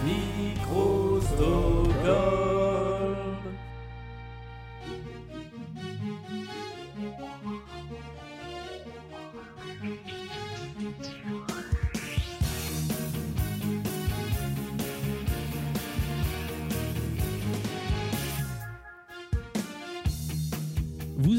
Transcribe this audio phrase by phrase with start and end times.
[0.00, 1.71] Microsoft.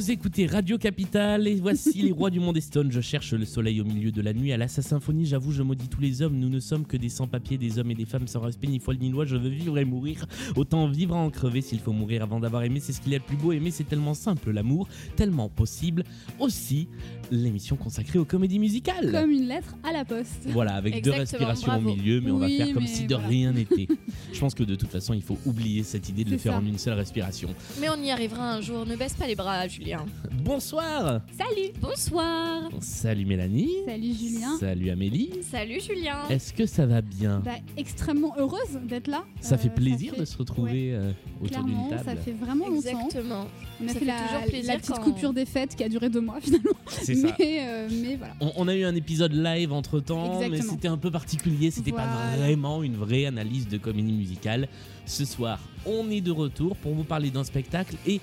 [0.04, 2.92] Vous écoutez Radio Capital et voici les rois du monde Stone.
[2.92, 4.52] Je cherche le soleil au milieu de la nuit.
[4.52, 6.38] À la symphonie, j'avoue, je maudis tous les hommes.
[6.38, 8.96] Nous ne sommes que des sans-papiers, des hommes et des femmes sans respect ni foi
[8.96, 9.24] ni loi.
[9.24, 10.26] Je veux vivre et mourir.
[10.58, 12.82] Autant vivre à en crever s'il faut mourir avant d'avoir aimé.
[12.82, 13.54] C'est ce qu'il y a de plus beau.
[13.54, 16.04] Aimer, c'est tellement simple, l'amour, tellement possible.
[16.38, 16.90] Aussi,
[17.32, 19.10] l'émission consacrée aux comédies musicales.
[19.10, 20.48] Comme une lettre à la poste.
[20.48, 21.92] Voilà, avec deux respirations bravo.
[21.92, 23.30] au milieu, mais on va faire comme si de voilà.
[23.30, 23.88] rien n'était.
[24.34, 26.60] Je pense que de toute façon, il faut oublier cette idée de le faire ça.
[26.60, 27.56] en une seule respiration.
[27.80, 28.86] Mais on y arrivera un jour.
[28.86, 29.93] Ne baisse pas les bras, Julien.
[30.44, 32.70] Bonsoir Salut Bonsoir.
[32.82, 34.58] Salut Mélanie Salut Julien.
[34.60, 36.18] Salut Amélie Salut Julien.
[36.30, 37.42] Est-ce que ça va bien?
[37.46, 39.24] Bah, extrêmement heureuse d'être là.
[39.40, 42.02] Ça Euh, fait plaisir fait- de se retrouver euh, autour d'une table.
[42.06, 43.08] ça fait vraiment longtemps.
[43.08, 43.48] Exactement.
[43.82, 45.84] On a Ça fait, fait la, toujours plaisir la petite quand- coupure des fêtes qui
[45.84, 46.72] a duré deux mois finalement.
[46.88, 47.36] C'est ça.
[47.40, 48.34] Mais, euh, mais voilà.
[48.42, 51.72] On, on a eu un épisode live entre temps, mais c'était un peu particulier.
[51.72, 52.08] C'était pas
[52.38, 54.68] vraiment une vraie analyse de comédie musicale.
[55.06, 58.22] Ce soir, on est de retour pour vous parler d'un spectacle et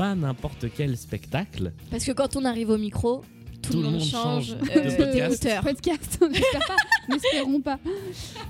[0.00, 1.74] pas n'importe quel spectacle.
[1.90, 3.22] Parce que quand on arrive au micro,
[3.60, 5.42] tout, le monde change, de euh, podcast.
[5.42, 5.62] d'auteur.
[5.62, 6.24] Podcast.
[7.10, 7.78] N'espérons pas.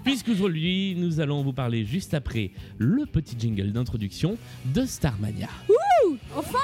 [0.05, 5.49] Puisqu'aujourd'hui, nous allons vous parler juste après le petit jingle d'introduction de Starmania.
[6.37, 6.59] Enfin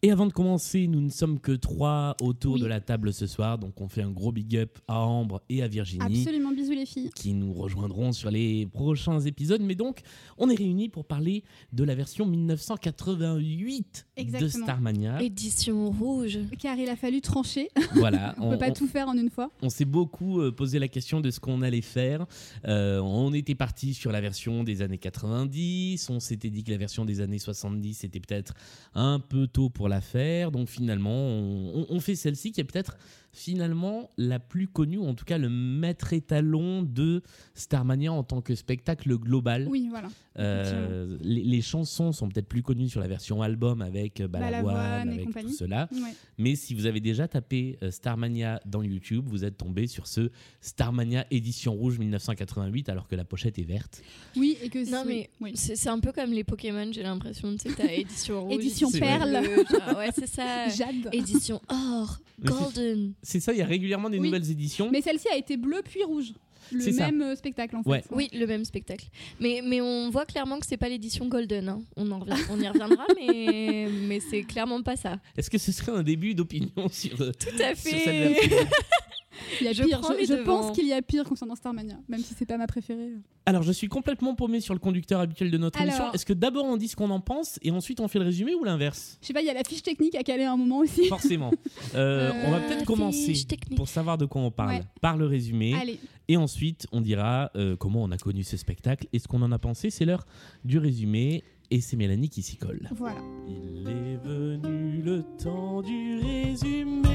[0.00, 2.60] Et avant de commencer, nous ne sommes que trois autour Oui.
[2.60, 5.60] de la table ce soir, donc on fait un gros big up à Ambre et
[5.60, 6.04] à Virginie.
[6.04, 7.10] Absolument, bisous les filles.
[7.16, 9.60] qui nous rejoindront sur les prochains épisodes.
[9.60, 10.02] Mais donc,
[10.36, 11.42] on est réunis pour parler
[11.72, 14.64] de la version 1988 de Exactement.
[14.64, 15.20] Starmania.
[15.20, 16.38] Édition rouge.
[16.60, 17.68] Car il a fallu trancher.
[17.94, 19.50] Voilà, On, peut pas tout faire en une fois.
[19.62, 22.24] on s'est beaucoup euh, posé la question de ce qu'on allait faire.
[22.66, 26.08] Euh, on était parti sur la version des années 90.
[26.10, 28.54] On s'était dit que la version des années 70 c'était peut-être
[28.94, 30.50] un peu tôt pour la faire.
[30.50, 32.96] Donc finalement, on fait celle-ci qui est peut-être
[33.38, 37.22] finalement la plus connue, ou en tout cas le maître étalon de
[37.54, 39.66] Starmania en tant que spectacle global.
[39.70, 40.08] Oui, voilà.
[40.38, 45.08] Euh, les, les chansons sont peut-être plus connues sur la version album avec euh, Balavoine,
[45.08, 45.50] avec compagnie.
[45.50, 45.88] tout cela.
[45.92, 46.14] Ouais.
[46.36, 50.30] Mais si vous avez déjà tapé euh, Starmania dans YouTube, vous êtes tombé sur ce
[50.60, 54.02] Starmania édition rouge 1988 alors que la pochette est verte.
[54.36, 55.52] Oui, et que Non mais oui.
[55.54, 57.52] c'est un peu comme les Pokémon, j'ai l'impression.
[57.56, 58.54] Tu sais, t'as édition rouge.
[58.54, 59.40] Édition perle.
[59.42, 60.68] bleu, genre, ouais, c'est ça.
[60.76, 61.08] Jade.
[61.12, 63.12] Édition or, golden.
[63.30, 64.28] C'est ça, il y a régulièrement des Oui.
[64.28, 64.88] nouvelles éditions.
[64.90, 66.32] Mais celle-ci a été bleue puis rouge.
[66.72, 67.06] Le C'est ça.
[67.06, 67.88] même euh, spectacle en fait.
[67.90, 68.02] Ouais.
[68.10, 69.06] Oui, le même spectacle.
[69.38, 71.68] Mais, mais on voit clairement que c'est pas l'édition golden.
[71.68, 71.82] hein.
[71.96, 75.18] On, en revient- on y reviendra, mais, mais c'est clairement pas ça.
[75.36, 78.28] Est-ce que ce serait un début d'opinion sur, euh, Tout à sur cette fait.
[78.28, 78.56] version
[79.60, 80.00] Il y a Je pire.
[80.18, 83.12] Je, je pense qu'il y a pire concernant Starmania, même si c'est pas ma préférée.
[83.46, 86.12] Alors, je suis complètement paumé sur le conducteur habituel de notre Alors- émission.
[86.12, 88.54] Est-ce que d'abord on dit ce qu'on en pense et ensuite on fait le résumé
[88.54, 89.18] ou l'inverse?
[89.22, 91.06] Je sais pas, il y a la fiche technique à caler à un moment aussi.
[91.08, 91.50] Forcément.
[91.94, 93.76] Euh, on va Euh, peut-être commencer technique.
[93.76, 94.82] pour savoir de quoi on parle Ouais.
[95.00, 95.74] par le résumé.
[95.74, 99.40] Allez, Et ensuite, on dira euh, comment on a connu ce spectacle et ce qu'on
[99.40, 99.88] en a pensé.
[99.88, 100.26] C'est l'heure
[100.64, 102.86] du résumé et c'est Mélanie qui s'y colle.
[102.96, 103.16] voilà.
[103.48, 107.08] Il est venu le temps du résumé.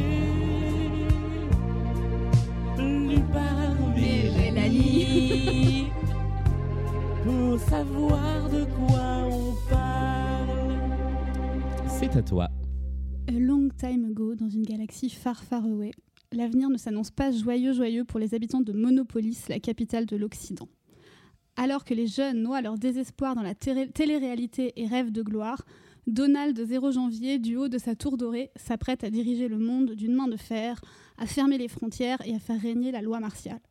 [2.83, 5.87] Lu par Mélanie.
[7.23, 10.77] Pour savoir de quoi on parle.
[11.87, 12.49] C'est à toi.
[13.27, 15.91] A long time ago, dans une galaxie far far away,
[16.33, 20.67] l'avenir ne s'annonce pas joyeux joyeux pour les habitants de Monopolis, la capitale de l'Occident.
[21.55, 25.63] Alors que les jeunes noient leur désespoir dans la télé- télé-réalité et rêvent de gloire,
[26.07, 30.15] Donald, 0 janvier, du haut de sa tour dorée, s'apprête à diriger le monde d'une
[30.15, 30.81] main de fer,
[31.17, 33.61] à fermer les frontières et à faire régner la loi martiale.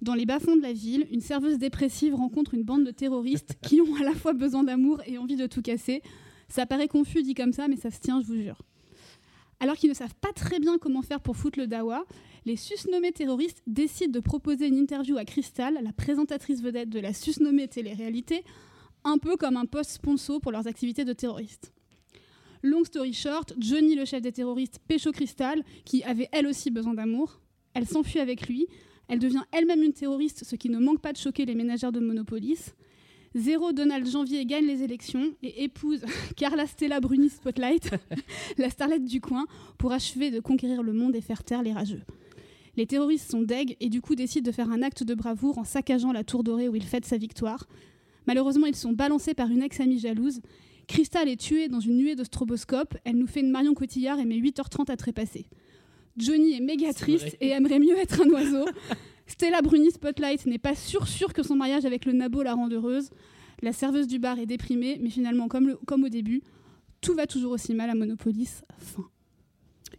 [0.00, 3.80] Dans les bas-fonds de la ville, une serveuse dépressive rencontre une bande de terroristes qui
[3.80, 6.02] ont à la fois besoin d'amour et envie de tout casser.
[6.48, 8.62] Ça paraît confus dit comme ça, mais ça se tient, je vous jure.
[9.60, 12.04] Alors qu'ils ne savent pas très bien comment faire pour foutre le dawa,
[12.46, 17.12] les susnommés terroristes décident de proposer une interview à Crystal, la présentatrice vedette de la
[17.12, 18.44] susnommée télé-réalité,
[19.04, 21.72] un peu comme un post sponsor pour leurs activités de terroristes.
[22.62, 26.94] Long story short, Johnny, le chef des terroristes, pécho Crystal, qui avait elle aussi besoin
[26.94, 27.40] d'amour.
[27.74, 28.66] Elle s'enfuit avec lui.
[29.08, 32.00] Elle devient elle-même une terroriste, ce qui ne manque pas de choquer les ménagères de
[32.00, 32.74] Monopolis.
[33.34, 36.04] Zéro Donald Janvier gagne les élections et épouse
[36.36, 37.90] Carla Stella Bruni Spotlight,
[38.58, 39.46] la starlette du coin,
[39.76, 42.02] pour achever de conquérir le monde et faire taire les rageux.
[42.76, 45.64] Les terroristes sont deg et du coup décident de faire un acte de bravoure en
[45.64, 47.66] saccageant la tour dorée où il fête sa victoire.
[48.26, 50.40] Malheureusement, ils sont balancés par une ex-amie jalouse.
[50.88, 52.96] Crystal est tuée dans une nuée de stroboscope.
[53.04, 55.46] Elle nous fait une Marion Cotillard et met 8h30 à trépasser.
[56.16, 58.64] Johnny est méga triste et aimerait mieux être un oiseau.
[59.26, 62.72] Stella Bruni Spotlight n'est pas sûre sûre que son mariage avec le nabo la rende
[62.72, 63.10] heureuse.
[63.62, 66.42] La serveuse du bar est déprimée, mais finalement, comme, le- comme au début,
[67.00, 68.62] tout va toujours aussi mal à Monopolis.
[68.78, 69.04] Fin.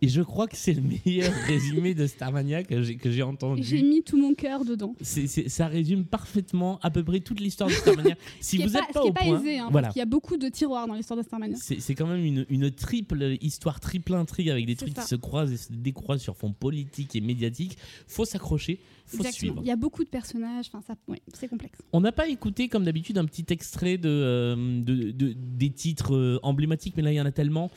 [0.02, 3.16] Et je crois que c'est le meilleur résumé de Starmania que j'ai que j'ai Et
[3.18, 3.84] J'ai entendu.
[3.84, 4.96] mis tout mon cœur dedans.
[5.02, 8.16] C'est- c'est- ça résume parfaitement à peu près toute l'histoire de Starmania.
[8.40, 9.88] si vous n'êtes pas, pas, au est pas point, aisé, hein, voilà.
[9.88, 11.58] parce qu'il y a beaucoup de tiroirs dans l'histoire de Starmania.
[11.60, 15.02] C'est c'est quand même une, une triple histoire, triple intrigue avec des trucs ça.
[15.02, 17.78] qui se croisent et se décroisent sur fond politique et médiatique.
[18.08, 19.32] Faut s'accrocher, faut Exactement.
[19.54, 19.62] suivre.
[19.64, 21.80] Il y a beaucoup de personnages, enfin ça, ouais, c'est complexe.
[21.94, 26.16] On n'a pas écouté, comme d'habitude, un petit extrait de, euh, de- de- des titres
[26.16, 27.72] euh, emblématiques, mais là, il y en a tellement.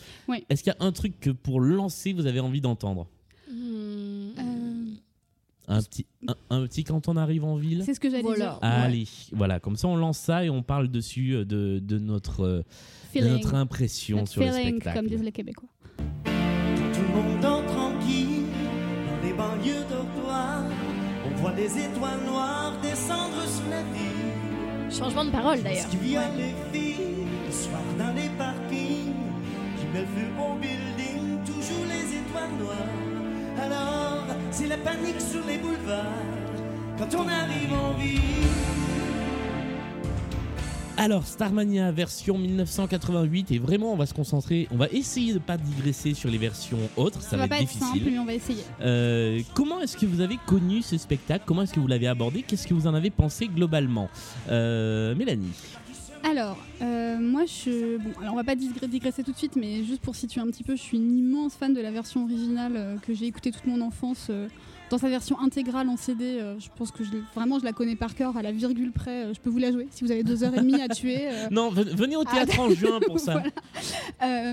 [0.50, 3.06] Est-ce qu'il y a un truc que pour lancer, vous avez envie d'entendre
[3.48, 4.30] Hmm.
[4.38, 4.94] Euh,
[5.68, 8.44] un petit, un, un petit quand on arrive en ville c'est ce que j'allais Voilà.
[8.46, 8.58] dire.
[8.62, 12.40] Allez, voilà, comme ça on lance ça et on parle dessus euh, de, de notre,
[12.44, 12.64] euh, de
[13.12, 13.32] Feeling.
[13.32, 14.98] notre impression Notre sur le spectacle.
[14.98, 15.68] comme disent les Québécois.
[16.24, 16.32] Tout
[17.02, 18.46] le monde dort tranquille
[19.06, 20.64] dans les banlieues dortoirs.
[21.26, 24.90] On voit des étoiles noires descendre sur la ville.
[24.90, 25.88] Changement de parole Ce d'ailleurs.
[25.88, 26.96] qui vient les filles,
[27.46, 29.12] le soir dans les parkings?
[29.78, 30.91] Qui met le feu au building, toujours
[33.60, 36.04] Alors, c'est la panique sur les boulevards.
[36.98, 38.20] Quand on arrive en ville.
[40.98, 45.56] Alors, Starmania version 1988, et vraiment on va se concentrer, on va essayer de pas
[45.56, 47.86] digresser sur les versions autres, ça, Ça, va être pas être difficile.
[47.86, 48.62] simple, mais on va essayer.
[48.82, 51.44] Euh, comment est-ce que vous avez connu ce spectacle?
[51.46, 52.42] Comment est-ce que vous l'avez abordé?
[52.42, 54.10] Qu'est-ce que vous en avez pensé globalement?
[54.50, 55.50] Euh, Mélanie
[56.24, 57.96] Alors, euh, moi, je.
[57.98, 60.46] Bon, alors on va pas digre- digresser tout de suite, mais juste pour situer un
[60.46, 63.50] petit peu, je suis une immense fan de la version originale euh, que j'ai écoutée
[63.50, 64.28] toute mon enfance.
[64.30, 64.48] euh,
[64.90, 68.14] dans sa version intégrale en CD, je pense que je, vraiment je la connais par
[68.14, 69.32] cœur à la virgule près.
[69.32, 71.28] je peux vous la jouer si vous avez deux heures et demie à tuer.
[71.50, 73.42] Non, ve- venez au Ah, théâtre en juin pour ça.
[74.20, 74.52] Voilà.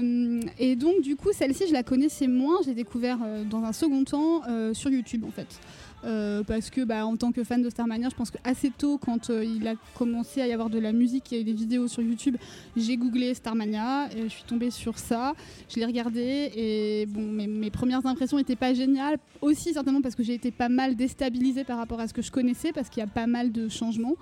[0.58, 2.56] Et donc, du coup, celle-ci, je la connaissais moins.
[2.64, 3.18] J'ai découvert
[3.50, 4.42] dans un second temps
[4.74, 5.60] sur YouTube, en fait.
[6.06, 8.98] Euh, parce que, bah, en tant que fan de Starmania, je pense que assez tôt,
[8.98, 12.02] quand euh, il a commencé à y avoir de la musique et des vidéos sur
[12.02, 12.38] YouTube,
[12.78, 15.34] j'ai googlé Starmania et je suis tombée sur ça.
[15.70, 19.18] Je l'ai regardé et mes, mes premières impressions n'étaient pas géniales.
[19.42, 22.32] Aussi, certainement parce que j'ai été pas mal déstabilisée par rapport à ce que je
[22.32, 24.16] connaissais, parce qu'il y a pas mal de changements.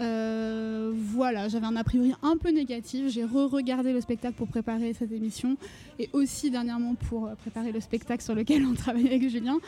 [0.00, 3.08] Euh, voilà, j'avais un a priori un peu négatif.
[3.08, 5.56] J'ai re-regardé le spectacle pour préparer cette émission
[5.98, 9.58] et aussi dernièrement pour euh, préparer le spectacle sur lequel on travaille avec Julien.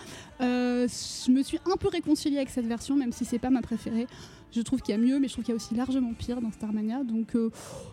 [0.40, 3.62] Euh, je me suis un peu réconciliée avec cette version, même si c'est pas ma
[3.62, 4.06] préférée.
[4.52, 6.40] Je trouve qu'il y a mieux, mais je trouve qu'il y a aussi largement pire
[6.40, 7.37] dans Starmania, donc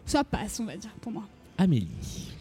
[0.05, 1.23] ça passe, on va dire, pour moi.
[1.57, 2.32] Amélie.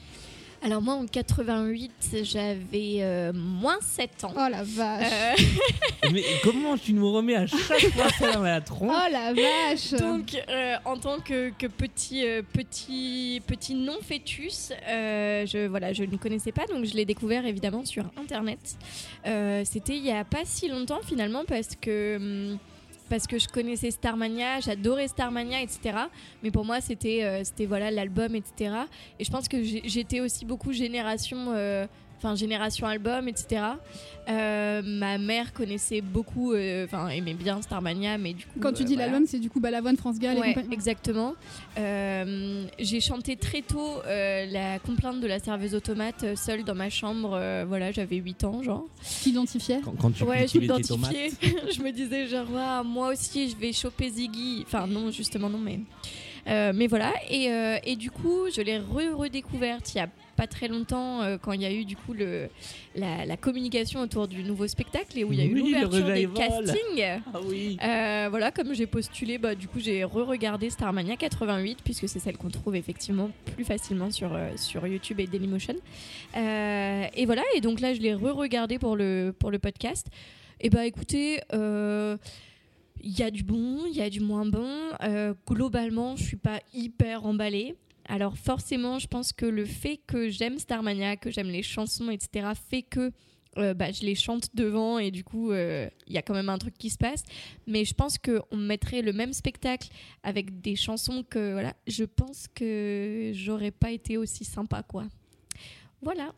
[0.64, 1.91] Alors moi en 88,
[2.23, 4.32] j'avais euh, moins 7 ans.
[4.37, 5.11] Oh la vache
[6.05, 9.32] Euh, Mais comment tu nous remets à chaque fois ça dans la tronche Oh la
[9.32, 15.67] vache donc euh, en tant que, que petit, euh, petit, petit non fœtus, euh, je,
[15.67, 18.60] voilà, je ne connaissais pas, donc je l'ai découvert évidemment sur Internet.
[19.27, 22.17] Euh, C'était il y a pas si longtemps finalement parce que...
[22.53, 22.58] hum,
[23.13, 25.99] parce que je connaissais Starmania, j'adorais Starmania, etc.
[26.43, 28.75] Mais pour moi, c'était euh, c'était voilà l'album, etc.
[29.19, 31.87] Et je pense que j'étais aussi beaucoup génération, euh,
[32.22, 33.62] enfin génération album, etc.
[34.29, 38.60] Euh, ma mère connaissait beaucoup, euh, enfin aimait bien Starmania, mais du coup.
[38.60, 39.10] Quand tu euh, dis voilà.
[39.10, 41.34] l'album, c'est du coup Balavoine, France Gall et Ouais, exactement.
[41.79, 46.91] Euh, j'ai chanté très tôt euh, la complainte de la serveuse automate seule dans ma
[46.91, 47.32] chambre.
[47.34, 48.84] euh, voilà, j'avais 8 ans, genre.
[49.22, 51.31] T'identifiais quand, quand tu Ouais, je m'identifiais.
[51.76, 54.62] je me disais, genre, Ah, moi aussi, je vais choper Ziggy.
[54.67, 55.81] Enfin, non, justement, non, mais.
[56.48, 60.08] Euh, mais voilà, et, euh, et du coup, je l'ai re- redécouverte il y a
[60.36, 62.48] pas très longtemps euh, quand il y a eu du coup le,
[62.94, 66.06] la, la communication autour du nouveau spectacle et où il y a eu Oui, l'ouverture
[66.06, 66.34] des revival.
[66.65, 67.05] castings.
[67.34, 67.77] Ah oui.
[67.82, 72.36] Euh, voilà, comme j'ai postulé, bah, du coup j'ai re-regardé Starmania 88 puisque c'est celle
[72.36, 75.74] qu'on trouve effectivement plus facilement sur, euh, sur YouTube et Dailymotion.
[76.34, 80.06] Et voilà, et donc là je l'ai re-regardé pour le, pour le podcast.
[80.60, 81.41] Et bah écoutez,
[83.05, 84.69] il y a du bon, il y a du moins bon.
[85.03, 87.74] Euh, globalement, je suis pas hyper emballée.
[88.13, 92.49] Alors forcément, je pense que le fait que j'aime Starmania, que j'aime les chansons, etc.,
[92.69, 93.11] fait que
[93.57, 96.51] euh, bah, je les chante devant et du coup, euh, il y a quand même
[96.51, 97.23] un truc qui se passe.
[97.67, 99.89] Mais je pense qu'on mettrait le même spectacle
[100.23, 105.07] avec des chansons que, voilà, je pense que j'aurais pas été aussi sympa, quoi.
[106.03, 106.35] Voilà.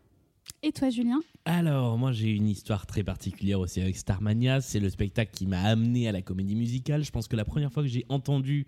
[0.62, 1.22] Et toi, Julien?
[1.44, 4.60] Alors, moi, j'ai une histoire très particulière aussi avec Starmania.
[4.60, 7.02] C'est le spectacle qui m'a amené à la comédie musicale.
[7.02, 8.64] Je pense que la première fois que j'ai entendu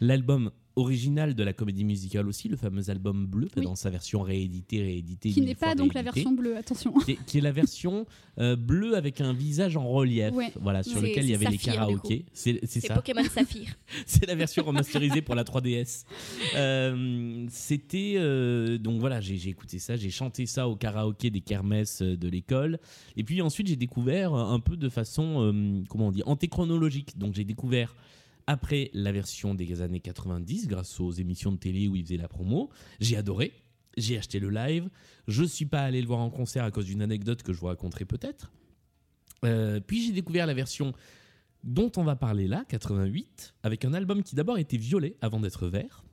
[0.00, 3.64] l'album original de la comédie musicale aussi, le fameux album bleu, Oui.
[3.64, 5.30] dans sa version rééditée, rééditée.
[5.30, 6.92] Qui n'est pas donc la version bleue, attention.
[6.92, 8.06] Qui est, qui est la version
[8.38, 10.52] euh, bleue avec un visage en relief, Ouais.
[10.60, 12.26] voilà, sur lequel il y avait les Saphir, karaokés.
[12.34, 12.94] C'est ça.
[12.94, 13.68] Pokémon Saphir.
[14.04, 16.04] C'est la version remasterisée pour la 3DS.
[16.56, 22.02] Euh, C'était euh, donc voilà, j'ai écouté ça, j'ai chanté ça au karaoké des kermesses
[22.02, 22.78] de l'école,
[23.16, 27.16] et puis ensuite j'ai découvert un peu de façon euh, comment on dit antéchronologique.
[27.18, 27.94] Donc j'ai découvert
[28.46, 32.28] après la version des années 90 grâce aux émissions de télé où ils faisaient la
[32.28, 32.70] promo.
[33.00, 33.52] J'ai adoré.
[33.96, 34.88] J'ai acheté le live.
[35.26, 37.66] Je suis pas allé le voir en concert à cause d'une anecdote que je vous
[37.66, 38.52] raconterai peut-être.
[39.44, 40.92] Euh, puis j'ai découvert la version
[41.64, 45.66] dont on va parler là, 88, avec un album qui d'abord était violet avant d'être
[45.66, 46.04] vert.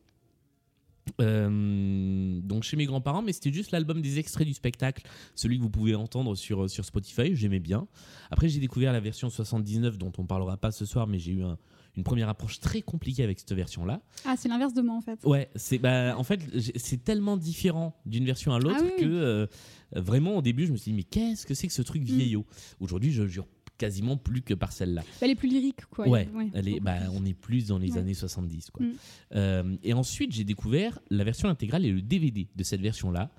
[1.20, 5.62] Euh, donc chez mes grands-parents, mais c'était juste l'album des extraits du spectacle, celui que
[5.62, 7.88] vous pouvez entendre sur, sur Spotify, j'aimais bien.
[8.32, 11.44] Après j'ai découvert la version 79 dont on parlera pas ce soir, mais j'ai eu
[11.44, 11.58] un-
[11.96, 14.02] une première approche très compliquée avec cette version-là.
[14.26, 15.20] Ah, c'est l'inverse de moi en fait.
[15.24, 16.40] Ouais, c'est bah, en fait
[16.78, 19.48] c'est tellement différent d'une version à l'autre Ah oui, que euh,
[19.96, 22.46] vraiment au début je me suis dit mais qu'est-ce que c'est que ce truc vieillot?
[22.80, 23.46] Aujourd'hui je jure
[23.78, 25.02] quasiment plus que par celle-là.
[25.20, 26.08] Elle est plus lyrique, quoi.
[26.08, 27.98] Ouais, Ouais, elle est, bah, on est plus dans les Ouais.
[27.98, 28.70] années 70.
[28.70, 28.86] Quoi.
[28.86, 28.92] Mm.
[29.36, 33.32] Euh, et ensuite, j'ai découvert la version intégrale et le DVD de cette version-là.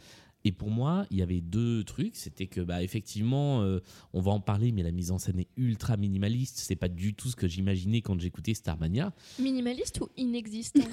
[0.47, 2.17] Et pour moi, il y avait deux trucs.
[2.17, 3.81] C'était que, bah, effectivement, euh,
[4.13, 6.59] on va en parler, mais la mise en scène est ultra minimaliste.
[6.59, 9.13] C'est pas du tout ce que j'imaginais quand j'écoutais Starmania.
[9.39, 10.85] Minimaliste ou inexistante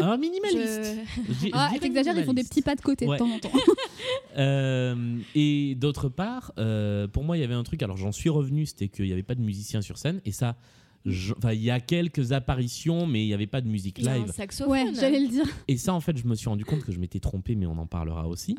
[0.00, 0.94] Un minimaliste.
[1.42, 3.16] Je- Ah, t'exagères, ils font des petits pas de côté Ouais.
[3.16, 3.50] de temps en temps.
[4.36, 7.82] Euh, et d'autre part, euh, pour moi, il y avait un truc.
[7.82, 10.20] Alors, j'en suis revenu, c'était qu'il n'y avait pas de musicien sur scène.
[10.24, 10.56] Et ça,
[11.04, 14.04] je- enfin, il y a quelques apparitions, mais il n'y avait pas de musique Il
[14.04, 14.32] y a un live.
[14.32, 14.72] saxophone.
[14.72, 15.44] Ouais, j'allais le dire.
[15.68, 17.76] Et ça, en fait, je me suis rendu compte que je m'étais trompé, mais on
[17.78, 18.56] en parlera aussi.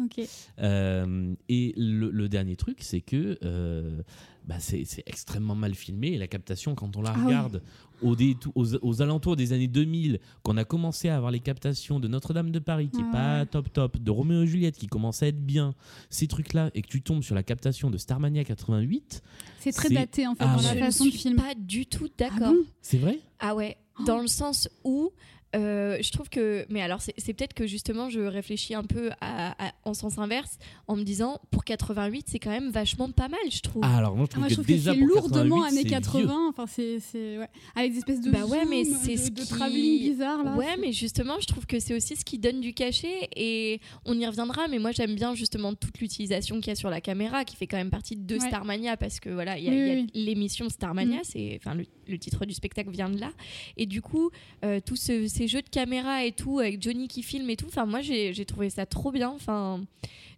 [0.60, 4.02] Euh, et le, le dernier truc, c'est que euh,
[4.48, 6.10] bah, c'est c'est extrêmement mal filmé.
[6.14, 7.26] Et la captation, quand on la Ah oui.
[7.26, 7.62] regarde
[8.02, 8.16] au
[8.56, 12.52] aux, aux alentours des années 2000, qu'on a commencé à avoir les captations de Notre-Dame
[12.52, 13.46] de Paris, qui Ah est pas ouais.
[13.46, 15.74] top top, de Roméo et Juliette, qui commence à être bien,
[16.10, 19.22] ces trucs-là, et que tu tombes sur la captation de Starmania 88,
[19.60, 20.64] C'est très daté en fait Ah dans ouais.
[20.64, 21.42] la Je façon ne de suis filmer.
[21.42, 22.54] pas du tout Ah d'accord.
[22.54, 22.60] bon?
[22.82, 23.20] C'est vrai?
[23.40, 25.12] Ah ouais, dans le sens où
[25.56, 26.66] euh, je trouve que.
[26.70, 30.18] Mais alors, c'est c'est peut-être que justement, je réfléchis un peu à- à- en sens
[30.18, 30.58] inverse
[30.88, 33.82] en me disant pour 88, c'est quand même vachement pas mal, je trouve.
[33.86, 35.82] Ah, alors moi, je Ah, trouve moi, que je trouve que c'est lourdement 88, années
[35.84, 36.22] c'est 80.
[36.26, 36.50] vieux.
[36.50, 37.48] Enfin, c'est c'est- ouais.
[37.76, 40.44] avec des espèces de Bah ouais, mais zoom, c'est de, ce de qui- travelling bizarre
[40.44, 40.56] là.
[40.56, 44.18] Ouais, mais justement, je trouve que c'est aussi ce qui donne du cachet et on
[44.20, 44.68] y reviendra.
[44.68, 47.68] Mais moi, j'aime bien justement toute l'utilisation qu'il y a sur la caméra, qui fait
[47.68, 48.40] quand même partie de Ouais.
[48.48, 51.24] Starmania parce que voilà, il y a, Oui, l'émission Starmania, Mm.
[51.24, 53.32] c'est enfin le, le titre du spectacle vient de là.
[53.78, 54.30] Et du coup,
[54.64, 57.68] euh, tous ce- ces jeux de caméra et tout avec Johnny qui filme et tout.
[57.68, 59.30] Enfin, moi, j'ai trouvé ça trop bien.
[59.30, 59.82] Enfin,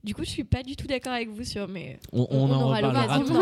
[0.03, 2.43] du coup, je suis pas du tout d'accord avec vous sur mais On, On- on
[2.51, 3.33] en aura reparlera l'occasion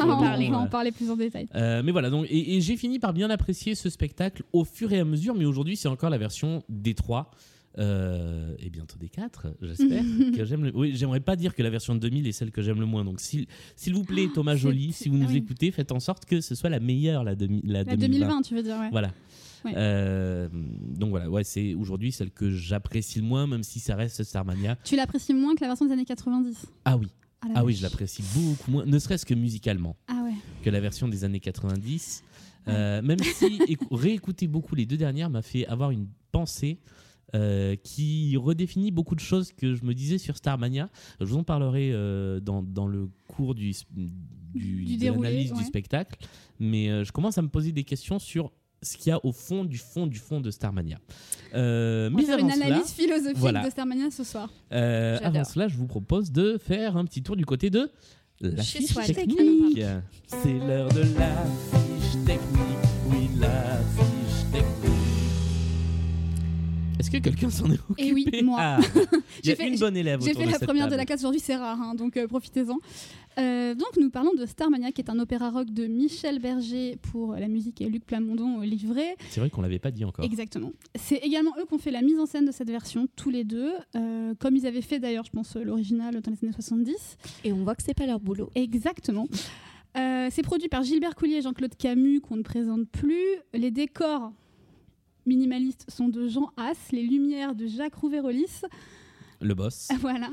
[0.51, 1.47] va en parler plus en détail.
[1.55, 4.91] Euh, mais voilà, donc, et, et j'ai fini par bien apprécier ce spectacle au fur
[4.93, 7.31] et à mesure, mais aujourd'hui c'est encore la version des trois.
[7.77, 10.01] euh, et bientôt des quatre, j'espère.
[10.35, 10.63] que j'aime.
[10.63, 12.85] le- Oui, j'aimerais pas dire que la version de 2000 est celle que j'aime le
[12.85, 13.03] moins.
[13.03, 15.37] Donc, s'il s'il vous plaît, Thomas c'est- Joly, si vous nous ah oui.
[15.39, 18.07] écoutez, faites en sorte que ce soit la meilleure, la, demi- la, La 2020.
[18.27, 18.89] 2020, tu veux dire, ouais.
[18.91, 19.11] Voilà.
[19.75, 24.23] Euh, donc voilà, ouais, c'est aujourd'hui celle que j'apprécie le moins, même si ça reste
[24.23, 24.77] Starmania.
[24.83, 26.65] Tu l'apprécies moins que la version des années 90.
[26.85, 27.07] Ah oui,
[27.41, 29.95] Ah, ah oui, je l'apprécie beaucoup moins, ne serait-ce que musicalement.
[30.07, 30.33] Ah ouais.
[30.63, 32.23] que la version des années 90.
[32.67, 36.79] Euh, même si écou- réécouter beaucoup les deux dernières m'a fait avoir une pensée
[37.35, 40.89] euh, qui redéfinit beaucoup de choses que je me disais sur Starmania.
[41.19, 45.57] Je vous en parlerai euh, dans, dans le cours du, du, Du de l'analyse ouais.
[45.59, 46.17] du spectacle.
[46.59, 48.51] Mais euh, je commence à me poser des questions sur
[48.85, 50.97] ce qu'il y a au fond du fond du fond de Starmania.
[51.53, 53.63] Euh, On va mais faire une cela, analyse philosophique voilà.
[53.63, 54.49] de Starmania ce soir.
[54.71, 57.89] euh, avant cela, je vous propose de faire un petit tour du côté de
[58.41, 59.81] la fiche technique.
[60.27, 61.35] C'est l'heure de la
[61.71, 62.77] fiche technique.
[63.09, 63.74] Oui, la
[67.05, 68.57] Est-ce que quelqu'un s'en est occupé Eh oui, moi.
[68.59, 68.79] Ah,
[69.43, 71.39] J'ai fait- une bonne élève J'ai fait de la cette première de la classe aujourd'hui,
[71.39, 72.79] c'est rare, hein, donc euh, profitez-en.
[73.37, 77.33] Euh, donc nous parlons de Starmania, qui est un opéra rock de Michel Berger pour
[77.33, 79.03] la musique et Luc Plamondon euh, livré.
[79.29, 80.25] C'est vrai qu'on l'avait pas dit encore.
[80.25, 80.71] Exactement.
[80.95, 83.43] C'est également eux qui ont fait la mise en scène de cette version, tous les
[83.43, 87.17] deux, euh, comme ils avaient fait d'ailleurs, je pense, l'original dans les années 70.
[87.43, 88.49] et on voit que c'est pas leur boulot.
[88.55, 89.27] Exactement.
[89.95, 93.21] Euh, c'est produit par Gilbert Coulier et Jean-Claude Camus, qu'on ne présente plus.
[93.53, 94.31] Les décors
[95.25, 98.61] minimalistes sont de Jean Haas, les lumières de Jacques Rouvérolis.
[99.41, 99.89] Le boss.
[99.99, 100.29] Voilà.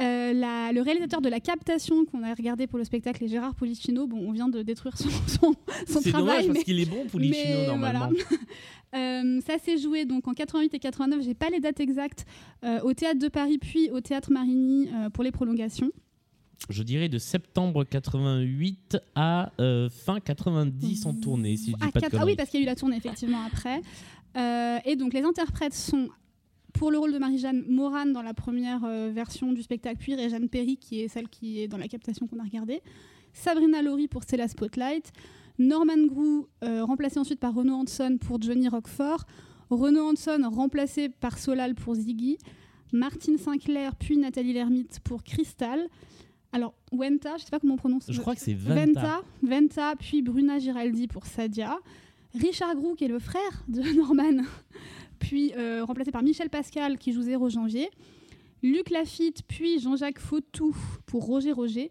[0.00, 3.54] Euh, la- le réalisateur de la captation qu'on a regardé pour le spectacle est Gérard
[3.56, 4.06] Polichinno.
[4.06, 5.54] Bon, on vient de détruire son, son,
[5.88, 6.26] son C'est travail.
[6.28, 8.08] dommage mais- parce qu'il est bon, Pulicino, mais normalement.
[8.10, 8.42] voilà.
[8.94, 12.24] Euh, ça s'est joué donc en 88 et 89, j'ai pas les dates exactes,
[12.62, 15.90] euh, au théâtre de Paris puis au théâtre Marigny pour les prolongations.
[16.70, 21.90] Je dirais de septembre 88 à euh, fin 90 en tournée, si je dis Ah,
[21.90, 23.82] pas de quatre- ah oui, parce qu'il y a eu la tournée effectivement après.
[24.36, 26.08] Euh, et donc les interprètes sont
[26.72, 30.48] pour le rôle de Marie-Jeanne Moran dans la première euh, version du spectacle, puis Réjeanne
[30.48, 32.82] Perry qui est celle qui est dans la captation qu'on a regardée,
[33.32, 35.12] Sabrina Laurie pour Stella Spotlight,
[35.58, 39.24] Norman Grou euh, remplacé ensuite par Renaud Hanson pour Johnny Roquefort,
[39.70, 42.38] Renaud Hanson remplacé par Solal pour Ziggy,
[42.92, 45.88] Martine Sinclair puis Nathalie Lermite pour Crystal.
[46.52, 48.06] Alors Wenta, je sais pas comment on prononce.
[48.08, 48.84] Je crois que c'est Venta.
[48.84, 51.78] Venta, Venta, puis Bruna Giraldi pour Sadia.
[52.34, 54.42] Richard Grou, qui est le frère de Norman,
[55.18, 57.90] puis euh, remplacé par Michel Pascal, qui joue Zéro Janvier.
[58.62, 60.74] Luc Lafitte, puis Jean-Jacques Fautou
[61.06, 61.90] pour Roger Roger.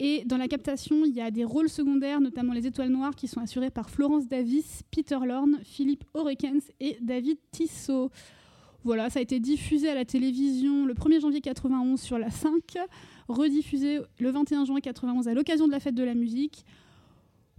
[0.00, 3.28] Et dans la captation, il y a des rôles secondaires, notamment les Étoiles Noires, qui
[3.28, 8.10] sont assurés par Florence Davis, Peter Lorne, Philippe Orekens et David Tissot.
[8.82, 12.50] Voilà, ça a été diffusé à la télévision le 1er janvier 91 sur la 5,
[13.28, 16.64] rediffusé le 21 juin 91 à l'occasion de la fête de la musique.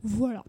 [0.01, 0.44] Voilà.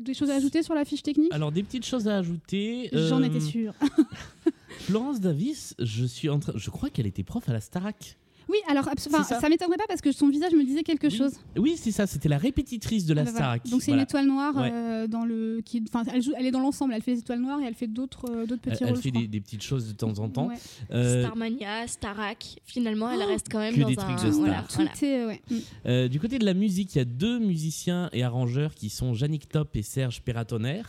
[0.00, 1.32] Des choses à ajouter sur la fiche technique?
[1.32, 2.88] Alors, des petites choses à ajouter.
[2.92, 3.74] J'en Euh, étais sûre.
[4.80, 6.52] Florence Davis, je, suis en train...
[6.56, 8.16] je crois qu'elle était prof à la Starac.
[8.48, 9.40] Oui, alors enfin, ça.
[9.40, 11.16] ça, m'étonnerait pas parce que son visage me disait quelque Oui.
[11.16, 11.32] chose.
[11.56, 13.54] Oui, c'est ça, c'était la répétitrice de la Ah bah voilà.
[13.70, 13.94] Donc c'est Voilà.
[14.02, 14.70] une étoile noire Ouais.
[14.72, 17.40] euh, dans le qui enfin elle, joue- elle est dans l'ensemble, elle fait les étoiles
[17.40, 19.02] noires et elle fait d'autres euh, d'autres Elle, petits elle rôles.
[19.02, 20.48] fait des, des petites choses de temps en temps.
[20.48, 20.54] Ouais.
[20.92, 24.14] Euh, Starmania, Starak, finalement, elle Oh reste quand même que dans des un.
[24.16, 24.68] trucs de voilà, star.
[24.68, 25.14] Tout voilà.
[25.22, 25.40] est ouais.
[25.50, 25.56] mm.
[25.86, 29.12] Euh, du côté de la musique, il y a deux musiciens et arrangeurs qui sont
[29.14, 30.82] Yannick Top et Serge Perratonner.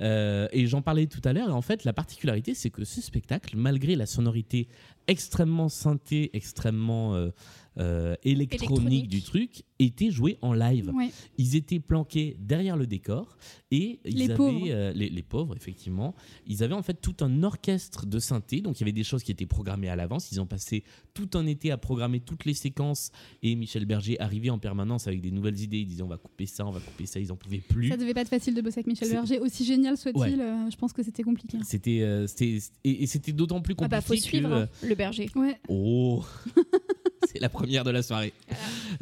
[0.00, 1.48] Euh, et j'en parlais tout à l'heure.
[1.48, 4.68] Et en fait, la particularité, c'est que ce spectacle, malgré la sonorité
[5.08, 7.30] extrêmement synthé, extrêmement
[7.78, 9.08] euh, électronique, Électronique.
[9.08, 10.90] du truc, était joué en live.
[10.94, 11.10] Ouais.
[11.38, 13.36] Ils étaient planqués derrière le décor
[13.70, 14.66] et ils Les avaient pauvres.
[14.68, 16.14] euh, les, les pauvres effectivement.
[16.46, 19.22] Ils avaient en fait tout un orchestre de synthé, donc il y avait des choses
[19.24, 20.30] qui étaient programmées à l'avance.
[20.30, 23.10] Ils ont passé tout un été à programmer toutes les séquences
[23.42, 25.78] et Michel Berger arrivait en permanence avec des nouvelles idées.
[25.78, 27.18] Il disait on va couper ça, on va couper ça.
[27.18, 27.88] Ils en pouvaient plus.
[27.88, 30.20] Ça devait pas être facile de bosser avec Michel Berger, aussi génial soit-il.
[30.20, 30.40] Ouais.
[30.40, 31.58] euh, je pense que c'était compliqué.
[31.64, 35.28] C'était euh, et, et c'était d'autant plus Ah compliqué bah, faut suivre hein, le berger.
[35.34, 35.58] Ouais.
[35.68, 36.24] oh
[37.32, 38.32] c'est la première de la soirée.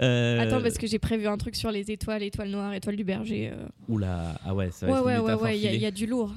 [0.01, 3.05] Euh, Attends, parce que j'ai prévu un truc sur les étoiles, étoiles noires, étoiles du
[3.05, 3.51] berger.
[3.53, 3.67] euh.
[3.89, 6.33] Oula ah ouais ça va Ouais, ouais, ouais, il y, y a du lourd.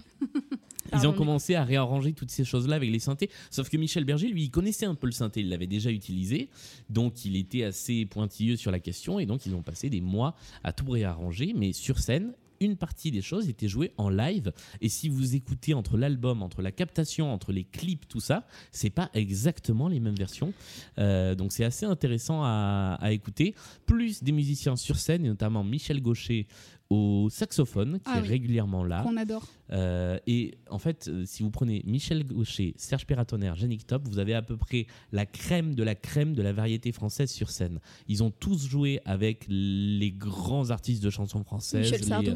[0.96, 3.30] Ils ont commencé à réarranger toutes ces choses-là avec les synthés.
[3.50, 6.50] Sauf que Michel Berger, lui, il connaissait un peu le synthé, il l'avait déjà utilisé.
[6.90, 9.18] Donc, il était assez pointilleux sur la question.
[9.20, 11.54] Et donc, ils ont passé des mois à tout réarranger.
[11.56, 14.52] Mais sur scène, une partie des choses était jouée en live.
[14.82, 18.90] Et si vous écoutez entre l'album, entre la captation, entre les clips, tout ça, c'est
[18.90, 20.54] pas exactement les mêmes versions.
[20.98, 23.56] Euh, donc, c'est assez intéressant à, à écouter.
[23.86, 26.48] Plus des musiciens sur scène, et notamment Michel Gaucher
[26.90, 28.28] au saxophone, qui Ah est oui.
[28.28, 29.02] régulièrement là.
[29.02, 29.48] Qu'on adore.
[29.72, 34.20] Euh, et en fait, euh, si vous prenez Michel Gaucher, Serge Perratonner, Yannick Top, vous
[34.20, 37.80] avez à peu près la crème de la crème de la variété française sur scène.
[38.08, 41.82] Ils ont tous joué avec les grands artistes de chansons françaises.
[41.92, 42.32] Michel les- Sardou.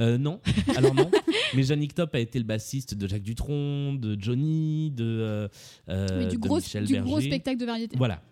[0.00, 0.40] euh, non,
[0.76, 1.08] alors non.
[1.54, 5.48] Mais Yannick Top a été le bassiste de Jacques Dutronc, de Johnny, de, euh,
[5.88, 7.08] euh, Oui, du de gros, Michel du Berger.
[7.08, 7.96] gros spectacle de variété.
[7.96, 8.22] Voilà.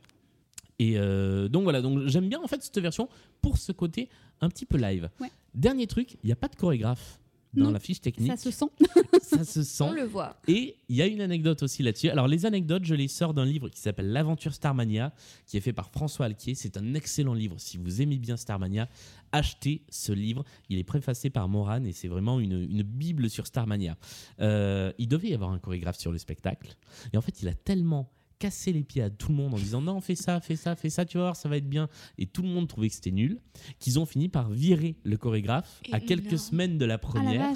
[0.80, 3.08] Et euh, donc voilà, donc j'aime bien en fait cette version
[3.42, 4.08] pour ce côté
[4.40, 5.10] un petit peu live.
[5.20, 5.30] Ouais.
[5.54, 7.20] Dernier truc, il n'y a pas de chorégraphe
[7.54, 8.30] dans Non, la fiche technique.
[8.30, 8.66] Ça se sent.
[9.22, 9.84] Ça se sent.
[9.84, 10.36] On le voit.
[10.46, 12.10] Et il y a une anecdote aussi là-dessus.
[12.10, 15.12] Alors, les anecdotes, je les sors d'un livre qui s'appelle L'Aventure Starmania,
[15.46, 16.54] qui est fait par François Alquier.
[16.54, 17.56] C'est un excellent livre.
[17.58, 18.88] Si vous aimez bien Starmania,
[19.32, 20.44] achetez ce livre.
[20.68, 23.96] Il est préfacé par Moran et c'est vraiment une, une bible sur Starmania.
[24.40, 26.76] Euh, il devait y avoir un chorégraphe sur le spectacle.
[27.12, 29.80] Et en fait, il a tellement cassé les pieds à tout le monde en disant
[29.80, 32.26] non fais ça fais ça fais ça tu vas voir ça va être bien et
[32.26, 33.40] tout le monde trouvait que c'était nul
[33.78, 37.54] qu'ils ont fini par virer le chorégraphe à quelques semaines de la Ah la première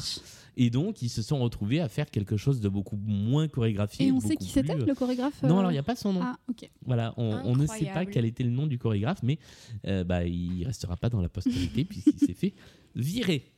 [0.56, 4.08] et donc, ils se sont retrouvés à faire quelque chose de beaucoup moins chorégraphié.
[4.08, 5.82] Et on sait qui c'était plus, euh, le chorégraphe Non, euh, alors il n'y a
[5.82, 6.20] pas son nom.
[6.22, 6.68] Ah, ok.
[6.84, 9.38] Voilà, on, on ne sait pas quel était le nom du chorégraphe, mais
[9.86, 12.54] euh, bah, il restera pas dans la postérité puisqu'il s'est fait
[12.94, 13.51] virer.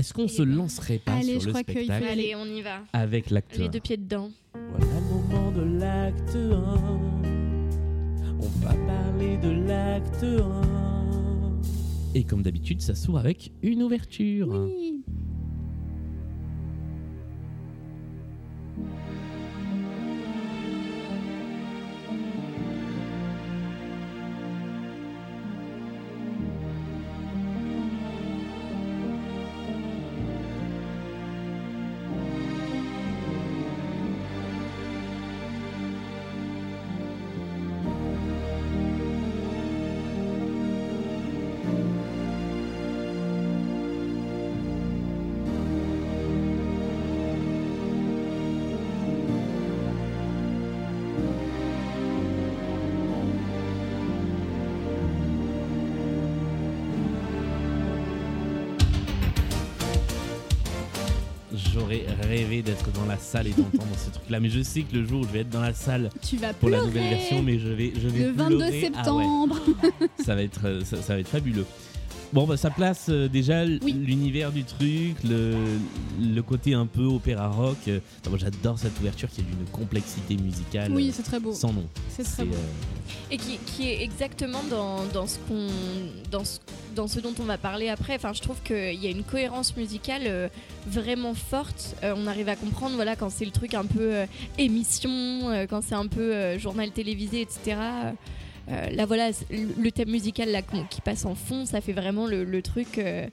[0.00, 1.92] Est-ce qu'on se lancerait pas allez, sur je le crois qu'il faut.
[1.92, 2.84] Allez, on y va.
[2.94, 4.30] avec l'acte Les 1 deux pieds dedans.
[4.54, 6.40] Voilà le moment de l'acte 1.
[8.40, 11.60] On va parler de l'acte 1.
[12.14, 14.48] Et comme d'habitude, ça s'ouvre avec une ouverture.
[14.48, 15.02] Oui.
[62.60, 64.40] Rêvé d'être dans la salle et d'entendre ce truc-là.
[64.40, 66.52] Mais je sais que le jour où je vais être dans la salle Tu vas
[66.52, 68.68] pour la nouvelle version, mais je vais, je vais Le 22 pleurer.
[68.70, 69.60] Ah ouais, septembre.
[70.24, 71.66] ça va être, euh, ça, ça va être fabuleux.
[72.32, 73.92] Bon, bah, ça place euh, déjà Oui.
[73.92, 75.54] l'univers du truc, le,
[76.22, 77.76] le côté un peu opéra rock.
[77.88, 81.52] Euh, moi, j'adore cette ouverture qui est d'une complexité musicale Oui, euh, c'est très beau.
[81.52, 81.84] sans nom.
[82.08, 82.54] C'est C'est très beau.
[82.54, 85.66] euh, Et qui, qui est exactement dans, dans ce qu'on
[86.30, 86.60] dans ce,
[86.94, 88.14] dans ce dont on va parler après.
[88.14, 90.48] Enfin, je trouve qu'il y a une cohérence musicale euh,
[90.86, 91.96] vraiment forte.
[92.04, 95.82] Euh, on arrive à comprendre voilà quand c'est le truc un peu euh, émission, quand
[95.82, 97.76] c'est un peu euh, journal télévisé, etc.
[98.70, 102.44] Euh, là voilà, le thème musical là qui passe en fond, ça fait vraiment le,
[102.44, 103.26] le truc euh,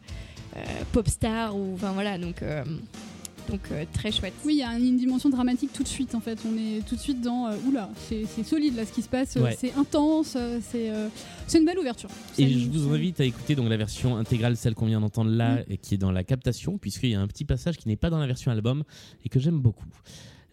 [0.56, 0.60] euh,
[0.92, 2.64] pop star ou enfin voilà donc euh,
[3.50, 4.34] donc euh, très chouette.
[4.44, 6.38] Oui, il y a une dimension dramatique tout de suite en fait.
[6.46, 7.48] On est tout de suite dans.
[7.48, 9.56] euh, oula, c'est solide là ce qui se passe, Ouais.
[9.58, 10.36] c'est intense,
[10.70, 11.08] c'est euh,
[11.46, 12.10] c'est une belle ouverture.
[12.38, 15.60] Et je vous invite à écouter donc la version intégrale, celle qu'on vient d'entendre là,
[15.70, 18.10] et qui est dans la captation, puisqu'il y a un petit passage qui n'est pas
[18.10, 18.84] dans la version album
[19.24, 19.86] et que j'aime beaucoup.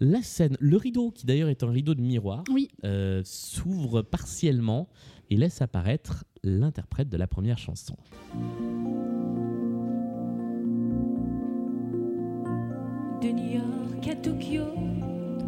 [0.01, 2.69] La scène, le rideau, qui d'ailleurs est un rideau de miroir, Oui.
[2.85, 4.89] euh, s'ouvre partiellement
[5.31, 7.97] et laisse apparaître l'interprète de la première chanson.
[13.23, 14.65] De New York à Tokyo,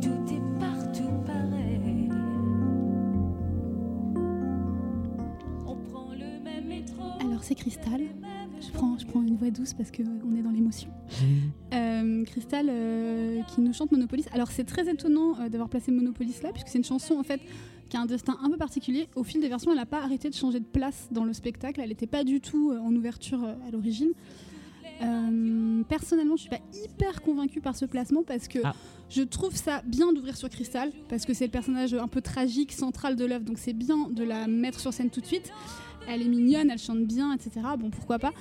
[0.01, 2.09] tout est partout pareil.
[5.67, 7.03] On prend le même métro.
[7.21, 8.01] Alors c'est Cristal.
[8.61, 10.88] Je prends, je prends une voix douce parce qu'on est dans l'émotion.
[11.75, 14.27] Euh, Cristal euh, qui nous chante Monopolis.
[14.33, 17.40] Alors c'est très étonnant euh, d'avoir placé Monopolis là, puisque c'est une chanson en fait
[17.88, 19.09] qui a un destin un peu particulier.
[19.14, 21.81] Au fil des versions, elle n'a pas arrêté de changer de place dans le spectacle.
[21.81, 24.11] Elle n'était pas du tout en ouverture à l'origine.
[25.03, 28.75] Euh, personnellement, je suis pas hyper convaincue par ce placement parce que Ah.
[29.11, 32.73] je trouve ça bien d'ouvrir sur Cristal parce que c'est le personnage un peu tragique,
[32.73, 35.53] central de l'œuvre, donc c'est bien de la mettre sur scène tout de suite.
[36.09, 37.51] Elle est mignonne, elle chante bien, etc.
[37.79, 38.33] Bon, pourquoi pas.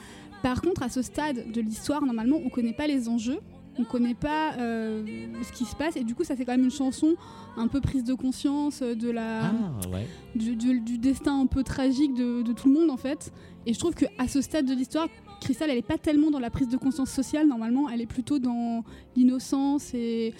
[0.44, 3.40] Par contre, à ce stade de l'histoire, normalement, on connaît pas les enjeux,
[3.78, 5.04] on connaît pas euh,
[5.44, 7.16] ce qui se passe, et du coup, ça fait quand même une chanson
[7.58, 10.06] un peu prise de conscience euh, de la, Ah ouais.
[10.36, 13.34] du, du- du destin un peu tragique de, de tout le monde en fait.
[13.66, 15.08] Et je trouve qu'à ce stade de l'histoire,
[15.42, 18.40] Crystal, elle est pas tellement dans la prise de conscience sociale normalement, elle est plutôt
[18.40, 18.84] dans
[19.16, 20.34] l'innocence et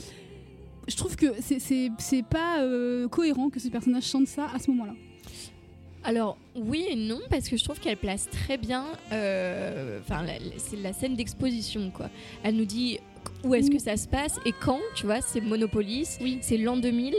[0.88, 4.60] je trouve que c'est- c'est c'est pas euh, cohérent que ce personnage chante ça à
[4.60, 4.94] ce moment-là.
[6.06, 8.86] Alors oui et non parce que je trouve qu'elle place très bien.
[9.12, 10.24] euh, Enfin,
[10.58, 12.10] c'est la scène d'exposition quoi.
[12.44, 13.00] Elle nous dit
[13.44, 14.80] où est-ce que ça se passe et quand.
[14.96, 16.18] Tu vois, c'est Monopolis.
[16.22, 16.38] Oui.
[16.42, 17.16] C'est l'an 2000.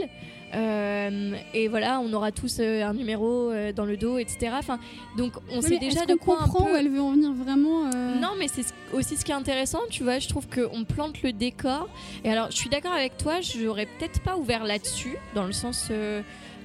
[0.53, 4.51] euh, et voilà, on aura tous euh, un numéro euh, dans le dos, etc.
[4.53, 4.79] Enfin,
[5.17, 6.71] donc on Oui, sait déjà de quoi un comprend peu.
[6.71, 7.85] où elle veut en venir vraiment.
[7.85, 10.19] Non, mais c'est ce- aussi ce qui est intéressant, tu vois.
[10.19, 11.89] Je trouve qu'on plante le décor.
[12.23, 15.89] Et alors, je suis d'accord avec toi, j'aurais peut-être pas ouvert là-dessus, dans le sens.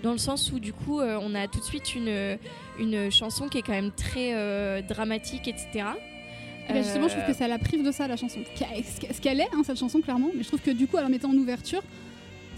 [0.03, 2.39] Dans le sens où du coup euh, on a tout de suite une,
[2.79, 5.87] une chanson qui est quand même très euh, dramatique etc.
[6.69, 8.39] Et ben justement, je trouve que Euh, ça la prive de ça, la chanson.
[8.55, 10.31] Ce qu'elle est, hein, cette chanson, clairement.
[10.35, 11.83] Mais je trouve que du coup, en la mettant en ouverture,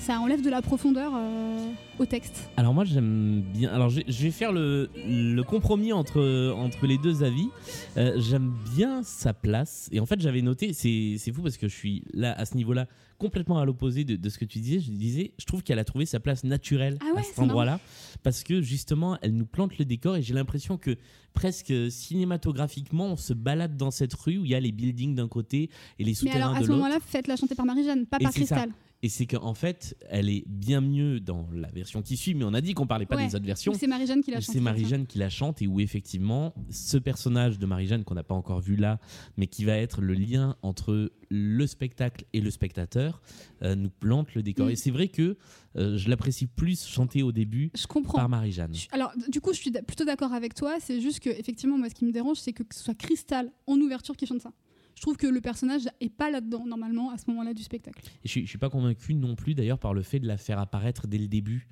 [0.05, 2.49] ça enlève de la profondeur euh, au texte.
[2.59, 3.73] Alors moi j'aime bien.
[3.73, 7.49] Alors je je vais faire le, le compromis entre, entre les deux avis.
[7.97, 9.89] Euh, j'aime bien sa place.
[9.93, 12.87] Et en fait j'avais noté, c'est fou parce que je suis là à ce niveau-là
[13.17, 14.81] complètement à l'opposé de, de ce que tu disais.
[14.81, 17.81] Je disais, je trouve qu'elle a trouvé sa place naturelle Ah ouais, à cet endroit-là.
[18.23, 20.97] Parce que justement elle nous plante le décor et j'ai l'impression que
[21.33, 25.29] presque cinématographiquement on se balade dans cette rue où il y a les buildings d'un
[25.29, 26.81] côté et les Mais souterrains alors, à de ce l'autre.
[26.83, 28.67] moment-là, faites-la chanter par Marie-Jeanne, pas Et par ça.
[29.05, 32.55] Et c'est qu'en fait, elle est bien mieux dans la version qui suit, mais on
[32.55, 33.27] a dit qu'on parlait pas Ouais.
[33.27, 33.75] des autres versions.
[33.75, 34.53] C'est Marie-Jeanne qui l'a Où chanté.
[34.59, 34.65] C'est.
[34.65, 38.61] Marie-Jeanne qui la chante et où effectivement ce personnage de Marie-Jeanne qu'on n'a pas encore
[38.63, 38.99] vu là,
[39.37, 43.21] mais qui va être le lien entre le spectacle et le spectateur,
[43.63, 44.71] euh, nous plante le décor.
[44.71, 45.37] Et c'est vrai que
[45.77, 48.17] euh, je l'apprécie plus chanter au début Je comprends.
[48.19, 48.73] par Marie-Jeanne.
[48.75, 50.77] Je- Alors, du coup, je suis plutôt d'accord avec toi.
[50.81, 53.51] C'est juste que, effectivement, moi, ce qui me dérange, c'est que, que ce soit Cristal
[53.67, 54.53] en ouverture qui chante ça.
[54.95, 58.03] Je trouve que le personnage est pas là-dedans, normalement, à ce moment-là du spectacle.
[58.25, 61.07] Je, je suis pas convaincu non plus d'ailleurs par le fait de la faire apparaître
[61.07, 61.69] dès le début,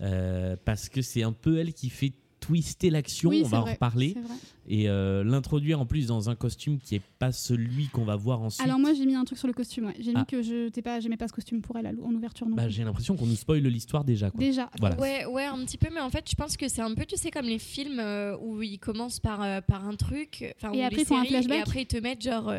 [0.00, 2.12] euh, parce que c'est un peu elle qui fait
[2.46, 3.30] twister l'action.
[3.30, 4.14] oui, on va en reparler.
[4.68, 8.42] et euh, l'introduire en plus dans un costume qui est pas celui qu'on va voir
[8.42, 8.66] ensuite.
[8.66, 9.86] Alors, moi, j'ai mis un truc sur le costume.
[9.86, 9.94] ouais.
[10.00, 10.20] J'ai Ah.
[10.20, 12.48] mis que je t'ai pas, j'aimais pas ce costume pour elle en ouverture.
[12.48, 12.72] Non Bah, plus.
[12.72, 14.30] j'ai l'impression qu'on nous spoil l'histoire déjà.
[14.30, 14.40] Quoi.
[14.40, 14.70] Déjà.
[14.80, 14.98] Voilà.
[14.98, 17.16] Ouais, ouais, un petit peu, mais en fait, je pense que c'est un peu, tu
[17.16, 20.84] sais, comme les films euh, où ils commencent par, euh, par un truc, enfin, Et
[20.84, 22.52] après, séries, et après ils te mettent genre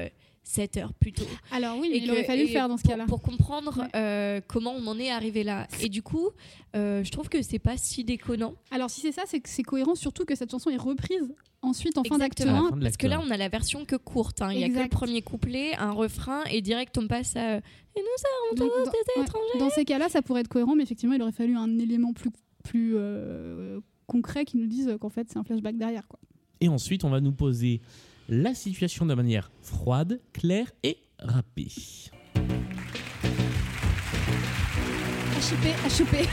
[0.48, 1.26] 7 heures plus tôt.
[1.52, 3.06] Alors, oui, mais il aurait fallu le faire dans ce cas-là.
[3.06, 3.90] Pour comprendre Ouais.
[3.96, 5.68] euh, comment on en est arrivé là.
[5.82, 6.30] Et du coup,
[6.76, 8.56] euh, je trouve que c'est pas si déconnant.
[8.72, 11.98] Alors, si c'est ça, c'est que c'est cohérent, surtout que cette chanson est reprise ensuite
[11.98, 12.60] en fin d'acte Exactement.
[12.60, 12.70] À la 1.
[12.72, 14.42] fin de Parce que là, on a la version que courte.
[14.42, 14.52] hein.
[14.54, 17.58] Il y a que le premier couplet, un refrain, et direct on passe à.
[17.58, 17.62] Et
[17.98, 19.26] nous Donc, avons tous dans- des ouais.
[19.26, 19.60] étrangers.
[19.60, 22.30] Dans ces cas-là, ça pourrait être cohérent, mais effectivement, il aurait fallu un élément plus,
[22.64, 26.08] plus euh, concret qui nous dise qu'en fait, c'est un flashback derrière.
[26.08, 26.20] Quoi.
[26.62, 27.82] Et ensuite, on va nous poser
[28.30, 31.72] la situation de manière froide, claire et rapide.
[35.86, 36.26] À choper.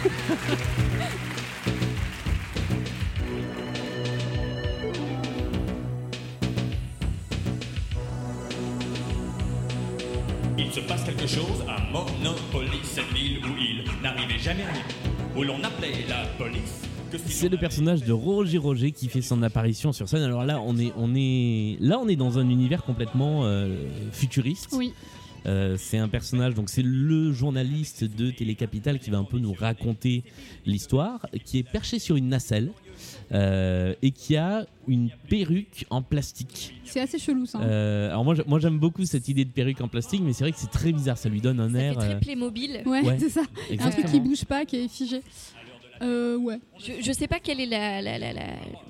[10.58, 14.82] Il se passe quelque chose à Monopoly, cette ville où il n'arrivait jamais rien,
[15.36, 16.83] où l'on appelait la police
[17.26, 20.22] c'est le personnage de Roger Roger qui fait son apparition sur scène.
[20.22, 23.76] Alors là, on est, on est, là, on est dans un univers complètement euh,
[24.12, 24.70] futuriste.
[24.72, 24.92] Oui.
[25.46, 29.52] Euh, c'est un personnage, donc c'est le journaliste de Télécapital qui va un peu nous
[29.52, 30.24] raconter
[30.64, 32.70] l'histoire, qui est perché sur une nacelle
[33.32, 36.74] euh, et qui a une perruque en plastique.
[36.84, 37.58] C'est assez chelou ça.
[37.58, 37.62] hein.
[37.64, 40.52] Euh, alors moi, moi j'aime beaucoup cette idée de perruque en plastique, mais c'est vrai
[40.52, 41.96] que c'est très bizarre, ça lui donne un Ça fait air.
[41.96, 42.82] très Playmobil.
[42.86, 43.16] ouais, ouais.
[43.20, 43.40] c'est ça.
[43.42, 44.22] Un truc qui exactement.
[44.24, 45.20] bouge pas, qui est figé.
[46.02, 46.58] Euh, ouais.
[46.78, 48.42] Je, sais pas quelle est la, la, la, la-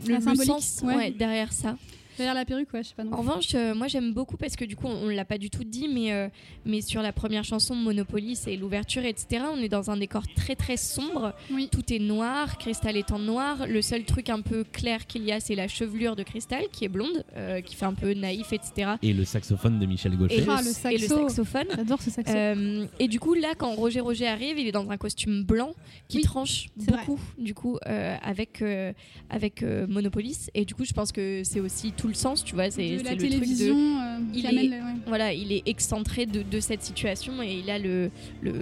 [0.06, 0.94] le, La le sens ouais.
[0.94, 1.76] ouais, derrière ça.
[2.16, 4.56] Derrière la perruque, ouais, je sais pas non En revanche, euh, moi j'aime beaucoup parce
[4.56, 6.28] que du coup, on, on l'a pas du tout dit, mais, euh,
[6.64, 9.44] mais sur la première chanson Monopoly, c'est l'ouverture, etc.
[9.52, 11.32] On est dans un décor très très sombre.
[11.50, 11.68] Oui.
[11.70, 13.66] Tout est noir, Cristal est en noir.
[13.68, 16.84] Le seul truc un peu clair qu'il y a, c'est la chevelure de Cristal qui
[16.84, 18.92] est blonde, euh, qui fait un peu naïf, etc.
[19.02, 20.38] Et le saxophone de Michel Gaucher.
[20.38, 21.28] Et, Ah, le, le et le saxo.
[21.28, 21.66] saxophone.
[21.76, 22.32] J'adore ce saxo.
[22.34, 25.72] Euh, et du coup, là, quand Roger Roger arrive, il est dans un costume blanc
[26.08, 26.98] qui Oui, tranche vrai.
[27.06, 28.92] beaucoup, du coup, euh, avec, euh,
[29.30, 30.50] avec euh, Monopolis.
[30.54, 32.70] Et du coup, je pense que c'est aussi tout le sens, tu vois.
[32.70, 33.22] C'est la le truc de.
[33.34, 34.94] télévision euh, Il est- le- ouais.
[35.06, 38.10] Voilà, il est excentré de, de cette situation et il a le,
[38.42, 38.52] le,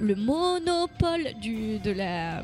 [0.00, 2.42] le monopole du, de la.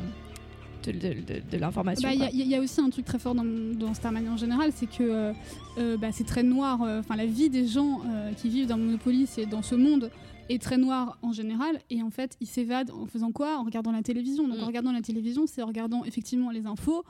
[0.87, 2.09] De, de- de- de l'information.
[2.09, 2.27] Bah, Il y, quoi.
[2.29, 4.87] a- il y a aussi un truc très fort dans, dans Starmania en général, c'est
[4.87, 5.33] que euh,
[5.77, 6.81] euh, bah, c'est très noir.
[6.83, 10.11] euh, Enfin, la vie des gens euh, qui vivent dans Monopoly, c'est dans ce monde
[10.49, 11.79] est très noir en général.
[11.90, 13.59] Et en fait, ils s'évadent en faisant quoi?
[13.59, 14.49] En regardant la télévision.
[14.49, 14.62] Donc, Mm.
[14.62, 17.05] en regardant la télévision, c'est en regardant effectivement les infos.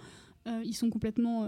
[0.65, 1.47] Ils sont complètement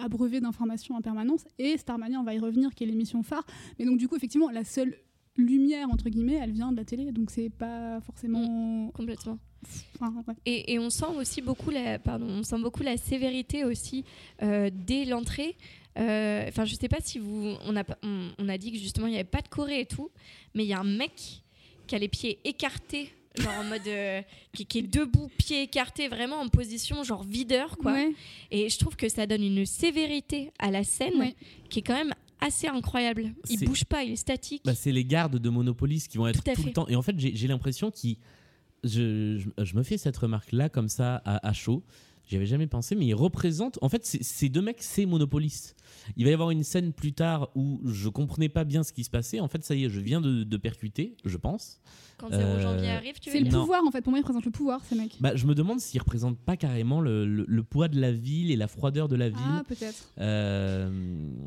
[0.00, 1.44] euh, abreuvés d'informations en permanence.
[1.58, 3.44] Et Starmania, on va y revenir, qui est l'émission phare.
[3.78, 4.96] Mais donc, du coup, effectivement, la seule
[5.36, 7.12] lumière entre guillemets, elle vient de la télé.
[7.12, 8.90] Donc, c'est pas forcément.
[8.90, 9.38] Complètement.
[9.94, 10.34] Enfin, ouais.
[10.46, 14.04] Et, et on sent aussi beaucoup la, pardon, on sent beaucoup la sévérité aussi
[14.42, 15.56] euh, dès l'entrée.
[15.98, 19.06] Euh, Enfin, je sais pas si vous, on a, on, on a dit que justement
[19.06, 20.10] il y avait pas de Corée et tout,
[20.54, 21.42] mais il y a un mec
[21.86, 26.08] qui a les pieds écartés, genre en mode, euh, qui, qui est debout, pieds écartés,
[26.08, 27.92] vraiment en position genre videur quoi.
[27.92, 28.12] Ouais,
[28.50, 31.34] Et je trouve que ça donne une sévérité à la scène ouais.
[31.68, 33.32] qui est quand même assez incroyable.
[33.48, 34.62] Il bouge pas, il est statique.
[34.64, 36.88] Bah, c'est les gardes de Monopolis qui vont être Tout le temps.
[36.88, 38.16] Et en fait, j'ai l'impression qu'ils.
[38.82, 41.82] Je, je- je me fais cette remarque-là, comme ça, à, à chaud.
[42.30, 43.80] J'y avais jamais pensé, mais ils représentent.
[43.82, 45.74] En fait, ces deux mecs, c'est Monopolis.
[46.16, 49.02] Il va y avoir une scène plus tard où je comprenais pas bien ce qui
[49.02, 49.40] se passait.
[49.40, 51.80] En fait, ça y est, je viens de, de percuter, je pense.
[52.18, 53.60] Quand 0 euh, janvier arrive, tu C'est le Non.
[53.62, 54.02] pouvoir en fait.
[54.02, 55.16] Pour moi, ils représentent le pouvoir, ces mecs.
[55.20, 58.50] Bah, je me demande s'ils représentent pas carrément le, le- le poids de la ville
[58.52, 59.38] et la froideur de la ville.
[59.42, 60.12] Ah, peut-être.
[60.18, 60.90] Euh,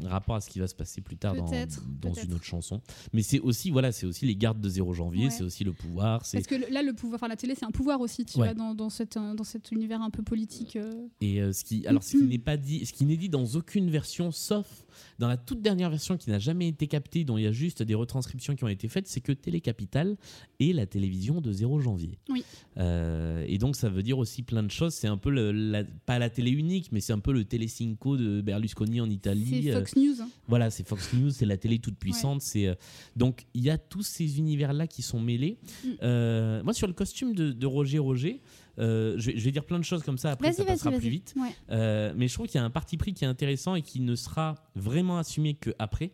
[0.05, 2.81] rapport à ce qui va se passer plus tard dans, une autre chanson.
[3.13, 5.29] Mais c'est aussi voilà, c'est aussi les gardes de 0 janvier, Ouais.
[5.29, 8.01] c'est aussi le pouvoir, Parce que là, le pouvoir, enfin la télé, c'est un pouvoir
[8.01, 8.47] aussi, tu Ouais.
[8.47, 10.72] vois, dans, dans, cette, euh, dans cet univers un peu politique.
[10.75, 11.07] Euh.
[11.21, 13.45] et euh, ce qui alors ce qui n'est pas dit, ce qui n'est dit dans
[13.55, 14.85] aucune version sauf
[15.19, 17.81] dans la toute dernière version qui n'a jamais été captée dont il y a juste
[17.81, 20.17] des retranscriptions qui ont été faites, c'est que Télécapital
[20.59, 22.19] est la télévision de 0 janvier.
[22.29, 22.43] Oui.
[22.77, 25.83] Euh, et donc ça veut dire aussi plein de choses, c'est un peu le, la-
[25.83, 29.61] pas la télé unique mais c'est un peu le Telecinco de Berlusconi en Italie.
[29.63, 30.15] C'est euh, Fox News.
[30.21, 30.29] hein.
[30.47, 32.41] Voilà, c'est Fox News, c'est la télé toute puissante.
[32.41, 32.75] C'est
[33.15, 35.57] donc il y a tous ces univers là qui sont mêlés.
[35.83, 36.61] Mm.
[36.63, 38.41] Moi sur le costume de, de Roger Roger,
[38.79, 40.31] euh, je, vais, je vais dire plein de choses comme ça.
[40.31, 41.33] Après ça passera plus vite.
[41.37, 41.49] Ouais.
[41.71, 43.99] Euh, mais je trouve qu'il y a un parti pris qui est intéressant et qui
[43.99, 46.11] ne sera vraiment assumé que après.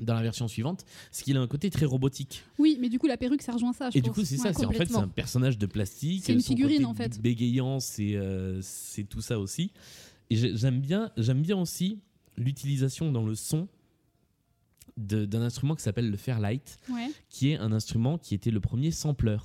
[0.00, 2.42] Dans la version suivante, ce qu'il a un côté très robotique.
[2.58, 3.90] Oui, mais du coup, la perruque, ça rejoint ça.
[3.90, 6.24] je Et du coup, c'est ça, c'est en fait c'est un personnage de plastique.
[6.26, 7.20] C'est une son figurine, côté en fait.
[7.22, 9.70] Bégayant, c'est euh, c'est tout ça aussi.
[10.30, 12.00] Et j'ai- j'aime bien, j'aime bien aussi
[12.36, 13.68] l'utilisation dans le son
[14.96, 17.10] d'un instrument qui s'appelle le Fairlight, Ouais.
[17.28, 19.38] qui est un instrument qui était le premier sampler.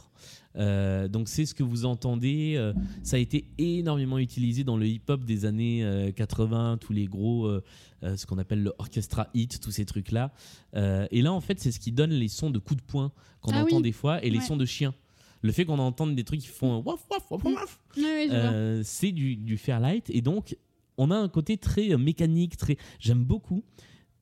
[0.55, 2.53] Euh, donc c'est ce que vous entendez.
[2.57, 7.05] euh, ça a été énormément utilisé dans le hip-hop des années euh, 80, tous les
[7.05, 7.63] gros, euh,
[8.03, 10.31] euh, ce qu'on appelle le orchestra hit, tous ces trucs-là.
[10.75, 13.11] Euh, et là, en fait, c'est ce qui donne les sons de coups de poing
[13.41, 13.81] qu'on Ah entend oui.
[13.83, 14.43] des fois et les Ouais.
[14.45, 14.93] sons de chiens.
[15.41, 18.05] Le fait qu'on entende des trucs qui font waf waf waf waf, vois.
[18.05, 20.57] euh, c'est du, du Fairlight et donc
[20.97, 22.75] on a un côté très euh, mécanique, très.
[22.99, 23.63] J'aime beaucoup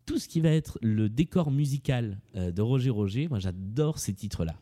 [0.08, 3.28] tout ce qui va être le décor musical euh, de Roger Roger.
[3.28, 4.56] Moi, j'adore ces titres-là.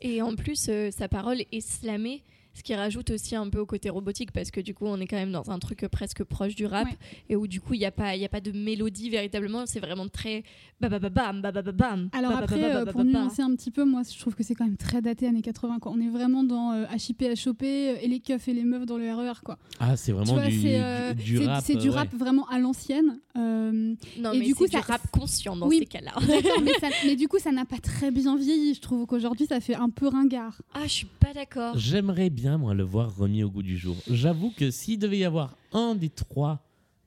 [0.00, 2.24] Et en plus, euh, sa parole est slamée.
[2.52, 5.06] Ce qui rajoute aussi un peu au côté robotique parce que du coup, on est
[5.06, 6.96] quand même dans un truc presque proche du rap Ouais.
[7.28, 9.64] et où du coup, il n'y a, pas- il y a pas de mélodie véritablement.
[9.66, 10.42] C'est vraiment très
[10.80, 12.08] babababam, babababam.
[12.12, 14.76] Alors après, euh, pour nuancer un petit peu, moi je trouve que c'est quand même
[14.76, 15.78] très daté années 80.
[15.78, 15.92] Quoi.
[15.94, 18.96] On est vraiment dans euh, HIP, HOP euh, et les keufs et les meufs dans
[18.98, 19.40] le RER.
[19.44, 19.58] Quoi.
[19.78, 21.64] Ah, c'est vraiment vois, du, c'est euh, du, du c'est- rap.
[21.64, 22.18] c'est du rap ouais.
[22.18, 23.18] vraiment à l'ancienne.
[23.36, 25.78] Euh, Non, Et mais du coup, c'est du ça- rap conscient dans Oui.
[25.80, 26.12] ces cas-là.
[26.26, 28.74] D'accord, mais, ça- mais du coup, ça n'a pas très bien vieilli.
[28.74, 30.60] Je trouve qu'aujourd'hui, ça fait un peu ringard.
[30.74, 31.76] Ah, je suis pas d'accord.
[31.78, 33.96] J'aimerais bien, moi, le voir remis au goût du jour.
[34.10, 36.60] J'avoue que s'il devait y avoir un des trois,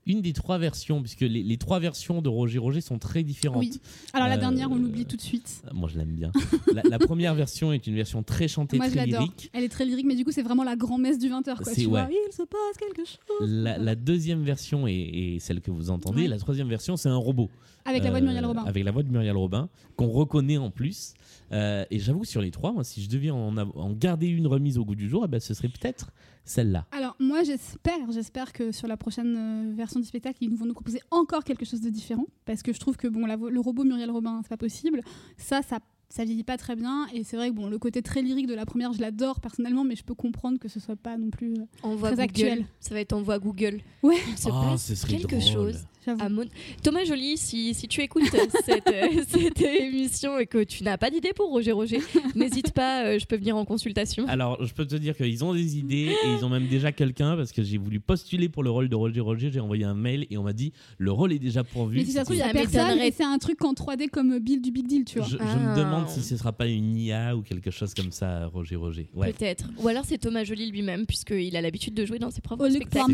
[0.05, 3.59] une des trois versions, puisque les, les trois versions de Roger Roger sont très différentes.
[3.59, 3.79] Oui.
[4.13, 5.61] Alors la Euh, dernière, on l'oublie tout de suite.
[5.73, 6.31] Moi, je l'aime bien.
[6.73, 9.21] la, la première version est une version très chantée, Moi, je très l'adore.
[9.21, 9.49] lyrique.
[9.53, 11.55] Elle est très lyrique, mais du coup, c'est vraiment la grand-messe du 20h.
[11.63, 11.73] Quoi.
[11.73, 12.15] Tu vois, ouais.
[12.29, 13.47] il se passe quelque chose.
[13.49, 16.23] La, la deuxième version est, est celle que vous entendez.
[16.23, 16.27] Ouais.
[16.27, 17.49] La troisième version, c'est un robot.
[17.85, 18.63] Avec la voix de Euh, Muriel Robin.
[18.65, 21.13] Avec la voix de Muriel Robin, qu'on reconnaît en plus.
[21.51, 24.77] Euh, et j'avoue, sur les trois, moi, si je devais en, en garder une remise
[24.77, 26.11] au goût du jour, eh ben, ce serait peut-être
[26.45, 26.85] celle-là.
[26.91, 30.73] Alors moi j'espère, j'espère que sur la prochaine euh, version du spectacle ils vont nous
[30.73, 33.83] proposer encore quelque chose de différent parce que je trouve que bon la le robot
[33.83, 35.01] Muriel Robin c'est pas possible,
[35.37, 35.79] ça ça
[36.09, 38.53] ça vieillit pas très bien et c'est vrai que bon le côté très lyrique de
[38.53, 41.53] la première je l'adore personnellement mais je peux comprendre que ce soit pas non plus
[41.53, 42.21] euh, Très Google.
[42.21, 42.65] actuel.
[42.79, 43.79] Ça va être envoi Google.
[44.03, 44.17] Ouais.
[44.45, 45.71] Ah, passe ce serait quelque drôle.
[45.73, 45.85] chose.
[46.05, 46.21] J'avoue.
[46.23, 46.45] à Mon-
[46.83, 48.23] Thomas Joly, si, si tu écoutes
[48.65, 51.99] cette, euh, cette émission et que tu n'as pas d'idée pour Roger Roger,
[52.35, 54.25] n'hésite pas, euh, je peux venir en consultation.
[54.27, 57.35] Alors, je peux te dire qu'ils ont des idées et ils ont même déjà quelqu'un
[57.35, 59.49] parce que j'ai voulu postuler pour le rôle de Roger Roger.
[59.51, 61.97] J'ai envoyé un mail et on m'a dit le rôle est déjà pourvu.
[61.97, 63.73] Mais si ça se trouve il y a Ça personne et c'est un truc en
[63.73, 65.27] 3D comme Bill du Big Deal tu vois.
[65.27, 65.55] Je, je Ah.
[65.57, 69.09] me demande si ce sera pas une IA ou quelque chose comme ça, Roger Roger.
[69.15, 69.65] Ouais, Peut-être.
[69.79, 72.69] Ou alors c'est Thomas Joly lui-même, puisqu'il a l'habitude de jouer dans ses propres Au
[72.69, 73.13] spectacles.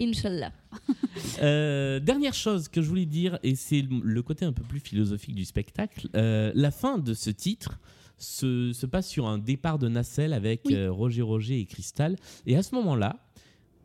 [0.00, 0.52] Inch'Allah.
[1.42, 5.34] Euh, dernière chose que je voulais dire, et c'est le côté un peu plus philosophique
[5.34, 7.78] du spectacle, euh, la fin de ce titre
[8.18, 10.74] se, se passe sur un départ de nacelle avec Oui.
[10.74, 12.16] euh, Roger Roger et Cristal.
[12.46, 13.24] Et à ce moment-là,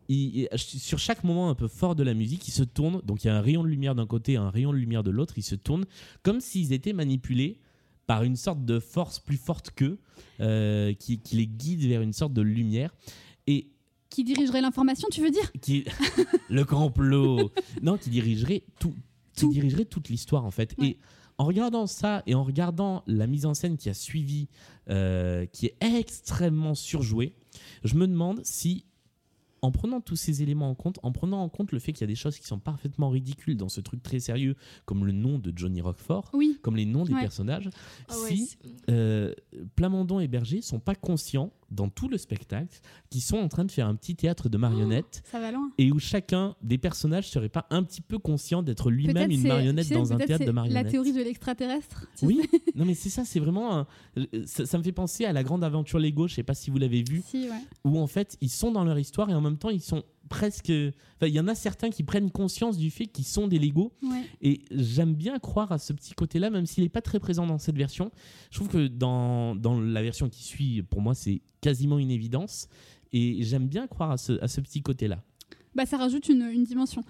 [0.08, 3.00] il- sur chaque moment un peu fort de la musique, ils se tournent.
[3.04, 5.02] Donc il y a un rayon de lumière d'un côté et un rayon de lumière
[5.02, 5.34] de l'autre.
[5.36, 5.86] Ils se tournent
[6.22, 7.58] comme s'ils étaient manipulés
[8.06, 9.98] par une sorte de force plus forte qu'eux,
[10.40, 12.94] euh, qui, qui les guide vers une sorte de lumière.
[13.46, 13.68] Et
[14.18, 15.84] Qui dirigerait l'information tu veux dire qui
[16.48, 17.52] le complot
[17.82, 18.92] non qui dirigerait tout,
[19.36, 20.88] qui dirigerait toute l'histoire en fait Ouais.
[20.88, 20.98] et
[21.38, 24.48] en regardant ça et en regardant la mise en scène qui a suivi
[24.90, 27.32] euh, qui est extrêmement surjouée
[27.84, 28.86] je me demande si
[29.62, 32.04] en prenant tous ces éléments en compte, en prenant en compte le fait qu'il y
[32.04, 34.54] a des choses qui sont parfaitement ridicules dans ce truc très sérieux,
[34.84, 36.58] comme le nom de Johnny Rockford, Oui.
[36.62, 37.20] comme les noms des Ouais.
[37.22, 37.68] personnages,
[38.08, 39.34] Ah ouais, si c'est- euh,
[39.74, 43.70] Plamondon et Berger sont pas conscients dans tout le spectacle qu'ils sont en train de
[43.70, 45.70] faire un petit théâtre de marionnettes Ça va loin.
[45.76, 49.84] et où chacun des personnages serait pas un petit peu conscient d'être lui-même une marionnette
[49.86, 50.84] tu sais, dans un théâtre de marionnettes.
[50.84, 52.06] La théorie de l'extraterrestre.
[52.22, 52.40] Oui,
[52.74, 55.42] non mais c'est ça, c'est vraiment un- euh, ça, ça me fait penser à la
[55.42, 57.22] grande aventure Lego, je sais pas si vous l'avez vu.
[57.26, 57.60] Si, ouais.
[57.84, 60.70] où en fait ils sont dans leur histoire et en même temps ils sont presque
[61.16, 63.92] enfin il y en a certains qui prennent conscience du fait qu'ils sont des Lego
[64.02, 64.22] ouais.
[64.42, 67.58] et j'aime bien croire à ce petit côté-là, même s'il n'est pas très présent dans
[67.58, 68.10] cette version.
[68.50, 72.68] Je trouve que dans, dans la version qui suit, pour moi, c'est quasiment une évidence.
[73.12, 75.22] Et j'aime bien croire à ce, à ce petit côté-là.
[75.74, 77.02] Bah ça rajoute une, une dimension.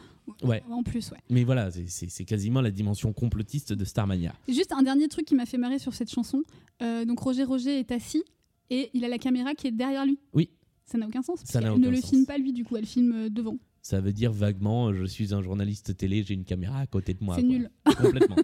[0.42, 0.62] Ouais.
[0.70, 1.18] En plus, ouais.
[1.31, 4.35] Mais voilà, c'est quasiment la dimension complotiste de Starmania.
[4.46, 6.42] Et Juste un dernier truc qui m'a fait marrer sur cette chanson.
[6.83, 8.22] Euh, donc Roger Roger est assis
[8.70, 10.18] et il a la caméra qui est derrière lui.
[10.35, 10.50] Oui.
[10.90, 11.40] Ça n'a aucun sens.
[11.40, 12.11] parce Ça n'a qu'elle ne aucun le sens.
[12.11, 13.57] filme pas lui du coup, elle filme euh, devant.
[13.83, 17.22] Ça veut dire vaguement, je suis un journaliste télé, j'ai une caméra à côté de
[17.22, 17.37] moi.
[17.37, 17.51] c'est quoi.
[17.51, 17.70] nul.
[18.03, 18.37] Complètement.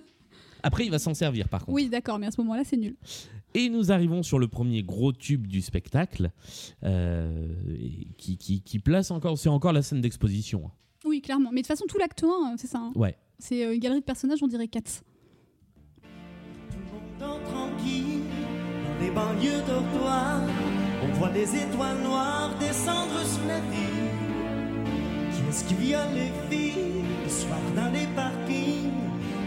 [0.63, 1.75] Après, il va s'en servir par contre.
[1.75, 2.97] Oui, d'accord, mais à ce moment-là, c'est nul.
[3.55, 6.31] Et nous arrivons sur le premier gros tube du spectacle,
[6.85, 7.55] euh,
[8.17, 10.63] qui, qui, qui place encore, c'est encore la scène d'exposition.
[10.67, 10.73] hein.
[11.05, 11.51] Oui, clairement.
[11.53, 12.79] Mais de toute façon, tout l'acte 1, euh, c'est ça.
[12.79, 12.93] hein.
[12.95, 13.15] Ouais.
[13.39, 15.03] C'est euh, une galerie de personnages, on dirait 4.
[17.21, 18.23] Dans tranquille,
[18.99, 20.43] dans les banlieues dortoirs,
[21.15, 24.11] on voit les étoiles noires descendre sur la ville.
[25.33, 28.93] Qui est-ce qui viole les filles le soir dans les parkings?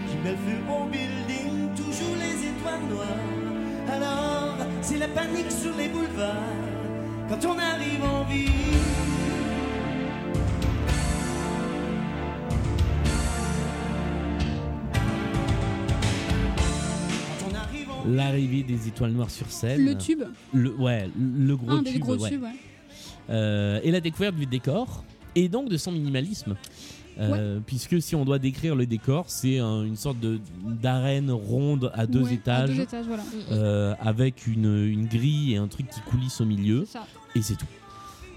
[0.10, 3.91] Qui met le feu au building, toujours les étoiles noires.
[3.91, 6.36] Alors, c'est la panique sur les boulevards.
[7.30, 9.16] Quand on arrive en ville.
[18.08, 19.84] L'arrivée des étoiles noires sur scène.
[19.86, 21.93] Le tube, Le, ouais, le gros un tube.
[21.93, 22.30] des gros ouais.
[22.30, 22.49] tubes, ouais.
[23.30, 25.03] Euh, et la découverte du décor
[25.36, 26.55] et donc de son minimalisme.
[27.20, 30.18] Euh, Puisque si on doit décrire le décor, c'est un- une sorte
[30.64, 33.24] d'arène ronde à deux Ouais, à étages, deux étages, voilà.
[33.51, 36.86] euh, avec une, une grille et un truc qui coulisse au milieu,
[37.36, 37.66] et c'est tout.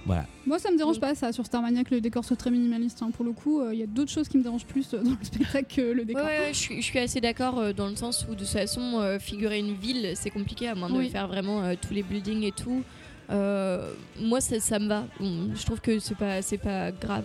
[0.07, 0.27] Voilà.
[0.47, 3.03] Moi, ça me dérange pas, ça, sur Starmania, que le décor soit très minimaliste.
[3.03, 3.11] hein.
[3.13, 5.17] Pour le coup, il y a d'autres choses qui me dérangent plus euh, dans le
[5.23, 6.25] spectacle que le décor.
[6.25, 8.49] ouais, ouais, je, suis, je suis assez d'accord euh, dans le sens où de toute
[8.49, 11.11] façon, euh, figurer une ville, c'est compliqué à moins de Oui.
[11.11, 12.83] faire vraiment euh, tous les buildings et tout.
[13.31, 15.05] Euh, moi, ça, ça me va.
[15.21, 17.25] Je trouve que c'est pas, c'est pas grave.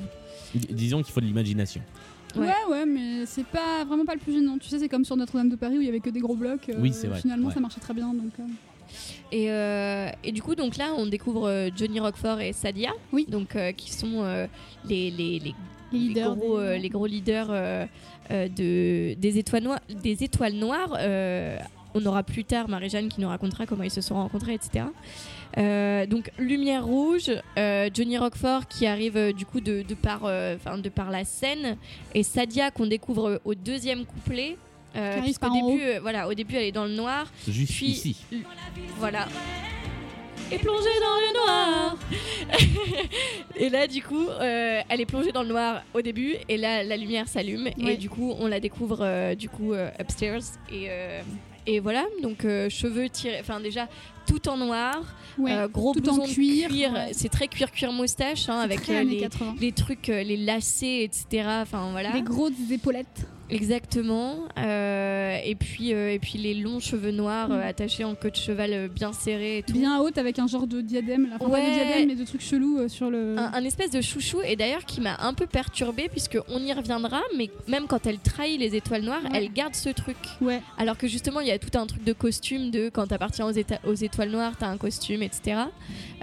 [0.53, 1.81] D- Disons qu'il faut de l'imagination.
[2.35, 2.47] Ouais.
[2.47, 4.57] Ouais, ouais, mais c'est pas vraiment pas le plus gênant.
[4.57, 6.35] Tu sais, c'est comme sur Notre-Dame de Paris où il y avait que des gros
[6.35, 6.67] blocs.
[6.69, 7.53] euh, Oui, c'est vrai, Finalement, ouais.
[7.53, 8.13] ça marchait très bien.
[8.13, 8.43] Donc, euh,
[9.31, 13.25] Et, euh, et du coup, donc là, on découvre euh, Johnny Roquefort et Sadia, Oui.
[13.29, 14.47] donc euh, qui sont euh,
[14.87, 15.55] les, les, les,
[15.91, 16.35] les leaders.
[16.35, 17.47] les gros, des- les gros leaders
[18.29, 20.97] de, des, étoiles noires, des étoiles noires.
[21.97, 24.85] On aura plus tard Marie-Jeanne qui nous racontera comment ils se sont rencontrés, etc.
[25.57, 30.29] Euh, donc lumière rouge, euh, Johnny Roquefort qui arrive euh, du coup de, de par,
[30.59, 31.77] 'fin, de par la scène
[32.13, 34.57] et Sadia qu'on découvre au deuxième couplet.
[34.95, 38.17] Euh, puisqu'au début, euh, voilà, au début elle est dans le noir, Juste Puis- ici.
[38.97, 39.27] voilà.
[40.51, 41.97] Et plongée dans le noir.
[43.55, 46.83] et là, du coup, euh, elle est plongée dans le noir au début, et là,
[46.83, 50.41] la lumière s'allume, et du coup, on la découvre euh, du coup euh, upstairs.
[50.71, 51.21] Et, euh,
[51.65, 53.87] et voilà, donc euh, cheveux tirés, enfin déjà
[54.27, 55.01] tout en noir,
[55.39, 56.69] Ouais, euh, gros tout blouson en de cuir.
[56.93, 57.09] ouais.
[57.13, 59.55] c'est très cuir cuir moustache, hein, avec euh, les, 80.
[59.59, 61.25] les trucs, euh, les lacets, etc.
[61.63, 62.11] Enfin voilà.
[62.11, 63.25] Des grosses épaulettes.
[63.49, 64.35] Exactement.
[64.57, 67.67] Euh, et puis euh, et puis les longs cheveux noirs euh, Mm.
[67.67, 69.73] attachés en queue de cheval euh, bien serré et tout.
[69.73, 71.29] Bien haute avec un genre de diadème.
[71.29, 71.35] Là.
[71.39, 71.69] Enfin, pas Ouais.
[71.69, 73.35] de diadème, mais de trucs chelous euh, sur le.
[73.37, 76.73] Un, un espèce de chouchou et d'ailleurs qui m'a un peu perturbée puisque on y
[76.73, 79.31] reviendra mais même quand elle trahit les étoiles noires Ouais.
[79.33, 80.61] elle garde ce truc Ouais.
[80.77, 83.53] alors que justement il y a tout un truc de costume de quand t'appartiens aux,
[83.89, 85.61] aux étoiles noires t'as un costume etc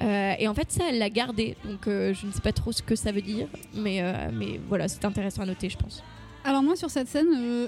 [0.00, 2.72] Euh, et en fait ça elle l'a gardé donc euh, je ne sais pas trop
[2.72, 6.02] ce que ça veut dire mais, euh, mais voilà c'est intéressant à noter je pense
[6.44, 7.66] Alors moi sur cette scène, euh,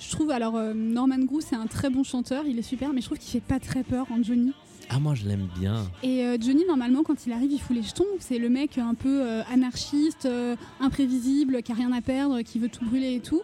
[0.00, 3.00] je trouve alors euh, Norman Grou c'est un très bon chanteur, il est super, mais
[3.00, 4.52] je trouve qu'il fait pas très peur en Johnny.
[4.88, 5.90] Ah, moi, je l'aime bien.
[6.04, 8.94] Et euh, Johnny normalement quand il arrive il fout les jetons, c'est le mec un
[8.94, 13.20] peu euh, anarchiste, euh, imprévisible, qui a rien à perdre, qui veut tout brûler et
[13.20, 13.42] tout.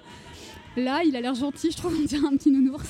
[0.76, 2.87] Là il a l'air gentil, je trouve on dirait un petit nounours.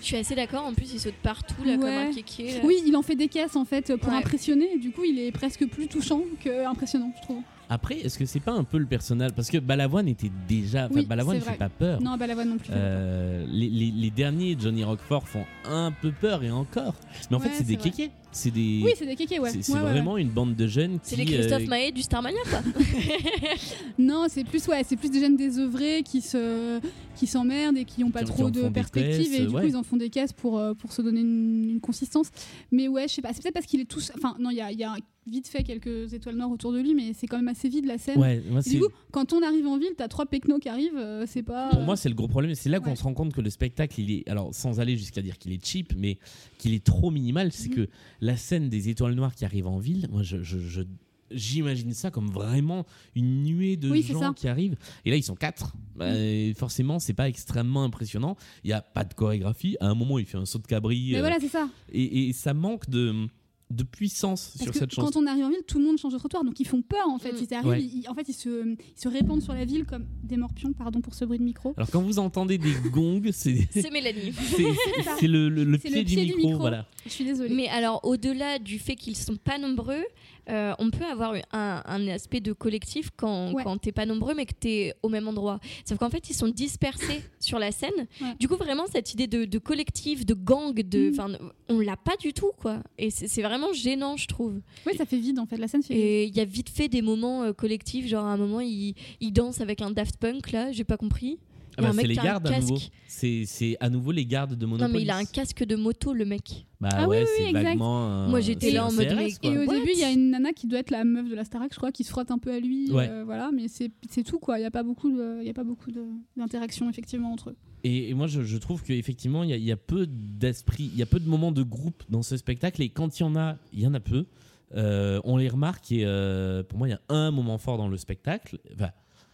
[0.00, 2.60] je suis assez d'accord en plus il saute partout là comme un kéké là.
[2.64, 4.18] Oui il en fait des caisses en fait pour Ouais.
[4.18, 7.40] impressionner, et du coup il est presque plus touchant que impressionnant je trouve.
[7.72, 9.30] Après, est-ce que c'est pas un peu le personnage?
[9.32, 10.84] Parce que Balavoine était déjà.
[10.86, 12.02] Enfin, Oui, Balavoine c'est fait pas peur.
[12.02, 12.68] Non la voix non plus.
[12.70, 16.94] Euh, les, les- les derniers Johnny Roquefort font un peu peur et encore.
[17.30, 18.10] Mais en Ouais, fait, c'est des kékés.
[18.34, 18.80] C'est des.
[18.82, 19.50] Oui c'est des kékés ouais.
[19.50, 19.90] c'est ouais, ouais.
[19.90, 21.10] vraiment une bande de jeunes qui.
[21.10, 22.60] c'est les Christophe euh, Maé du Starmania quoi
[23.98, 26.80] Non, c'est plus ouais, c'est plus des jeunes désœuvrés qui se
[27.16, 29.60] qui s'emmerdent et qui ont pas Qui- trop de perspectives et du ouais.
[29.62, 32.30] coup ils en font des caisses pour euh, pour se donner une, une consistance.
[32.70, 34.60] Mais ouais, je sais pas, c'est peut-être parce qu'il est tout enfin non, il y
[34.60, 34.94] a, il y a
[35.26, 37.98] vite fait quelques étoiles noires autour de lui mais c'est quand même assez vide la
[37.98, 38.18] scène.
[38.18, 41.24] Ouais, moi, du coup, quand on arrive en ville, t'as trois pecnos qui arrivent, euh,
[41.28, 42.54] c'est pas Pour moi, c'est le gros problème.
[42.54, 45.22] C'est là qu'on se rend compte que le spectacle, il est, alors sans aller jusqu'à
[45.22, 46.18] dire qu'il est cheap, mais
[46.62, 47.50] qu'il est trop minimal.
[47.52, 47.74] C'est Mhm.
[47.74, 47.88] que
[48.20, 50.82] la scène des étoiles noires qui arrivent en ville, moi, je, je- je-
[51.30, 52.84] j'imagine ça comme vraiment
[53.14, 54.32] une nuée de Oui, gens ça.
[54.36, 54.76] qui arrivent.
[55.04, 55.74] Et là, ils sont quatre.
[55.96, 58.36] Bah, et forcément, c'est pas extrêmement impressionnant.
[58.64, 59.76] Il y a pas de chorégraphie.
[59.80, 61.08] À un moment, il fait un saut de cabri.
[61.12, 61.68] Mais euh, voilà, c'est ça.
[61.90, 63.26] et, et ça manque de,
[63.74, 65.10] de puissance Parce sur que cette chanson.
[65.10, 67.08] quand on arrive en ville, tout le monde change de trottoir, donc ils font peur
[67.08, 67.32] en fait.
[67.32, 67.36] Mm.
[67.50, 67.82] Ils arrivent, Ouais.
[67.82, 71.00] ils- en fait, ils se, ils se répandent sur la ville comme des morpions, pardon
[71.00, 71.74] pour ce bruit de micro.
[71.76, 74.32] Alors quand vous entendez des gongs, c'est c'est Mélanie
[75.18, 76.60] c'est- le, le- le C'est pied, le du, pied du micro, micro.
[76.60, 76.86] Voilà.
[77.04, 77.54] Je suis désolée.
[77.54, 80.02] Mais alors, au-delà du fait qu'ils sont pas nombreux,
[80.50, 83.62] euh, on peut avoir un, un aspect de collectif quand, Ouais.
[83.64, 85.60] quand t'es pas nombreux, mais que t'es au même endroit.
[85.84, 87.90] Sauf qu'en fait, ils sont dispersés sur la scène.
[88.20, 88.34] Ouais.
[88.40, 91.36] Du coup, vraiment, cette idée de, de collectif, de gang, de, Mm.
[91.68, 92.82] on l'a pas du tout, quoi.
[92.98, 94.60] Et c'est vraiment gênant, je trouve.
[94.86, 95.56] Oui, ça fait vide en fait.
[95.58, 95.94] La scène fait.
[95.94, 98.94] Et il y a vite fait des moments euh, collectifs, genre à un moment, ils
[99.20, 101.38] il dansent avec un Daft Punk, là, j'ai pas compris.
[101.78, 102.74] Ah bah, c'est les gardes à nouveau.
[102.74, 102.90] casque.
[103.06, 104.92] C'est c'est à nouveau les gardes de Non, Monopoly.
[104.94, 106.66] mais il a un casque de moto, le mec.
[106.80, 108.04] Bah Ah oui, ouais, oui, c'est vaguement.
[108.06, 109.38] un- Moi, j'étais c'est là en mode, CRS.
[109.42, 111.34] Et au What début, il y a une nana qui doit être la meuf de
[111.34, 112.90] la Starac, je crois, qui se frotte un peu à lui.
[112.90, 113.08] Ouais.
[113.08, 114.58] euh, voilà, mais c'est c'est tout quoi.
[114.58, 116.04] Il n'y a pas beaucoup de- il y a pas beaucoup de-
[116.36, 117.56] d'interaction effectivement entre eux.
[117.84, 120.90] Et, et moi, je, je trouve qu'effectivement, il y, a- il y a peu d'esprit,
[120.92, 122.80] il y a peu de moments de groupe dans ce spectacle.
[122.82, 124.26] Et quand il y en a, il y en a peu.
[124.74, 125.92] Euh, on les remarque.
[125.92, 128.90] Et euh, pour moi, il y a un moment fort dans le spectacle, enfin,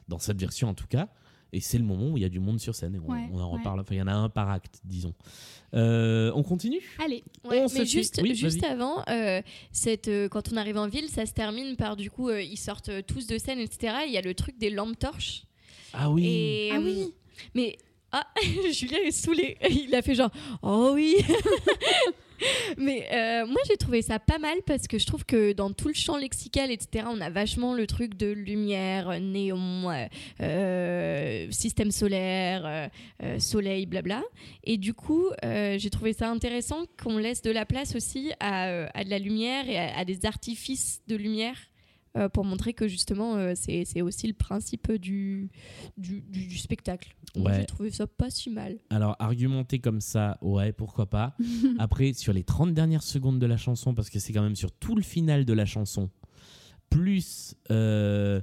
[0.09, 1.09] dans cette version en tout cas.
[1.53, 2.95] Et c'est le moment où il y a du monde sur scène.
[2.95, 3.59] Et on, Ouais, on en ouais.
[3.59, 3.81] reparle.
[3.81, 5.15] Enfin, il y en a un par acte, disons.
[5.75, 6.81] Euh, on continue?
[7.03, 9.41] Allez, Ouais, On se mais juste, Oui, juste avant, euh,
[9.73, 12.57] cette, euh, quand on arrive en ville, ça se termine par du coup, euh, ils
[12.59, 13.97] sortent tous de scène, etc.
[14.07, 15.45] Il y a le truc des lampes torches.
[15.93, 16.27] Ah oui.
[16.27, 17.15] Et, Ah oui.
[17.55, 17.77] Mais
[18.13, 18.27] ah,
[18.73, 19.57] Julien est saoulé.
[19.71, 20.31] Il a fait genre
[20.63, 21.17] oh oui.
[22.79, 25.89] mais euh, moi j'ai trouvé ça pas mal parce que je trouve que dans tout
[25.89, 27.07] le champ lexical, etc.
[27.11, 29.91] On a vachement le truc de lumière, euh, néon,
[30.41, 32.91] euh, système solaire,
[33.39, 34.23] soleil, blabla.
[34.65, 39.11] Et du coup, j'ai trouvé ça intéressant qu'on laisse de la place aussi à, de
[39.11, 41.57] la lumière et à des artifices de lumière
[42.19, 45.51] euh, pour montrer que justement euh, c'est aussi le principe du,
[45.97, 47.15] du, du- du spectacle.
[47.37, 47.61] Ouais.
[47.61, 48.79] J'ai trouvé ça pas si mal.
[48.91, 51.35] Alors, argumenter comme ça, ouais, pourquoi pas.
[51.79, 54.73] Après, sur les 30 dernières secondes de la chanson, parce que c'est quand même sur
[54.73, 56.11] tout le final de la chanson,
[56.91, 57.55] plus.
[57.71, 58.41] euh,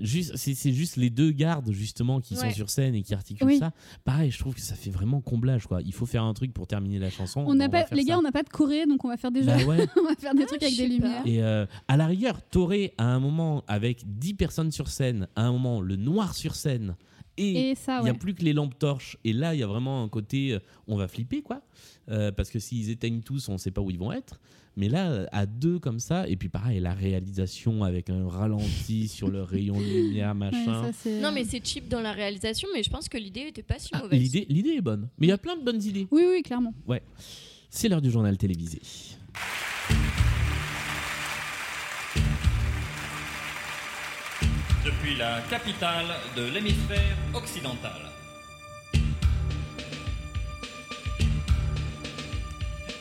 [0.00, 3.58] juste, c'est juste les deux gardes justement qui sont sur scène et qui articulent Oui.
[3.58, 3.72] ça.
[4.04, 5.80] Pareil, je trouve que ça fait vraiment comblage quoi.
[5.82, 7.44] Il faut faire un truc pour terminer la chanson.
[7.46, 8.18] On n'a pas, les gars, ça.
[8.18, 9.46] on n'a pas de Corée, donc on va faire des jeux.
[9.46, 9.86] Bah ouais.
[10.00, 10.94] on va faire des trucs avec des pas.
[10.94, 11.22] lumières.
[11.26, 15.42] Et euh, à la rigueur, t'aurais à un moment avec 10 personnes sur scène, à
[15.42, 16.96] un moment le noir sur scène,
[17.36, 18.10] et il n'y ouais.
[18.10, 19.16] a plus que les lampes torches.
[19.24, 21.62] Et là, il y a vraiment un côté, euh, on va flipper, quoi.
[22.10, 24.40] Euh, parce que s'ils éteignent tous, on ne sait pas où ils vont être.
[24.76, 29.28] Mais là, à deux comme ça, et puis pareil, la réalisation avec un ralenti sur
[29.28, 30.92] le rayon de lumière, Ouais, machin.
[30.92, 33.78] ça, Non mais c'est cheap dans la réalisation, mais je pense que l'idée était pas
[33.78, 34.20] si Ah, mauvaise.
[34.20, 35.08] l'idée, l'idée est bonne.
[35.18, 36.06] Mais il y a plein de bonnes idées.
[36.10, 36.72] Oui, oui, clairement.
[37.68, 38.80] C'est l'heure du journal télévisé.
[44.84, 46.06] Depuis la capitale
[46.36, 48.19] de l'hémisphère occidental.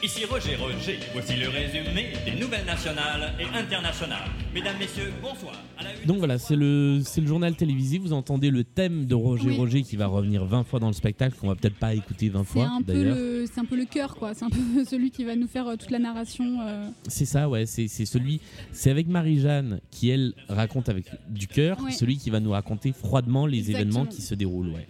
[0.01, 4.29] Ici Roger Roger, voici le résumé des nouvelles nationales et internationales.
[4.53, 5.53] Mesdames, Messieurs, bonsoir.
[5.77, 7.97] À la une- Donc voilà, c'est le, c'est le journal télévisé.
[7.97, 9.57] Vous entendez le thème de Roger Oui.
[9.57, 12.43] Roger qui va revenir 20 fois dans le spectacle, qu'on va peut-être pas écouter 20
[12.45, 13.15] C'est fois un, peu d'ailleurs.
[13.17, 14.33] le, c'est un peu le cœur, quoi.
[14.33, 16.61] C'est un peu celui qui va nous faire euh, toute la narration.
[16.61, 16.87] euh.
[17.09, 17.65] C'est ça, ouais.
[17.65, 18.39] C'est c'est celui.
[18.71, 21.91] C'est avec Marie-Jeanne qui, elle, raconte avec du cœur, Ouais.
[21.91, 23.81] celui qui va nous raconter froidement les Exactement.
[23.81, 24.87] événements qui se déroulent, ouais.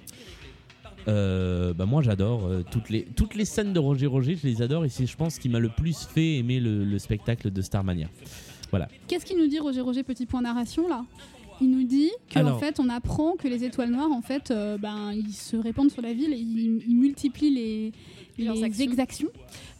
[1.09, 4.61] Euh, bah moi j'adore euh, toutes les toutes les scènes de Roger Roger je les
[4.61, 7.51] adore et c'est je pense ce qui m'a le plus fait aimer le, le spectacle
[7.51, 8.07] de Starmania
[9.07, 11.03] Qu'est-ce qu'il nous dit, Roger Roger, petit point narration, là?
[11.59, 12.59] Il nous dit qu'en Alors.
[12.59, 16.03] fait, on apprend que les étoiles noires, en fait, euh, ben, ils se répandent sur
[16.03, 17.91] la ville et ils, ils multiplient les,
[18.45, 18.83] Leurs les actions.
[18.85, 19.27] exactions.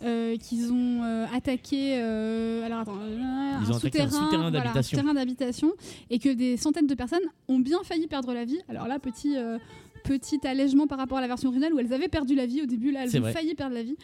[0.03, 4.73] euh, qu'ils ont euh, attaqué euh, alors attends, euh, Ils ont attaqué un souterrain voilà,
[5.13, 5.71] d'habitation.
[6.09, 8.59] et que des centaines de personnes ont bien failli perdre la vie.
[8.69, 9.59] Alors là, petit, euh,
[10.03, 12.65] petit allègement par rapport à la version originale où elles avaient perdu la vie au
[12.65, 13.33] début, là elles ont vrai.
[13.33, 13.95] failli perdre la vie.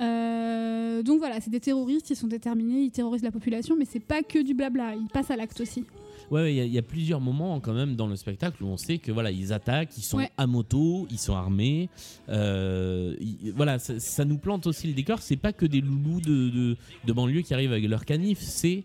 [0.00, 3.98] Euh, donc voilà, c'est des terroristes, ils sont déterminés, ils terrorisent la population, mais c'est
[4.00, 5.84] pas que du blabla, ils passent à l'acte aussi.
[6.30, 8.98] ouais il y, y a plusieurs moments quand même dans le spectacle où on sait
[8.98, 10.30] que voilà ils attaquent ils sont Ouais.
[10.36, 11.88] à moto ils sont armés
[12.28, 13.14] euh,
[13.56, 16.76] voilà ça, ça nous plante aussi le décor c'est pas que des loulous de, de,
[17.06, 18.84] de banlieue qui arrivent avec leur canif c'est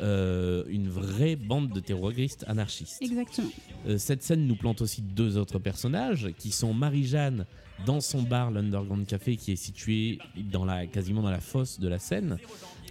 [0.00, 3.50] euh, une vraie bande de terroristes anarchistes Exactement.
[3.86, 7.46] Euh, cette scène nous plante aussi deux autres personnages qui sont Marie-Jeanne
[7.86, 11.88] dans son bar, l'Underground Café, qui est situé dans la, quasiment dans la fosse de
[11.88, 12.38] la Seine.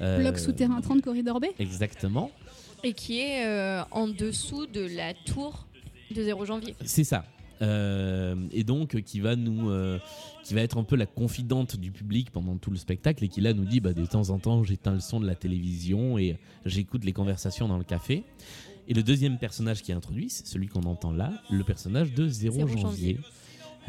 [0.02, 1.46] Euh, Bloc souterrain 30 corridor B.
[1.60, 2.32] Exactement,
[2.84, 5.68] Et qui est euh, en dessous de la tour
[6.12, 6.76] de 0 janvier.
[6.86, 7.26] c'est ça.
[7.62, 10.00] Euh, et donc qui va nous, euh,
[10.44, 13.42] qui va être un peu la confidente du public pendant tout le spectacle et qui
[13.42, 16.38] là nous dit bah, de temps en temps j'éteins le son de la télévision et
[16.66, 18.24] j'écoute les conversations dans le café.
[18.88, 22.28] Et le deuxième personnage qui est introduit, c'est celui qu'on entend là, le personnage de
[22.28, 23.20] 0, 0 janvier, janvier.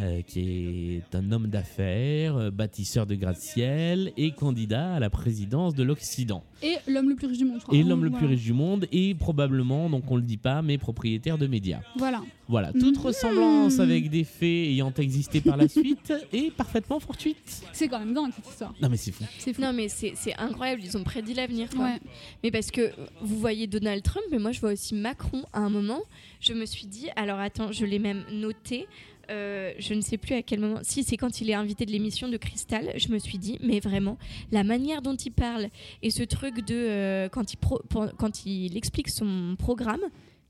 [0.01, 5.75] Euh, qui est un homme d'affaires, euh, bâtisseur de gratte-ciel et candidat à la présidence
[5.75, 6.43] de l'Occident.
[6.63, 7.77] Et l'homme le plus riche du monde, je crois.
[7.79, 8.27] Et l'homme le Voilà.
[8.27, 11.81] plus riche du monde et probablement, donc on le dit pas, mais propriétaire de médias.
[11.97, 12.23] Voilà.
[12.49, 13.03] Voilà, toute Mhm.
[13.05, 17.63] ressemblance avec des faits ayant existé par la suite est parfaitement fortuite.
[17.73, 18.75] C'est quand même dingue cette histoire.
[18.83, 19.25] Non mais c'est fou.
[19.39, 19.63] C'est fou.
[19.63, 21.69] Non mais c'est incroyable, ils ont prédit l'avenir.
[21.79, 21.99] Ouais.
[22.43, 22.91] Mais parce que
[23.23, 26.01] vous voyez Donald Trump, mais moi je vois aussi Macron à un moment.
[26.41, 28.87] Je me suis dit, alors attends, je l'ai même noté.
[29.31, 30.81] Euh, je ne sais plus à quel moment.
[30.83, 33.81] Si c'est quand il est invité de l'émission de Cristal, je me suis dit, mais
[33.81, 34.19] vraiment,
[34.53, 35.69] la manière dont il parle
[36.03, 40.03] et ce truc de euh, quand il explique son programme,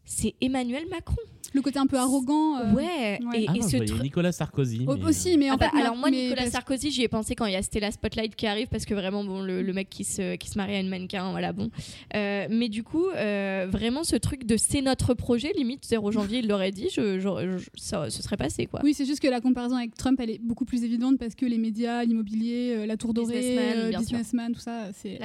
[0.05, 1.17] c'est Emmanuel Macron.
[1.53, 2.57] Le côté un peu arrogant.
[2.59, 2.83] euh, ouais.
[2.83, 3.43] ouais.
[3.43, 4.03] Et, Ah et non, ce je voyais truc.
[4.03, 4.81] Nicolas Sarkozy.
[4.89, 5.81] mais- Aussi, mais en Ah bah, fait.
[5.83, 8.49] alors moi mais Nicolas Sarkozy j'y ai pensé quand il y a Stella Spotlight qui
[8.49, 10.89] arrive parce que vraiment bon le, le mec qui se, qui se marie à une
[10.89, 11.71] mannequin voilà bon
[12.17, 16.41] Euh, mais du coup euh, vraiment ce truc de c'est notre projet limite 0 janvier
[16.41, 19.29] il l'aurait dit je, je- je- ça se serait passé quoi Oui, c'est juste que
[19.29, 22.87] la comparaison avec Trump, elle est beaucoup plus évidente parce que les médias, l'immobilier, euh,
[22.87, 25.19] la tour dorée, Businessman, euh, businessman, tout ça, c'est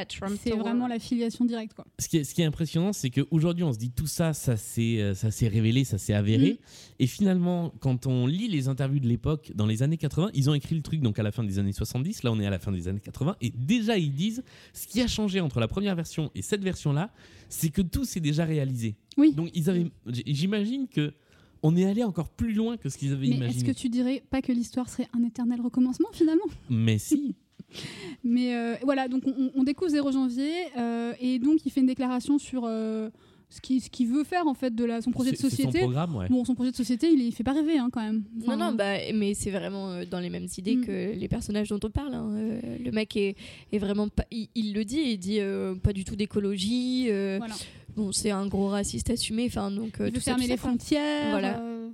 [0.55, 1.73] vraiment la filiation directe.
[1.73, 1.85] Quoi.
[1.97, 4.55] Ce qui est, ce qui est impressionnant, c'est qu'aujourd'hui, on se dit tout ça, ça
[4.69, 6.53] s'est euh, ça s'est révélé, ça s'est avéré.
[6.53, 6.57] Mm.
[6.99, 10.53] Et finalement, quand on lit les interviews de l'époque, dans les années 80, ils ont
[10.53, 12.23] écrit le truc donc à la fin des années 70.
[12.23, 13.35] Là, on est à la fin des années 80.
[13.41, 14.43] Et déjà, ils disent
[14.73, 17.11] ce qui a changé entre la première version et cette version-là,
[17.49, 18.95] c'est que tout s'est déjà réalisé.
[19.17, 19.33] Oui.
[19.33, 19.87] Donc, ils avaient.
[20.25, 21.13] J'imagine que.
[21.61, 23.73] On est allé encore plus loin que ce qu'ils avaient Mais est-ce imaginé.
[23.73, 26.45] que tu dirais pas que l'histoire serait un éternel recommencement finalement?
[26.69, 27.35] Mais si.
[28.23, 31.87] Mais euh, voilà, donc on, on découvre 0 janvier euh, et donc il fait une
[31.87, 33.09] déclaration sur euh,
[33.49, 35.71] ce qu'il ce qu'il veut faire en fait de la, son projet de société.
[35.79, 36.27] son programme, ouais.
[36.29, 38.23] Bon, son projet de société, il, est, il fait pas rêver hein, quand même.
[38.43, 40.85] Enfin, non non bah mais c'est vraiment euh, dans les mêmes idées Mm.
[40.85, 42.29] que les personnages dont on parle hein.
[42.35, 43.35] Euh, le mec est,
[43.71, 47.37] est vraiment pas il, il le dit il dit euh, pas du tout d'écologie euh,
[47.39, 47.55] Voilà.
[47.95, 49.45] bon, c'est un gros raciste assumé.
[49.47, 50.69] Enfin, donc, Il veut fermer les quoi.
[50.69, 51.31] frontières.
[51.31, 51.59] Voilà.
[51.59, 51.89] euh,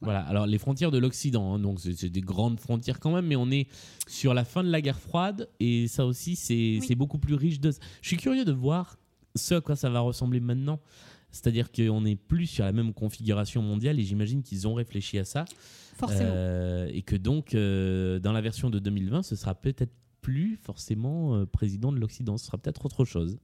[0.00, 3.26] Voilà, alors les frontières de l'Occident, hein, donc c'est c'est des grandes frontières quand même,
[3.26, 3.66] mais on est
[4.06, 7.58] sur la fin de la guerre froide et ça aussi c'est c'est beaucoup plus riche
[7.60, 7.72] de.
[8.00, 8.96] Je suis curieux de voir
[9.34, 10.80] ce à quoi ça va ressembler maintenant.
[11.30, 15.24] C'est-à-dire qu'on n'est plus sur la même configuration mondiale et j'imagine qu'ils ont réfléchi à
[15.24, 15.44] ça.
[15.96, 16.30] Forcément.
[16.32, 21.34] Euh, et que donc, euh, dans la version de 2020, ce sera peut-être plus forcément
[21.34, 23.38] euh, président de l'Occident, ce sera peut-être autre chose.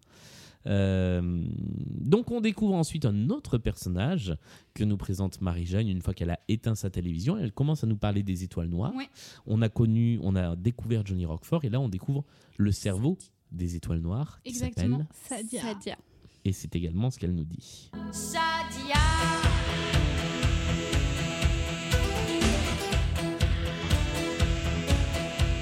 [0.69, 4.37] Donc on découvre ensuite un autre personnage
[4.75, 7.39] que nous présente Marie-Jeanne une fois qu'elle a éteint sa télévision.
[7.39, 8.93] Elle commence à nous parler des étoiles noires.
[8.97, 9.09] Ouais.
[9.47, 12.25] On a connu, on a découvert Johnny Roquefort et là on découvre
[12.57, 13.17] le cerveau
[13.53, 15.07] des étoiles noires qui Exactement.
[15.29, 15.63] Sadia.
[15.63, 15.97] Sadia.
[16.45, 17.91] et c'est également ce qu'elle nous dit.
[18.13, 18.97] Sadia.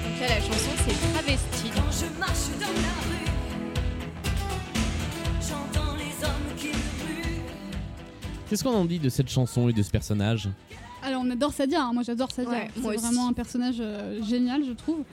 [0.03, 1.69] Donc là, la chanson, c'est Travesti.
[1.75, 3.31] Quand je marche dans la rue,
[5.41, 7.41] j'entends les hommes qui hurlent.
[8.49, 10.49] Qu'est-ce qu'on en dit de cette chanson et de ce personnage?
[11.01, 11.93] Alors on adore Sadia, hein.
[11.93, 12.49] moi j'adore Sadia.
[12.51, 12.97] Ouais, c'est aussi.
[12.97, 15.03] vraiment un personnage euh, génial, je trouve.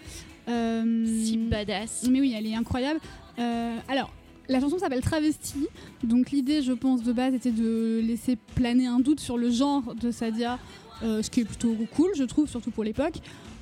[0.48, 2.08] Euh, Si badass.
[2.10, 3.00] Mais oui, elle est incroyable.
[3.38, 4.12] Euh, alors,
[4.48, 5.66] la chanson s'appelle Travesti.
[6.02, 9.94] Donc l'idée, je pense, de base était de laisser planer un doute sur le genre
[9.94, 10.58] de Sadia,
[11.02, 13.14] euh, ce qui est plutôt cool, je trouve, surtout pour l'époque.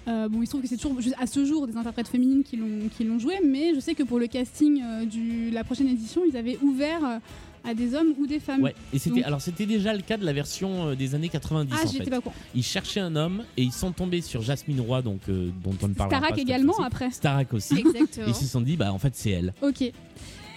[0.08, 3.04] Euh, bon, il se trouve que c'est toujours à ce jour des interprètes féminines qui
[3.04, 6.36] l'ont joué, mais je sais que pour le casting euh, de la prochaine édition, ils
[6.36, 7.20] avaient ouvert
[7.64, 8.62] à des hommes ou des femmes.
[8.62, 11.28] Ouais, et c'était Donc- alors c'était déjà le cas de la version euh, des années
[11.28, 12.10] 90 Ah, en j'étais fait.
[12.10, 12.34] pas au courant.
[12.54, 15.88] Ils cherchaient un homme et ils sont tombés sur Jasmine Roy donc euh, dont on
[15.88, 17.10] ne Starak pas cette également après.
[17.10, 17.76] Starak aussi.
[17.76, 18.26] Et Exactement.
[18.28, 19.52] ils se sont dit bah en fait c'est elle.
[19.62, 19.84] Ok.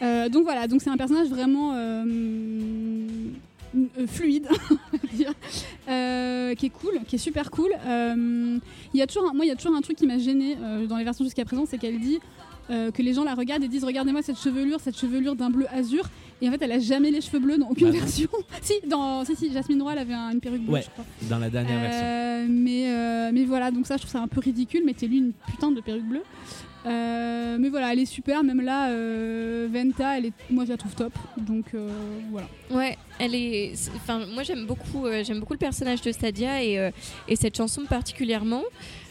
[0.02, 2.06] Euh, donc voilà, donc c'est un personnage vraiment euh,
[3.76, 5.34] euh, fluide, on va dire,
[5.90, 7.70] euh, qui est cool, qui est super cool.
[7.86, 8.58] Euh,
[8.94, 10.58] Il y a toujours, un- moi, il y a toujours un truc qui m'a gêné
[10.88, 12.20] dans les versions jusqu'à présent, c'est qu'elle dit
[12.70, 15.66] euh, que les gens la regardent et disent regardez-moi cette chevelure, cette chevelure d'un bleu
[15.72, 16.10] azur.
[16.44, 18.28] Et en fait, elle a jamais les cheveux bleus dans aucune Bah version.
[18.62, 21.06] si, dans, si, si, Jasmine Roy, elle avait un- une perruque bleue, Ouais, je crois.
[21.30, 22.02] dans la dernière version.
[22.04, 24.84] Euh, mais, euh, mais voilà, donc ça, je trouve ça un peu ridicule.
[24.86, 26.24] Mettez-lui une putain de perruque bleue.
[26.86, 28.44] Euh, mais voilà, elle est super.
[28.44, 31.14] Même là, euh, Venta, elle est, moi, je la trouve top.
[31.38, 31.90] Donc euh,
[32.30, 32.48] voilà.
[32.72, 33.72] Ouais, elle est.
[33.96, 36.92] Enfin, moi j'aime beaucoup, euh, j'aime beaucoup le personnage de Stadia et, euh,
[37.30, 38.64] et cette chanson particulièrement.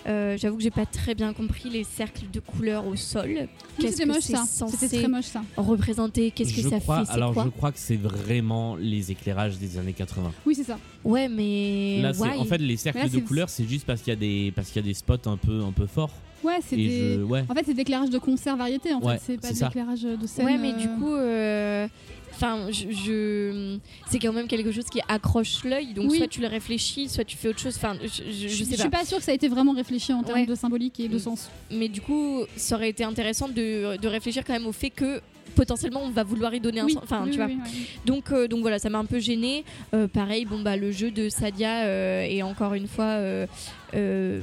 [0.07, 3.49] Euh, J'avoue que j'ai pas très bien compris les cercles de couleurs au sol.
[3.79, 4.45] Qu'est-ce C'était que moche c'est ça.
[4.47, 5.43] censé très moche ça.
[5.57, 6.31] représenter?
[6.31, 7.05] Qu'est-ce que je ça crois, fait?
[7.07, 7.45] C'est alors quoi?
[7.45, 10.33] je crois que c'est vraiment les éclairages des années 80.
[10.47, 10.79] Oui, c'est ça.
[11.05, 14.13] Ouais, mais Là, c'est en fait les cercles Là, de couleurs, c'est juste parce qu'il
[14.13, 16.13] y a des parce qu'il y a des spots un peu un peu forts.
[16.43, 17.15] Ouais, c'est des.
[17.19, 17.45] je ouais.
[17.49, 18.93] En fait, c'est de l'éclairage de concert variété.
[18.93, 19.67] En Ouais, fait, c'est pas c'est de ça.
[19.69, 20.45] l'éclairage de scène.
[20.47, 21.87] Ouais, mais euh, du coup, euh,
[22.35, 23.79] enfin, je, je-
[24.09, 25.95] c'est quand même quelque chose qui accroche l'œil.
[25.95, 26.19] Donc Oui.
[26.19, 27.77] soit tu le réfléchis, soit tu fais autre chose.
[27.77, 28.99] Enfin, je, je- je je, sais suis pas.
[28.99, 30.47] pas sûre que ça a été vraiment réfléchi en termes Ouais.
[30.47, 31.21] de symbolique et de Mm.
[31.21, 31.51] sens.
[31.71, 35.21] Mais du coup, ça aurait été intéressant de, de réfléchir quand même au fait que
[35.55, 37.03] potentiellement on va vouloir y donner un Oui, sens.
[37.05, 37.47] Enfin, oui, tu vois.
[37.47, 37.59] oui.
[38.07, 39.65] Donc, euh, donc voilà, ça m'a un peu gêné.
[40.13, 43.47] pareil, bon bah le jeu de Sadia euh, est encore une fois euh,
[43.95, 44.41] euh,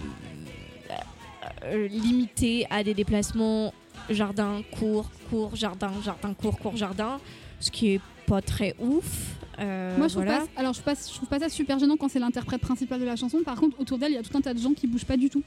[1.66, 3.74] euh, limité à des déplacements
[4.10, 7.20] jardin, cours, cours, jardin, jardin, cours, cours, jardin,
[7.60, 9.06] ce qui est pas très ouf.
[9.60, 10.40] Euh, Moi, je trouve, voilà.
[10.42, 13.00] pas, alors, je, trouve pas, je trouve pas ça super gênant quand c'est l'interprète principal
[13.00, 13.40] de la chanson.
[13.44, 15.18] Par contre, autour d'elle, il y a tout un tas de gens qui bougent pas
[15.18, 15.44] du tout.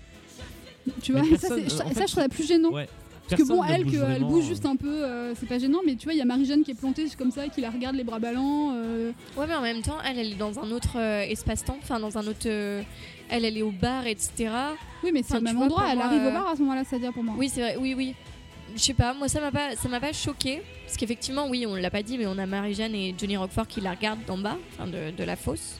[1.03, 2.71] Tu vois, et ça, je trouve ça plus gênant.
[2.73, 2.89] Ouais.
[3.29, 4.49] Parce que bon, elle, bouge que, elle bouge euh.
[4.49, 6.73] juste un peu, euh, c'est pas gênant, mais tu vois, il y a Marie-Jeanne qui
[6.73, 8.73] est plantée comme ça, qui la regarde les bras ballants.
[8.75, 11.99] euh, Ouais, mais en même temps, elle, elle est dans un autre euh, espace-temps, enfin
[12.01, 12.47] dans un autre.
[12.47, 12.83] euh,
[13.31, 14.51] elle, elle est au bar, etc.
[15.03, 16.57] Oui, mais c'est Enfin, au tu même vois, endroit, elle arrive euh, au bar à
[16.57, 17.35] ce moment-là, ça dire pour moi.
[17.39, 18.15] Oui, c'est vrai, oui, oui.
[18.75, 20.63] Je sais pas, moi ça m'a pas, ça m'a pas choqué.
[20.87, 23.81] Parce qu'effectivement, oui, on l'a pas dit, mais on a Marie-Jeanne et Johnny Roquefort qui
[23.81, 25.79] la regardent d'en bas, enfin de, de la fosse.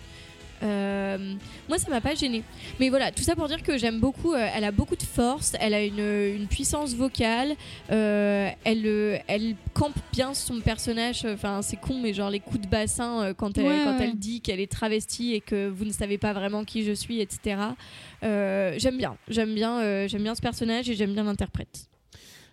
[0.63, 1.35] Euh,
[1.69, 2.45] moi, ça m'a pas gêné.
[2.79, 4.33] Mais voilà, tout ça pour dire que j'aime beaucoup.
[4.33, 7.57] euh, elle a beaucoup de force, elle a une, une puissance vocale,
[7.91, 11.25] euh, elle, elle campe bien son personnage.
[11.25, 14.05] Enfin, c'est con, mais genre les coups de bassin quand, elle, Ouais, quand ouais.
[14.05, 17.21] elle dit qu'elle est travestie et que vous ne savez pas vraiment qui je suis,
[17.21, 17.57] etc.
[18.23, 21.89] J'aime bien, j'aime bien, j'aime bien ce personnage et j'aime bien l'interprète.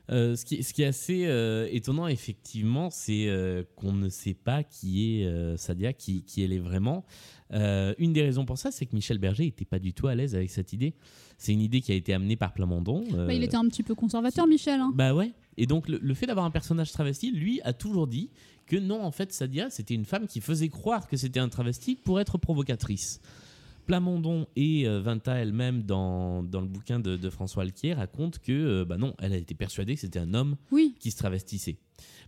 [0.10, 4.34] Euh, ce, qui, ce qui est assez euh, étonnant, effectivement, c'est euh, qu'on ne sait
[4.34, 7.06] pas qui est Sadia, qui, qui elle est vraiment.
[7.52, 10.36] Une des raisons pour ça, c'est que Michel Berger n'était pas du tout à l'aise
[10.36, 10.94] avec cette idée.
[11.38, 13.04] C'est une idée qui a été amenée par Plamondon.
[13.12, 14.80] Bah, il était un petit peu conservateur, Michel.
[14.80, 14.92] hein.
[14.94, 15.32] Bah ouais.
[15.58, 18.30] Et donc le, le fait d'avoir un personnage travesti, lui a toujours dit
[18.68, 21.96] que non, en fait, Sadia, c'était une femme qui faisait croire que c'était un travesti
[21.96, 23.20] pour être provocatrice.
[23.90, 28.52] Plamondon et euh, Vinta elle-même, dans, dans le bouquin de, de François Alquier, racontent que
[28.52, 30.94] euh, bah non, elle a été persuadée que c'était un homme Oui.
[31.00, 31.80] qui se travestissait.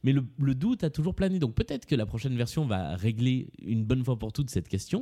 [0.04, 1.38] Mais le, le doute a toujours plané.
[1.38, 5.02] Donc peut-être que la prochaine version va régler une bonne fois pour toutes cette question.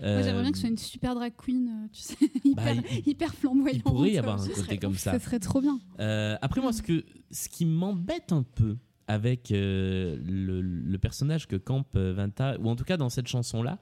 [0.00, 2.16] Moi, j'aimerais Euh, bien que ce soit une super drag queen, tu sais,
[2.56, 3.76] Bah, hyper, il- hyper flamboyante.
[3.76, 5.12] il pourrait y avoir un côté serait comme ça.
[5.12, 5.78] Ça serait trop bien.
[6.00, 8.76] Euh, après moi, ce, que, ce qui m'embête un peu
[9.06, 13.78] avec euh, le, le personnage que campe Vanta, ou en tout cas dans cette chanson-là,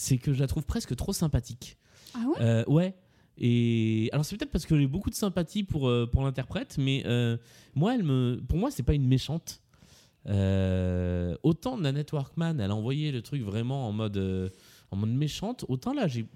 [0.00, 1.76] c'est que je la trouve presque trop sympathique.
[2.14, 2.40] Ah ouais?
[2.40, 2.94] Euh, ouais.
[3.36, 7.02] Et alors c'est peut-être parce que j'ai beaucoup de sympathie pour, euh, pour l'interprète, mais
[7.06, 7.36] euh,
[7.74, 9.62] moi, elle me, pour moi, c'est pas une méchante.
[10.26, 14.52] Euh, autant Nanette Workman, elle a envoyé le truc vraiment en mode,
[14.90, 16.26] en mode méchante, autant là, j'ai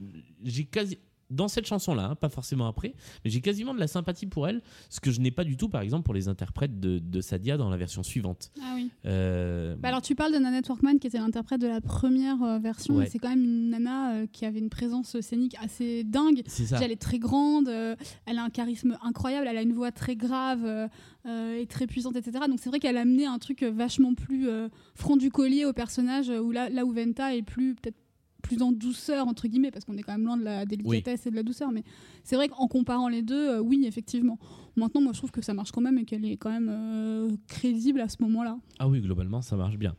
[0.43, 0.99] j'ai quasi
[1.35, 4.63] dans cette chanson-là, hein, pas forcément après, mais j'ai quasiment de la sympathie pour elle,
[4.89, 7.57] ce que je n'ai pas du tout, par exemple, pour les interprètes de, de Sadia
[7.57, 8.51] dans la version suivante.
[8.61, 8.91] Ah oui.
[9.07, 12.59] Euh, Bah alors tu parles de Nanette Workman qui était l'interprète de la première euh,
[12.59, 12.97] version.
[12.97, 13.07] Ouais.
[13.07, 16.43] et C'est quand même une nana euh, qui avait une présence scénique assez dingue.
[16.47, 16.79] c'est ça.
[16.83, 20.89] Elle est très grande, elle a un charisme incroyable, elle a une voix très grave
[21.27, 22.45] et très puissante, etc.
[22.49, 24.49] Donc c'est vrai qu'elle a amené un truc vachement plus
[24.95, 27.97] front du collier au personnage, où là, là où Venta est plus peut-être
[28.45, 31.31] plus en douceur entre guillemets parce qu'on est quand même loin de la délicatesse et
[31.31, 31.83] de la douceur mais
[32.23, 34.39] c'est vrai qu'en comparant les deux euh, oui effectivement.
[34.77, 37.31] Maintenant moi je trouve que ça marche quand même et qu'elle est quand même euh,
[37.49, 39.97] crédible à ce moment là Ah oui, globalement, ça marche bien.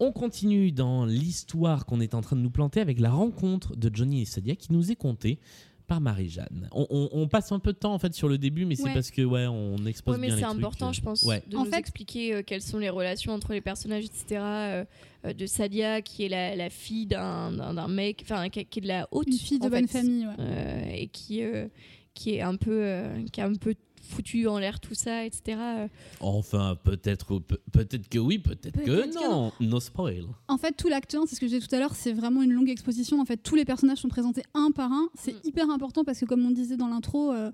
[0.00, 3.94] On continue dans l'histoire qu'on est en train de nous planter avec la rencontre de
[3.94, 5.38] Johnny et Sadia qui nous est contée
[5.86, 6.68] par Marie-Jeanne.
[6.72, 8.92] On, on- on passe un peu de temps en fait sur le début, mais c'est
[8.94, 11.42] parce que ouais, on expose Ouais, mais bien les c'est important, euh, je pense, Ouais.
[11.46, 14.24] de En nous fait- expliquer euh, quelles sont les relations entre les personnages, etc.
[14.40, 14.84] euh,
[15.26, 18.88] euh, de Sadia, qui est la, la fille d'un mec, enfin, qui, qui est de
[18.88, 19.26] la haute.
[19.26, 20.34] une fille de bonne fait, famille ouais.
[20.38, 21.66] euh, et qui, euh,
[22.14, 23.74] qui est un peu, euh, qui a un peu
[24.08, 25.58] foutu en l'air tout ça, etc.
[25.60, 25.88] euh.
[26.20, 29.52] Enfin, peut-être peut- peut-être que oui, peut-être que non.
[29.60, 30.24] No spoil.
[30.48, 32.42] En fait, tout l'acte 1, c'est ce que je disais tout à l'heure, c'est vraiment
[32.42, 33.20] une longue exposition.
[33.20, 35.08] En fait, tous les personnages sont présentés un par un.
[35.18, 35.48] C'est Mm.
[35.48, 37.50] hyper important parce que, comme on disait dans l'intro, euh,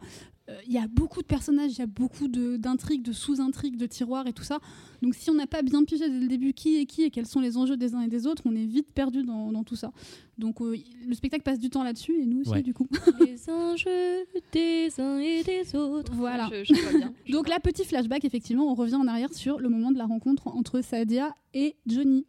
[0.67, 3.87] il y a beaucoup de personnages, il y a beaucoup de- d'intrigues, de, sous-intrigues, de
[3.87, 4.59] tiroirs et tout ça.
[5.03, 7.27] Donc, si on n'a pas bien pigé dès le début qui est qui et quels
[7.27, 9.77] sont les enjeux des uns et des autres, on est vite perdu dans, dans tout
[9.77, 9.93] ça.
[10.39, 10.77] Donc, euh,
[11.07, 12.63] le spectacle passe du temps là-dessus et nous aussi, Ouais.
[12.63, 12.89] du coup.
[13.21, 16.13] les enjeux des uns et des autres.
[16.15, 16.49] Voilà.
[16.53, 17.13] Je, je vois bien.
[17.27, 20.07] Je Donc, là, petit flashback, effectivement, on revient en arrière sur le moment de la
[20.07, 22.25] rencontre entre Sadia et Johnny.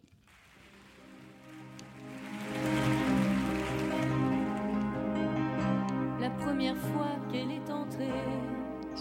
[6.20, 6.91] La première fois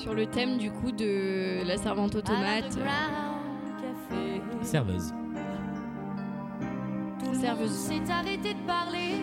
[0.00, 2.72] Sur le thème du coup de la servante automate.
[4.62, 5.12] Serveuse.
[7.38, 7.70] Serveuse.
[7.70, 9.20] s'est arrêté de parler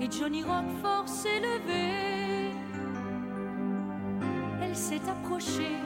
[0.00, 2.54] et Johnny Rockford s'est levé.
[4.62, 5.76] Elle s'est approchée,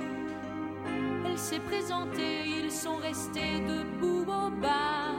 [1.26, 5.16] elle s'est présentée, ils sont restés debout au bar.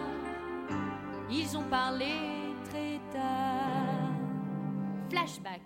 [1.30, 2.14] Ils ont parlé
[2.70, 4.14] très tard.
[5.10, 5.62] Flashback.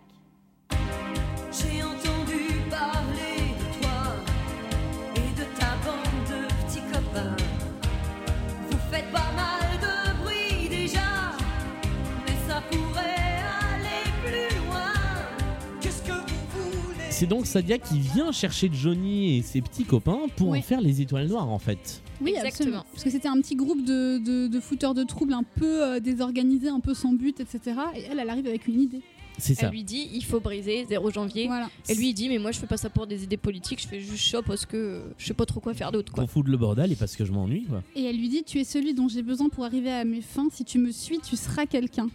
[1.51, 2.16] J'ai entendu
[17.19, 20.59] C'est donc Sadia qui vient chercher Johnny et ses petits copains pour Oui.
[20.59, 22.03] en faire les étoiles noires en fait.
[22.21, 22.47] Oui, Exactement.
[22.51, 22.85] absolument.
[22.91, 25.99] Parce que c'était un petit groupe de, de, de fouteurs de troubles un peu euh,
[25.99, 27.59] désorganisés, un peu sans but, etc.
[27.95, 29.01] Et elle, elle arrive avec une idée.
[29.39, 29.65] C'est ça.
[29.65, 31.47] Elle lui dit il faut briser 0 janvier.
[31.47, 31.71] Voilà.
[31.89, 33.87] Et lui il dit mais moi je fais pas ça pour des idées politiques, je
[33.87, 36.13] fais juste ça parce que je sais pas trop quoi faire d'autre.
[36.13, 37.81] Pour foutre le bordel et parce que je m'ennuie quoi.
[37.95, 40.49] Et elle lui dit Tu es celui dont j'ai besoin pour arriver à mes fins.
[40.51, 42.09] Si tu me suis, tu seras quelqu'un.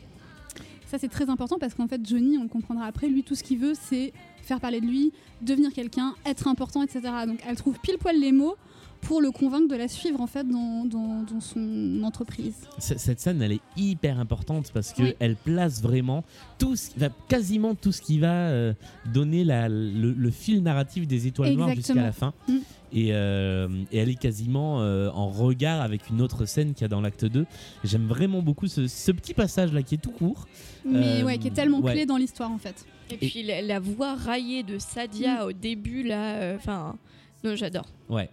[0.86, 3.42] Ça, c'est très important parce qu'en fait, Johnny, on le comprendra après, lui, tout ce
[3.42, 4.12] qu'il veut, c'est
[4.42, 7.00] faire parler de lui, devenir quelqu'un, être important, etc.
[7.26, 8.56] Donc, elle trouve pile poil les mots
[9.02, 12.54] pour le convaincre de la suivre, en fait, dans, dans- dans son entreprise.
[12.78, 15.14] Cette scène, elle est hyper importante parce que Oui.
[15.18, 16.24] elle place vraiment
[16.58, 16.90] tout, ce,
[17.28, 18.72] quasiment tout ce qui va euh,
[19.12, 22.32] donner la- le, le fil narratif des étoiles noires jusqu'à la fin.
[22.48, 22.56] Mm.
[22.94, 26.84] Et, euh, et elle est quasiment euh, en regard avec une autre scène qu'il y
[26.84, 27.46] a dans l'acte 2.
[27.84, 30.46] J'aime vraiment beaucoup ce, ce petit passage là qui est tout court.
[30.84, 31.92] Mais Euh, ouais, qui est tellement ouais.
[31.92, 32.84] clé dans l'histoire, en fait.
[33.10, 36.96] Et puis la, la voix raillée de Sadia au début là, enfin
[37.44, 37.86] non j'adore.
[38.08, 38.28] Ouais.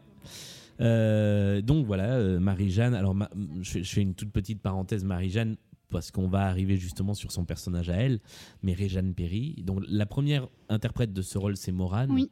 [0.81, 2.93] Euh, donc voilà, euh, Marie-Jeanne.
[2.93, 3.29] Alors, ma-
[3.61, 5.57] je, fais, je fais une toute petite parenthèse, Marie-Jeanne,
[5.89, 8.19] parce qu'on va arriver justement sur son personnage à elle,
[8.63, 9.55] mais Réjeanne Perry.
[9.63, 12.11] Donc, la première interprète de ce rôle, c'est Morane.
[12.11, 12.29] Oui.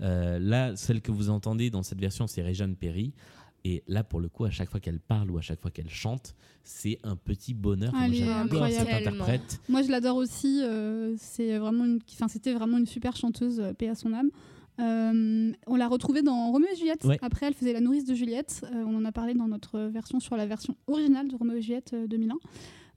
[0.00, 3.14] Euh, là, celle que vous entendez dans cette version, c'est Réjeanne Perry.
[3.64, 5.88] Et là, pour le coup, à chaque fois qu'elle parle ou à chaque fois qu'elle
[5.90, 7.92] chante, c'est un petit bonheur.
[8.12, 9.60] J'adore cette interprète.
[9.68, 10.62] Moi, je l'adore aussi.
[11.18, 14.30] c'est vraiment une, enfin, c'était vraiment une super chanteuse, paix à son âme.
[14.80, 17.04] Euh, on l'a retrouvée dans Roméo et Juliette.
[17.04, 17.18] Ouais.
[17.22, 18.62] Après, elle faisait la nourrice de Juliette.
[18.64, 21.62] Euh, on en a parlé dans notre version sur la version originale de Roméo et
[21.62, 22.36] Juliette euh, 2001.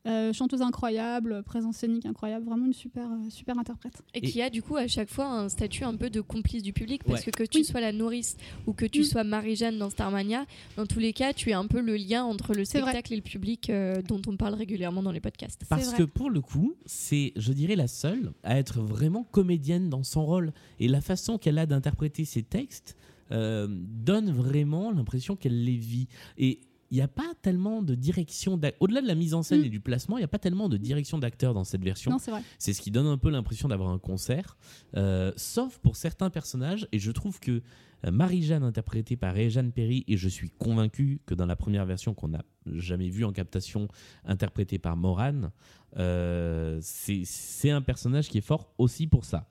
[0.07, 4.01] Euh, chanteuse incroyable, présence scénique incroyable, vraiment une super, euh, super interprète.
[4.15, 6.63] Et, Et- qui a du coup à chaque fois un statut un peu de complice
[6.63, 7.31] du public parce Ouais.
[7.31, 7.63] que que tu Oui.
[7.65, 8.35] sois la nourrice
[8.65, 9.03] ou que tu Mm.
[9.03, 10.45] sois Marie-Jeanne dans Starmania,
[10.75, 12.65] dans tous les cas tu es un peu le lien entre le vrai.
[12.65, 15.65] spectacle et le public euh, dont on parle régulièrement dans les podcasts.
[15.69, 15.97] Parce vrai.
[15.99, 20.25] que pour le coup, c'est, je dirais, la seule à être vraiment comédienne dans son
[20.25, 20.51] rôle.
[20.79, 22.97] Et la façon qu'elle a d'interpréter ses textes,
[23.31, 26.07] euh, donne vraiment l'impression qu'elle les vit.
[26.37, 26.59] Et
[26.91, 29.65] il n'y a pas tellement de direction, au-delà de la mise en scène Mm.
[29.65, 32.11] et du placement, il n'y a pas tellement de direction d'acteur dans cette version.
[32.59, 34.57] C'est ce qui donne un peu l'impression d'avoir un concert,
[34.97, 36.87] euh, sauf pour certains personnages.
[36.91, 37.61] Et je trouve que
[38.05, 42.13] euh, Marie-Jeanne, interprétée par Jeanne Perry, et je suis convaincu que dans la première version
[42.13, 43.87] qu'on n'a jamais vue en captation,
[44.25, 45.51] interprétée par Morane,
[45.97, 49.49] euh, c'est un personnage qui est fort aussi pour ça.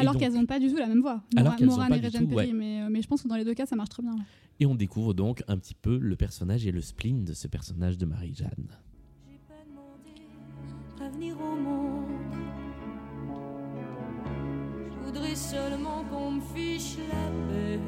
[0.00, 1.22] Alors qu'elles n'ont pas du tout la même voix.
[1.36, 2.52] Alors qu'elles ont Morane pas et du Regine tout, Perry, ouais.
[2.52, 4.16] mais, euh, mais je pense que dans les deux cas, ça marche très bien.
[4.58, 7.96] Et on découvre donc un petit peu le personnage et le spleen de ce personnage
[7.96, 8.68] de Marie-Jeanne.
[9.26, 10.22] J'ai pas demandé
[11.02, 12.06] à venir au monde.
[14.90, 17.80] Je voudrais seulement qu'on me fiche la paix.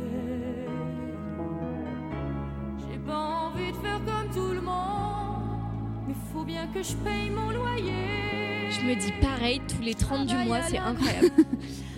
[2.90, 5.60] J'ai pas envie de faire comme tout le monde,
[6.08, 8.70] mais faut bien que je paye mon loyer.
[8.70, 11.28] Je me dis pareil tous les 30 du mois, c'est incroyable.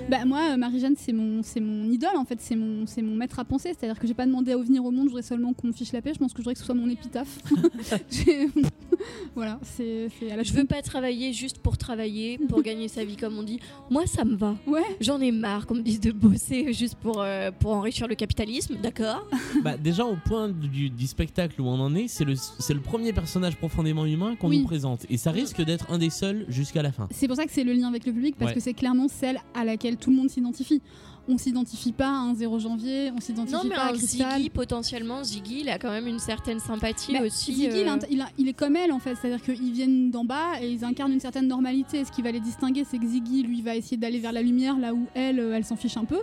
[0.09, 2.41] Bah, moi, euh, Marie-Jeanne, c'est mon, c'est mon idole, en fait.
[2.41, 3.75] C'est mon, c'est mon maître à penser.
[3.79, 5.93] C'est-à-dire que j'ai pas demandé à venir au monde, je voudrais seulement qu'on me fiche
[5.93, 6.13] la paix.
[6.15, 7.39] Je pense que je voudrais que ce soit mon épitaphe.
[9.35, 13.17] Voilà, c'est, à la Je veux pas travailler juste pour travailler, pour gagner sa vie
[13.17, 13.59] comme on dit.
[13.91, 14.57] Moi, ça me va.
[14.67, 14.83] Ouais.
[15.01, 18.77] J'en ai marre qu'on me dise de bosser juste pour, euh, pour enrichir le capitalisme,
[18.83, 19.27] d'accord
[19.65, 22.81] bah, déjà, au point du, du spectacle où on en est, c'est le, c'est le
[22.81, 24.59] premier personnage profondément humain qu'on Oui.
[24.61, 25.05] nous présente.
[25.11, 27.09] Et ça risque d'être un des seuls jusqu'à la fin.
[27.11, 28.55] C'est pour ça que c'est le lien avec le public, parce Ouais.
[28.55, 30.81] que c'est clairement celle à laquelle tout le monde s'identifie.
[31.27, 34.37] On s'identifie pas à un 0 janvier, on s'identifie pas à Cristal.
[34.37, 37.55] Ziggy, potentiellement, Ziggy, il a quand même une certaine sympathie Bah, aussi.
[37.55, 40.25] Ziggy, il, euh, il a- il est comme elle en fait, c'est-à-dire qu'ils viennent d'en
[40.27, 42.05] bas et ils incarnent une certaine normalité.
[42.05, 44.79] Ce qui va les distinguer, c'est que Ziggy, lui, va essayer d'aller vers la lumière,
[44.79, 46.18] là où elle, euh, elle s'en fiche un peu.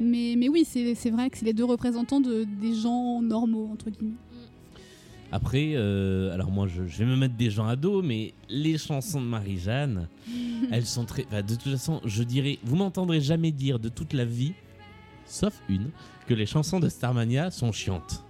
[0.00, 3.68] Mais, mais oui, c'est c'est vrai que c'est les deux représentants de, des gens normaux,
[3.72, 4.14] entre guillemets.
[5.32, 8.78] Après, euh, alors moi, je, je vais me mettre des gens à dos, mais les
[8.78, 10.08] chansons de Marie-Jeanne,
[10.72, 11.24] elles sont très.
[11.26, 14.52] enfin, de toute façon, je dirais, vous m'entendrez jamais dire de toute la vie,
[15.26, 15.90] sauf une,
[16.26, 18.24] que les chansons de Starmania sont chiantes.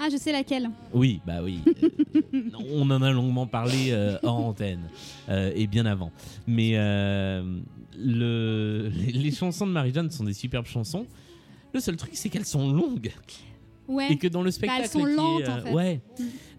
[0.00, 0.70] Ah, je sais laquelle.
[0.92, 1.58] Oui, bah oui.
[1.82, 2.40] euh,
[2.72, 4.88] on en a longuement parlé euh, hors antenne
[5.28, 6.12] euh, et bien avant.
[6.46, 7.58] Mais le,
[7.96, 11.04] les, les chansons de Marie-Jeanne sont des superbes chansons.
[11.74, 13.10] Le seul truc, c'est qu'elles sont longues
[13.88, 14.12] Ouais.
[14.12, 15.72] et que dans le spectacle, elles sont qui est, lentes, en fait.
[15.72, 16.00] ouais,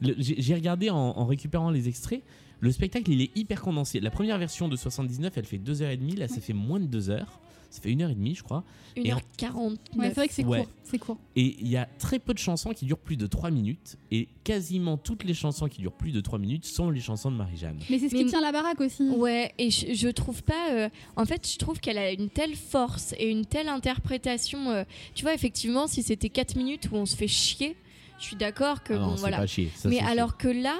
[0.01, 0.07] Mm.
[0.17, 2.21] J'ai j'ai regardé en, en récupérant les extraits.
[2.61, 3.99] Le spectacle, il est hyper condensé.
[3.99, 6.17] La première version de 79, elle fait 2h30.
[6.17, 7.39] Là, ça fait moins de 2 heures.
[7.69, 8.63] Ça fait 1h30, je crois.
[8.95, 9.77] Et en- 1h49.
[9.95, 10.59] Ouais, c'est vrai que c'est Ouais.
[10.59, 10.67] court.
[10.83, 11.17] C'est court.
[11.35, 13.97] Et il y a très peu de chansons qui durent plus de 3 minutes.
[14.11, 17.35] Et quasiment toutes les chansons qui durent plus de 3 minutes sont les chansons de
[17.37, 17.77] Marie-Jeanne.
[17.89, 19.03] Mais c'est ce Mais- qui tient la baraque aussi.
[19.09, 20.71] Ouais, et je, je trouve pas.
[20.71, 24.71] euh, en fait, je trouve qu'elle a une telle force et une telle interprétation.
[24.71, 27.75] euh, tu vois, effectivement, si c'était 4 minutes où on se fait chier,
[28.17, 29.37] je suis d'accord que Ah non, bon, voilà.
[29.37, 29.69] pas chier.
[29.75, 30.75] ça, Mais alors que là.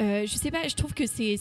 [0.00, 1.36] Euh, je sais pas, je trouve que c'est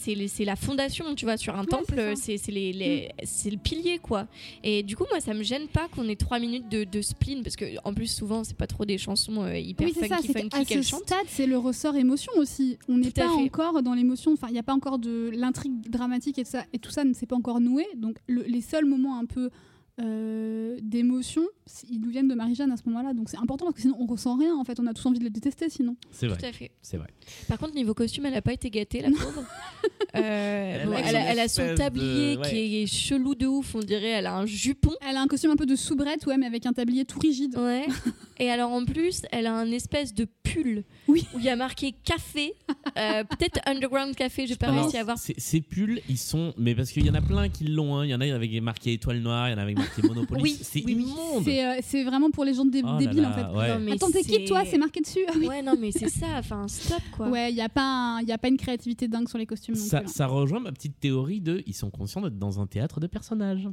[0.45, 2.35] la fondation, tu vois, sur un temple, c'est.
[2.35, 2.51] Mm.
[2.51, 4.27] les, les- c'est le pilier, quoi.
[4.63, 7.43] Et du coup, moi, ça me gêne pas qu'on ait trois minutes de, de spleen,
[7.43, 10.17] parce que en plus, souvent, c'est pas trop des chansons euh, hyper Oui, c'est ça,
[10.17, 11.01] funky, funky qu'à ce chante.
[11.03, 12.77] stade, c'est le ressort émotion aussi.
[12.89, 15.89] On n'est à pas encore dans l'émotion, enfin, il n'y a pas encore de l'intrigue
[15.89, 17.85] dramatique et tout ça, et tout ça ne s'est pas encore noué.
[17.95, 19.49] Donc, le- les seuls moments un peu
[20.03, 23.13] euh, d'émotion, c- ils nous viennent de Marie-Jeanne à ce moment-là.
[23.13, 24.79] Donc, c'est important parce que sinon, on ressent rien en fait.
[24.79, 25.95] On a tous envie de le détester sinon.
[26.11, 26.47] C'est Tout vrai.
[26.47, 26.71] à fait.
[26.81, 27.07] C'est vrai.
[27.47, 29.43] Par contre, niveau costume, elle a pas été gâtée, la pauvre.
[30.13, 32.49] Euh, Elle bon, a elle, son a, elle a son espèce tablier de- ouais.
[32.49, 34.09] qui est chelou de ouf, on dirait.
[34.09, 34.91] Elle a un jupon.
[35.07, 37.55] Elle a un costume un peu de soubrette, ouais, mais avec un tablier tout rigide.
[37.57, 37.85] Ouais.
[38.37, 41.25] Et alors en plus, elle a un espèce de pull Oui.
[41.33, 42.53] où il y a marqué café,
[42.97, 45.17] euh, peut-être Underground Café, j'ai pas réussi à voir.
[45.17, 46.53] ces- Ces pulls, ils sont.
[46.57, 47.95] Mais parce qu'il y en a plein qui l'ont.
[47.95, 48.05] hein.
[48.05, 50.41] Il y en a avec marqué étoile noire, il y en a avec marqué Monopoly.
[50.41, 51.03] Oui, c'est oui, oui.
[51.03, 51.43] immonde.
[51.43, 53.57] C'est euh, c'est vraiment pour les gens dé- Oh là débiles là, en fait.
[53.57, 53.73] ouais.
[53.73, 54.63] Non, mais Attends, t'es qui toi?
[54.65, 55.19] C'est- marqué dessus?
[55.27, 55.47] Ah oui.
[55.47, 57.27] Ouais, non, mais c'est ça, enfin, stop quoi.
[57.29, 59.75] Ouais, il n'y a, pas un- y a pas une créativité dingue sur les costumes
[59.75, 60.11] non Ça, plus, hein.
[60.13, 63.67] ça rejoint ma petite théorie de ils sont conscients d'être dans un théâtre de personnages.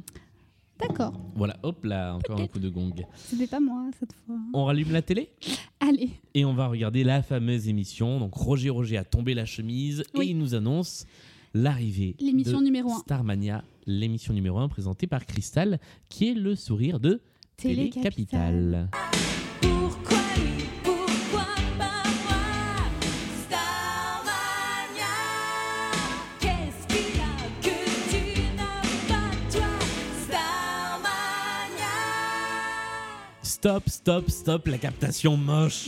[0.79, 2.93] D'accord, Voilà, hop là, encore un coup de gong.
[3.17, 4.37] c'était pas moi cette fois.
[4.53, 5.29] On rallume la télé?
[5.81, 8.17] Allez, et on va regarder la fameuse émission.
[8.19, 10.27] Donc Roger Roger a tombé la chemise Oui.
[10.27, 11.05] et il nous annonce
[11.53, 12.99] l'arrivée L'émission de numéro un.
[12.99, 15.79] Starmania, l'émission numéro 1 présentée par Cristal,
[16.09, 17.21] qui est le sourire de
[17.57, 18.89] Télé Télé-Capitale.
[33.61, 35.87] Stop, stop, stop, la captation moche.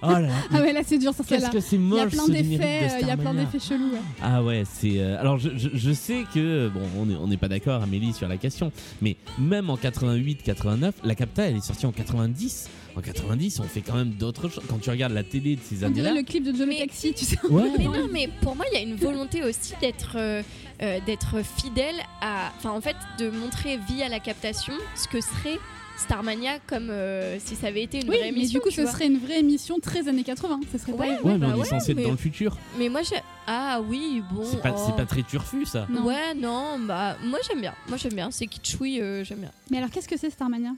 [0.00, 1.50] oh là là, Ah ouais, là c'est dur sur qu'est-ce celle-là.
[1.50, 3.58] que c'est Il y a moche plein de d'effets, euh, il y a plein d'effets
[3.60, 3.92] chelous.
[3.92, 3.98] ouais.
[4.22, 4.98] Ah ouais, c'est.
[5.00, 8.14] euh, alors je, je- je sais que bon, on n'est on n'est pas d'accord, Amélie,
[8.14, 12.70] sur la question, mais même en 88, 89, la Capta, elle est sortie en 90.
[12.96, 14.62] En 90, on fait quand même d'autres choses.
[14.68, 17.12] Quand tu regardes la télé de ces On dirait années-là, le clip de le Taxi,
[17.12, 17.36] tu sais.
[17.50, 20.42] ouais, Mais non, mais pour moi, il y a une volonté aussi d'être euh,
[20.80, 22.50] euh, d'être fidèle à.
[22.56, 25.58] Enfin, en fait, de montrer via la captation ce que serait
[25.96, 28.58] Starmania comme euh, si ça avait été une Oui, vraie mais émission.
[28.58, 28.90] du coup, ce vois.
[28.90, 30.60] serait une vraie émission très années 80.
[30.72, 31.22] Ce serait Ouais, pas.
[31.22, 32.56] Ouais, mais bah on est ouais, censé être mais- dans le futur.
[32.78, 33.16] Mais moi, j'ai.
[33.46, 34.44] Ah oui, bon.
[34.44, 34.92] C'est pas, oh.
[34.92, 35.86] pas très turfu ça.
[35.90, 36.04] Non.
[36.04, 37.74] Ouais, non, bah moi j'aime bien.
[37.88, 38.30] Moi j'aime bien.
[38.30, 39.50] C'est kitschoui, euh, j'aime bien.
[39.70, 40.70] Mais alors, qu'est-ce que c'est Starmania?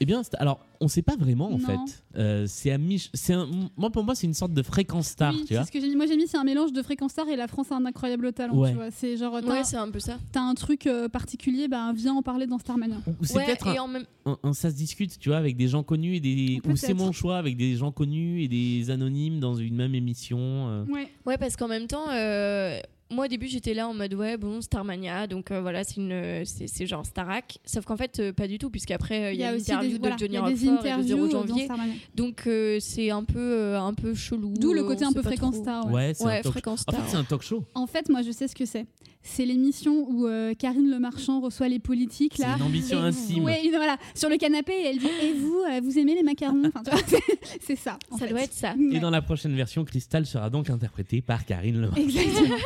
[0.00, 1.66] Eh bien, alors, on sait pas vraiment en Non.
[1.66, 2.02] fait.
[2.16, 5.34] Euh, c'est à mi- c'est un, moi pour moi c'est une sorte de fréquence star,
[5.34, 5.64] Oui, tu vois.
[5.64, 5.96] ce que j'ai mis.
[5.96, 8.32] Moi, j'ai mis c'est un mélange de Fréquence Star et La France a un incroyable
[8.32, 8.54] talent.
[8.56, 8.70] Ouais.
[8.70, 10.18] Tu vois, c'est genre t'as Ouais, c'est un peu ça.
[10.32, 12.96] t'as un truc euh, particulier, bah viens en parler dans Starmania.
[13.20, 15.66] Ou c'est Ouais, peut-être un, même un- un ça se discute, tu vois, avec des
[15.68, 19.40] gens connus et des ou c'est mon choix avec des gens connus et des anonymes
[19.40, 20.38] dans une même émission.
[20.40, 20.84] euh.
[20.86, 21.08] Ouais.
[21.26, 22.78] Ouais, parce qu'en même temps, euh,
[23.10, 26.44] moi au début j'étais là en mode ouais, bon, Starmania, donc euh, voilà, c'est une,
[26.44, 27.58] c'est c'est genre Starac.
[27.64, 29.96] Sauf qu'en fait, euh, pas du tout, puisqu'après euh, il y a, aussi l'interview des,
[29.96, 31.64] de voilà, Johnny il y a des Rockford et de interviews Zéro euh, dans Janvier.
[31.64, 31.94] Starmania.
[32.14, 34.54] Donc euh, c'est un peu, euh, un peu chelou.
[34.58, 35.56] D'où le côté un peu Fréquence.
[35.56, 35.86] Star.
[35.86, 35.92] ouais.
[35.92, 37.04] Ouais, c'est un Ouais, Fréquence En Star.
[37.04, 37.64] fait, c'est un talk show.
[37.74, 38.86] En fait, moi, je sais ce que c'est.
[39.22, 42.56] C'est l'émission où euh, Karine Le Marchand reçoit les politiques C'est là.
[42.56, 43.44] une ambition Et- intime.
[43.44, 46.22] Ouais, une- voilà, sur le canapé et elle dit Et vous, euh, vous aimez les
[46.22, 46.62] macarons?
[46.66, 47.00] Enfin, tu vois,
[47.60, 47.98] c'est- ça.
[48.10, 48.28] Ça fait.
[48.30, 48.74] doit être ça.
[48.74, 49.00] Et Ouais.
[49.00, 52.02] dans la prochaine version, Crystal sera donc interprétée par Karine Lemarchand.
[52.02, 52.56] Exactement.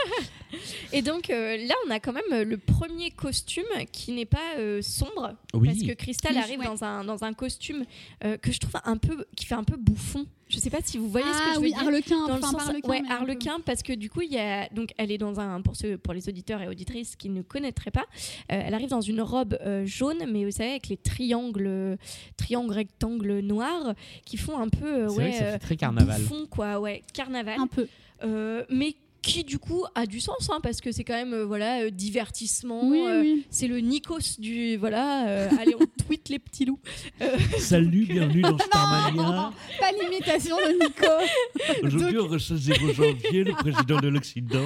[0.92, 4.56] Et donc euh, là, on a quand même euh, le premier costume qui n'est pas
[4.58, 5.68] euh, sombre, Oui.
[5.68, 6.66] parce que Crystal Oui, arrive ouais.
[6.66, 7.84] dans un dans un costume
[8.24, 10.26] euh, que je trouve un peu qui fait un peu bouffon.
[10.48, 11.80] Je sais pas si vous voyez ce que ah je veux oui, dire.
[11.80, 12.88] Harlequin, dans le sens, Harlequin.
[12.90, 13.00] ouais.
[13.08, 15.96] Harlequin, parce que du coup, il y a donc elle est dans un pour ceux
[15.96, 18.04] pour les auditeurs et auditrices qui ne connaîtraient pas,
[18.52, 21.96] euh, elle arrive dans une robe euh, jaune, mais vous savez avec les triangles,
[22.36, 23.94] triangles rectangles noirs
[24.26, 26.20] qui font un peu euh, vrai ouais que ça fait très carnaval.
[26.20, 27.58] bouffon, quoi, ouais, carnaval.
[27.58, 27.88] Un peu.
[28.22, 31.44] Euh, mais qui du coup a du sens hein, parce que c'est quand même euh,
[31.44, 33.46] voilà euh, divertissement Oui, euh, oui.
[33.50, 36.80] c'est le Nikos du voilà euh, allez on tweet les petits loups
[37.20, 39.52] Euh, Salut, bienvenue dans Starmania.
[39.78, 41.82] Pas l'imitation de Nico.
[41.86, 44.58] Aujourd'hui, on recherche Zéro Janvier, le président de l'Occident.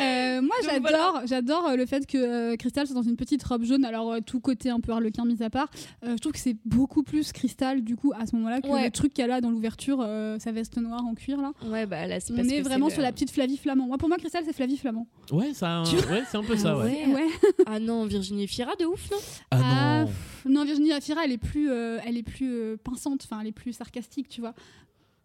[0.00, 3.64] Euh, moi, j'adore, j'adore euh, le fait que euh, Crystal soit dans une petite robe
[3.64, 3.84] jaune.
[3.84, 5.70] Alors, euh, tout côté un peu harlequin mis à part,
[6.04, 8.84] euh, je trouve que c'est beaucoup plus Crystal du coup à ce moment-là que Ouais.
[8.84, 11.52] le truc qu'elle a dans l'ouverture, euh, sa veste noire en cuir là.
[11.68, 13.86] ouais bah là c'est On parce est que vraiment sur la petite Flavie Flamand.
[13.88, 15.06] Moi, pour moi, Crystal, c'est Flavie Flamand.
[15.30, 17.06] Ouais, ça, Tu ouais, c'est un peu ça, Ah ouais.
[17.06, 17.14] ouais.
[17.14, 17.28] Ouais.
[17.66, 19.16] ah non Virginie Fira de ouf non?
[19.50, 20.06] Ah Ah, non.
[20.06, 23.48] pff, non, Virginie Afira, elle est plus, euh, elle est plus euh, pinçante, enfin, elle
[23.48, 24.54] est plus sarcastique, tu vois.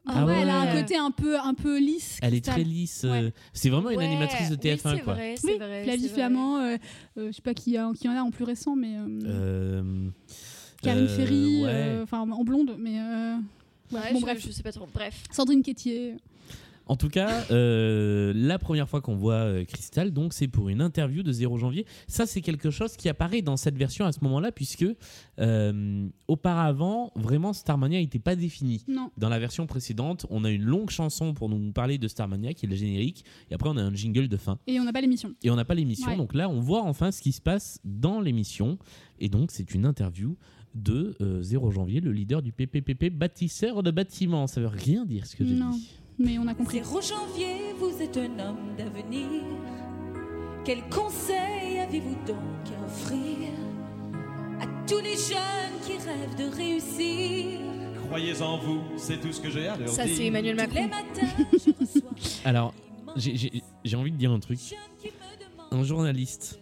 [0.09, 2.17] Ah ouais, elle a un côté un peu, un peu lisse.
[2.21, 3.03] Elle est très lisse.
[3.03, 3.23] Ouais.
[3.23, 5.13] euh, C'est vraiment une Ouais, animatrice de oui, TF1, c'est quoi.
[5.15, 6.07] vrai, Oui, vrai, Flavie.
[6.07, 6.77] Flamand, euh,
[7.17, 10.09] euh, je sais pas qui, a- qui en a en plus récent, mais euh, Euh,
[10.81, 11.69] Karine euh, Ferry, ouais.
[11.69, 13.35] euh, enfin en blonde, mais euh,
[13.91, 16.15] Ouais, bon je, bref, je sais pas trop bref Sandrine Quétier.
[16.89, 20.81] En tout cas, euh, la première fois qu'on voit euh, Crystal, donc c'est pour une
[20.81, 21.85] interview de 0 janvier.
[22.07, 24.85] Ça, c'est quelque chose qui apparaît dans cette version à ce moment-là, puisque
[25.39, 28.83] euh, auparavant, vraiment, Starmania n'était pas défini.
[28.87, 29.11] Non.
[29.17, 32.65] Dans la version précédente, on a une longue chanson pour nous parler de Starmania, qui
[32.65, 34.57] est le générique, et après on a un jingle de fin.
[34.67, 35.33] Et on n'a pas l'émission.
[35.43, 36.17] Et on n'a pas l'émission, Ouais.
[36.17, 38.77] donc là, on voit enfin ce qui se passe dans l'émission.
[39.19, 40.37] Et donc, c'est une interview
[40.75, 44.45] de euh, 0 janvier, le leader du PPPP, bâtisseur de bâtiments.
[44.47, 45.71] Ça veut rien dire ce que j'ai Non.
[45.71, 45.89] dit.
[46.19, 46.77] Mais on a compris.
[46.79, 49.27] 0 janvier, vous êtes un homme d'avenir.
[50.65, 52.37] Quel conseil avez-vous donc
[52.77, 53.49] à offrir
[54.59, 57.59] à tous les jeunes qui rêvent de réussir?
[58.07, 60.15] Croyez en vous, c'est tout ce que j'ai à leur ça dire.
[60.17, 62.09] c'est Emmanuel Tous les Macron matins, je reçois
[62.45, 62.73] Alors,
[63.15, 63.61] j'ai-
[63.95, 64.59] envie de dire un truc.
[65.71, 66.59] Un journaliste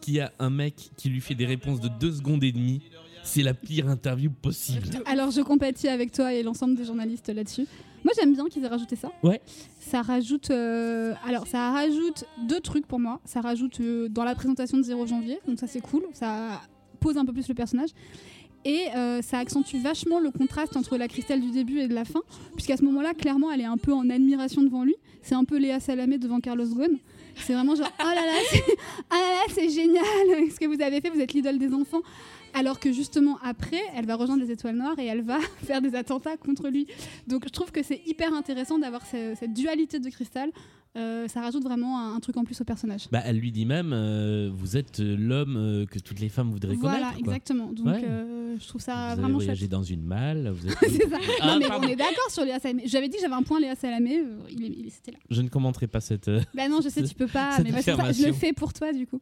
[0.00, 2.80] qui a un mec qui lui fait des réponses de 2 secondes et demie,
[3.24, 4.88] c'est la pire interview possible.
[5.06, 7.66] Alors je compatis avec toi et l'ensemble des journalistes là-dessus.
[8.04, 9.10] Moi j'aime bien qu'ils aient rajouté ça.
[9.22, 9.40] Ouais.
[9.80, 13.20] Ça rajoute, euh, alors ça rajoute deux trucs pour moi.
[13.24, 16.04] Ça rajoute euh, dans la présentation de 0 janvier, donc ça c'est cool.
[16.12, 16.60] Ça
[17.00, 17.90] pose un peu plus le personnage.
[18.64, 22.04] Et euh, ça accentue vachement le contraste entre la Christelle du début et de la
[22.04, 22.20] fin,
[22.54, 24.96] puisqu'à ce moment-là, clairement, elle est un peu en admiration devant lui.
[25.22, 26.98] C'est un peu Léa Salamé devant Carlos Ghosn.
[27.36, 28.64] C'est vraiment genre, oh là là, c'est,
[29.10, 30.02] ah là là, c'est génial
[30.50, 32.02] ce que vous avez fait, vous êtes l'idole des enfants.
[32.54, 35.94] Alors que justement après, elle va rejoindre les étoiles noires et elle va faire des
[35.94, 36.86] attentats contre lui.
[37.26, 40.50] Donc je trouve que c'est hyper intéressant d'avoir ce- cette dualité de cristal.
[40.96, 43.08] Euh, ça rajoute vraiment un, un truc en plus au personnage.
[43.12, 46.74] Bah, elle lui dit même euh, Vous êtes l'homme euh, que toutes les femmes voudraient
[46.74, 47.12] Voilà, connaître.
[47.12, 47.20] quoi.
[47.34, 47.72] exactement.
[47.72, 48.02] Donc Ouais.
[48.08, 49.68] euh, je trouve ça Vous vraiment chouette.
[49.68, 50.48] dans une malle.
[50.50, 50.78] Vous êtes...
[50.80, 51.18] c'est ça.
[51.42, 51.86] Ah, non mais pardon.
[51.86, 52.84] on est d'accord sur Léa Salamé.
[52.86, 55.18] J'avais dit que j'avais un point Léa Salamé, il, c'était là.
[55.30, 56.30] Je ne commenterai pas cette.
[56.54, 58.92] Bah non, je sais, tu peux pas, mais bah, ça, je le fais pour toi
[58.92, 59.20] du coup.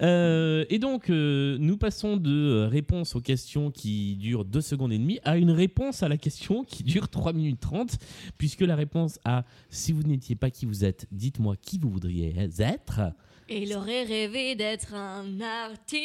[0.00, 4.92] Euh, et donc, euh, nous passons de euh, réponse aux questions qui durent 2 secondes
[4.92, 7.98] et demie à une réponse à la question qui dure 3 minutes 30,
[8.38, 12.34] puisque la réponse à si vous n'étiez pas qui vous êtes, dites-moi qui vous voudriez
[12.58, 13.00] être.
[13.48, 15.98] et il aurait rêvé d'être un artiste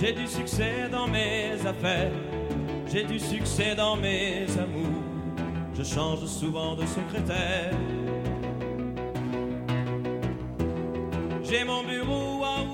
[0.00, 2.12] J'ai du succès dans mes affaires,
[2.90, 5.02] j'ai du succès dans mes amours.
[5.74, 7.74] Je change souvent de secrétaire.
[11.44, 12.64] J'ai mon bureau à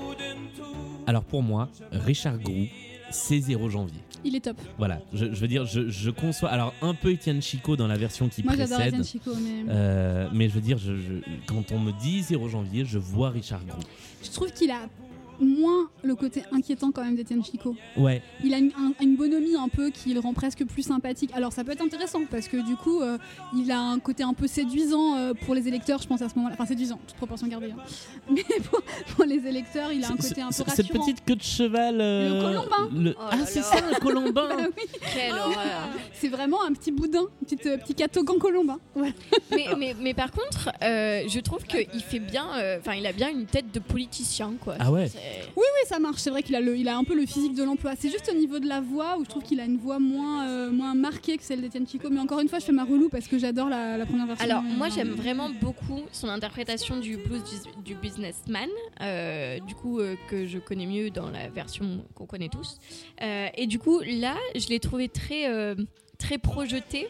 [1.07, 2.65] Alors pour moi, Richard Grou,
[3.09, 3.99] c'est 0 janvier.
[4.25, 4.57] Il est top.
[4.77, 6.49] Voilà, je, je veux dire, je, je conçois.
[6.49, 8.93] Alors un peu Étienne Chico dans la version qui Moi j'adore précède.
[8.99, 11.13] Etienne Chico, mais Euh, mais je veux dire, je- je-
[11.45, 13.79] quand on me dit 0 janvier, je vois Richard Grou.
[14.23, 14.81] je trouve qu'il a
[15.39, 17.75] moins le côté inquiétant quand même d'Etienne Chico.
[17.97, 21.31] Ouais, Il a une, un- une bonhomie un peu qui le rend presque plus sympathique.
[21.33, 23.17] Alors ça peut être intéressant parce que du coup, euh,
[23.55, 26.35] il a un côté un peu séduisant euh, pour les électeurs, je pense à ce
[26.35, 26.55] moment-là.
[26.57, 27.71] Enfin séduisant, toute proportion gardée.
[27.71, 27.83] hein.
[28.31, 28.81] Mais pour,
[29.15, 30.75] pour les électeurs, il a un côté un peu rassurant.
[30.75, 31.99] cette petite queue de cheval.
[32.01, 32.89] euh, Le colombin.
[33.03, 34.47] le- Oh ah, c'est ça, un colombin.
[34.49, 34.83] Bah oui,
[35.13, 35.89] Quelle horreur.
[36.13, 38.77] c'est vraiment un petit boudin, un petit, euh, petit catogan colombin.
[38.95, 39.13] Voilà.
[39.51, 43.11] mais, mais, mais par contre, euh, je trouve qu'il fait bien, euh, enfin, il a
[43.13, 44.75] bien une tête de politicien, quoi.
[44.79, 45.09] Ah ouais.
[45.43, 46.17] C'est- Oui, ça marche.
[46.21, 47.93] C'est vrai qu'il a, le, il a un peu le physique de l'emploi.
[47.97, 50.47] C'est juste au niveau de la voix où je trouve qu'il a une voix moins,
[50.47, 52.09] euh, moins marquée que celle d'Etienne Chico.
[52.09, 54.45] Mais encore une fois, je fais ma relou parce que j'adore la, la première version.
[54.45, 58.69] Alors, moi, j'aime vraiment beaucoup son interprétation du blues du, du businessman,
[59.01, 62.77] euh, du coup, euh, que je connais mieux dans la version qu'on connaît tous.
[63.21, 65.75] Et du coup, là, je l'ai trouvé très,
[66.17, 67.07] très projeté.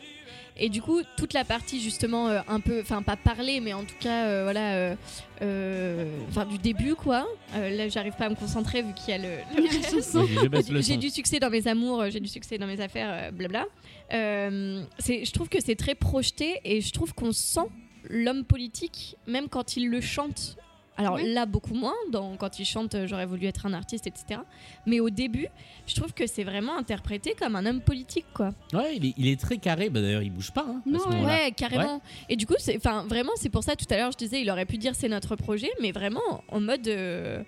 [0.59, 3.83] Et du coup, toute la partie justement euh, un peu, enfin pas parler, mais en
[3.83, 4.95] tout cas, euh, voilà, euh,
[5.41, 7.27] euh, enfin du début quoi.
[7.55, 9.29] Euh, là, j'arrive pas à me concentrer vu qu'il y a le,
[10.81, 13.65] J'ai du succès dans mes amours, j'ai du succès dans mes affaires, euh, blabla.
[14.13, 17.67] Euh, c'est- je trouve que c'est très projeté et je trouve qu'on sent
[18.09, 20.57] l'homme politique, même quand il le chante.
[20.97, 24.41] Alors là, beaucoup moins, dans, quand il chante euh, J'aurais voulu être un artiste, etc.
[24.85, 25.47] Mais au début,
[25.85, 28.49] je trouve que c'est vraiment interprété comme un homme politique, quoi.
[28.73, 29.89] Ouais, il est, il est très carré.
[29.89, 31.51] Bah, D'ailleurs, il bouge pas hein, à Non, ce ouais.
[31.55, 32.01] carrément.
[32.29, 34.65] Et du coup, enfin, vraiment, c'est pour ça tout à l'heure, je disais, il aurait
[34.65, 37.43] pu dire c'est notre projet, mais vraiment en mode, euh,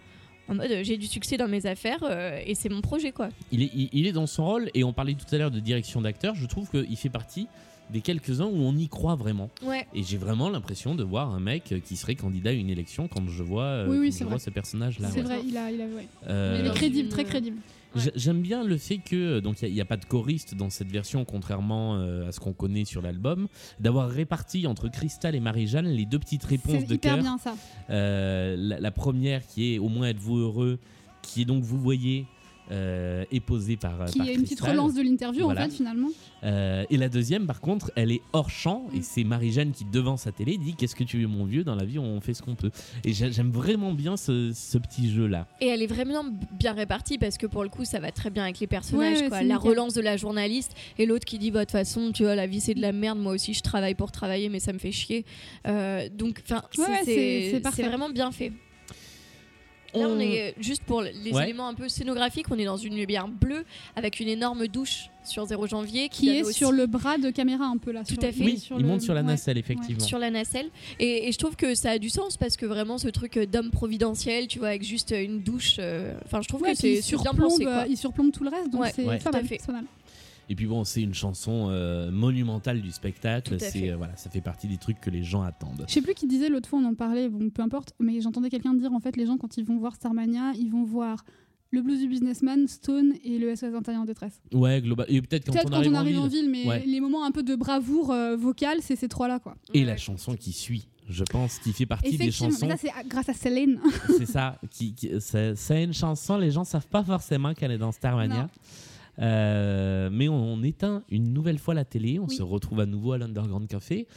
[0.47, 3.29] en mode, euh, j'ai du succès dans mes affaires euh, et c'est mon projet, quoi.
[3.51, 5.59] Il est, il, il est dans son rôle et on parlait tout à l'heure de
[5.59, 6.35] direction d'acteur.
[6.35, 7.47] Je trouve qu'il fait partie
[7.89, 9.49] des quelques-uns où on y croit vraiment.
[9.63, 9.87] Ouais.
[9.93, 13.27] Et j'ai vraiment l'impression de voir un mec qui serait candidat à une élection quand
[13.27, 14.39] je vois, euh, Oui, oui, quand c'est je vois vrai.
[14.45, 15.09] ce personnage-là.
[15.11, 15.25] C'est ouais.
[15.25, 16.07] vrai, il a, il a, ouais.
[16.27, 17.57] Euh, Il est crédible, très crédible.
[18.15, 21.25] J'aime bien le fait que donc il n'y a, pas de choriste dans cette version,
[21.25, 23.47] contrairement euh, à ce qu'on connaît sur l'album,
[23.79, 27.17] d'avoir réparti entre Crystal et Marie-Jeanne les deux petites réponses de cœur.
[27.17, 27.55] bien ça.
[27.89, 30.77] Euh, la, la première qui est au moins êtes-vous heureux,
[31.23, 32.27] qui est donc vous voyez
[32.71, 35.61] euh, est posée par Qui par est une petite relance de l'interview Voilà.
[35.61, 36.09] en fait finalement.
[36.43, 38.97] Euh, et la deuxième, par contre, elle est hors champ Mm.
[38.97, 41.75] et c'est Marie-Jeanne qui, devant sa télé, dit Qu'est-ce que tu es, mon vieux Dans
[41.75, 42.71] la vie, on fait ce qu'on peut.
[43.03, 45.47] Et j'a- j'aime vraiment bien ce, ce petit jeu-là.
[45.61, 46.23] Et elle est vraiment
[46.59, 49.21] bien répartie parce que pour le coup, ça va très bien avec les personnages.
[49.21, 49.41] Ouais, quoi.
[49.41, 49.69] La nickel.
[49.71, 52.47] relance de la journaliste et l'autre qui dit bah de toute façon, tu vois, la
[52.47, 53.19] vie c'est de la merde.
[53.19, 55.25] Moi aussi, je travaille pour travailler, mais ça me fait chier.
[55.67, 58.51] Euh, donc, enfin, Ouais, c'est- vraiment bien fait.
[59.93, 61.43] Là, on est juste pour les Ouais.
[61.43, 62.45] éléments un peu scénographiques.
[62.51, 63.65] On est dans une lumière bleue
[63.95, 67.65] avec une énorme douche sur 0 janvier qui, est aussi sur le bras de caméra
[67.65, 68.03] un peu là.
[68.03, 68.43] Tout sur- à fait.
[68.43, 69.27] Oui, sur il le- monte sur la ouais.
[69.27, 70.03] nacelle, effectivement.
[70.03, 70.69] sur la nacelle.
[70.99, 73.69] Et, et je trouve que ça a du sens parce que vraiment, ce truc d'homme
[73.71, 75.75] providentiel, tu vois, avec juste une douche.
[75.79, 77.63] euh, Enfin, je trouve Ouais, que c'est bien pensé.
[77.63, 77.73] quoi.
[77.73, 79.17] euh, il surplombe tout le reste, donc Ouais, c'est Ouais.
[79.17, 79.57] pas tout à mal, fait.
[79.59, 79.85] c'est pas mal.
[80.49, 83.57] Et puis bon, c'est une chanson euh, monumentale du spectacle.
[83.59, 85.85] C'est euh, voilà, ça fait partie des trucs que les gens attendent.
[85.87, 88.49] Je sais plus qui disait l'autre fois, on en parlait, bon, peu importe, mais j'entendais
[88.49, 91.23] quelqu'un dire en fait, les gens quand ils vont voir Starmania, ils vont voir
[91.71, 94.41] le blues du businessman, Stone et le SOS intérieur en détresse.
[94.51, 95.05] Ouais, global.
[95.07, 96.41] Et peut-être quand, on, quand arrive on arrive en en ville.
[96.41, 96.83] ville, mais Ouais.
[96.83, 99.55] les moments un peu de bravoure euh, vocale, c'est ces trois-là quoi.
[99.75, 102.65] Et la chanson qui suit, je pense, qui fait partie des chansons.
[102.65, 103.79] mais ça c'est grâce à Céline.
[104.17, 104.59] c'est ça.
[104.71, 108.41] Qui, qui- c'est c'est une chanson, les gens savent pas forcément qu'elle est dans Starmania.
[108.43, 108.49] Non.
[109.21, 112.35] Euh, mais on, on éteint une nouvelle fois la télé, on Oui.
[112.35, 114.07] se retrouve à nouveau à l'Underground Café.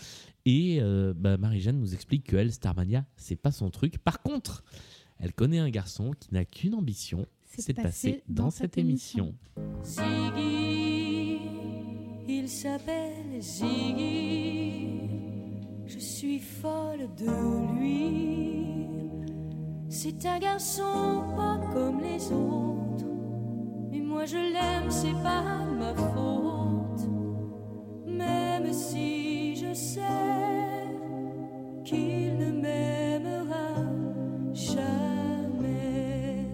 [0.44, 3.98] Et euh, bah, Marie-Jeanne nous explique que elle, Starmania, c'est pas son truc.
[3.98, 4.64] Par contre,
[5.18, 9.34] elle connaît un garçon qui n'a qu'une ambition, c'est de passer dans, cette émission.
[9.84, 11.38] Ziggy,
[12.28, 15.00] il s'appelle Ziggy.
[15.86, 18.64] Je suis folle de lui.
[19.88, 22.91] C'est un garçon pas comme les autres.
[24.22, 25.42] Moi je l'aime, c'est pas
[25.80, 27.08] ma faute.
[28.06, 30.00] Même si je sais
[31.84, 33.74] qu'il ne m'aimera
[34.54, 36.46] jamais.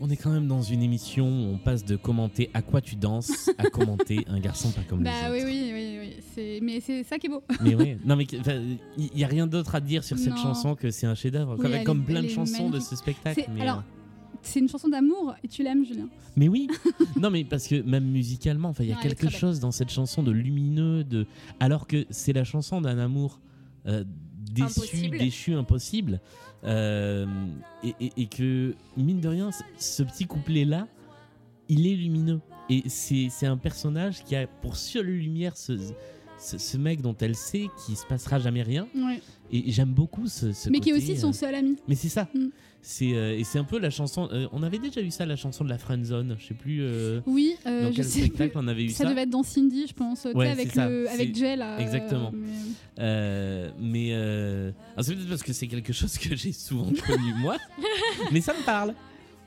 [0.00, 2.94] On est quand même dans une émission où on passe de commenter à quoi tu
[2.94, 5.46] danses à commenter un garçon pas comme Bah les oui, autres.
[5.48, 6.22] oui, oui, oui.
[6.36, 7.42] c'est- Mais c'est ça qui est beau.
[7.62, 8.26] Mais oui, non mais
[8.96, 10.36] il y, a rien d'autre à dire sur cette Non.
[10.36, 13.40] chanson que c'est un chef-d'œuvre, Oui, comme, plein de chansons de ce spectacle.
[13.44, 14.03] C'est- Mais, alors, euh,
[14.44, 16.08] C'est une chanson d'amour et tu l'aimes, Julien.
[16.36, 16.68] mais oui,
[17.20, 20.22] non mais parce que même musicalement, enfin il y a quelque chose dans cette chanson
[20.22, 21.26] de lumineux, de
[21.60, 23.40] alors que c'est la chanson d'un amour
[23.86, 24.04] euh,
[24.52, 25.18] déçu, Impossible.
[25.18, 26.20] déchu, impossible,
[26.64, 27.26] euh,
[27.82, 30.86] et, et- et que mine de rien, ce- petit couplet là,
[31.68, 32.40] il est lumineux
[32.70, 35.72] et c'est c'est un personnage qui a pour seule lumière ce,
[36.44, 38.86] ce, ce mec dont elle sait qu'il se passera jamais rien.
[38.94, 39.20] Ouais.
[39.52, 41.76] Et j'aime beaucoup ce, ce Mais qui est aussi son euh, seul ami.
[41.88, 42.28] Mais c'est ça.
[42.34, 42.46] Mm.
[42.86, 44.28] C'est euh, et c'est un peu la chanson.
[44.32, 46.36] euh, on avait déjà eu ça, la chanson de la friend zone.
[46.38, 46.82] Je sais plus.
[47.26, 48.60] Oui, dans je quel sais spectacle plus.
[48.62, 49.04] on avait eu ça.
[49.04, 51.78] Ça devait être dans Cindy, je pense, Ouais, avec, le, avec Jay là.
[51.80, 52.30] Exactement.
[52.32, 57.56] mais- mais alors, c'est peut-être parce que c'est quelque chose que j'ai souvent connu moi,
[58.32, 58.94] mais ça me parle.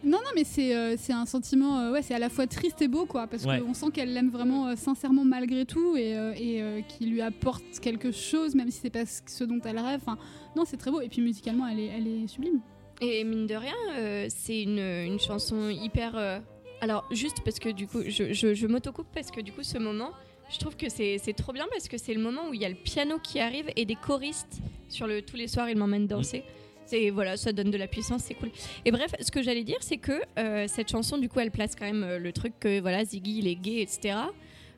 [0.04, 2.82] Non, non, mais c'est euh, c'est un sentiment, euh, ouais, c'est à la fois triste
[2.82, 3.60] et beau, quoi, parce Ouais.
[3.60, 7.22] qu'on sent qu'elle l'aime vraiment euh, sincèrement malgré tout et, euh, et euh, qu'il lui
[7.22, 10.00] apporte quelque chose, même si c'est pas ce dont elle rêve.
[10.02, 10.18] Enfin,
[10.56, 11.02] non, c'est très beau.
[11.02, 12.60] Et puis musicalement, elle est, elle est sublime.
[13.02, 16.16] Et mine de rien, euh, c'est une, une chanson hyper.
[16.16, 16.40] euh,
[16.82, 19.78] Alors, juste parce que du coup, je, je, je m'autocoupe parce que du coup, ce
[19.80, 20.12] moment,
[20.52, 22.66] je trouve que c'est c'est trop bien parce que c'est le moment où il y
[22.66, 24.60] a le piano qui arrive et des choristes
[24.90, 26.44] sur le tous les soirs, ils m'emmènent danser.
[26.88, 28.50] C'est voilà, ça donne de la puissance, c'est cool.
[28.86, 31.76] Et bref, ce que j'allais dire, c'est que euh, cette chanson, du coup, elle place
[31.76, 34.16] quand même euh, le truc que voilà, Ziggy, il est gay, etc.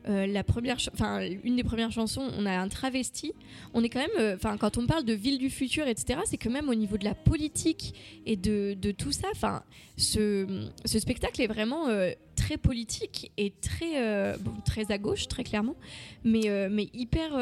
[0.08, 3.34] Euh, la première, enfin une des premières chansons, on a un travesti.
[3.76, 6.22] On est quand même, enfin quand on parle de ville du futur, etc.
[6.26, 7.94] C'est que même au niveau de la politique
[8.26, 9.62] et de, de tout ça, enfin
[9.98, 11.88] ce, ce spectacle est vraiment
[12.36, 14.34] très politique et très
[14.66, 15.76] très à gauche, très clairement,
[16.24, 17.38] mais mais hyper.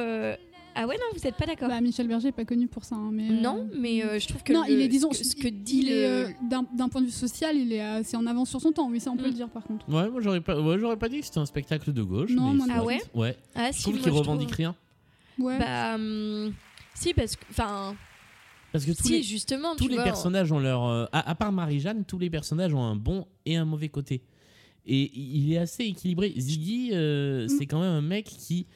[0.80, 2.96] Ah ouais non, vous êtes pas d'accord Bah, Michel Berger est pas connu pour ça,
[2.96, 3.30] hein, mais.
[3.32, 5.36] euh, Non, mais euh, je trouve que non, le- il est, disons, ce que, ce
[5.36, 6.28] que il- dit le- euh,
[6.78, 8.90] d'un point de vue social, il est assez en avance sur son temps.
[8.90, 9.28] Oui, ça, on peut Mm.
[9.28, 9.90] le dire, par contre.
[9.90, 12.32] Ouais, moi j'aurais pas, ouais, j'aurais pas dit que c'était un spectacle de gauche.
[12.32, 12.76] Non, mais moi.
[12.78, 13.36] Ah ouais Ouais.
[13.56, 14.76] Ah, Je si, trouve qu'il revendique trouve- rien.
[15.40, 15.58] Ouais.
[15.60, 16.54] Bah hum,
[16.96, 17.96] si parce que enfin
[18.72, 20.84] Parce que tous si les, justement tous tu les vois, personnages ont leur.
[20.86, 24.22] euh, à, à part Marie-Jeanne, tous les personnages ont un bon et un mauvais côté.
[24.86, 26.34] Et il est assez équilibré.
[26.38, 28.68] Ziggy, euh, c'est quand même un mec qui.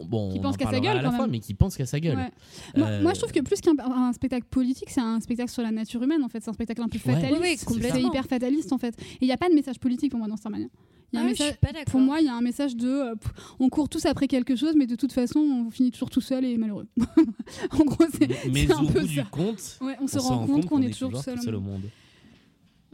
[0.00, 0.32] Bon.
[0.32, 1.30] Qui pense en qu'à sa gueule, à la quand fois, même.
[1.30, 2.16] mais qui pense qu'à sa gueule.
[2.16, 2.30] Ouais.
[2.76, 5.62] Moi, Euh, moi, je trouve que plus qu'un un spectacle politique, c'est un spectacle sur
[5.62, 6.42] la nature humaine, en fait.
[6.42, 7.14] C'est un spectacle un peu Ouais.
[7.14, 7.40] fataliste.
[7.40, 7.94] Oui, C'est- complètement.
[8.00, 8.94] C'est hyper fataliste, en fait.
[9.00, 10.66] Et il n'y a pas de message politique pour moi dans Starmania.
[11.12, 11.92] Y a un Ah, je message- suis pas d'accord.
[11.92, 14.56] Pour moi, il y a un message de euh, pff, on court tous après quelque
[14.56, 16.88] chose, mais de toute façon, on finit toujours tout seul et malheureux.
[17.70, 19.22] en gros, c'est mais c'est au un peu bout du ça.
[19.30, 21.40] compte, Ouais, on se rend compte qu'on est toujours tout seul.
[21.40, 21.82] seul au monde.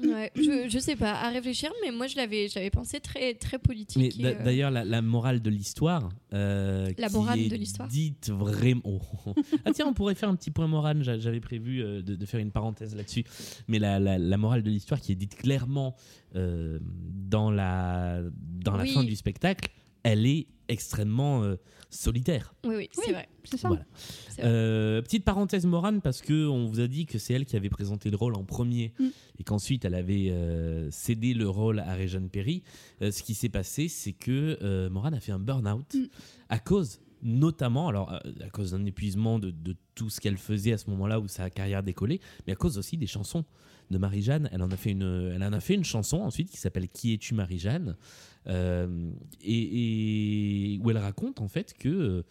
[0.06, 3.59] Ouais, je, je sais pas, à réfléchir, mais moi je l'avais, j'avais pensé très, très
[3.59, 4.14] politique.
[4.18, 6.09] Mais euh, d'ailleurs, la, la morale de l'histoire.
[6.32, 7.89] euh, La qui morale est de l'histoire.
[7.89, 8.81] Dite vraiment.
[8.85, 9.35] Oh.
[9.64, 11.02] ah, tiens, on pourrait faire un petit point moral.
[11.02, 13.24] j'a- J'avais prévu euh, de, de faire une parenthèse là-dessus.
[13.68, 15.94] Mais la, la- la morale de l'histoire qui est dite clairement
[16.36, 18.20] euh, dans la,
[18.62, 18.93] dans la Oui.
[18.93, 19.70] fin du spectacle,
[20.02, 21.56] elle est extrêmement euh,
[21.90, 22.55] solitaire.
[22.64, 23.12] Oui, oui, c'est Oui.
[23.12, 23.28] vrai.
[23.44, 23.68] C'est ça.
[23.68, 23.84] Voilà.
[24.28, 24.51] C'est vrai.
[24.51, 27.68] Euh, petite parenthèse Morane parce que on vous a dit que c'est elle qui avait
[27.70, 29.09] présenté le rôle en premier Mm.
[29.38, 32.62] et qu'ensuite elle avait euh, cédé le rôle à Réjeanne Perry.
[33.02, 36.05] Euh, ce qui s'est passé, c'est que euh, Morane a fait un burn-out Mm.
[36.48, 40.78] à cause notamment, alors à cause d'un épuisement de, de tout ce qu'elle faisait à
[40.78, 43.44] ce moment-là où sa carrière décollait, mais à cause aussi des chansons
[43.90, 44.48] de Marie-Jeanne.
[44.52, 47.12] Elle en a fait une, elle en a fait une chanson ensuite qui s'appelle Qui
[47.12, 47.97] es-tu Marie-Jeanne?
[48.46, 49.10] Euh,
[49.42, 52.22] et, et où elle raconte en fait que euh,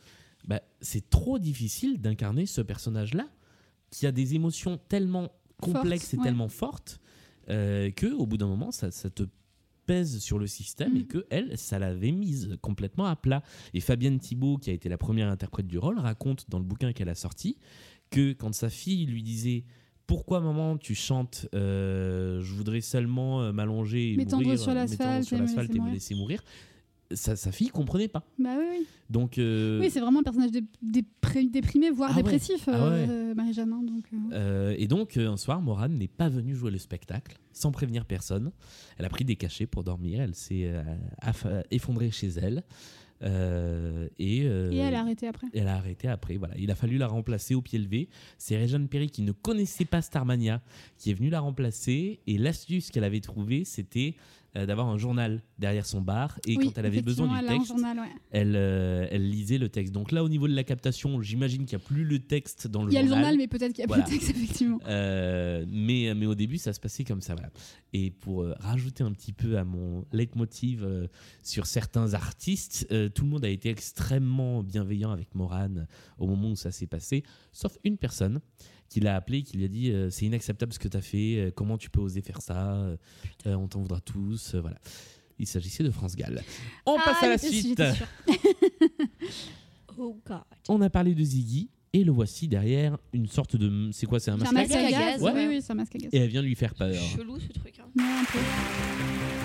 [0.48, 3.28] bah, c'est trop difficile d'incarner ce personnage-là
[3.92, 5.32] qui a des émotions tellement
[5.62, 6.24] complexes et ouais.
[6.24, 7.00] tellement fortes
[7.50, 9.22] euh, que au bout d'un moment ça, ça te
[9.86, 10.98] pèse sur le système Mm.
[10.98, 13.44] et que elle ça l'avait mise complètement à plat
[13.76, 16.92] et Fabienne Thibault qui a été la première interprète du rôle raconte dans le bouquin
[16.92, 17.58] qu'elle a sorti
[18.10, 19.64] que quand sa fille lui disait
[20.10, 24.74] pourquoi maman tu chantes euh, je voudrais seulement euh, m'allonger et M'étendre mourir, sur euh,
[24.74, 25.94] l'asphalte et me laisser et me mourir.
[25.94, 26.44] laisser mourir
[27.12, 28.88] sa, sa fille comprenait pas Bah oui, oui.
[29.10, 30.64] donc euh, Oui, c'est vraiment un personnage dé-
[31.50, 32.24] déprimé, voire Ah ouais.
[32.24, 33.34] dépressif, Ah ouais.
[33.34, 33.74] Marie-Jeanne.
[33.74, 37.38] hein, donc, euh, Euh, et donc, un soir, Morane n'est pas venue jouer le spectacle
[37.52, 38.52] sans prévenir personne.
[39.00, 40.22] Elle a pris des cachets pour dormir.
[40.22, 40.72] Elle s'est
[41.72, 42.64] effondrée chez elle.
[43.22, 45.48] Euh, et, euh, Et elle a arrêté après.
[45.54, 46.38] elle a arrêté après.
[46.38, 46.56] Voilà.
[46.58, 48.10] Il a fallu la remplacer au pied levé.
[48.38, 50.62] C'est Réjeanne Perry qui ne connaissait pas Starmania
[50.98, 52.20] qui est venue la remplacer.
[52.28, 54.16] Et l'astuce qu'elle avait trouvée, c'était
[54.56, 56.40] euh, d'avoir un journal derrière son bar.
[56.48, 58.08] Et Oui, quand elle avait besoin du elle texte, journal, ouais.
[58.32, 59.94] elle, euh, elle lisait le texte.
[59.94, 62.84] Donc là, au niveau de la captation, j'imagine qu'il n'y a plus le texte dans
[62.84, 63.24] le Il y a le journal.
[63.26, 64.04] journal, mais peut-être qu'il y a Voilà.
[64.04, 64.80] plus de texte, effectivement.
[64.88, 67.34] Euh, mais, mais au début, ça se passait comme ça.
[67.36, 67.50] Voilà.
[67.94, 70.86] Et pour rajouter un petit peu à mon leitmotiv
[71.44, 76.56] sur certains artistes, tout le monde a été extrêmement bienveillant avec Morane au moment où
[76.56, 78.40] ça s'est passé, sauf une personne
[78.90, 81.36] qui l'a appelé, qui lui a dit euh, c'est inacceptable ce que tu as fait,
[81.38, 82.98] euh, comment tu peux oser faire ça, euh,
[83.46, 84.56] on t'en voudra tous.
[84.56, 84.78] voilà.
[85.38, 86.42] Il s'agissait de France Gall.
[86.86, 87.82] On Ah, passe à la suite.
[89.98, 90.40] Oh god.
[90.70, 93.90] On a parlé de Ziggy et le voici derrière une sorte de.
[93.92, 95.22] C'est quoi C'est un masque un masque à à gaz.
[95.22, 96.10] gaz, Oui, oui, c'est un masque à gaz.
[96.14, 96.94] Et elle vient lui faire peur.
[96.94, 97.80] Chelou ce truc.
[97.80, 97.90] Hein.
[97.98, 99.39] Ouais, un peu.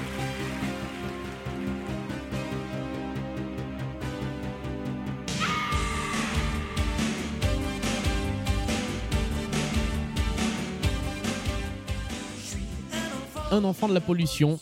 [13.55, 14.59] Un enfant de la pollution.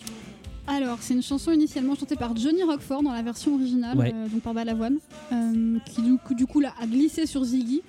[0.67, 4.13] Alors, c'est une chanson initialement chantée par Johnny Rockford dans la version originale, Ouais.
[4.15, 4.99] euh, donc par Balavoine,
[5.33, 7.83] euh, qui du coup, du coup là, a glissé sur Ziggy.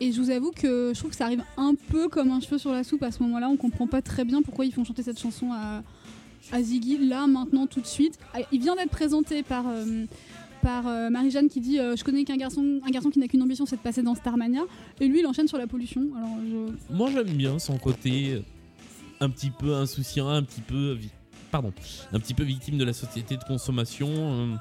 [0.00, 2.58] Et je vous avoue que je trouve que ça arrive un peu comme un cheveu
[2.58, 3.48] sur la soupe à ce moment-là.
[3.48, 5.82] On comprend pas très bien pourquoi ils font chanter cette chanson à,
[6.52, 8.18] à Ziggy, là, maintenant, tout de suite.
[8.34, 10.04] Ah, Il vient d'être présenté par, euh,
[10.62, 13.42] par euh, Marie-Jeanne qui dit euh, Je connais qu'un garçon, un garçon qui n'a qu'une
[13.42, 14.62] ambition, c'est de passer dans Starmania.
[15.00, 16.02] Et lui, il enchaîne sur la pollution.
[16.16, 16.94] Alors, je...
[16.94, 18.42] Moi, j'aime bien son côté
[19.22, 20.98] un petit peu insouciant, un petit peu.
[21.50, 21.72] Pardon,
[22.12, 24.58] un petit peu victime de la société de consommation.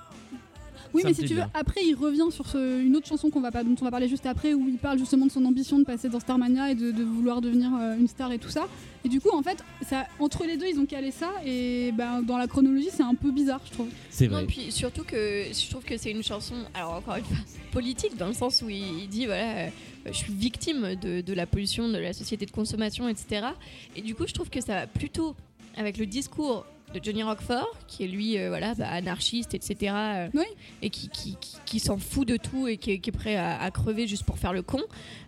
[0.93, 1.49] Oui, Ça mais si tu veux, bien.
[1.53, 4.07] après, il revient sur ce- une autre chanson qu'on va pas, dont on va parler
[4.09, 6.91] juste après, où il parle justement de son ambition de passer dans Starmania et de,
[6.91, 8.67] de vouloir devenir euh, une star et tout ça.
[9.05, 12.21] Et du coup, en fait, ça, entre les deux, ils ont calé ça, et ben,
[12.21, 13.87] dans la chronologie, c'est un peu bizarre, je trouve.
[14.09, 14.45] C'est Non, vrai.
[14.45, 17.37] puis surtout que je trouve que c'est une chanson, alors encore une fois,
[17.71, 19.69] politique, dans le sens où il, il dit voilà, euh,
[20.07, 23.47] je suis victime de, de la pollution, de la société de consommation, etc.
[23.95, 25.35] Et du coup, je trouve que ça va plutôt
[25.77, 29.93] avec le discours de Johnny Rockford, qui est lui, euh, voilà, bah, anarchiste, etc.
[29.95, 30.45] euh, Oui.
[30.81, 33.35] Et qui, qui, qui- qui s'en fout de tout et qui est, qui est prêt
[33.35, 34.81] à, à crever juste pour faire le con,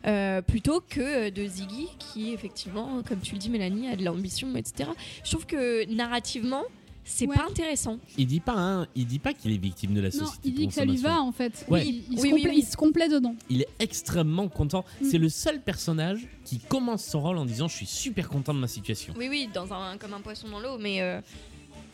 [0.08, 4.56] euh, plutôt que de Ziggy, qui effectivement, comme tu le dis, Mélanie, a de l'ambition,
[4.56, 4.90] etc.
[5.24, 6.64] Je trouve que narrativement,
[7.06, 7.36] c'est Ouais.
[7.36, 7.98] pas intéressant.
[8.18, 10.52] Il dit pas, hein, il dit pas qu'il est victime de la Non, société il
[10.54, 11.66] de dit que ça lui va, en fait.
[11.70, 11.86] Ouais.
[11.86, 12.56] Il, il se Oui, oui, complaît- oui.
[12.60, 13.36] il se complaît dedans.
[13.50, 14.86] Il est extrêmement content.
[15.02, 15.06] Mm.
[15.10, 18.60] C'est le seul personnage qui commence son rôle en disant Je suis super content de
[18.60, 19.14] ma situation.
[19.18, 21.20] Oui, oui, dans un, comme un poisson dans l'eau, mais euh,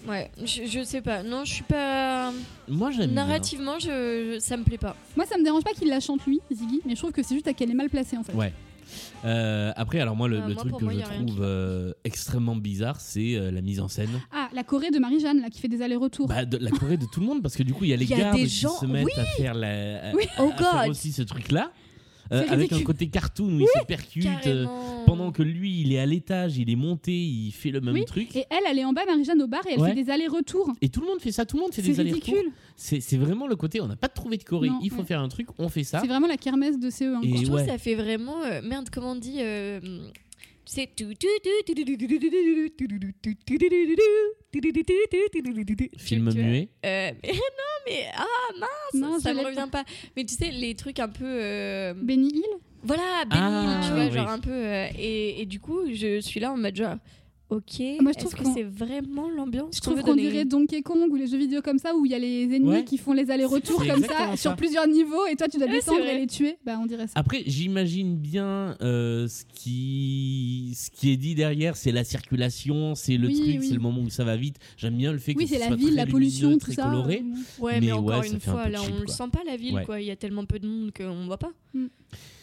[0.07, 1.23] ouais, je, je sais pas.
[1.23, 2.31] Non, je suis pas.
[2.67, 3.25] Moi, j'aime bien.
[3.25, 4.95] Narrativement, je, je- ça me plaît pas.
[5.15, 7.35] Moi, ça me dérange pas qu'il la chante lui, Ziggy, mais je trouve que c'est
[7.35, 8.33] juste qu'elle est mal placée, en fait.
[8.33, 8.53] Ouais.
[9.25, 12.55] Euh, après, alors moi, le, Euh, le moi, truc que moi, je trouve euh, extrêmement
[12.55, 14.09] bizarre, c'est euh, la mise en scène.
[14.31, 16.27] Ah, la Corée de Marie-Jeanne, là, qui fait des allers-retours.
[16.27, 17.97] Bah, de la Corée de tout le monde, parce que du coup, il y a
[17.97, 20.23] les Il y a gardes des qui se mettent oui à faire, la, à- Oui.
[20.37, 20.89] à Oh faire God.
[20.91, 21.71] aussi ce truc-là,
[22.31, 24.25] euh, avec un côté cartoon où il se percute.
[24.47, 24.65] euh,
[25.05, 28.05] pendant que lui, il est à l'étage, il est monté, il fait le même Oui,
[28.05, 28.35] truc.
[28.35, 29.89] Et elle, elle est en bas, Marie-Jeanne au bar, et elle Ouais.
[29.95, 30.71] fait des allers-retours.
[30.81, 32.33] Et tout le monde fait ça, tout le monde fait des allers-retours.
[32.35, 32.51] ridicule.
[32.75, 35.03] C'est c'est vraiment le côté, on n'a pas trouvé de Corée, Non, il faut ouais.
[35.05, 35.99] faire un truc, on fait ça.
[36.01, 37.23] C'est vraiment la kermesse de CE1.
[37.23, 37.65] Et Je trouve ouais.
[37.65, 38.43] que ça fait vraiment.
[38.43, 39.37] euh, merde, comment on dit
[40.77, 40.85] euh,
[45.55, 45.89] C'est.
[45.97, 46.69] Film Tu vois muet.
[46.85, 47.39] Euh, mais non,
[47.87, 48.05] mais.
[48.15, 48.25] Ah
[48.59, 49.83] mince, Non, ça me revient pas.
[50.15, 51.25] Mais tu sais, les trucs un peu.
[51.25, 52.43] euh, Benny Hill
[52.83, 54.11] Voilà, béni, Ah, tu vois, oui.
[54.11, 54.51] genre un peu.
[54.51, 56.95] euh, et, et du coup, je suis là en mode genre.
[57.49, 60.83] Ok, Moi, je trouve est-ce que c'est vraiment l'ambiance Je trouve qu'on donner dirait Donkey
[60.83, 62.83] Kong ou les jeux vidéo comme ça où il y a les ennemis Ouais.
[62.83, 64.37] qui font les allers-retours comme ça, ça.
[64.37, 66.57] sur plusieurs niveaux et toi tu dois Ouais, descendre et les tuer.
[66.63, 67.13] Bah on dirait ça.
[67.15, 70.73] Après, j'imagine bien euh, ce, qui...
[70.75, 73.67] ce qui est dit derrière, c'est la circulation, c'est le Oui, truc, oui.
[73.67, 74.57] c'est le moment où ça va vite.
[74.77, 76.51] J'aime bien le fait oui, que c'est ce la soit ville, très la lumineux, pollution,
[76.53, 76.83] tout très ça.
[76.83, 77.23] coloré.
[77.59, 79.81] Ouais, Mais mais, encore ouais, une fois, là, cheap, on le sent pas la ville,
[79.87, 79.99] quoi.
[79.99, 81.51] Il y a tellement peu de monde qu'on voit pas.
[81.73, 81.85] Mm.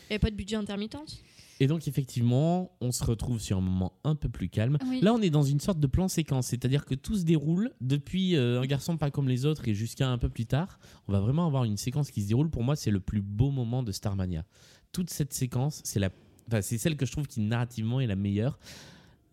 [0.09, 1.23] Il n'y a pas de budget intermittence.
[1.59, 4.79] Et donc, effectivement, on se retrouve sur un moment un peu plus calme.
[4.89, 5.01] Oui.
[5.01, 8.37] Là, on est dans une sorte de plan séquence, c'est-à-dire que tout se déroule depuis
[8.37, 10.79] euh, Un garçon pas comme les autres et jusqu'à un peu plus tard.
[11.09, 12.51] On va vraiment avoir une séquence qui se déroule.
[12.51, 14.45] Pour moi, c'est le plus beau moment de Starmania.
[14.93, 16.11] Toute cette séquence, c'est la,
[16.49, 18.59] enfin, c'est celle que je trouve qui narrativement est la meilleure.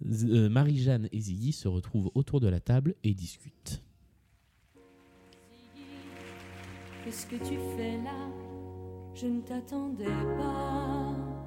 [0.05, 3.81] Euh, Marie-Jeanne et Ziggy se retrouvent autour de la table et discutent.
[7.03, 8.29] Qu'est-ce que tu fais là?
[9.13, 11.42] Je ne t'attendais pas.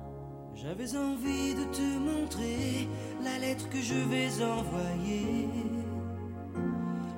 [0.57, 2.89] J'avais envie de te montrer
[3.23, 5.49] la lettre que je vais envoyer.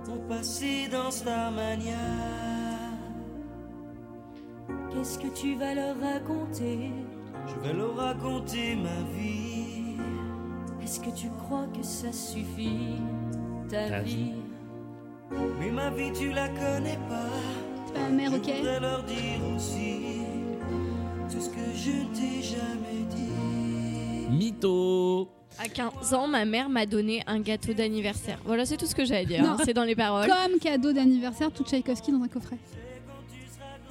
[0.09, 1.94] Mon passé dans Starmania.
[4.90, 6.90] Qu'est-ce que tu vas leur raconter?
[7.47, 9.97] Je vais leur raconter ma vie.
[10.82, 12.97] Est-ce que tu crois que ça suffit
[13.69, 14.32] Ta, Ta vie, vie?
[15.60, 18.01] Mais ma vie, tu la connais pas.
[18.01, 20.23] Ma mère, Je ok voudrais leur dire aussi
[21.31, 22.88] tout ce que je ne t'ai jamais.
[24.31, 25.29] Mytho
[25.59, 28.39] À 15 ans, ma mère m'a donné un gâteau d'anniversaire.
[28.45, 29.43] Voilà, c'est tout ce que j'ai à dire.
[29.43, 29.51] Non.
[29.51, 29.57] hein.
[29.65, 30.27] C'est dans les paroles.
[30.29, 32.57] Comme cadeau d'anniversaire, tout Tchaïkovski dans un coffret.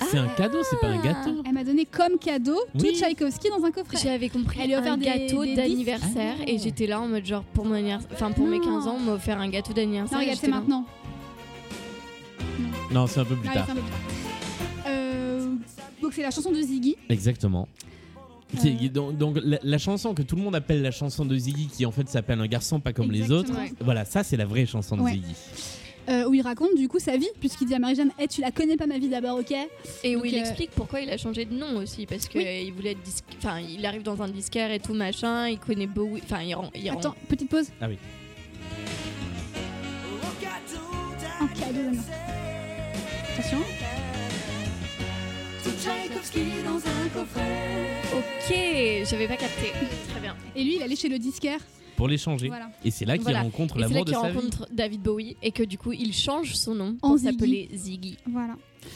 [0.10, 1.42] C'est un cadeau, c'est pas un gâteau.
[1.46, 2.96] Elle m'a donné comme cadeau tout Oui.
[2.96, 3.98] Tchaïkovski dans un coffret.
[4.02, 5.56] J'avais compris Elle lui a offert un des- gâteau des disques.
[5.56, 6.44] d'anniversaire Ah.
[6.46, 8.66] et j'étais là en mode genre pour mon anniversaire, enfin pour mes Non.
[8.66, 10.18] 15 ans, on m'a offert un gâteau d'anniversaire.
[10.20, 10.62] Non, et regarde, c'est j'étais là.
[10.62, 10.86] maintenant.
[12.92, 13.64] Non, c'est un peu plus Ah, tard.
[13.66, 14.00] c'est un peu plus tard.
[14.88, 15.56] Euh,
[16.02, 16.96] donc c'est la chanson de Ziggy.
[17.10, 17.68] Exactement.
[18.61, 21.68] Qui- Donc, donc, la, la chanson que tout le monde appelle la chanson de Ziggy,
[21.68, 23.52] qui en fait s'appelle Un garçon pas comme les autres,
[23.82, 25.14] voilà, ça c'est la vraie chanson de Ouais.
[25.14, 25.36] Ziggy.
[26.10, 28.52] euh, où il raconte du coup sa vie, puisqu'il dit à Marie-Jeanne Eh, tu la
[28.52, 29.53] connais pas ma vie d'abord, ok
[30.06, 32.38] Et où Donc, il euh, explique pourquoi il a changé de nom aussi parce que
[32.38, 32.45] Oui.
[32.48, 33.26] euh, il voulait être disque...
[33.38, 36.69] enfin il arrive dans un disquaire et tout machin, il connaît Bowie, enfin il rend,
[36.74, 37.68] il rend- Attends, petite pause.
[37.82, 37.98] Ah oui.
[41.60, 42.15] Cadeau d'anniversaire.
[43.38, 43.57] Attention.
[45.72, 47.88] Tchaïkovski dans un coffret.
[48.14, 48.56] Ok,
[49.10, 49.72] j'avais pas capté.
[50.10, 50.35] Très bien.
[50.56, 51.60] Et lui, il allait chez le disquaire.
[51.95, 52.48] pour les changer.
[52.48, 52.69] Voilà.
[52.85, 53.41] Et c'est là qu'il Voilà.
[53.41, 54.35] rencontre Et c'est là l'amour de qu'il sa vie.
[54.38, 57.31] rencontre David Bowie et que du coup il change son nom En pour Ziggy.
[57.34, 58.53] s'appeler Ziggy Voilà.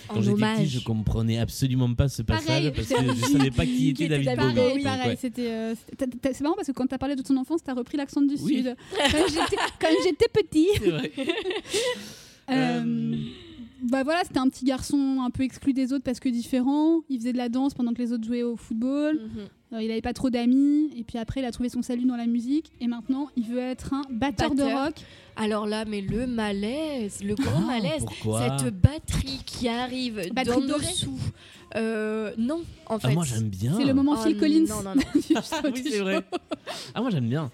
[0.10, 0.68] en Quand j'étais petit, hommage.
[0.68, 4.08] je comprenais absolument pas ce passage Pareil, parce que je savais pas qui Qui était
[4.10, 4.54] David David Bowie.
[4.56, 5.08] Pareil, Bowie, pareil.
[5.10, 5.18] Ouais.
[5.20, 5.76] C'était, euh,
[6.22, 8.58] c'est marrant parce que quand t'as parlé de ton enfance, t'as repris l'accent du Oui.
[8.58, 8.76] sud.
[9.12, 10.68] Quand j'étais, quand j'étais petit.
[10.78, 11.12] C'est vrai.
[12.52, 13.16] Euh, Euh,
[13.84, 17.02] Bah voilà, c'était un petit garçon un peu exclu des autres parce que différent.
[17.10, 19.16] Il faisait de la danse pendant que les autres jouaient au football.
[19.16, 19.48] Mhm.
[19.74, 20.92] Euh, il n'avait pas trop d'amis.
[20.98, 22.72] Et puis après, il a trouvé son salut dans la musique.
[22.82, 24.96] Et maintenant, il veut être un batteur, de rock.
[25.36, 28.06] Alors là, mais le malaise, le grand Ah, malaise,
[28.60, 31.20] cette batterie qui arrive Batterie d'en dessous.
[31.76, 33.08] Euh, non, en fait.
[33.08, 33.76] Ah, moi j'aime bien.
[33.78, 34.66] C'est le moment Oh, Phil Collins.
[34.68, 35.02] Non, non, non.
[35.52, 36.22] Ah oui, c'est vrai.
[36.94, 37.50] Ah, moi j'aime bien.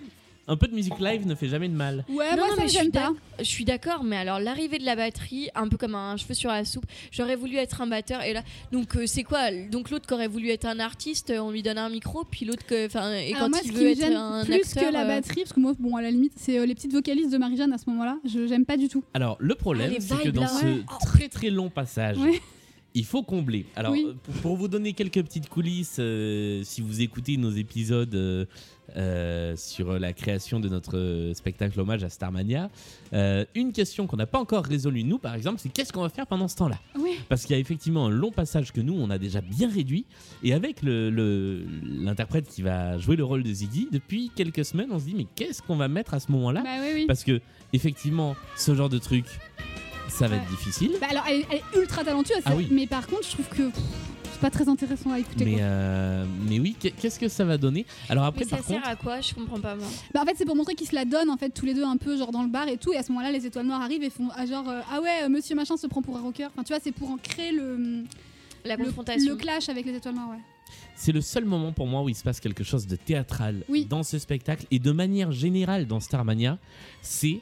[0.50, 2.06] Un peu de musique live ne fait jamais de mal.
[2.08, 3.12] Ouais, Non, moi non, ça mais me je suis pas.
[3.40, 6.50] Je suis d'accord, mais alors l'arrivée de la batterie, un peu comme un cheveu sur
[6.50, 9.52] la soupe, j'aurais voulu être un batteur et là, donc euh, c'est quoi?
[9.70, 12.66] Donc l'autre qui aurait voulu être un artiste, on lui donne un micro, puis l'autre
[12.66, 15.08] que, enfin, et Alors quand moi, il veut être un plus acteur, que la euh,
[15.08, 17.74] batterie, parce que moi, bon, à la limite, c'est euh, les petites vocalistes de Marie-Jeanne
[17.74, 18.18] à ce moment-là.
[18.26, 19.04] Je j'aime pas du tout.
[19.14, 20.84] Alors le problème, Ah, c'est que dans là, ce ouais.
[21.02, 22.40] très très long passage, Ouais.
[22.94, 23.66] il faut combler.
[23.76, 24.06] Alors Oui.
[24.08, 28.46] euh, pour, pour vous donner quelques petites coulisses, euh, si vous écoutez nos épisodes euh,
[28.96, 32.70] euh, sur la création de notre spectacle hommage à Starmania,
[33.14, 36.10] euh, une question qu'on n'a pas encore résolue nous par exemple, c'est qu'est-ce qu'on va
[36.10, 37.12] faire pendant ce temps-là Oui.
[37.30, 40.06] Parce qu'il y a effectivement un long passage que nous on a déjà bien réduit
[40.44, 44.90] et avec le- le- l'interprète qui va jouer le rôle de Ziggy, depuis quelques semaines
[44.92, 47.06] on se dit mais qu'est-ce qu'on va mettre à ce moment-là Bah oui, oui.
[47.08, 47.42] parce que
[47.74, 49.26] effectivement, ce genre de truc,
[50.08, 50.42] ça va Ouais.
[50.42, 50.92] être difficile.
[51.02, 52.42] Bah alors, elle, est- elle est ultra talentueuse.
[52.46, 52.68] Ah oui.
[52.72, 53.84] Mais par contre, je trouve que pff,
[54.38, 55.46] c'est pas très intéressant à écouter.
[55.46, 55.62] Mais, quoi.
[55.64, 57.86] euh, mais oui, qu'est- qu'est-ce que ça va donner?
[58.10, 59.20] Alors après, Mais ça par sert contre, à quoi?
[59.22, 59.88] Je comprends pas moi.
[60.14, 61.84] Bah en fait c'est pour montrer qu'ils se la donnent en fait tous les deux
[61.84, 63.82] un peu genre dans le bar et tout et à ce moment-là les étoiles noires
[63.82, 66.22] arrivent et font ah, genre euh, ah ouais euh, monsieur machin se prend pour un
[66.22, 68.04] rocker enfin tu vois c'est pour en créer le,
[68.66, 69.32] La le, confrontation.
[69.32, 70.40] le clash avec les étoiles noires ouais.
[70.96, 73.86] c'est le seul moment pour moi où il se passe quelque chose de théâtral Oui.
[73.86, 76.58] dans ce spectacle et de manière générale dans Starmania,
[77.02, 77.40] c'est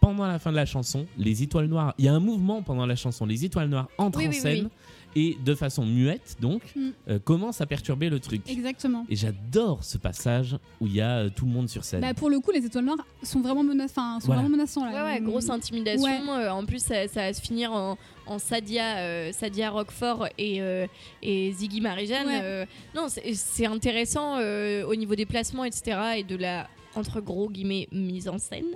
[0.00, 1.94] pendant la fin de la chanson, les étoiles noires.
[1.98, 4.36] Il y a un mouvement pendant la chanson, les étoiles noires entrent Oui, en oui,
[4.36, 4.68] oui, scène
[5.16, 6.90] et de façon muette donc Mm.
[7.08, 8.42] euh, commencent à perturber le truc.
[8.48, 12.02] exactement Et j'adore ce passage où il y a euh, tout le monde sur scène.
[12.02, 14.42] bah pour le coup les étoiles noires sont vraiment enfin sont Voilà.
[14.42, 15.24] vraiment menaçants là Ouais, ouais, Mm.
[15.24, 16.04] grosse intimidation.
[16.04, 16.20] Ouais.
[16.28, 20.60] Euh, en plus, ça, ça va se finir en, en Sadia, euh, Sadia Roquefort et,
[20.60, 20.86] euh,
[21.22, 22.26] et Ziggy Marie-Jeanne.
[22.26, 22.40] Ouais.
[22.42, 25.98] Euh, non, c'est intéressant euh, au niveau des placements, etc.
[26.18, 28.66] et de la entre gros guillemets mise en scène.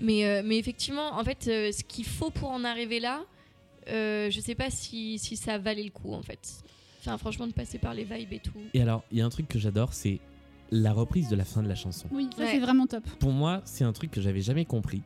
[0.00, 3.22] Mais, euh, mais effectivement, en fait, euh, ce qu'il faut pour en arriver là,
[3.90, 6.62] euh, je sais pas si, si ça valait le coup en fait.
[7.00, 8.52] Enfin, franchement, de passer par les vibes et tout.
[8.74, 10.20] Et alors, il y a un truc que j'adore, c'est
[10.70, 12.08] la reprise de la fin de la chanson.
[12.10, 12.48] oui ça Ouais.
[12.52, 15.02] c'est vraiment top Pour moi, c'est un truc que j'avais jamais compris.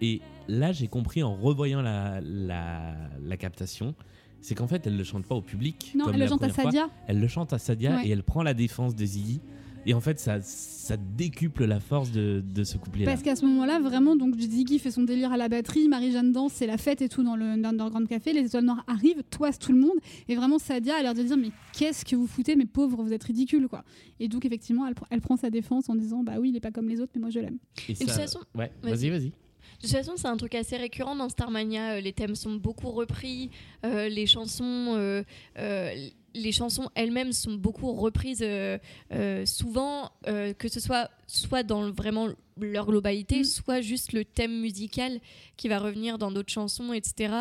[0.00, 3.94] Et là, j'ai compris en revoyant la, la, la captation.
[4.40, 5.92] C'est qu'en fait, elle le chante pas au public.
[5.94, 6.50] non comme elle le la chante à.
[6.50, 8.06] Sadia Elle le chante à Sadia Ouais.
[8.08, 9.40] et elle prend la défense de Ziggy.
[9.84, 13.10] Et en fait, ça, ça décuple la force de, de ce couplet-là.
[13.10, 16.52] Parce qu'à ce moment-là, vraiment, donc Ziggy fait son délire à la batterie, Marie-Jeanne danse,
[16.52, 18.84] c'est la fête et tout dans le, dans, dans le Grand Café, les étoiles noires
[18.86, 19.96] arrivent, toisent tout le monde,
[20.28, 23.12] et vraiment Sadia a l'air de dire mais qu'est-ce que vous foutez, mes pauvres, vous
[23.12, 23.82] êtes ridicules quoi.
[24.20, 26.70] Et donc effectivement, elle, elle prend sa défense en disant bah oui, il est pas
[26.70, 27.58] comme les autres, mais moi je l'aime.
[27.88, 29.10] Et de toute façon- ouais, Vas-y.
[29.10, 29.32] vas-y.
[29.80, 31.94] De toute façon, c'est un truc assez récurrent dans Starmania.
[31.94, 33.50] euh, Les thèmes sont beaucoup repris.
[33.84, 35.22] euh, les chansons, euh,
[35.58, 35.90] euh,
[36.34, 38.40] les chansons elles-mêmes sont beaucoup reprises.
[38.42, 38.78] euh,
[39.12, 42.28] euh, souvent, euh, que ce soit soit dans vraiment
[42.60, 43.44] leur globalité, Mm.
[43.44, 45.20] soit juste le thème musical
[45.56, 47.32] qui va revenir dans d'autres chansons, etc.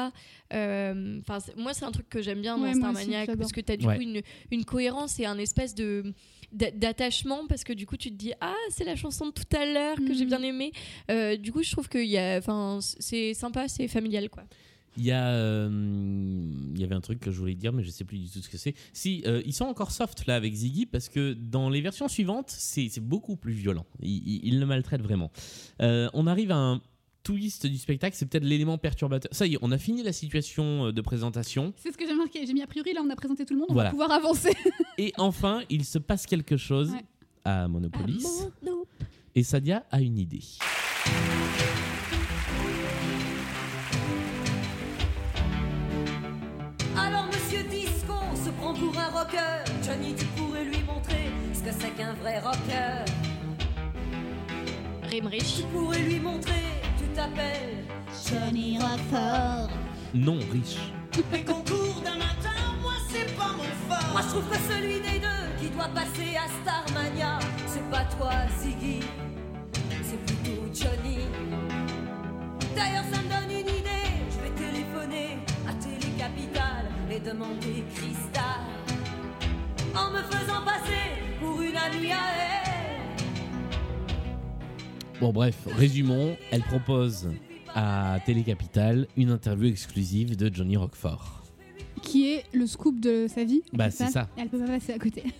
[0.51, 3.71] Enfin, moi, c'est un truc que j'aime bien Ouais, dans moi aussi, parce que tu
[3.71, 3.95] as du Ouais.
[3.97, 6.13] coup une, une cohérence et un espèce de
[6.51, 9.55] d'a- d'attachement parce que du coup tu te dis ah c'est la chanson de tout
[9.55, 10.29] à l'heure que j'ai Mhm.
[10.29, 10.71] bien aimé
[11.09, 14.43] euh, du coup, je trouve que y a, enfin, c'est sympa, c'est familial, quoi.
[14.97, 15.69] Il y, a, euh,
[16.75, 18.41] il y avait un truc que je voulais dire, mais je sais plus du tout
[18.41, 18.73] ce que c'est.
[18.91, 22.49] Si, euh, ils sont encore soft là avec Ziggy parce que dans les versions suivantes,
[22.49, 23.85] c'est beaucoup plus violent.
[24.01, 25.31] Ils, le maltraitent vraiment.
[25.81, 26.81] Euh, on arrive à un
[27.23, 29.31] twist du spectacle, c'est peut-être l'élément perturbateur.
[29.33, 31.71] Ça y est, on a fini la situation de présentation.
[31.77, 33.59] C'est ce que j'ai marqué, j'ai mis a priori, là on a présenté tout le
[33.59, 33.89] monde, on Voilà.
[33.89, 34.51] va pouvoir avancer.
[34.97, 37.05] Et enfin, il se passe quelque chose Ouais.
[37.45, 38.25] à Monopolis.
[39.35, 40.41] Et Sadia a une idée.
[49.21, 49.63] Rocker.
[49.83, 53.05] Johnny, tu pourrais lui montrer ce que c'est qu'un vrai rocker.
[55.11, 55.57] Remrich.
[55.57, 56.63] Tu pourrais lui montrer,
[56.97, 57.85] tu t'appelles
[58.27, 59.69] Johnny Rockford.
[60.13, 60.91] Non, riche.
[61.33, 64.11] Les concours d'un matin, moi c'est pas mon fort.
[64.11, 68.31] Moi je trouve que celui des deux qui doit passer à Starmania, c'est pas toi
[68.59, 69.01] Ziggy,
[70.03, 71.19] c'est plutôt Johnny.
[72.75, 75.37] D'ailleurs ça me donne une idée, je vais téléphoner
[75.67, 78.80] à Télé Capitale et demander Cristal.
[79.95, 82.11] En me faisant passer pour une amie.
[85.19, 86.37] Bon, bref, résumons.
[86.51, 87.29] Elle propose
[87.75, 91.40] à Télé Capital une interview exclusive de Johnny Roquefort.
[92.01, 93.61] Qui est le scoop de sa vie.
[93.73, 94.27] Bah, c'est ça.
[94.37, 95.23] Elle peut pas passer à côté.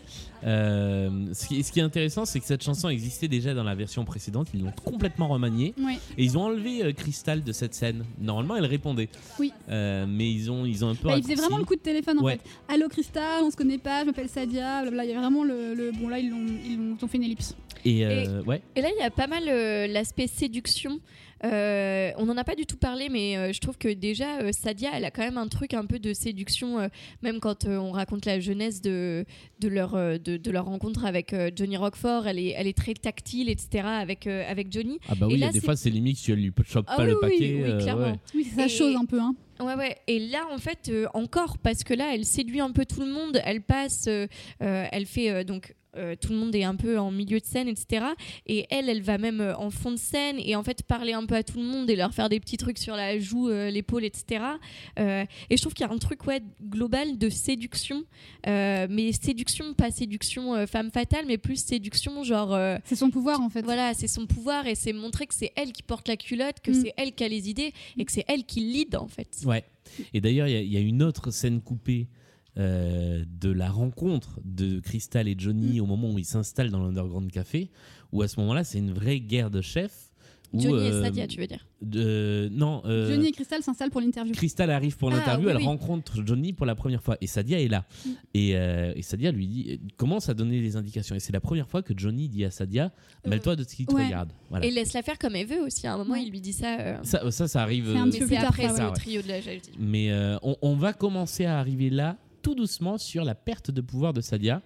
[0.43, 3.75] Euh, ce, qui, ce qui est intéressant, c'est que cette chanson existait déjà dans la
[3.75, 4.47] version précédente.
[4.55, 5.75] Ils l'ont complètement remaniée.
[6.17, 8.03] Et ils ont enlevé euh, Crystal de cette scène.
[8.19, 9.07] Normalement, elle répondait.
[9.37, 9.53] Oui.
[9.69, 11.09] Euh, mais ils ont, ils ont un peu.
[11.09, 11.41] Bah, il faisait raccourci.
[11.47, 12.39] vraiment le coup de téléphone en Ouais.
[12.67, 12.73] fait.
[12.73, 15.05] Allô Cristal, on se connaît pas, je m'appelle Sadia, blabla.
[15.05, 17.23] Il y a vraiment le, le- Bon là, ils, l'ont- ils, ils ont fait une
[17.25, 17.55] ellipse.
[17.85, 18.63] Et, euh, ouais.
[18.75, 20.99] Et là, il y a pas mal euh, l'aspect séduction.
[21.43, 24.51] Euh, on n'en a pas du tout parlé, mais euh, je trouve que déjà, euh,
[24.51, 26.87] Sadia, elle a quand même un truc un peu de séduction, euh,
[27.23, 29.25] même quand euh, on raconte la jeunesse de,
[29.59, 32.27] de, leur, euh, de, de leur rencontre avec euh, Johnny Roquefort.
[32.27, 34.99] Elle est, elle est très tactile, etc., avec, euh, avec Johnny.
[35.09, 36.51] Ah bah Et oui, il y là, a des fois, c'est limite si elle lui
[36.65, 37.53] chope Ah pas oui, le oui, paquet.
[37.55, 38.01] oui, euh, clairement.
[38.11, 38.19] ouais.
[38.35, 39.19] Oui, c'est sa Et- chose un peu.
[39.19, 39.35] Hein.
[39.59, 39.95] Ouais, ouais.
[40.07, 43.11] Et là, en fait, euh, encore, parce que là, elle séduit un peu tout le
[43.11, 43.39] monde.
[43.45, 44.25] Elle passe, euh,
[44.63, 45.73] euh, elle fait euh, donc.
[45.97, 48.05] Euh, tout le monde est un peu en milieu de scène, etc.
[48.45, 51.25] Et elle, elle va même euh, en fond de scène et en fait parler un
[51.25, 53.69] peu à tout le monde et leur faire des petits trucs sur la joue, euh,
[53.69, 54.43] l'épaule, etc.
[54.99, 58.03] Euh, et je trouve qu'il y a un truc ouais, global de séduction,
[58.47, 62.53] euh, mais séduction, pas séduction euh, femme fatale, mais plus séduction genre.
[62.53, 63.61] euh, C'est son pouvoir en fait.
[63.63, 66.71] voilà, c'est son pouvoir et c'est montrer que c'est elle qui porte la culotte, que
[66.71, 66.81] Mm.
[66.81, 69.27] c'est elle qui a les idées et que c'est elle qui lead en fait.
[69.45, 69.63] Ouais.
[70.13, 72.07] Et d'ailleurs, il y a- il y, a une autre scène coupée
[72.57, 75.83] euh, de la rencontre de Crystal et Johnny Mm.
[75.83, 77.69] au moment où ils s'installent dans l'Underground Café,
[78.11, 80.07] où à ce moment-là, c'est une vraie guerre de chefs.
[80.53, 82.81] où, Johnny et euh, Sadia, tu veux dire de- Non.
[82.83, 84.33] euh, Johnny et Cristal s'installent pour l'interview.
[84.33, 85.63] Crystal arrive pour Ah, l'interview, oui, elle oui.
[85.65, 87.85] rencontre Johnny pour la première fois et Sadia est là.
[88.05, 88.09] Mm.
[88.33, 91.15] Et, euh, et Sadia lui dit, commence à donner des indications.
[91.15, 92.91] Et c'est la première fois que Johnny dit à Sadia,
[93.25, 94.03] mêle-toi de ce qui te ouais.
[94.07, 94.33] regarde.
[94.49, 94.65] Voilà.
[94.65, 95.87] Et laisse la faire comme elle veut aussi.
[95.87, 96.23] À un moment, Ouais.
[96.23, 96.77] il lui dit ça.
[96.81, 97.85] euh, Ça, ça, ça arrive.
[97.89, 98.89] C'est un euh, petit peu tard, après, ça, c'est ouais.
[98.89, 99.71] au trio de la jalousie.
[99.79, 103.81] Mais euh, on, on va commencer à arriver là tout doucement sur la perte de
[103.81, 104.61] pouvoir de Sadia.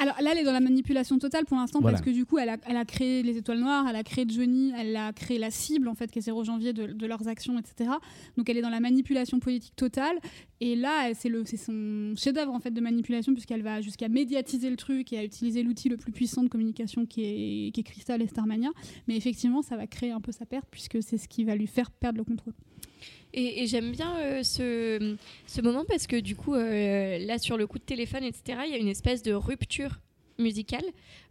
[0.00, 1.96] Alors là, elle est dans la manipulation totale pour l'instant Voilà.
[1.96, 4.26] parce que du coup, elle a, elle a créé les étoiles noires, elle a créé
[4.28, 7.28] Johnny, elle a créé la cible en fait, qui est 0 janvier de, de leurs
[7.28, 7.90] actions, etc.
[8.36, 10.18] Donc elle est dans la manipulation politique totale.
[10.60, 15.12] Et là, c'est son chef-d'œuvre en fait de manipulation puisqu'elle va jusqu'à médiatiser le truc
[15.12, 18.26] et à utiliser l'outil le plus puissant de communication qui est, qui est Crystal et
[18.26, 18.70] Starmania.
[19.06, 21.68] Mais effectivement, ça va créer un peu sa perte puisque c'est ce qui va lui
[21.68, 22.54] faire perdre le contrôle.
[23.36, 25.16] Et, et j'aime bien euh, ce,
[25.46, 28.70] ce moment parce que du coup, euh, là, sur le coup de téléphone, etc., il
[28.72, 29.98] y a une espèce de rupture
[30.38, 30.84] musicale.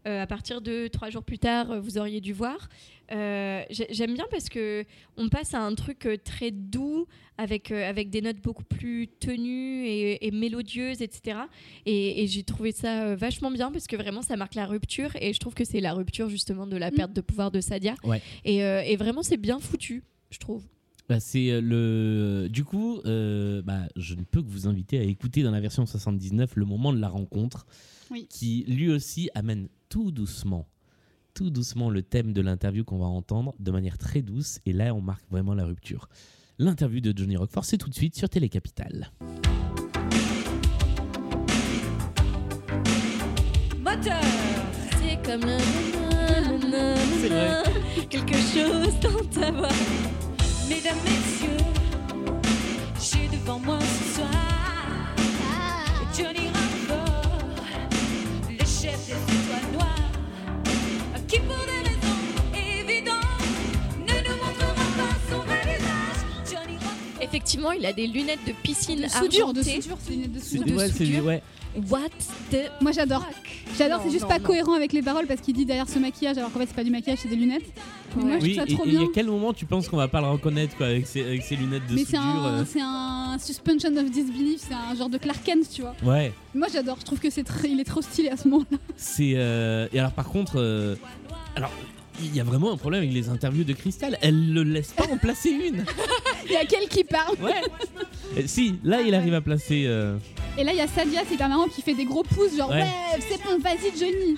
[0.06, 2.68] Euh, à partir de trois jours plus tard, vous auriez dû voir.
[3.10, 4.86] J'ai- J'aime bien parce que
[5.18, 7.06] on passe à un truc très doux
[7.38, 11.38] avec, avec des notes beaucoup plus tenues et, et mélodieuses, etc.
[11.86, 15.32] Et, et j'ai trouvé ça vachement bien parce que vraiment ça marque la rupture et
[15.34, 16.96] je trouve que c'est la rupture justement de la Mm.
[16.96, 17.96] perte de pouvoir de Sadia.
[18.04, 18.22] Ouais.
[18.46, 20.64] Et, et vraiment c'est bien foutu, je trouve.
[21.10, 22.48] Bah, c'est euh, le.
[22.50, 25.86] Du coup, euh, bah, je ne peux que vous inviter à écouter dans la version
[25.86, 27.66] 79 le moment de la rencontre,
[28.10, 28.26] Oui.
[28.30, 30.68] qui lui aussi amène tout doucement,
[31.34, 34.60] tout doucement le thème de l'interview qu'on va entendre de manière très douce.
[34.66, 36.08] Et là, on marque vraiment la rupture.
[36.58, 39.12] L'interview de Johnny Roquefort, c'est tout de suite sur Télé Capitale.
[43.80, 44.22] Moteur
[45.02, 45.42] C'est comme
[47.22, 47.64] vrai.
[48.10, 49.68] quelque chose dans ta voix.
[50.70, 51.58] Mesdames, messieurs,
[53.00, 53.80] j'ai devant moi
[67.34, 70.40] Effectivement, il a des lunettes de piscine De soudure, de soudure, c'est une lettre de
[70.40, 70.78] soudure.
[70.78, 71.26] ouais, c'est- soudure.
[71.26, 71.42] ouais.
[71.90, 72.10] What
[72.52, 73.26] the Moi j'adore.
[73.76, 74.46] J'adore, c'est juste non, pas non.
[74.46, 76.84] cohérent avec les paroles parce qu'il dit derrière ce maquillage alors qu'en fait c'est pas
[76.84, 77.64] du maquillage, c'est des lunettes.
[78.16, 78.30] Mais Ouais.
[78.30, 79.08] moi je Oui, trouve et ça trop et il y bien.
[79.08, 81.56] a quel moment tu penses qu'on va pas le reconnaître quoi, avec, ses, avec ses
[81.56, 85.10] lunettes de Mais c'est soudure un, euh, c'est un suspension of disbelief, c'est un genre
[85.10, 85.96] de Clark Kent, tu vois.
[86.04, 86.32] Ouais.
[86.54, 88.78] Moi j'adore, je trouve que c'est très, il est trop stylé à ce moment-là.
[88.96, 90.96] C'est euh, et alors par contre, euh,
[91.56, 91.72] alors
[92.22, 94.18] il y a vraiment un problème avec les interviews de Cristal.
[94.22, 95.86] Elle le laisse pas en placer une.
[96.46, 97.62] Il y a quel qui parle Ouais.
[98.36, 99.86] Et si, là il arrive à placer.
[99.88, 100.18] euh,
[100.58, 102.70] Et là il y a Sadia, c'est hyper marrant, qui fait des gros pouces, genre
[102.70, 102.82] Ouais.
[102.82, 104.36] ouais, c'est bon, vas-y Johnny.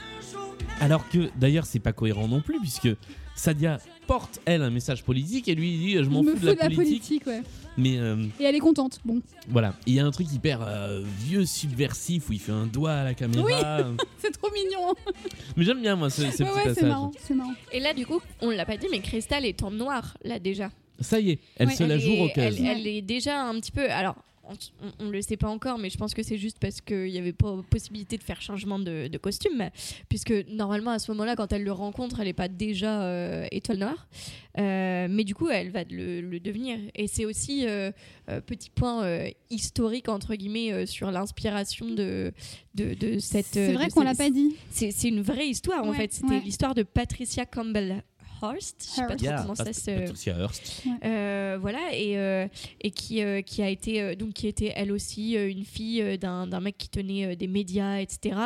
[0.82, 2.90] Alors que d'ailleurs c'est pas cohérent non plus puisque
[3.36, 6.60] Sadia porte elle un message politique et lui dit je m'en me fous fous de
[6.60, 7.26] la politique.
[7.26, 7.42] ouais.
[7.78, 9.00] Mais euh, Et elle est contente.
[9.04, 12.68] Bon, voilà, il y a un truc hyper euh, vieux subversif où il fait un
[12.68, 13.80] doigt à la caméra.
[14.18, 14.94] c'est trop mignon.
[15.58, 16.84] Mais j'aime bien moi ce, ce ouais, petit ouais, c'est passage.
[16.90, 17.54] marrant, c'est marrant.
[17.74, 20.72] Et là, du coup, on l'a pas dit, mais Crystal est en noir, là, déjà.
[21.02, 22.44] Ça y est, elle Ouais, se la Elle joue est- au cas.
[22.44, 23.92] elle, elle est déjà un petit peu.
[23.92, 24.16] Alors,
[24.50, 27.18] on, on le sait pas encore, mais je pense que c'est juste parce qu'il n'y
[27.18, 29.70] avait pas possibilité de faire changement de, de costume.
[30.10, 33.80] Puisque normalement, à ce moment-là, quand elle le rencontre, elle n'est pas déjà euh, étoile
[33.80, 34.08] noire.
[34.58, 36.80] Euh, mais du coup, elle va le, le devenir.
[36.96, 37.92] Et c'est aussi, euh,
[38.30, 42.32] euh, petit point euh, historique, entre guillemets, sur l'inspiration de,
[42.76, 43.46] de, de cette.
[43.48, 44.56] C'est vrai qu'on l'a pas dit.
[44.70, 46.14] C'est une vraie histoire, en fait.
[46.14, 46.40] C'était ouais.
[46.40, 48.04] l'histoire de Patricia Campbell.
[48.54, 49.18] Hearst, je sais pas Hearst.
[49.18, 50.84] trop Yeah, comment ça se Patricia Hearst.
[51.04, 52.48] euh, voilà et, euh,
[52.82, 56.02] et qui, euh, qui a été euh, donc qui était elle aussi euh, une fille
[56.02, 58.38] euh, d'un mec qui tenait euh, des médias etc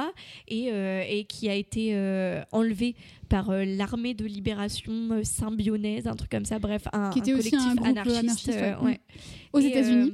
[0.47, 2.95] et, euh, et qui a été euh, enlevée
[3.29, 7.31] par euh, l'armée de libération euh, symbionnaise un truc comme ça bref un, Qui était
[7.33, 8.85] un aussi collectif un groupe anarchiste, anarchiste, euh, ouais.
[8.85, 8.99] ouais.
[9.53, 10.13] Aux États-Unis.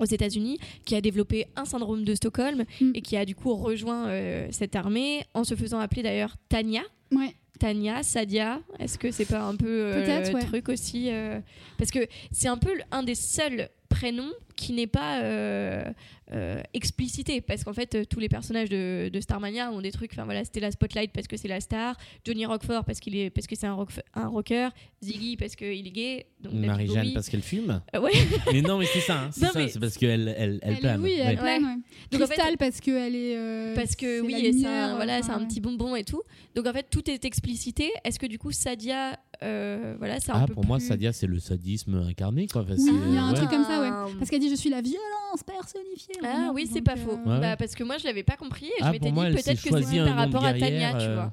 [0.00, 2.90] aux États-Unis, qui a développé un syndrome de Stockholm Mm.
[2.94, 6.82] et qui a du coup rejoint euh, cette armée en se faisant appeler d'ailleurs Tania.
[7.12, 7.34] Ouais.
[7.58, 10.44] Tania, Sadia, est-ce que c'est pas un peu euh, le ouais.
[10.44, 11.40] truc aussi euh,
[11.78, 15.84] Parce que c'est un peu un des seuls prénoms qui n'est pas euh,
[16.32, 20.12] euh, explicité parce qu'en fait euh, tous les personnages de, de Starmania ont des trucs
[20.12, 23.30] enfin voilà c'était la Spotlight parce que c'est la star Johnny Rockford parce qu'il est
[23.30, 24.68] parce que c'est un, rock- un rocker
[25.02, 27.80] Ziggy parce qu'il est gay donc Marie-Jeanne parce qu'elle fume.
[27.94, 28.10] Euh, ouais
[28.52, 29.22] mais non, mais c'est ça.
[29.24, 31.00] hein, c'est parce qu'elle elle, elle, Elle, plane.
[31.02, 31.36] oui, elle Ouais.
[31.36, 31.74] plane, ouais.
[32.10, 33.36] Donc, en fait- Crystal parce qu'elle est.
[33.36, 35.46] euh, parce que c'est oui c'est un, voilà enfin, c'est un ouais.
[35.46, 36.22] petit bonbon et tout
[36.54, 40.36] donc en fait tout est explicité est-ce que du coup Sadia euh, voilà c'est un
[40.42, 42.46] Ah, peu pour moi, Sadia, c'est le sadisme incarné.
[42.46, 42.62] Quoi.
[42.62, 43.36] Enfin, Oui, c'est- il y a un ouais.
[43.36, 44.12] truc comme ça, ouais.
[44.18, 46.14] Parce qu'elle dit je suis la violence personnifiée.
[46.24, 47.40] ah oui c'est pas euh, faux Ouais, ouais.
[47.40, 49.26] Bah, parce que moi je l'avais pas compris et je Ah, m'étais pour dit moi,
[49.26, 51.32] elle s'est peut-être que un par rapport à Tania tu euh, vois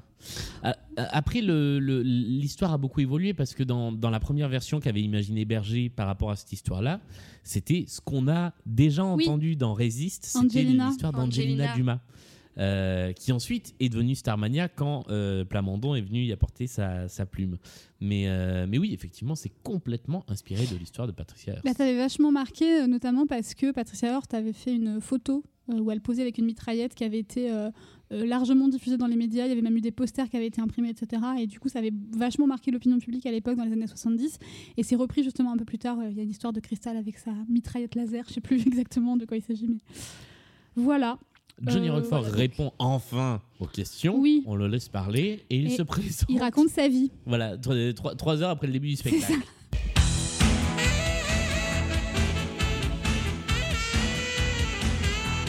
[0.62, 4.78] ah, Après, le- le- l'histoire a beaucoup évolué parce que dans, dans la première version
[4.80, 7.00] qu'avait imaginé Berger par rapport à cette histoire-là,
[7.42, 9.24] c'était ce qu'on a déjà Oui.
[9.24, 11.74] entendu dans Resist, c'était l'histoire d'Angelina Angelina.
[11.76, 11.98] Dumas.
[12.58, 17.58] Euh, qui ensuite est devenue Starmania quand euh, Plamondon est venu y apporter sa, plume.
[18.00, 21.64] Mais, euh, mais oui, effectivement, c'est complètement inspiré de l'histoire de Patricia Hearst.
[21.64, 25.44] Bah, ça avait vachement marqué, euh, notamment parce que Patricia Hort avait fait une photo
[25.68, 27.48] où elle posait avec une mitraillette qui avait été
[28.10, 29.46] largement diffusée dans les médias.
[29.46, 31.22] Il y avait même eu des posters qui avaient été imprimés, etc.
[31.38, 34.38] Et du coup, ça avait vachement marqué l'opinion publique à l'époque, dans les années 70.
[34.76, 35.98] Et c'est repris justement un peu plus tard.
[36.10, 38.24] Il y a une histoire de Cristal avec sa mitraillette laser.
[38.28, 39.78] Je sais plus exactement de quoi il s'agit, mais
[40.74, 41.18] voilà.
[41.64, 44.16] Johnny Euh, Rockford voilà, répond enfin aux questions.
[44.18, 44.42] Oui.
[44.46, 46.28] On le laisse parler et il Et se présente.
[46.28, 47.10] Il raconte sa vie.
[47.26, 47.56] Voilà,
[48.16, 49.38] trois, heures après le début du spectacle.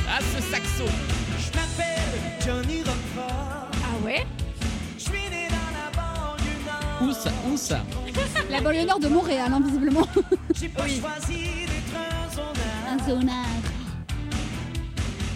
[0.07, 0.85] Ah, ce saxo
[1.39, 3.71] Je m'appelle Johnny Rockford.
[3.73, 4.25] ah ouais?
[4.97, 7.09] Je suis né dans la banlieue nord.
[7.09, 7.83] Où ça Où ça?
[8.51, 10.07] La banlieue nord de Montréal, hein, visiblement.
[10.59, 12.91] J'ai pas choisi d'être un zonard.
[12.91, 13.62] Un zonard.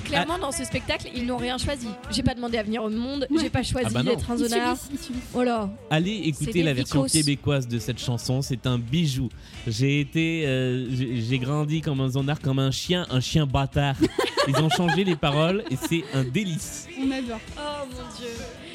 [0.08, 3.28] Clairement dans ce spectacle ils n'ont rien choisi j'ai pas demandé à venir au monde
[3.30, 3.38] Ouais.
[3.42, 5.10] j'ai pas choisi Ah bah d'être un zonard subissent.
[5.34, 9.30] oh là Allez écouter la version québécoise de cette chanson, c'est un bijou.
[9.68, 13.96] J'ai été, euh, j'ai j'ai grandi comme un zonard, comme un chien, un chien bâtard.
[14.48, 16.88] Ils ont changé les paroles et c'est un délice.
[17.00, 17.40] On adore.
[17.58, 18.28] Oh mon dieu.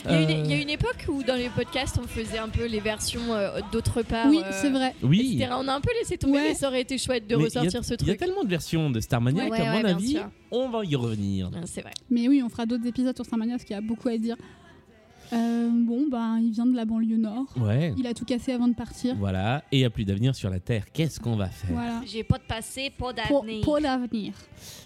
[0.05, 0.43] Il y, a une, Euh.
[0.45, 3.33] il y a une époque où dans les podcasts on faisait un peu les versions
[3.33, 4.27] euh, d'autre part.
[4.29, 4.95] Oui, euh, c'est vrai.
[5.03, 5.37] Oui.
[5.39, 5.53] etc.
[5.59, 6.49] On a un peu laissé tomber, Ouais.
[6.49, 8.19] mais ça aurait été chouette de Mais ressortir a- ce Il y a truc.
[8.19, 10.29] tellement de versions de Starmania Ouais, qu'à ouais, mon avis, sûr.
[10.51, 11.51] on va y revenir.
[11.66, 11.93] C'est vrai.
[12.11, 14.37] Mais oui, on fera d'autres épisodes sur Starmania parce qu'il y a beaucoup à dire.
[15.33, 17.47] Euh, bon, ben, il vient de la banlieue nord.
[17.57, 17.95] Ouais.
[17.97, 19.15] Il a tout cassé avant de partir.
[19.17, 19.65] Voilà.
[19.73, 20.85] Et il n'y a plus d'avenir sur la Terre.
[20.93, 22.03] Qu'est-ce qu'on va faire Voilà.
[22.07, 24.35] J'ai pas de passé, pas d'avenir.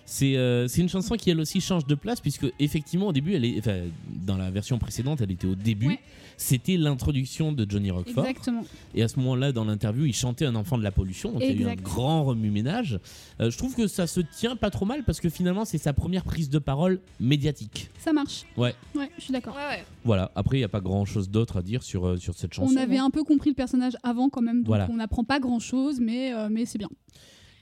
[0.05, 3.35] C'est euh, c'est une chanson qui elle aussi change de place puisque effectivement au début
[3.35, 3.81] elle est enfin,
[4.25, 5.99] dans la version précédente elle était au début Ouais.
[6.37, 8.65] C'était l'introduction de Johnny Rockford Exactement.
[8.95, 11.61] et à ce moment-là dans l'interview il chantait un enfant de la pollution donc il
[11.61, 12.99] y a eu un grand remue-ménage
[13.41, 15.93] Euh, je trouve que ça se tient pas trop mal parce que finalement c'est sa
[15.93, 18.45] première prise de parole médiatique Ça marche.
[18.57, 18.75] Ouais.
[18.95, 19.55] Ouais, je suis d'accord.
[19.57, 19.85] Ouais, ouais.
[20.05, 22.53] voilà après il n'y a pas grand chose d'autre à dire sur, euh, sur cette
[22.55, 24.89] chanson On avait un peu compris le personnage avant quand même, donc Voilà.
[24.91, 26.89] on n'apprend pas grand chose, mais, euh, mais c'est bien.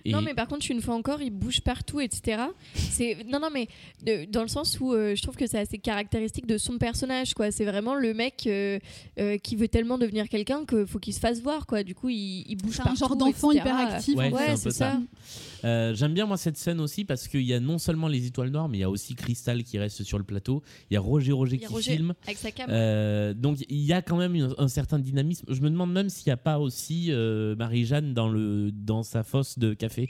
[0.07, 2.43] Et- Non, mais par contre, une fois encore, il bouge partout, etc.
[2.75, 3.69] C'est non, non, mais
[4.05, 7.33] de- dans le sens où euh, je trouve que c'est assez caractéristique de son personnage,
[7.35, 7.51] quoi.
[7.51, 8.79] C'est vraiment le mec euh,
[9.19, 11.83] euh, qui veut tellement devenir quelqu'un qu'il faut qu'il se fasse voir, quoi.
[11.83, 12.99] Du coup, il, il bouge C'est un partout.
[12.99, 14.15] genre d'enfant hyperactif.
[14.17, 14.99] Ouais, c'est Ouais, c'est ça.
[15.65, 18.51] Euh, J'aime bien moi cette scène aussi parce qu'il y a non seulement les étoiles
[18.51, 21.01] noires mais il y a aussi Crystal qui reste sur le plateau il y a
[21.01, 22.69] Roger Roger Il y a qui Roger filme avec sa cam.
[22.71, 25.47] Euh, donc il y a quand même une- un certain dynamisme.
[25.49, 29.23] Je me demande même s'il n'y a pas aussi euh, Marie-Jeanne dans, le, dans sa
[29.23, 30.09] fosse de café.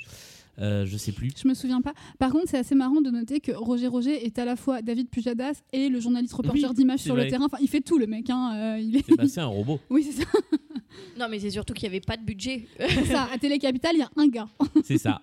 [0.61, 1.33] Euh, je sais plus.
[1.43, 1.95] Je me souviens pas.
[2.19, 5.09] Par contre, c'est assez marrant de noter que Roger Roger est à la fois David
[5.11, 7.25] Pujadas et le journaliste reporter Oui, d'image sur vrai.
[7.25, 7.47] le terrain.
[7.47, 8.31] Enfin, il fait tout le mec.
[8.31, 8.53] Hein.
[8.77, 9.05] euh, il est...
[9.09, 9.81] C'est passé un robot.
[9.91, 10.29] oui, c'est ça.
[11.19, 12.67] Non, mais c'est surtout qu'il n'y avait pas de budget.
[12.79, 13.29] C'est ça.
[13.35, 14.49] À Télé Capital, il y a un gars.
[14.85, 15.21] C'est ça.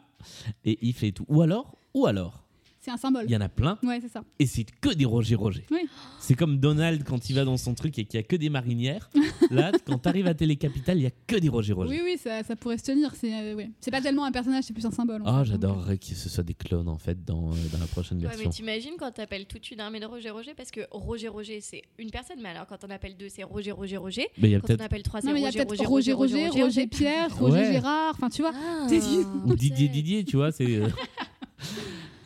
[0.65, 1.25] Et il fait tout.
[1.27, 2.43] Ou alors, ou alors,
[2.83, 3.25] C'est un symbole.
[3.27, 4.23] il y en a plein Ouais, c'est ça.
[4.39, 5.65] et c'est que des Roger Roger.
[5.69, 5.87] Oui.
[6.19, 8.49] C'est comme Donald quand il va dans son truc et qu'il y a que des
[8.49, 9.09] marinières.
[9.51, 11.91] Là, quand t'arrives à Télé Capitale, il y a que des Roger Roger.
[11.91, 13.13] Oui, oui, ça, ça pourrait se tenir.
[13.15, 13.69] C'est euh, ouais.
[13.81, 15.21] C'est pas tellement un personnage, c'est plus un symbole.
[15.25, 18.23] Ah, j'adorerais que ce soit des clones en fait dans, euh, dans la prochaine Ouais,
[18.27, 18.43] version.
[18.45, 21.83] mais t'imagines quand t'appelles toute une armée de Roger Roger parce que Roger Roger c'est
[21.99, 24.27] une personne, mais alors quand on appelle deux c'est Roger Roger Roger.
[24.39, 25.49] Mais il y a Quand on peut-être appelle trois c'est Non, mais il y a
[25.49, 27.71] Roger peut-être Roger Roger Roger, Roger, Pierre, Roger Ouais.
[27.73, 28.13] Gérard.
[28.15, 28.53] Enfin, tu vois.
[28.55, 28.87] Ah,
[29.45, 29.87] ou Didier.
[29.87, 30.65] Didier, tu vois, c'est.
[30.77, 30.87] euh,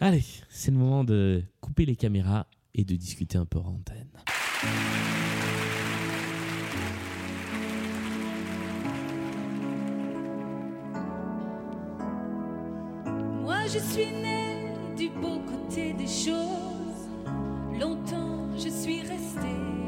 [0.01, 0.23] Allez,
[0.55, 4.07] c'est le moment de couper les caméras et de discuter un peu en antenne.
[13.41, 17.09] Moi, je suis née du beau côté des choses.
[17.77, 19.41] Longtemps, je suis restée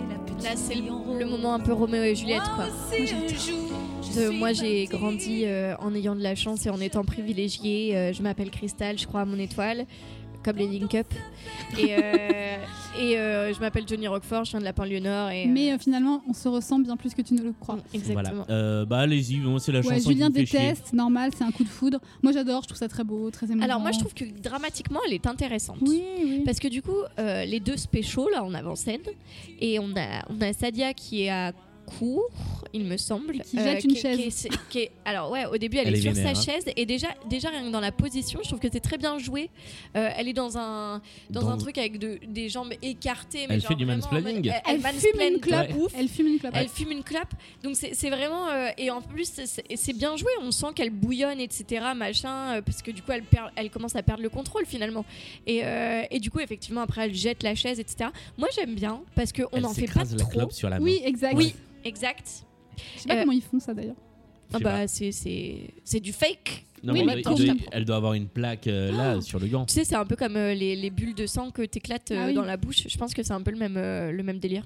[0.10, 0.44] la petite.
[0.44, 2.68] Là, c'est le, moment un peu Roméo et Juliette, quoi.
[4.34, 7.96] Moi, j'ai grandi euh, en ayant de la chance et en étant privilégiée.
[7.96, 9.86] Euh, je m'appelle Cristal, je crois à mon étoile
[10.48, 11.08] comme les Link Up.
[11.78, 12.58] Et, euh,
[12.98, 15.30] et euh, je m'appelle Johnny Roquefort, je viens de la banlieue nord.
[15.30, 17.76] Et, Mais euh, finalement, on se ressemble bien plus que tu ne le crois.
[17.76, 18.44] Mm, Exactement.
[18.48, 18.54] Voilà.
[18.62, 20.60] Euh, bah allez-y, moi c'est la Ouais, chanson Julien qui me fait chier.
[20.60, 22.00] déteste, normal, c'est un coup de foudre.
[22.24, 23.66] Moi j'adore, je trouve ça très beau, très émouvant.
[23.66, 25.80] Alors, moi, je trouve que dramatiquement, elle est intéressante.
[25.82, 26.42] Oui, oui.
[26.46, 29.02] Parce que du coup, euh, les deux spéciaux, là, on avant-scène.
[29.60, 31.52] Et on a, on a Sadia qui est à
[31.98, 32.30] court,
[32.74, 33.40] il me semble.
[33.42, 34.46] Qui jette une est- chaise.
[34.46, 36.56] est- qui est- alors, ouais, au début, elle, Elle est, est sur vénère, sa hein.
[36.56, 36.66] chaise.
[36.76, 39.50] Et déjà, déjà, rien que dans la position, je trouve que c'est très bien joué.
[39.96, 43.46] Euh, elle est dans un, dans, Dans- un truc avec de- des jambes écartées.
[43.48, 44.46] Mais Elle genre fait du mansplaining.
[44.48, 45.94] Elle, Elle elle fume une de ouf.
[45.98, 46.54] Elle fume une clope.
[46.56, 47.34] Elle fume une clope,
[47.64, 50.30] donc c'est c'est vraiment euh, et en plus c'est- bien joué.
[50.42, 51.86] On sent qu'elle bouillonne, etc.
[51.96, 55.06] Machin, euh, parce que du coup elle perd, elle commence à perdre le contrôle finalement.
[55.46, 58.10] Et, euh, et du coup effectivement après elle jette la chaise, etc.
[58.38, 60.30] Moi j'aime bien parce que on Elle n'en fait pas la trop.
[60.30, 60.84] clope sur la main.
[60.86, 61.36] Oui, exact.
[61.36, 61.56] Oui,
[61.88, 62.44] exact.
[62.96, 63.96] Je sais pas Euh, comment ils font ça d'ailleurs.
[64.54, 66.66] Ah bah c'est c'est c'est du fake.
[66.84, 69.20] Non, Oui, mais mais il quand doit- je elle doit avoir une plaque euh, là
[69.20, 69.66] sur le gant.
[69.66, 72.22] Tu sais c'est un peu comme euh, les, les bulles de sang que t'éclates euh,
[72.22, 72.34] Ah oui.
[72.34, 72.84] dans la bouche.
[72.88, 74.64] Je pense que c'est un peu le même euh, le même délire.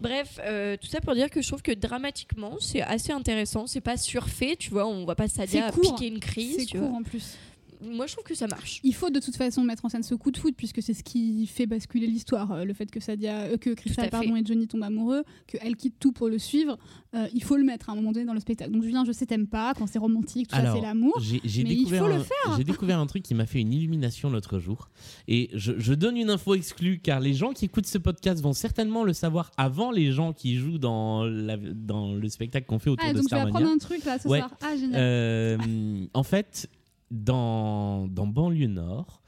[0.00, 3.66] Bref, euh, tout ça pour dire que je trouve que dramatiquement c'est assez intéressant.
[3.66, 4.86] C'est pas surfait, tu vois.
[4.86, 5.94] On voit pas Sadia court.
[5.96, 6.56] piquer une crise.
[6.58, 6.98] C'est court vois.
[6.98, 7.36] en plus.
[7.82, 8.80] Moi je trouve que ça marche.
[8.84, 11.02] Il faut de toute façon mettre en scène ce coup de foot puisque c'est ce
[11.02, 12.52] qui fait basculer l'histoire.
[12.52, 14.08] Euh, le fait que Sadia, euh, que fait.
[14.10, 16.78] pardon, et Johnny tombent amoureux, qu'elle quitte tout pour le suivre,
[17.14, 18.70] euh, il faut le mettre à un moment donné dans le spectacle.
[18.70, 21.20] Donc Julien, je sais t'aimes pas quand c'est romantique, tout ça Alors, c'est l'amour.
[21.20, 22.56] Mais il faut le faire.
[22.56, 24.88] j'ai découvert un truc qui m'a fait une illumination l'autre jour.
[25.28, 28.52] Et je, je donne une info exclue car les gens qui écoutent ce podcast vont
[28.52, 32.90] certainement le savoir avant les gens qui jouent dans, la- dans le spectacle qu'on fait
[32.90, 33.58] autour Ah de donc je vais Starmania.
[33.58, 34.38] apprendre un truc là ce Ouais.
[34.38, 34.50] soir.
[34.62, 35.00] Ah génial.
[35.00, 36.68] Euh, en fait,
[37.12, 39.22] dans, dans Banlieue Nord,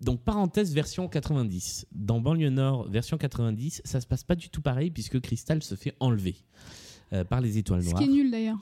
[0.00, 1.86] donc parenthèse version 90.
[1.92, 5.74] Dans Banlieue Nord, version 90, ça se passe pas du tout pareil puisque Crystal se
[5.76, 6.36] fait enlever
[7.12, 8.02] euh, par les étoiles Ce noires.
[8.02, 8.58] qui est nul d'ailleurs.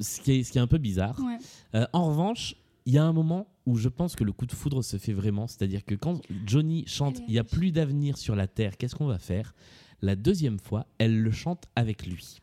[0.00, 1.18] Ce qui est, ce qui est un peu bizarre.
[1.20, 1.38] Ouais.
[1.74, 2.54] Euh, en revanche,
[2.84, 5.12] il y a un moment où je pense que le coup de foudre se fait
[5.12, 5.46] vraiment.
[5.46, 9.06] C'est-à-dire que quand Johnny chante Il n'y a plus d'avenir sur la Terre, qu'est-ce qu'on
[9.06, 9.54] va faire?
[10.02, 12.38] La deuxième fois, elle le chante avec lui.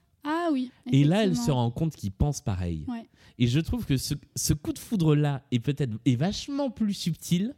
[0.45, 0.71] Ah oui.
[0.91, 2.85] Et là, elle se rend compte qu'il pense pareil.
[2.87, 3.07] Ouais.
[3.39, 7.55] Et je trouve que ce, ce coup de foudre-là est peut-être est vachement plus subtil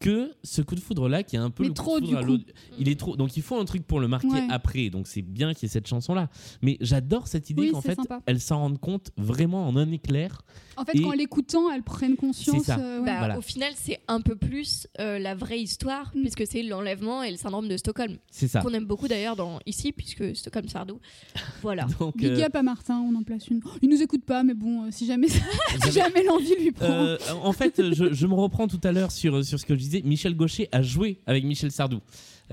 [0.00, 2.12] que ce coup de foudre-là qui est un peu Mais le coup trop, de du
[2.12, 2.28] foudre à coup.
[2.32, 2.44] l'autre.
[2.78, 3.16] Il est trop.
[3.16, 4.46] Donc il faut un truc pour le marquer Ouais.
[4.50, 4.88] après.
[4.90, 6.28] Donc c'est bien qu'il y ait cette chanson-là.
[6.62, 8.20] Mais j'adore cette idée Oui, qu'en fait, sympa.
[8.26, 10.42] elle s'en rende compte vraiment en un éclair.
[10.78, 12.62] En fait, qu'en l'écoutant, elles prennent conscience.
[12.64, 12.78] ça.
[12.78, 13.04] euh, ouais.
[13.06, 13.36] Bah, Voilà.
[13.38, 16.20] Au final, c'est un peu plus euh, la vraie histoire, Mm.
[16.22, 18.60] puisque c'est l'enlèvement et le syndrome de Stockholm, C'est ça.
[18.62, 20.98] qu'on aime beaucoup d'ailleurs dans ici, puisque Stockholm Sardou.
[21.62, 21.86] Voilà.
[21.98, 23.60] Donc, Big euh, up à Martin, on en place une.
[23.82, 25.28] Il nous écoute pas, mais bon, euh, si jamais,
[25.84, 26.86] si jamais l'envie lui prend.
[26.86, 29.80] Euh, en fait, je, je me reprends tout à l'heure sur, sur ce que je
[29.80, 29.89] disais.
[30.04, 32.00] Michel Gaucher a joué avec Michel Sardou.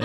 [0.00, 0.04] Euh,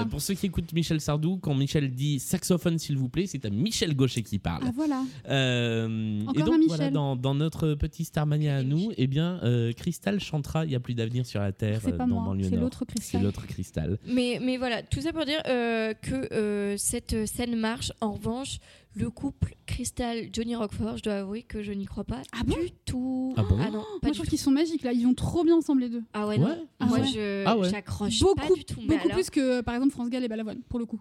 [0.00, 0.06] Ah.
[0.10, 3.50] Pour ceux qui écoutent Michel Sardou, quand Michel dit saxophone s'il vous plaît, c'est à
[3.50, 4.64] Michel Gaucher qui parle.
[4.66, 5.02] Ah voilà.
[5.28, 9.40] Euh, Encore et un donc voilà, dans, dans notre petit Starmania à nous, eh bien,
[9.42, 12.20] euh, Cristal chantera Il n'y a plus d'avenir sur la terre C'est euh, pas dans
[12.20, 13.22] moi, c'est l'autre C'est cristal.
[13.22, 13.98] l'autre Cristal.
[14.06, 17.92] Mais, mais voilà, tout ça pour dire euh, que euh, cette scène marche.
[18.00, 18.58] En revanche,
[18.94, 22.56] le couple Crystal Johnny Roquefort, je dois avouer que je n'y crois pas Ah bon
[22.60, 23.34] du tout.
[23.36, 25.56] Ah bon non, pas Moi, je trouve qu'ils sont magiques là, ils vont trop bien
[25.56, 26.02] ensemble les deux.
[26.12, 26.46] Ah ouais, Ouais.
[26.48, 26.66] non.
[26.80, 27.06] Ah Moi, ouais.
[27.06, 27.70] je Ah ouais.
[27.70, 28.80] j'accroche beaucoup pas du tout.
[28.80, 31.00] Mais beaucoup alors- plus que par exemple France Gall et Balavoine pour le coup.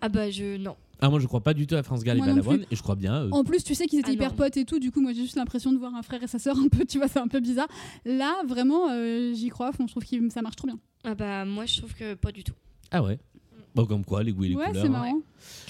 [0.00, 0.76] Ah bah je non.
[1.00, 2.96] Ah, moi, je crois pas du tout à France Gall et Balavoine, et je crois
[2.96, 3.14] bien.
[3.22, 4.36] euh, En plus, tu sais qu'ils étaient Ah hyper non.
[4.36, 6.40] potes et tout, du coup, moi j'ai juste l'impression de voir un frère et sa
[6.40, 7.68] sœur un peu, tu vois, c'est un peu bizarre.
[8.04, 10.78] Là, vraiment, euh, j'y crois à fond, je trouve que ça marche trop bien.
[11.04, 12.54] Ah bah moi je trouve que pas du tout.
[12.90, 13.20] Ah ouais.
[13.78, 14.82] Bon, comme quoi, les goûts et les ouais, couleurs.
[14.82, 15.20] c'est marrant.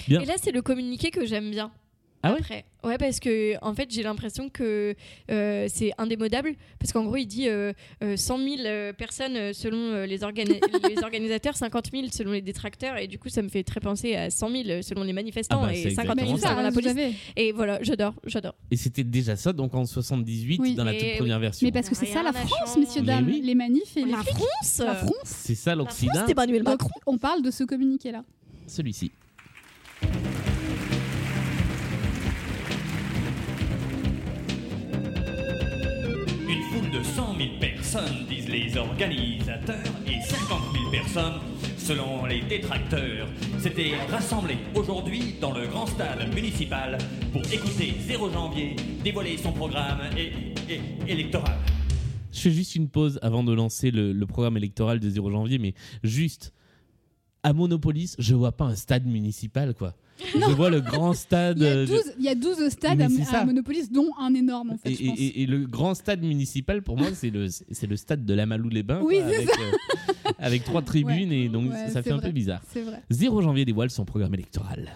[0.07, 0.21] Bien.
[0.21, 1.71] Et là c'est le communiqué que j'aime bien.
[2.21, 2.65] Ah ouais Après.
[2.83, 4.95] Ouais, parce que en fait, j'ai l'impression que
[5.31, 6.53] euh, c'est indémodable.
[6.79, 7.73] Parce qu'en gros, il dit euh,
[8.03, 10.59] euh, 100 000 euh, personnes euh, selon les, organi-
[10.89, 12.97] les organisateurs, 50 000 selon les détracteurs.
[12.97, 15.67] Et du coup, ça me fait très penser à 100 000 selon les manifestants Ah
[15.67, 16.49] bah, et c'est 50 000 exactement ça.
[16.49, 17.15] selon la vous police.
[17.35, 18.55] Et voilà, j'adore, j'adore.
[18.71, 20.75] Et c'était déjà ça, donc en 78, Oui.
[20.75, 21.17] dans la Et toute oui.
[21.17, 21.65] première version.
[21.67, 23.25] Mais parce que c'est ça la France, messieurs, dames.
[23.27, 23.41] Oui.
[23.43, 24.23] Les manifs et les La.
[24.23, 25.13] France La France.
[25.23, 26.99] C'est ça l'Occident, c'est Emmanuel Donc, Macron.
[27.07, 28.23] on parle de ce communiqué-là.
[28.67, 29.11] celui-ci.
[36.71, 41.39] Une foule de 100 000 personnes, disent les organisateurs, et 50 000 personnes,
[41.77, 43.27] selon les détracteurs,
[43.57, 46.97] s'étaient rassemblées aujourd'hui dans le grand stade municipal
[47.31, 49.99] pour écouter 0 janvier dévoiler son programme
[51.07, 51.57] électoral.
[52.31, 55.57] Je fais juste une pause avant de lancer le, le programme électoral de 0 janvier,
[55.59, 55.73] mais
[56.03, 56.53] juste
[57.43, 59.95] à Monopolis, je vois pas un stade municipal, quoi.
[60.33, 61.57] Je vois le grand stade.
[61.59, 64.33] Il y a euh, 12, il y a 12 stades à, à Monopolis, dont un
[64.33, 65.19] énorme en fait, Et, je pense.
[65.19, 68.33] et- et- et le grand stade municipal, pour moi, c'est le, c'est le stade de
[68.33, 69.01] la Malou-les-Bains.
[69.03, 72.27] Oui, quoi, c'est avec, euh, avec trois tribunes, et donc Ouais, ça fait un vrai.
[72.27, 72.61] peu bizarre.
[72.71, 73.01] C'est vrai.
[73.09, 74.89] 0 janvier dévoile son programme électoral.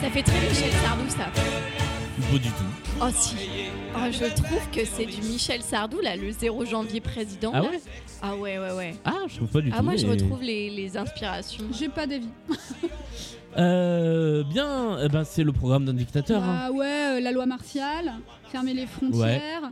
[0.00, 1.26] Ça fait très Michel Sardou, ça.
[2.30, 2.83] Pas du tout.
[3.00, 3.34] Oh si.
[3.96, 7.50] Oh, je trouve que c'est du Michel Sardou, là, le 0 janvier président.
[7.54, 7.68] Ah là.
[7.70, 7.80] ouais
[8.22, 8.94] Ah ouais, ouais, ouais.
[9.04, 9.84] Ah, je trouve pas du Ah, tout.
[9.84, 11.64] moi, je retrouve les, les inspirations.
[11.78, 12.28] J'ai pas d'avis.
[13.56, 16.42] Euh, bien, eh ben, c'est le programme d'un dictateur.
[16.42, 16.66] hein.
[16.66, 18.14] Bah ouais, euh, la loi martiale,
[18.50, 19.70] fermer les frontières.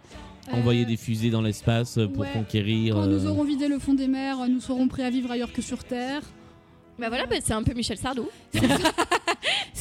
[0.48, 2.30] euh, Envoyer des fusées dans l'espace pour ouais.
[2.32, 2.94] conquérir.
[2.94, 5.52] Quand nous euh, aurons vidé le fond des mers, nous serons prêts à vivre ailleurs
[5.52, 6.20] que sur Terre.
[6.96, 8.28] Bah voilà, bah, c'est un peu Michel Sardou.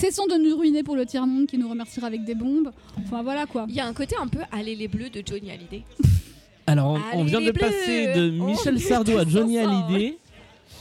[0.02, 2.72] Cessons de nous ruiner pour le tiers-monde qui nous remerciera avec des bombes.
[3.04, 3.66] Enfin voilà quoi.
[3.70, 5.84] Il y a un côté un peu Allez les Bleus de Johnny Hallyday.
[6.68, 9.60] Alors, on, vient de bleus passer de On Michel est Sardou à Johnny.
[9.60, 10.18] Hallyday.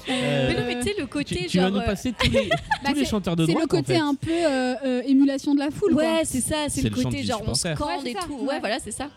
[0.09, 1.73] Euh, Mais non, mais tu sais, le tu, côté tu vas genre.
[1.73, 2.57] nous euh, passer tous les, Bah,
[2.87, 3.65] tous les c'est- chanteurs de C'est droite.
[3.71, 4.01] le côté en fait.
[4.11, 5.93] un peu euh, euh, émulation de la foule.
[5.95, 8.35] Ouais, c'est ça, c'est C'est le côté genre on scande Ouais, et c'est ça, tout.
[8.37, 8.47] ouais.
[8.47, 9.11] Ouais, voilà, c'est ça.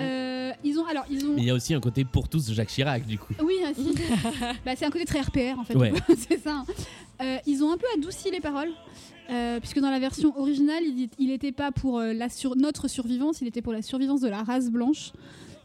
[0.00, 1.34] Euh, ils ont alors ils ont.
[1.34, 3.32] Mais il y a aussi un côté pour tous Jacques Chirac, du coup.
[3.42, 3.70] Oui, ah,
[4.64, 5.76] bah, c'est un côté très RPR en fait.
[5.76, 5.92] Ouais.
[6.28, 6.64] c'est ça.
[7.22, 8.70] Euh, ils ont un peu adouci les paroles.
[9.30, 12.56] Euh, puisque dans la version originale, il, dit- il était pas pour euh, la sur-
[12.56, 15.12] notre survivance, il était pour la survivance de la race blanche.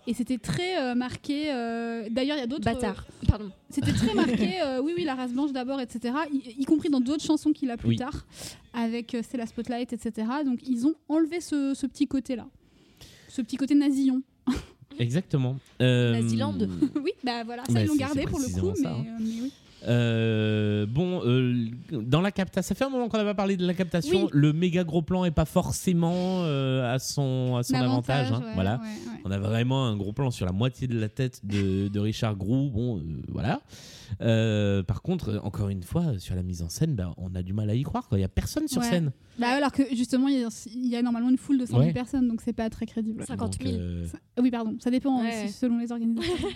[0.10, 1.52] Et c'était très euh, marqué.
[1.54, 2.64] euh, D'ailleurs, il y a d'autres.
[2.64, 3.06] Bâtard.
[3.28, 3.52] Pardon.
[3.70, 6.16] C'était très marqué, euh, oui, oui, la race blanche d'abord, etc.
[6.32, 7.96] Y, y compris dans d'autres chansons qu'il a plus Oui.
[7.98, 8.26] tard,
[8.74, 10.28] avec euh, C'est la Spotlight, etc.
[10.46, 12.48] Donc ils ont enlevé ce, ce petit côté-là.
[13.28, 14.22] Ce petit côté nasillon.
[15.00, 15.58] Exactement.
[15.82, 16.56] Euh, Naziland.
[17.04, 19.04] oui, bah voilà, ça Bah, ils l'ont gardé pour le coup, mais, ça, hein.
[19.06, 19.52] euh, mais oui.
[19.88, 23.65] Euh, bon, euh, dans la captation, ça fait un moment qu'on n'a pas parlé de
[23.65, 24.23] la captation.
[24.26, 24.30] Oui.
[24.34, 28.31] Le méga gros plan est pas forcément euh, à son, à son avantage.
[28.31, 28.76] hein, ouais, voilà.
[28.81, 29.22] ouais, ouais.
[29.26, 32.35] On a vraiment un gros plan sur la moitié de la tête de, de Richard
[32.35, 32.69] Groux.
[32.69, 33.61] Bon, euh, voilà.
[34.22, 37.53] Euh, par contre, encore une fois, sur la mise en scène, bah, on a du
[37.53, 38.07] mal à y croire.
[38.11, 38.89] Il y a personne sur Ouais.
[38.89, 39.11] scène.
[39.39, 41.72] Bah, alors que justement, il y, a- il y a normalement une foule de 100
[41.73, 41.93] 000 Ouais.
[41.93, 43.23] personnes, donc c'est pas très crédible.
[43.26, 43.72] 50 000.
[43.73, 45.43] Donc, euh, Ça- Oui, pardon, ça dépend Ouais.
[45.45, 46.34] aussi selon les organisations.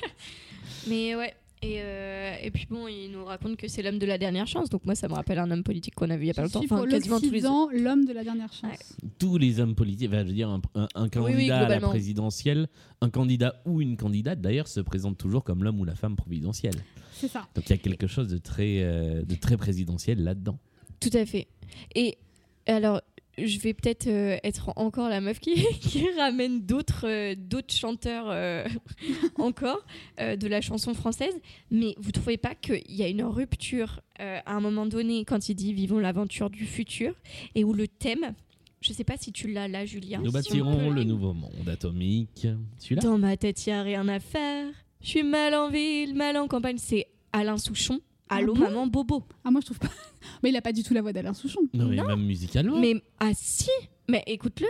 [0.89, 1.33] Mais ouais.
[1.63, 4.69] Et, euh, et puis bon, il nous raconte que c'est l'homme de la dernière chance.
[4.69, 6.41] Donc moi, ça me rappelle un homme politique qu'on a vu il y a pas
[6.41, 6.59] longtemps.
[6.59, 8.97] suis pour quasiment tous les l'Occident, l'homme de la dernière chance.
[9.19, 11.79] tous les hommes politiques, enfin, je veux dire, un, un- un candidat oui, à la
[11.79, 12.67] présidentielle,
[13.01, 16.75] un candidat ou une candidate d'ailleurs se présente toujours comme l'homme ou la femme providentielle.
[17.13, 17.47] C'est ça.
[17.53, 20.57] Donc il y a quelque chose de très, euh, de très présidentiel là-dedans.
[20.99, 21.47] Tout à fait.
[21.93, 22.17] Et
[22.65, 23.01] alors,
[23.37, 28.25] je vais peut-être euh, être encore la meuf qui, qui ramène d'autres euh, d'autres chanteurs
[28.29, 28.65] euh,
[29.37, 29.85] encore
[30.19, 31.33] de la chanson française.
[31.71, 35.55] Mais vous trouvez pas qu'il y a une rupture à un moment donné quand il
[35.55, 37.15] dit Vivons l'aventure du futur
[37.55, 38.35] et où le thème,
[38.81, 40.19] je sais pas si tu l'as là, Julien.
[40.19, 42.47] Nous si bâtirons peut- le nouveau monde atomique.
[42.77, 43.01] Celui-là?
[43.01, 44.67] Dans ma tête, y a rien à faire.
[45.01, 46.77] Je suis mal en ville, mal en campagne.
[46.77, 47.99] C'est Alain Souchon.
[48.31, 49.23] Ah ah Allô, maman, bobo.
[49.43, 49.89] Ah, moi, je trouve pas.
[50.41, 51.59] Mais il a pas du tout la voix d'Alain Souchon.
[51.73, 52.79] Non, mais même musicalement.
[52.79, 53.69] Mais, ah si
[54.07, 54.67] Mais écoute-le.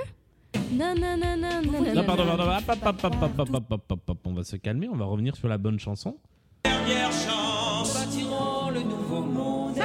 [0.73, 1.61] Non, non, non, non,
[4.25, 6.17] On va se calmer, on va revenir sur la bonne chanson.
[6.63, 7.09] Dernière.
[7.93, 9.75] Bâtirons le nouveau monde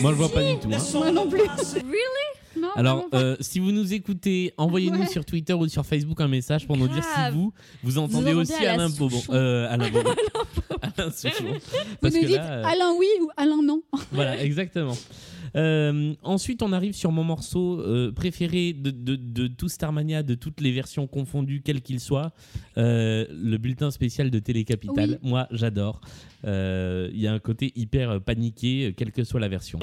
[0.00, 0.68] Moi, je vois pas du tout.
[0.72, 1.12] Hein.
[1.12, 1.40] Non plus.
[1.40, 2.35] Really?
[2.58, 5.06] Non, Alors, euh, si vous nous écoutez, envoyez-nous Ouais.
[5.06, 7.52] sur Twitter ou sur Facebook un message pour nous dire si vous,
[7.82, 9.20] vous entendez aussi Alain Alain Bobon.
[9.30, 10.10] Euh, Alain Bobon.
[10.96, 11.44] Alain Souchon.
[12.02, 13.82] vous nous que dites là, euh, Alain oui ou Alain non.
[14.12, 14.96] Voilà, exactement.
[15.54, 20.34] Euh, ensuite, on arrive sur mon morceau euh, préféré de, de, de tout Starmania, de
[20.34, 22.32] toutes les versions confondues, quel qu'il soit,
[22.76, 25.18] euh, le bulletin spécial de Télécapital.
[25.22, 25.30] Oui.
[25.30, 26.00] Moi, j'adore.
[26.44, 29.78] Euh, Il y a un côté hyper euh, paniqué, euh, quelle que soit la version.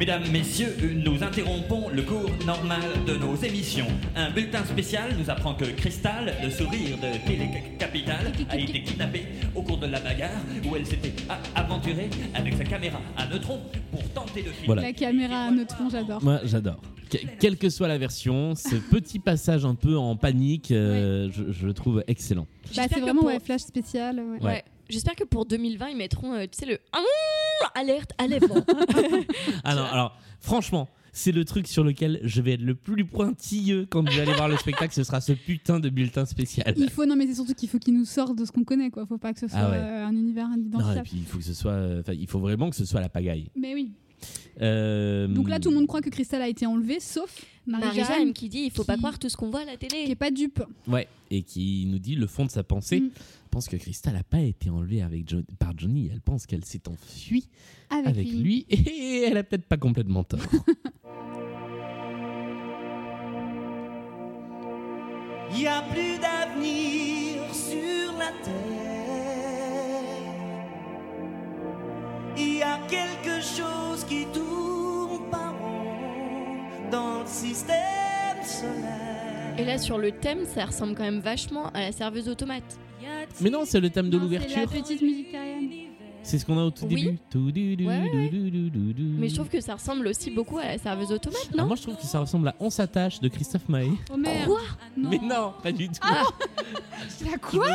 [0.00, 0.74] Mesdames, Messieurs,
[1.04, 3.86] nous interrompons le cours normal de nos émissions.
[4.16, 9.60] Un bulletin spécial nous apprend que Cristal, le sourire de Télécapital, a été kidnappée au
[9.62, 11.12] cours de la bagarre où elle s'était
[11.54, 13.60] aventurée avec sa caméra à neutrons
[13.90, 14.66] pour tenter de filmer.
[14.66, 14.82] Voilà.
[14.82, 16.24] La caméra à neutron, j'adore.
[16.24, 16.80] Moi, j'adore.
[17.10, 21.52] Que- quelle que soit la version, ce petit passage un peu en panique, euh, je,
[21.52, 22.46] je le trouve excellent.
[22.74, 24.18] Bah, c'est vraiment pour- ouais, flash spécial.
[24.40, 24.46] ouais.
[24.46, 24.64] Ouais.
[24.90, 26.78] J'espère que pour 2020 ils mettront, euh, tu sais le
[27.74, 28.64] alerte, enlèvement.
[29.64, 33.86] Ah non, alors, franchement, c'est le truc sur lequel je vais être le plus pointilleux
[33.88, 36.74] quand je vais aller voir le spectacle, ce sera ce putain de bulletin spécial.
[36.76, 38.90] Il faut, non mais c'est surtout qu'il faut qu'il nous sorte de ce qu'on connaît
[38.90, 39.06] quoi.
[39.06, 39.76] Faut pas que ce soit Ah ouais.
[39.76, 41.02] euh, un univers Non, et identifiable.
[41.08, 43.50] puis il faut que ce soit, enfin, il faut vraiment que ce soit la pagaille.
[43.56, 43.92] Mais oui.
[44.60, 48.48] Euh, Donc là, tout le monde croit que Crystal a été enlevée, sauf Marie-Jeanne, qui
[48.50, 50.10] dit il faut pas qui- croire tout ce qu'on voit à la qui télé.
[50.10, 50.62] est pas dupe.
[50.86, 53.00] Ouais, et qui nous dit le fond de sa pensée.
[53.00, 53.10] Mm.
[53.50, 56.08] Pense que Crystal n'a pas été enlevée avec Jo- par Johnny.
[56.12, 57.48] Elle pense qu'elle s'est enfuie
[57.90, 58.64] Avec, avec lui.
[58.70, 60.40] Et elle a peut-être pas complètement tort.
[65.52, 68.54] Il n'y a plus d'avenir sur la terre.
[72.36, 77.76] Il y a quelque chose qui tourne par rond dans le système
[78.44, 79.54] solaire.
[79.58, 82.78] Et là, sur le thème, ça ressemble quand même vachement à la serveuse automate.
[83.40, 84.70] Mais non, c'est le thème de Non, C'est la l'ouverture.
[84.82, 85.70] petite musique terrienne.
[86.22, 87.18] C'est ce qu'on a au tout Oui.
[87.34, 87.86] début.
[87.86, 88.30] Ouais, ouais.
[89.18, 91.82] Mais je trouve que ça ressemble aussi beaucoup à la serveuse automate, non moi, je
[91.82, 93.90] trouve que ça ressemble à On s'attache de Christophe Maé.
[94.12, 94.46] Oh merde.
[94.46, 94.60] Quoi
[94.96, 95.94] Mais non, pas du tout.
[97.24, 97.66] La Je quoi.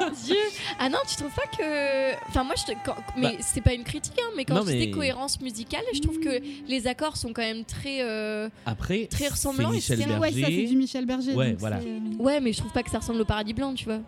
[0.00, 0.36] Mon Dieu
[0.78, 2.14] Ah non, tu trouves pas que.
[2.28, 2.78] Enfin, moi, je te...
[2.84, 5.82] quand- Mais c'est pas une critique, hein, mais quand Non, je dis mais- cohérence musicale,
[5.92, 8.02] je trouve que les accords sont quand même très.
[8.02, 9.98] euh, Après, Très c'est ressemblant, Michel.
[9.98, 10.66] Ouais, ça c'est Berger.
[10.66, 11.34] du Michel Berger.
[11.34, 11.78] Ouais, voilà.
[11.78, 14.00] euh, Ouais, mais je trouve pas que ça ressemble au paradis blanc, tu vois.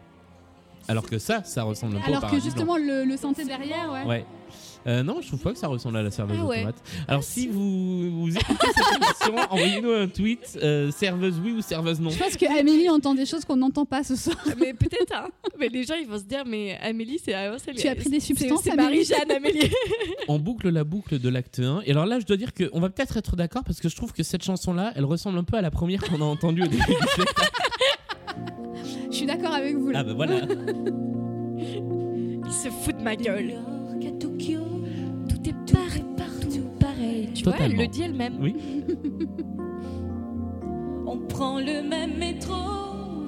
[0.89, 3.91] Alors que ça, ça ressemble un peu au Alors que justement le, le synthé derrière,
[3.93, 4.05] ouais.
[4.05, 4.25] Ouais.
[4.87, 6.59] Euh, non, je trouve pas que ça ressemble à la serveuse Ah ouais.
[6.59, 6.77] automate.
[7.09, 8.95] Alors si vous, vous écoutez cette
[9.35, 12.11] émission, envoyez-nous un tweet, euh, serveuse oui ou serveuse non.
[12.11, 14.37] Je pense que Amélie entend des choses qu'on n'entend pas ce soir.
[14.61, 15.27] mais peut-être, hein.
[15.59, 17.35] Mais les gens, ils vont se dire, mais Amélie, c'est.
[17.35, 19.69] ah, c'est- Tu as pris des substances, C'est Marie-Jeanne, Amélie.
[20.29, 21.81] On boucle la boucle de l'acte 1.
[21.85, 24.13] Et alors là, je dois dire qu'on va peut-être être d'accord parce que je trouve
[24.13, 26.77] que cette chanson-là, elle ressemble un peu à la première qu'on a entendue au début
[26.77, 27.35] du spectacle.
[29.11, 30.01] Je suis d'accord avec vous là.
[30.01, 30.41] Ah bah voilà.
[31.59, 33.55] Il se fout de ma gueule.
[34.07, 34.61] À Tokyo,
[35.29, 37.29] Tout est pareil, partout pareil.
[37.35, 37.83] Tu vois, elle Totalement.
[37.83, 38.35] le dit elle-même.
[38.41, 38.55] Oui.
[41.07, 42.55] on prend le même métro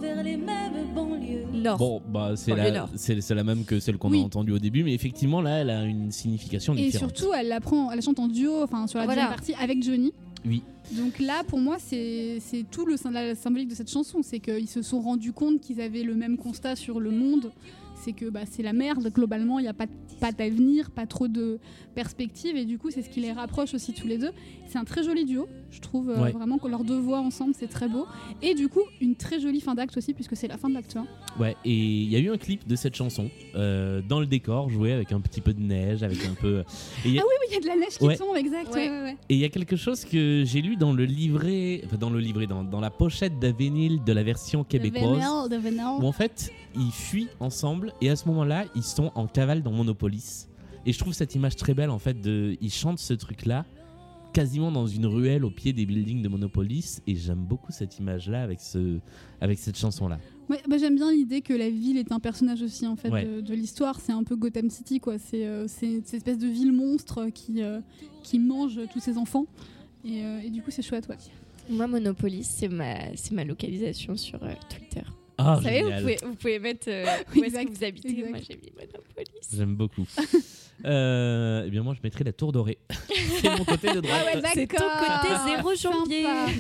[0.01, 1.45] vers les mêmes banlieues.
[1.53, 1.79] Nord.
[1.79, 2.89] Bon, bah c'est la, Nord.
[2.95, 4.21] c'est, c'est la même que celle qu'on Oui.
[4.21, 7.17] a entendue au début, mais effectivement là, elle a une signification Et différente.
[7.17, 9.23] surtout, elle la prend, elle chante en duo, enfin sur la Voilà.
[9.23, 10.13] deuxième partie avec Johnny.
[10.93, 12.41] Donc là, pour moi, c'est
[12.71, 16.03] tout le la symbolique de cette chanson, c'est qu'ils se sont rendus compte qu'ils avaient
[16.03, 17.53] le même constat sur le monde.
[18.01, 19.89] C'est que bah, c'est la merde, globalement, il n'y a pas,
[20.21, 21.59] pas d'avenir, pas trop de
[21.97, 24.31] perspectives, et du coup, c'est ce qui les rapproche aussi tous les deux.
[24.69, 26.33] C'est un très joli duo, je trouve euh, Ouais.
[26.33, 28.07] vraiment que leurs deux voix ensemble, c'est très beau.
[28.43, 30.97] Et du coup, une très jolie fin d'acte aussi, puisque c'est la fin de l'acte
[30.97, 31.07] 1.
[31.41, 34.71] Ouais, et il y a eu un clip de cette chanson euh, dans le décor,
[34.71, 36.61] joué avec un petit peu de neige, avec un peu.
[37.05, 38.17] Et il y a- Ah oui, oui, il y a de la neige qui Ouais.
[38.17, 38.75] tombe, exact.
[38.75, 38.89] Ouais.
[38.89, 39.17] ouais, ouais, ouais.
[39.29, 42.19] Et il y a quelque chose que j'ai lu dans le livret, enfin dans le
[42.21, 46.07] livret, dans, dans la pochette de vinyle de la version québécoise, De Venel, de où
[46.07, 50.49] en fait ils fuient ensemble et à ce moment-là ils sont en cavale dans Monopolis.
[50.87, 53.65] Et je trouve cette image très belle en fait de, ils chantent ce truc-là
[54.39, 58.43] quasiment dans une ruelle au pied des buildings de Monopolis et j'aime beaucoup cette image-là
[58.43, 58.99] avec ce,
[59.41, 60.21] avec cette chanson-là.
[60.49, 63.25] Ouais, bah, j'aime bien l'idée que la ville est un personnage aussi en fait Ouais.
[63.25, 63.99] de, de l'histoire.
[64.01, 65.19] C'est un peu Gotham City quoi.
[65.19, 67.81] C'est euh, c'est cette espèce de ville monstre qui euh,
[68.23, 69.47] qui mange tous ses enfants.
[70.05, 71.17] Et, euh, et du coup c'est chouette ouais.
[71.71, 75.03] Moi, Monopolis, c'est ma, c'est ma localisation sur euh, Twitter.
[75.39, 77.05] Ah vous savez, vous pouvez, vous pouvez mettre euh,
[77.37, 78.09] où est-ce que vous habitez.
[78.11, 78.31] exact.
[78.31, 79.49] Moi, j'ai mis Monopolis.
[79.57, 80.05] J'aime beaucoup.
[80.85, 82.79] euh, eh bien moi je mettrais la tour dorée.
[83.41, 84.45] C'est mon côté de droite.
[84.55, 86.23] C'est ton côté zéro janvier.
[86.25, 86.51] Sympa.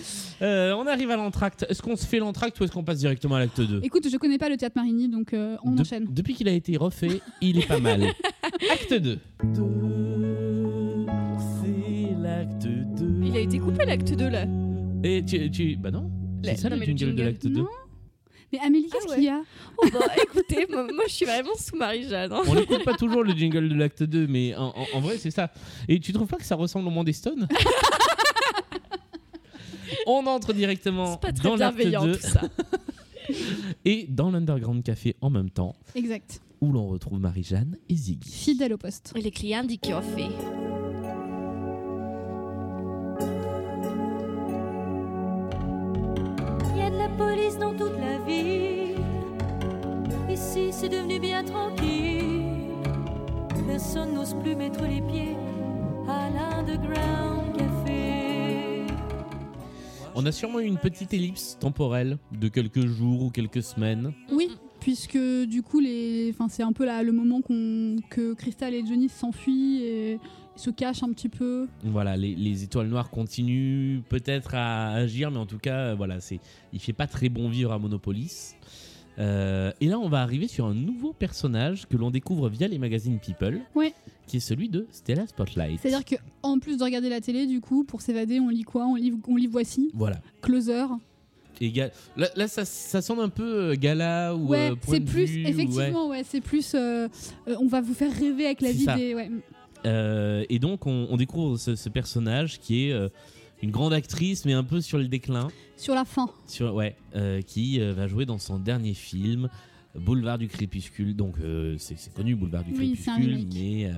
[0.42, 1.66] Euh, on arrive à l'entracte.
[1.68, 4.16] Est-ce qu'on se fait l'entracte ou est-ce qu'on passe directement à l'acte 2 Écoute, je
[4.16, 6.06] connais pas le théâtre Marigny donc euh, on De- enchaîne.
[6.08, 8.04] Depuis qu'il a été refait, il est pas mal.
[8.70, 9.18] acte 2.
[11.62, 13.26] C'est l'acte 2.
[13.26, 14.46] Il a été coupé l'acte 2 là.
[15.02, 16.10] Et tu, tu- Bah non.
[16.44, 17.64] C'est ça non, le jingle de l'acte 2.
[18.52, 19.16] Mais Amélie, qu'est-ce Ah ouais.
[19.16, 19.42] qu'il y a
[19.76, 22.32] Oh bah écoutez, moi, moi, je suis vraiment sous Marie-Jeanne.
[22.32, 22.42] hein.
[22.48, 25.30] On n'écoute pas toujours le jingle de l'acte 2, mais en, en- en vrai, c'est
[25.30, 25.50] ça.
[25.86, 27.46] Et tu trouves pas que ça ressemble au monde des Stones
[30.06, 32.40] On entre directement C'est pas très dans l'acte bienveillant 2 tout ça.
[33.84, 36.40] et dans l'Underground Café en même temps, Exact.
[36.62, 38.30] où l'on retrouve Marie-Jeanne et Ziggy.
[38.30, 39.12] Fidèle au poste.
[39.16, 40.24] Les clients du café.
[54.42, 55.36] Plus mettre les pieds
[56.08, 58.86] à l'Underground Café.
[60.14, 64.12] On a sûrement eu une petite ellipse temporelle de quelques jours ou quelques semaines.
[64.32, 66.30] Oui, puisque du coup, les...
[66.30, 67.96] enfin, c'est un peu là, le moment qu'on...
[68.10, 70.18] que Crystal et Johnny s'enfuient et
[70.56, 71.68] se cachent un petit peu.
[71.84, 76.18] Voilà, les, les étoiles noires continuent peut-être à agir, mais en tout cas, euh, voilà,
[76.20, 76.40] c'est,
[76.72, 78.56] il fait pas très bon vivre à Monopolis.
[79.18, 82.78] Euh, et là, on va arriver sur un nouveau personnage que l'on découvre via les
[82.78, 83.92] magazines People, Ouais.
[84.28, 85.80] qui est celui de Stella Spotlight.
[85.82, 88.86] C'est-à-dire que en plus de regarder la télé, du coup, pour s'évader, on lit quoi?
[88.86, 90.20] On lit, on lit Voici, Voilà.
[90.40, 90.84] Closer?
[91.60, 95.00] Et ga- là, là, ça, ça sonne un peu euh, gala ou Ouais, euh, c'est
[95.00, 95.50] plus, vue, ou- ouais.
[95.50, 97.08] effectivement, ouais, c'est plus, euh,
[97.60, 99.14] on va vous faire rêver avec la vie des.
[99.16, 99.30] Ouais.
[100.48, 102.92] Et donc, on, on découvre ce, ce personnage qui est
[103.62, 105.48] une grande actrice, mais un peu sur le déclin.
[105.76, 106.28] Sur la fin.
[106.46, 109.48] Sur, ouais, euh, qui euh, va jouer dans son dernier film,
[109.94, 111.16] Boulevard du Crépuscule.
[111.16, 113.90] Donc, euh, c'est connu, Boulevard du Oui, Crépuscule, mais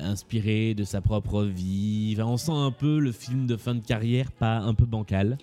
[0.00, 2.14] inspiré de sa propre vie.
[2.16, 5.38] Enfin, on sent un peu le film de fin de carrière, pas un peu bancal.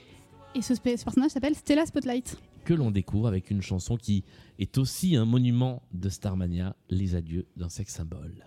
[0.56, 2.38] Et ce, personnage s'appelle Stella Spotlight.
[2.66, 4.24] que l'on découvre avec une chanson qui
[4.60, 8.46] est aussi un monument de Starmania, Les Adieux d'un sexe symbole.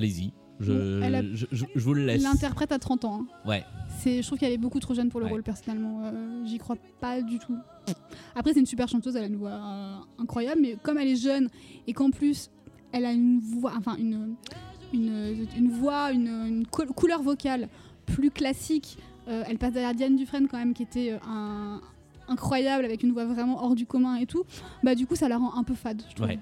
[0.00, 2.22] Allez-y, je, a- je, je- je vous le laisse.
[2.22, 3.22] L'interprète à 30 ans.
[3.22, 3.48] hein.
[3.48, 3.64] Ouais,
[3.98, 5.32] C'est, je trouve qu'elle est beaucoup trop jeune pour le Ouais.
[5.32, 6.02] rôle personnellement.
[6.04, 7.56] Euh, J'y crois pas du tout.
[8.34, 11.16] Après, c'est une super chanteuse, elle a une voix euh, incroyable, mais comme elle est
[11.16, 11.48] jeune
[11.86, 12.50] et qu'en plus
[12.92, 14.34] elle a une voix, enfin une,
[14.92, 17.68] une, une voix, une, une cou- couleur vocale
[18.06, 18.96] plus classique.
[19.28, 21.80] euh, elle passe derrière Diane Dufresne quand même, qui était un-
[22.30, 24.44] incroyable avec une voix vraiment hors du commun et tout.
[24.82, 26.02] Bah du coup, ça la rend un peu fade.
[26.08, 26.28] Je trouve.
[26.28, 26.38] ouais.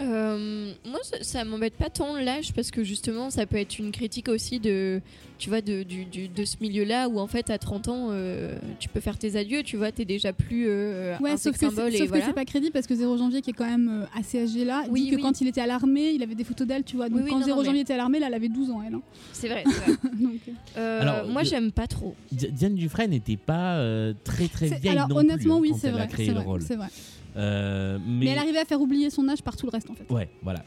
[0.00, 3.92] Euh, moi, ça, ça m'embête pas tant l'âge parce que justement, ça peut être une
[3.92, 5.00] critique aussi de,
[5.38, 8.58] tu vois, de, du- du- de ce milieu-là où en fait, à 30 ans, euh,
[8.80, 11.60] tu peux faire tes adieux, tu vois, t'es déjà plus euh, Ouais, un sauf sex
[11.60, 12.26] que, symbole c'est, et sauf que voilà.
[12.26, 14.82] c'est pas crédible parce que 0 janvier, qui est quand même euh, assez âgé là,
[14.90, 15.22] Oui, dit que oui.
[15.22, 17.08] quand il était à l'armée, il avait des photos d'elle, tu vois.
[17.08, 18.48] Donc Oui, oui, quand non, 0 non, janvier mais- était à l'armée, là, elle avait
[18.48, 18.94] 12 ans, elle.
[18.94, 19.02] hein.
[19.32, 19.62] C'est vrai.
[19.66, 19.96] c'est vrai.
[20.20, 20.40] Donc,
[20.76, 22.14] euh, Alors, moi, j'aime pas trop.
[22.32, 25.78] Di- Diane Dufresne n'était pas euh, très très vieille alors non honnêtement, plus hein, oui,
[25.80, 26.02] c'est elle vrai.
[26.02, 26.62] a créé c'est le vrai, rôle.
[26.62, 26.88] c'est vrai.
[27.36, 29.94] Euh, mais, Mais elle arrivait à faire oublier son âge par tout le reste en
[29.94, 30.12] fait.
[30.12, 30.64] Ouais, voilà.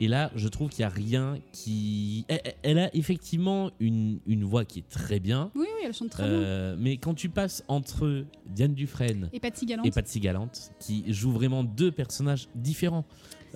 [0.00, 2.24] Et là, je trouve qu'il n'y a rien qui.
[2.28, 5.50] Elle, elle a effectivement une, une voix qui est très bien.
[5.56, 6.32] Oui, oui, elle chante très bien.
[6.38, 9.86] Euh, mais quand tu passes entre Diane Dufresne Et Patsy Galante.
[9.86, 13.04] et Patsy Galante, qui jouent vraiment deux personnages différents.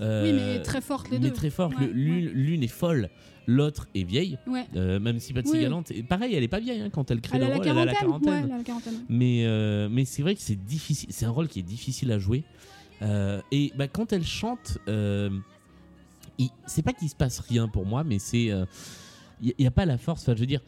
[0.00, 1.32] euh, Oui, mais très fortes les mais deux.
[1.32, 1.78] très fortes.
[1.78, 3.08] Ouais, L'une est folle,
[3.46, 4.36] l'autre est vieille.
[4.48, 4.64] Ouais.
[4.74, 5.60] Euh, même si Patsy Oui.
[5.60, 7.84] Galante, pareil, elle est pas vieille hein, quand elle crée Elle le rôle, elle a
[7.84, 8.44] la quarantaine.
[8.46, 9.04] elle a la quarantaine.
[9.08, 11.08] Mais, euh, mais c'est vrai que c'est difficile.
[11.12, 12.42] C'est un rôle qui est difficile à jouer.
[13.02, 15.30] Euh, et bah, quand elle chante, euh,
[16.66, 18.50] c'est pas qu'il se passe rien pour moi, mais c'est.
[19.44, 20.22] Il n'y a, pas la force.
[20.22, 20.60] Enfin, je veux dire,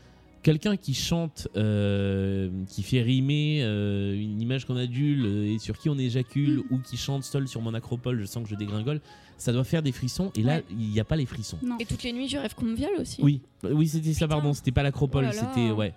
[0.42, 5.78] quelqu'un qui chante, euh, qui fait rimer euh, une image qu'on adule euh, et sur
[5.78, 6.74] qui on éjacule, Mm.
[6.74, 9.00] ou qui chante seul sur mon acropole, je sens que je dégringole,
[9.38, 10.32] ça doit faire des frissons.
[10.36, 10.64] Et là, Ouais.
[10.70, 11.58] il n'y a pas les frissons.
[11.62, 11.76] Non.
[11.78, 13.22] Et toutes les nuits, je rêve qu'on me viole aussi.
[13.22, 14.52] Oui, oui c'était ça, pardon.
[14.52, 15.70] C'était pas l'acropole, Oh c'était.
[15.70, 15.94] Ouais.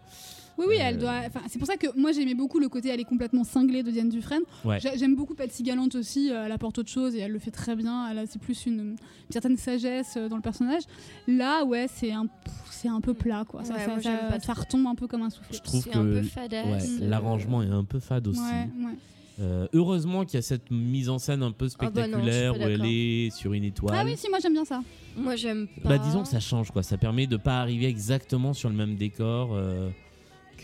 [0.58, 1.20] Oui, oui, Euh, elle doit.
[1.28, 3.92] enfin, C'est pour ça que moi j'aimais beaucoup le côté elle est complètement cinglée de
[3.92, 4.42] Diane Dufresne.
[4.66, 4.80] Ouais.
[4.96, 6.32] J'aime beaucoup Patsy Galante aussi.
[6.32, 8.10] euh, Elle apporte autre chose et elle le fait très bien.
[8.10, 8.96] Elle a c'est plus une, une
[9.30, 10.84] certaine sagesse euh, dans le personnage.
[11.28, 12.26] Là, ouais, c'est un,
[12.72, 13.64] c'est un peu plat quoi.
[13.64, 15.54] Ça, Ouais, ça, moi, j'aime ça- pas ça retombe un peu comme un souffle.
[15.54, 18.40] Je trouve C'est que un peu ouais, euh, l'arrangement est un peu fade aussi.
[18.40, 18.96] Ouais, ouais.
[19.40, 22.54] Euh, heureusement qu'il y a cette mise en scène un peu Ah bah non, spectaculaire
[22.58, 23.96] où elle est sur une étoile.
[23.96, 24.82] Ah oui, si, moi j'aime bien ça.
[25.16, 25.90] Moi, j'aime pas.
[25.90, 28.96] Bah disons que ça change quoi, ça permet de pas arriver exactement sur le même
[28.96, 29.90] décor euh,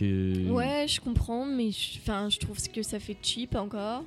[0.01, 1.99] Ouais, je comprends, mais je,
[2.29, 4.03] je trouve que ça fait cheap encore.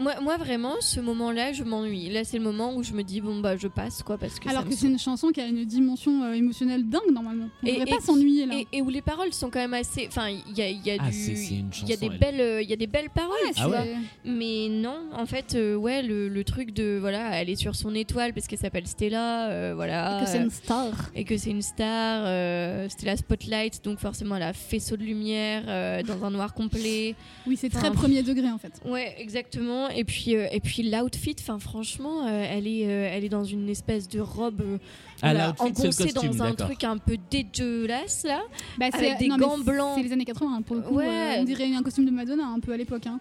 [0.00, 2.08] Moi, moi, vraiment, ce moment-là, je m'ennuie.
[2.08, 4.48] Là, c'est le moment où je me dis, bon, bah, je passe, quoi, parce que
[4.48, 7.48] Alors que c'est une chanson qui a une dimension euh, émotionnelle dingue normalement.
[7.62, 8.54] On Et- devrait et- pas s'ennuyer là.
[8.56, 10.06] Et, et où les paroles sont quand même assez.
[10.08, 11.12] Enfin, il y a, il y a Ah, du.
[11.16, 12.18] c'est- c'est une Il y a des elle.
[12.18, 13.76] belles, euh, il y a des belles paroles, tu Ah ouais.
[13.76, 14.00] vois.
[14.24, 17.94] Mais non, en fait, euh, ouais, le, le truc de voilà, elle est sur son
[17.94, 20.20] étoile parce qu'elle s'appelle Stella, euh, voilà.
[20.24, 21.10] que c'est une star.
[21.14, 25.62] et que c'est une star, euh, Stella Spotlight, donc forcément elle a faisceau de lumière
[25.68, 27.14] euh, dans un noir complet.
[27.46, 28.72] Oui, c'est très premier degré en fait.
[28.84, 29.88] Ouais, exactement.
[29.88, 33.44] Et puis, euh, et puis l'outfit, enfin franchement, euh, elle est, euh, elle est dans
[33.44, 34.78] une espèce de robe euh,
[35.22, 38.40] Ah, engoncée costume, dans un truc un peu dégueulasse là.
[38.78, 39.92] Bah, Avec c'est- des non, gants blancs.
[39.96, 40.94] C'est les années 80 hein, pour le coup.
[40.94, 41.06] Ouais.
[41.06, 43.06] euh, on dirait un costume de Madonna un peu à l'époque.
[43.06, 43.20] hein.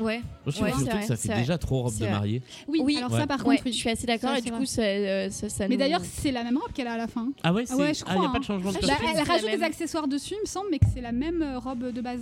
[0.00, 0.22] Ouais.
[0.46, 1.40] Je trouve Ouais, surtout c'est que vrai, ça fait vrai.
[1.40, 2.42] déjà trop robe de mariée.
[2.68, 2.96] Oui, Oui.
[2.96, 3.18] alors Ouais.
[3.20, 3.72] ça par contre, oui.
[3.72, 4.30] je suis assez d'accord.
[4.30, 4.60] Ça, Et c'est du vrai.
[4.60, 6.96] coup, ça, euh, ça, ça Mais nous- d'ailleurs, c'est la même robe qu'elle a à
[6.96, 7.28] la fin.
[7.42, 8.46] Ah ouais, c'est ouais, je ah, a crois, pas de hein.
[8.46, 11.00] changement de Ah, Bah, elle rajoute des accessoires dessus, il me semble, mais que c'est
[11.02, 12.20] la même robe de base.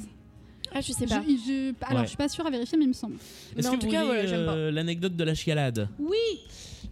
[0.74, 1.22] Ah, je sais pas.
[1.26, 2.04] je- alors, Ouais.
[2.04, 3.16] je suis pas sûre à vérifier, mais il me semble.
[3.56, 5.88] Est-ce que en tout vous cas, voulez euh, l'anecdote de la chialade?
[5.98, 6.16] Oui,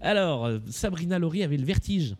[0.00, 2.14] Alors, euh, Sabrina Laurie avait le vertige.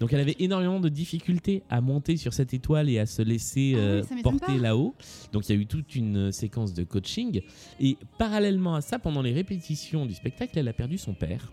[0.00, 3.72] Donc, elle avait énormément de difficultés à monter sur cette étoile et à se laisser
[3.76, 4.94] Ah euh, porter là-haut.
[5.32, 7.40] Donc, il y a eu toute une séquence de coaching.
[7.80, 11.50] Et parallèlement à ça, pendant les répétitions du spectacle, elle a perdu son père.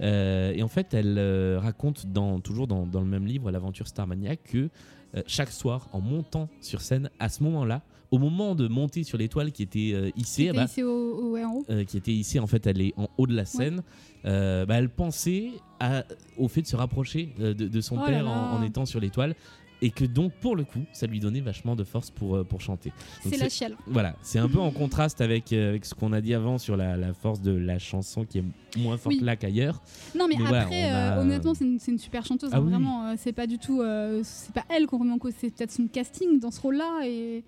[0.00, 3.88] Euh, et en fait, elle euh, raconte dans, toujours dans, dans le même livre, L'aventure
[3.88, 4.68] Starmania, que
[5.16, 7.82] euh, chaque soir, en montant sur scène, à ce moment-là,
[8.14, 11.30] au moment de monter sur l'étoile qui était euh, hissée, c'était bah, ici au, au-
[11.32, 11.64] ouais, en haut.
[11.70, 13.82] euh, qui était ici, en fait, elle est en haut de la scène.
[14.24, 15.50] euh, bah, elle pensait
[15.80, 16.04] à-
[16.38, 18.30] au fait de se rapprocher euh, de, de son Oh père là.
[18.30, 19.34] en, en étant sur l'étoile.
[19.82, 22.60] et que donc pour le coup, ça lui donnait vachement de force pour, euh, pour
[22.60, 22.90] chanter.
[23.22, 23.76] C'est la chiale.
[23.86, 26.96] Voilà, c'est un peu en contraste avec, avec ce qu'on a dit avant sur la,
[26.96, 28.44] la force de la chanson qui est
[28.78, 29.20] moins forte Oui.
[29.22, 29.82] là qu'ailleurs.
[30.16, 32.50] Non, mais, après, a- honnêtement, c'est une, super chanteuse.
[32.52, 33.82] Ah hein, oui, vraiment, c'est pas du tout.
[34.22, 37.42] c'est pas elle qu'on remet en cause, c'est peut-être son casting dans ce rôle-là et.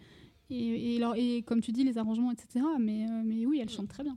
[0.51, 2.65] Et, et, alors- et comme tu dis, les arrangements, etc.
[2.81, 4.17] Mais, euh, mais oui, elle chante très bien.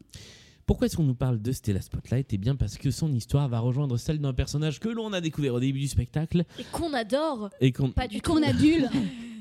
[0.65, 2.31] Pourquoi est-ce qu'on nous parle de Stella Spotlight?
[2.31, 5.55] Eh bien parce que son histoire va rejoindre celle d'un personnage que l'on a découvert
[5.55, 7.49] au début du spectacle Et qu'on adore.
[7.59, 8.31] et qu'on Pas du tout.
[8.33, 8.87] Qu'on adule.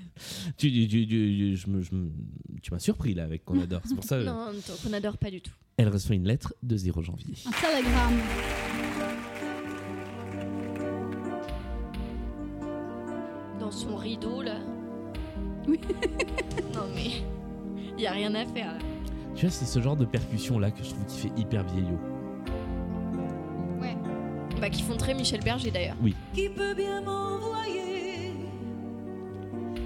[0.56, 2.10] tu, tu- tu- tu- je me- je me-
[2.62, 3.82] tu m'as surpris là avec qu'on adore.
[3.84, 4.46] C'est pour ça euh, Non,
[4.82, 5.52] qu'on adore pas du tout.
[5.76, 7.34] elle reçoit une lettre de 0 janvier.
[7.46, 8.20] Un télégramme.
[13.60, 14.60] Dans son rideau, là.
[15.68, 15.78] Oui.
[16.74, 17.10] non, mais.
[17.96, 18.72] Il y a rien à faire.
[18.74, 18.78] là.
[19.34, 21.98] Tu vois, c'est ce genre de percussion là que je trouve qui fait hyper vieillot.
[23.80, 23.96] Ouais.
[24.60, 25.96] Bah, qui font très Michel Berger d'ailleurs.
[26.34, 28.32] Qui peut bien m'envoyer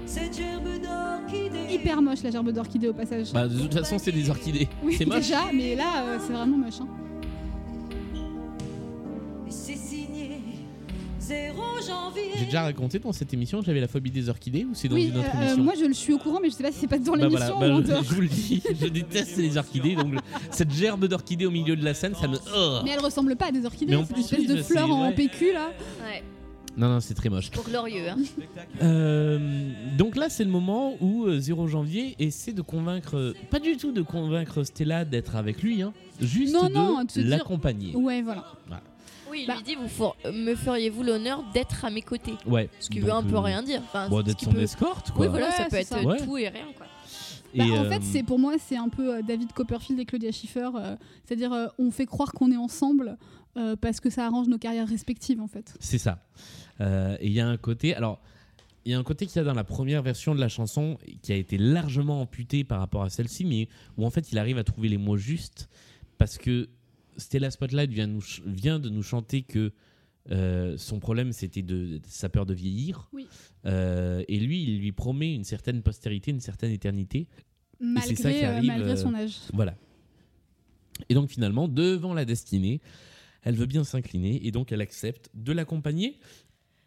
[0.05, 3.31] cette gerbe d'orchidée Hyper moche la gerbe d'orchidée au passage.
[3.33, 4.67] Bah, de toute façon, c'est des orchidées.
[4.83, 5.17] oui, c'est moche.
[5.17, 6.81] déjà, mais là, euh, c'est vraiment moche.
[6.81, 6.87] hein.
[12.37, 14.95] J'ai déjà raconté dans cette émission que j'avais la phobie des orchidées ou c'est dans
[14.95, 16.63] Oui, une autre euh, euh, émission moi je le suis au courant, mais je sais
[16.63, 18.27] pas si c'est pas dans Bah l'émission voilà, bah, ou en je, je vous le
[18.27, 19.95] dis, je déteste les orchidées.
[19.95, 20.19] Donc, le-
[20.51, 22.37] cette gerbe d'orchidées au milieu de la scène, ça me.
[22.55, 24.57] Oh Mais elle ressemble pas à des orchidées, Mais en c'est plus, une espèce oui,
[24.57, 25.13] de sais, en ouais.
[25.15, 25.69] PQ là.
[26.03, 26.23] Ouais.
[26.75, 27.51] Non, non, c'est très moche.
[27.51, 28.17] Pour glorieux, hein.
[28.81, 33.59] Euh, donc là, c'est le moment où euh, 0 janvier essaie de convaincre, euh, pas
[33.59, 37.95] du tout de convaincre Stella d'être avec lui, hein, juste Non, de dire- l'accompagner.
[37.95, 38.45] Ouais, voilà.
[39.33, 39.55] Oui, il Bah.
[39.57, 42.69] lui dit vous for- euh, me feriez-vous l'honneur d'être à mes côtés Ouais.
[42.79, 43.81] Ce qui veut un peu euh, rien dire.
[43.83, 45.25] Enfin, Bon, d'être son peut- escorte, quoi.
[45.25, 45.97] Oui, voilà, ça peut être ça.
[45.97, 46.17] euh, Ouais.
[46.23, 46.85] tout et rien, quoi.
[47.55, 50.05] Bah, Et, en euh, fait, c'est pour moi, c'est un peu euh, David Copperfield et
[50.05, 50.69] Claudia Schiffer.
[50.75, 50.95] euh,
[51.25, 53.17] C'est-à-dire, euh, on fait croire qu'on est ensemble
[53.57, 55.75] euh, parce que ça arrange nos carrières respectives, en fait.
[55.79, 56.23] C'est ça.
[56.81, 57.93] Euh, et il y a un côté.
[57.95, 58.19] Alors,
[58.85, 60.97] il y a un côté qu'il y a dans la première version de la chanson
[61.21, 64.57] qui a été largement amputé par rapport à celle-ci, mais où en fait il arrive
[64.57, 65.69] à trouver les mots justes
[66.17, 66.67] parce que
[67.17, 69.71] Stella Spotlight vient, nous vient de nous chanter que
[70.31, 73.09] euh, son problème c'était de, de sa peur de vieillir.
[73.13, 73.27] Oui.
[73.65, 77.27] Euh, et lui, il lui promet une certaine postérité, une certaine éternité.
[77.79, 79.35] Malgré, ça qui euh, malgré son âge.
[79.53, 79.75] Voilà.
[81.09, 82.81] Et donc finalement, devant la destinée,
[83.41, 86.19] elle veut bien s'incliner et donc elle accepte de l'accompagner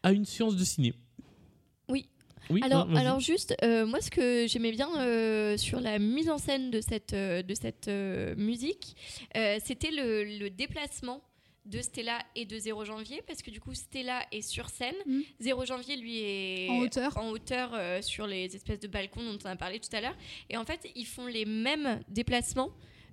[0.03, 0.94] à une séance de ciné.
[2.51, 2.60] Oui.
[2.62, 6.39] Alors, non, alors juste, euh, moi, ce que j'aimais bien euh, sur la mise en
[6.39, 8.97] scène de cette, euh, de cette euh, musique,
[9.36, 11.23] euh, c'était le, le déplacement
[11.64, 15.23] de Stella et de 0 janvier, parce que du coup, Stella est sur scène, Mhm.
[15.40, 17.16] 0 janvier, lui, est En hauteur.
[17.18, 20.16] en hauteur euh, sur les espèces de balcons dont on a parlé tout à l'heure.
[20.48, 22.70] Et en fait, ils font les mêmes déplacements.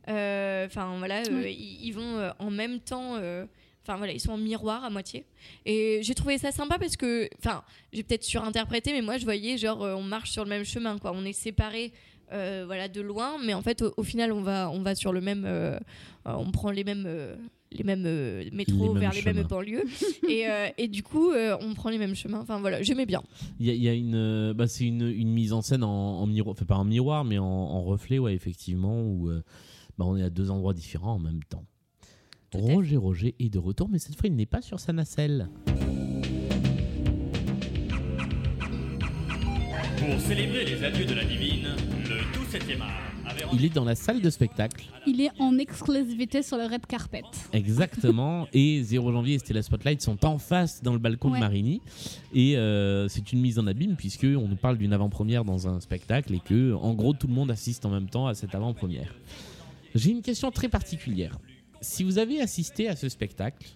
[0.08, 3.16] Euh, Enfin, voilà, euh, ils, ils vont euh, en même temps.
[3.86, 5.26] Enfin voilà, ils sont en miroir à moitié.
[5.66, 9.58] Et j'ai trouvé ça sympa parce que, enfin, j'ai peut-être surinterprété, mais moi je voyais
[9.58, 11.12] genre euh, on marche sur le même chemin, quoi.
[11.14, 11.92] On est séparés,
[12.32, 15.12] euh, voilà, de loin, mais en fait au, au final on va, on va sur
[15.12, 15.78] le même, euh,
[16.24, 17.36] on prend les mêmes, euh,
[17.74, 18.04] les mêmes
[18.54, 19.84] métros Les mêmes vers les mêmes banlieues,
[20.30, 20.46] et,
[20.78, 22.40] et du coup on prend les mêmes chemins.
[22.40, 23.22] Enfin voilà, j'aimais bien.
[23.60, 26.22] Il y a, il y a une, bah, c'est une, une mise en scène en,
[26.22, 29.30] en miroir, enfin pas en miroir, mais en, en reflet, ouais, effectivement, où
[29.98, 31.66] bah, on est à deux endroits différents en même temps.
[32.54, 35.50] Roger Roger est de retour, mais cette fois il n'est pas sur sa nacelle.
[39.98, 41.68] Pour célébrer les adieux de la divine,
[42.04, 42.92] le tout 7e art
[43.26, 46.86] avait Il est dans la salle de spectacle, Il est en exclusivité sur le red
[46.86, 47.22] carpet.
[47.54, 51.38] exactement, et 0 janvier et Stella Spotlight sont en face dans le balcon Ouais.
[51.40, 51.82] de Marigny,
[52.34, 55.80] et euh, c'est une mise en abîme puisque on nous parle d'une avant-première dans un
[55.80, 59.16] spectacle et que, en gros, tout le monde assiste en même temps à cette avant-première.
[59.96, 61.38] J'ai une question très particulière.
[61.84, 63.68] Si vous avez assisté à ce spectacle,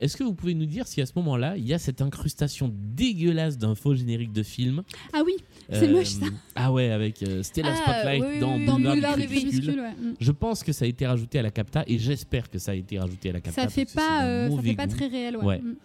[0.00, 2.70] est-ce que vous pouvez nous dire si à ce moment-là, il y a cette incrustation
[2.94, 4.82] dégueulasse d'un faux générique de film
[5.12, 5.34] Ah oui,
[5.70, 6.26] C'est moche, ça.
[6.56, 8.66] Ah ouais, avec euh, Stella Ah, Spotlight oui, oui, dans oui.
[8.66, 9.60] dans Boulevard, Boulevard du du Crépuscule.
[9.62, 10.10] Crépuscule, ouais.
[10.10, 10.14] Mm.
[10.20, 12.74] Je pense que ça a été rajouté à la capta et j'espère que ça a
[12.74, 13.62] été rajouté à la capta.
[13.62, 15.44] Ça fait pas, euh, ça fait pas très réel, ouais.
[15.44, 15.58] Ouais.
[15.58, 15.76] Mm.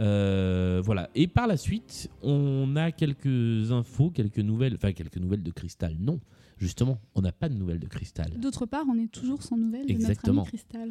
[0.00, 1.10] Euh, voilà.
[1.14, 5.94] Et par la suite, on a quelques infos, quelques nouvelles, enfin quelques nouvelles de Cristal.
[6.00, 6.18] Non,
[6.62, 8.30] justement, on n'a pas de nouvelles de Cristal.
[8.38, 10.42] D'autre part, on est toujours sans nouvelles de notre Exactement.
[10.42, 10.90] ami Cristal.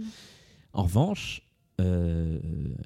[0.73, 1.41] En revanche,
[1.79, 2.39] euh,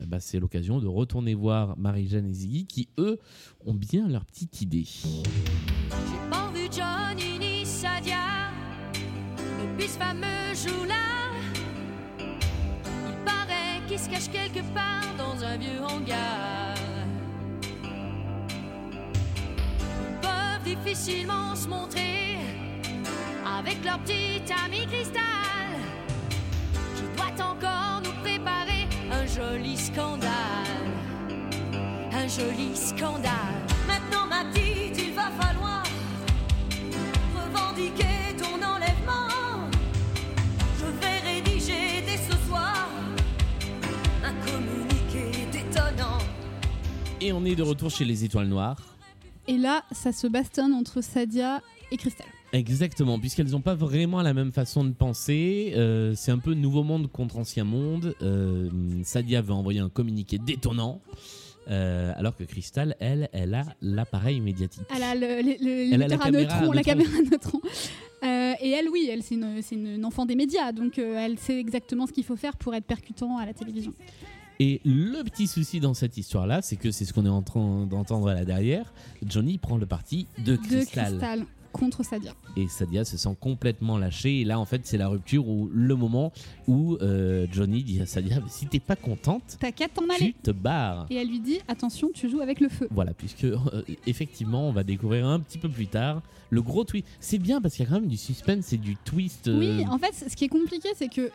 [0.05, 3.19] bah, c'est l'occasion de retourner voir Marie-Jeanne et Ziggy qui, eux,
[3.65, 4.85] ont bien leur petite idée.
[4.85, 8.51] J'ai pas vu Johnny ni Sadia
[9.61, 11.31] depuis ce fameux jour-là.
[12.19, 16.75] Il paraît qu'ils se cachent quelque part dans un vieux hangar.
[20.07, 22.24] Ils peuvent difficilement se montrer
[23.45, 25.21] avec leur petit ami cristal.
[26.95, 30.31] Je dois encore nous préparer un joli scandale.
[32.11, 33.31] Un joli scandale.
[33.87, 35.83] maintenant, ma petite, il va falloir
[37.35, 39.69] revendiquer ton enlèvement.
[40.79, 42.87] Je vais rédiger dès ce soir
[44.23, 46.17] un communiqué détonnant.
[47.21, 48.81] Et on est de retour chez les Étoiles Noires.
[49.47, 51.61] Et là, ça se bastonne entre Sadia
[51.91, 52.34] et Christelle.
[52.55, 55.73] Exactement, puisqu'elles n'ont pas vraiment la même façon de penser.
[55.75, 58.15] Euh, c'est un peu nouveau monde contre ancien monde.
[58.21, 58.69] Euh,
[59.03, 61.01] Sadia veut envoyer un communiqué détonnant.
[61.67, 64.83] euh, alors que Crystal, elle, elle a l'appareil médiatique.
[64.95, 67.09] Elle a le, le- le Elle a la caméra à neutrons, la caméra.
[68.23, 69.35] Euh, et elle, oui, elle, c'est
[69.75, 72.85] une, enfant des médias, donc euh, elle sait exactement ce qu'il faut faire pour être
[72.85, 73.93] percutant à la télévision.
[74.59, 77.85] Et le petit souci dans cette histoire-là, c'est que c'est ce qu'on est en train
[77.85, 78.93] d'entendre là derrière.
[79.23, 81.45] Johnny prend le parti de De Crystal.
[81.79, 82.33] Contre Sadia.
[82.55, 84.41] Et Sadia se sent complètement lâchée.
[84.41, 86.31] Et là, en fait, c'est la rupture ou le moment
[86.67, 90.35] où euh, Johnny dit à Sadia si t'es pas contente, T'as qu'à t'en tu aller.
[90.41, 91.05] te barres.
[91.09, 92.87] Et elle lui dit attention, tu joues avec le feu.
[92.91, 93.57] Voilà, puisque euh,
[94.07, 97.05] effectivement, on va découvrir un petit peu plus tard le gros twist.
[97.19, 99.47] C'est bien parce qu'il y a quand même du suspense et du twist.
[99.47, 101.29] euh, Oui, en fait, ce qui est compliqué, c'est que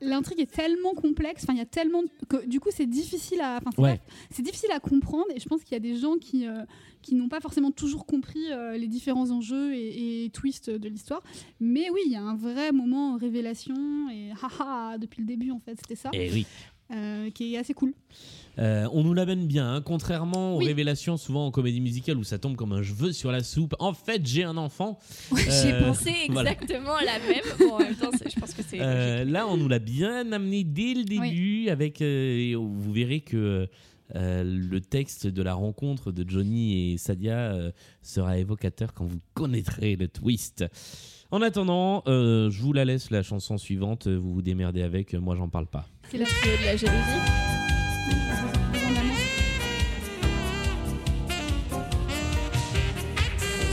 [0.00, 3.40] l'intrigue est tellement complexe, enfin il y a tellement de- que du coup c'est difficile
[3.40, 4.00] à enfin, c'est Ouais.
[4.42, 6.62] difficile à comprendre et je pense qu'il y a des gens qui euh,
[7.02, 11.22] qui n'ont pas forcément toujours compris euh, les différents enjeux et, et twists de l'histoire.
[11.60, 15.58] Mais oui, il y a un vrai moment révélation et haha depuis le début en
[15.60, 16.46] fait, c'était ça Eh oui.
[16.92, 17.92] Euh, qui est assez cool.
[18.58, 19.80] Euh, on nous l'amène bien, hein.
[19.82, 20.66] contrairement aux Oui.
[20.66, 23.74] révélations souvent en comédie musicale où ça tombe comme un cheveu sur la soupe.
[23.78, 24.98] En fait, j'ai un enfant.
[25.36, 26.52] J'ai Euh, pensé voilà.
[26.52, 27.44] exactement la même.
[27.60, 29.24] Bon, en même temps, je pense que c'est.
[29.24, 32.00] Là, on nous l'a bien amené dès le début, avec.
[32.00, 33.68] et vous verrez que
[34.16, 37.70] euh, le texte de la rencontre de Johnny et Sadia euh,
[38.02, 40.64] sera évocateur quand vous connaîtrez le twist.
[41.30, 44.08] En attendant, euh, je vous la laisse la chanson suivante.
[44.08, 45.12] Vous vous démerdez avec.
[45.14, 45.86] Moi, j'en parle pas.
[46.10, 47.02] C'est la de la jalousie.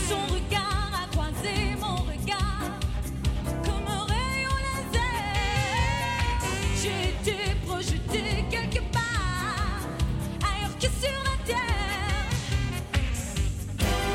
[0.10, 2.72] Son regard a croisé mon regard
[3.64, 5.24] comme un rayon laser.
[6.82, 9.88] J'ai été projeté quelque part
[10.42, 12.30] ailleurs que sur la terre.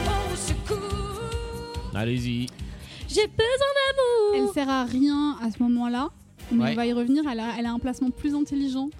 [0.06, 1.94] Au secours.
[1.94, 2.48] Allez-y.
[3.08, 4.34] J'ai besoin d'amour.
[4.36, 6.10] Elle sert à rien à ce moment-là,
[6.52, 7.22] on va y revenir.
[7.28, 8.90] Elle a un placement plus intelligent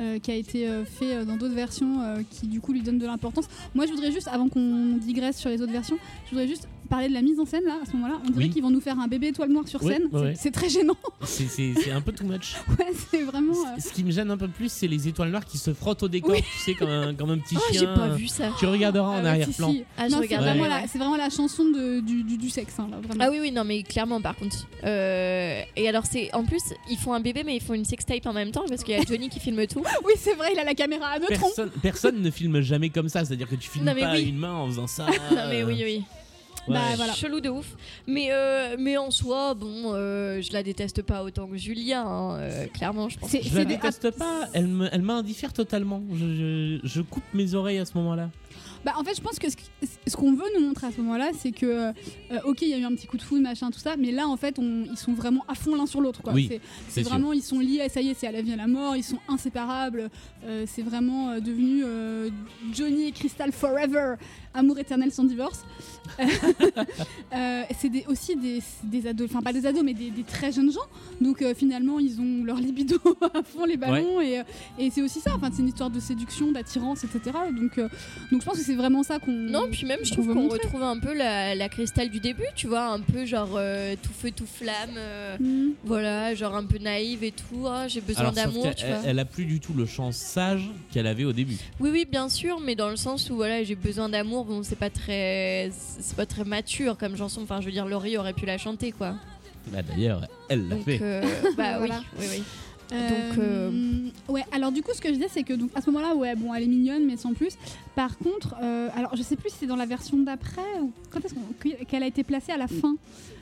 [0.00, 2.82] euh, qui a été euh, fait euh, dans d'autres versions euh, qui du coup lui
[2.82, 3.46] donne de l'importance.
[3.74, 7.08] Moi je voudrais juste, avant qu'on digresse sur les autres versions, je voudrais juste parler
[7.08, 8.16] de la mise en scène là à ce moment-là.
[8.26, 8.50] On dirait Oui.
[8.50, 10.04] qu'ils vont nous faire un bébé étoile noire sur scène.
[10.04, 10.34] ouais, C'est- ouais.
[10.36, 10.96] C'est très gênant.
[11.22, 12.56] C'est- un peu too much.
[12.78, 13.52] ouais, c'est vraiment.
[13.52, 16.02] euh, Ce qui me gêne un peu plus, c'est les étoiles noires qui se frottent
[16.02, 17.80] au décor, tu sais, comme un, comme un petit Oh, chien.
[17.80, 18.48] j'ai pas vu ça.
[18.58, 19.70] Tu regarderas en ah arrière-plan.
[19.70, 19.84] si, si.
[19.98, 20.68] Ah, c'est vraiment, ouais.
[20.68, 22.74] la- c'est vraiment la chanson de- du, du, du sexe.
[22.78, 23.24] hein, là, vraiment.
[23.24, 24.66] Ah oui, oui, non, mais clairement, par contre.
[24.82, 28.26] Euh, et alors, c'est en plus, ils font un bébé, mais ils font une sextape
[28.26, 29.82] en même temps parce qu'il y a Johnny qui filme tout.
[30.04, 31.36] Oui, c'est vrai, il a la caméra à neutron.
[31.46, 34.28] Personne, personne ne filme jamais comme ça, c'est-à-dire que tu filmes Non, mais pas oui.
[34.28, 35.06] une main en faisant ça.
[35.30, 36.04] non, mais oui, oui.
[36.68, 36.74] Ouais.
[36.74, 37.14] Bah, voilà.
[37.14, 37.74] Chelou de ouf.
[38.06, 42.36] Mais, euh, mais en soi, bon, euh, je la déteste pas autant que Julien, hein,
[42.38, 43.30] euh, clairement, je pense.
[43.30, 46.02] C'est- Je c'est la des- déteste pas, elle me- elle m'indiffère totalement.
[46.12, 48.30] Je, je- je coupe mes oreilles à ce moment-là.
[48.84, 51.52] Bah, en fait, je pense que ce, qu'on veut nous montrer à ce moment-là, c'est
[51.52, 51.92] que, euh,
[52.44, 54.26] ok, il y a eu un petit coup de foudre, machin, tout ça, mais là,
[54.26, 56.22] en fait, on- ils sont vraiment à fond l'un sur l'autre.
[56.22, 56.32] quoi.
[56.32, 56.48] Oui,
[56.88, 58.96] c'est vraiment, ils sont liés, ça y est, c'est à la vie, à la mort,
[58.96, 60.08] ils sont inséparables.
[60.44, 62.30] euh, c'est vraiment euh, devenu euh,
[62.72, 64.14] Johnny et Crystal forever,
[64.54, 65.64] amour éternel sans divorce.
[67.32, 70.50] Euh, c'est des- aussi des, des ados, enfin pas des ados, mais des, des très
[70.50, 70.80] jeunes gens.
[71.20, 72.96] Donc euh, finalement, ils ont leur libido
[73.34, 74.42] à fond les ballons et, euh,
[74.78, 75.32] et c'est aussi ça.
[75.36, 77.20] Enfin, c'est une histoire de séduction, d'attirance, etc.
[77.56, 77.88] Donc, euh,
[78.32, 79.30] donc je pense que c'est vraiment ça qu'on.
[79.30, 80.58] Non, puis même, je trouve qu'on montrer.
[80.58, 84.12] retrouve un peu la, la cristal du début, tu vois, un peu genre euh, tout
[84.12, 85.74] feu, tout flamme, euh, Mhm.
[85.84, 87.66] voilà, genre un peu naïve et tout.
[87.68, 91.24] ah, J'ai besoin d'amour, elle, elle a plus du tout le chant sage qu'elle avait
[91.24, 91.56] au début.
[91.78, 94.76] Oui, oui, bien sûr, mais dans le sens où voilà, j'ai besoin d'amour, bon, c'est
[94.78, 97.42] pas très, c'est pas très mature comme chanson.
[97.42, 99.14] Enfin, je veux dire, Laurie aurait pu la chanter, quoi.
[99.68, 100.98] Bah, D'ailleurs, elle l'a fait.
[101.02, 101.22] euh,
[101.56, 102.02] bah Voilà.
[102.18, 102.42] oui, oui, oui.
[102.92, 103.70] Euh, Donc, euh,
[104.28, 104.44] ouais.
[104.52, 106.52] Alors du coup, ce que je disais, c'est que donc à ce moment-là, ouais, bon,
[106.54, 107.54] elle est mignonne, mais sans plus.
[107.94, 111.24] Par contre, euh, alors je sais plus si c'est dans la version d'après ou quand
[111.24, 112.94] est-ce qu'on- qu'elle a été placée à la fin,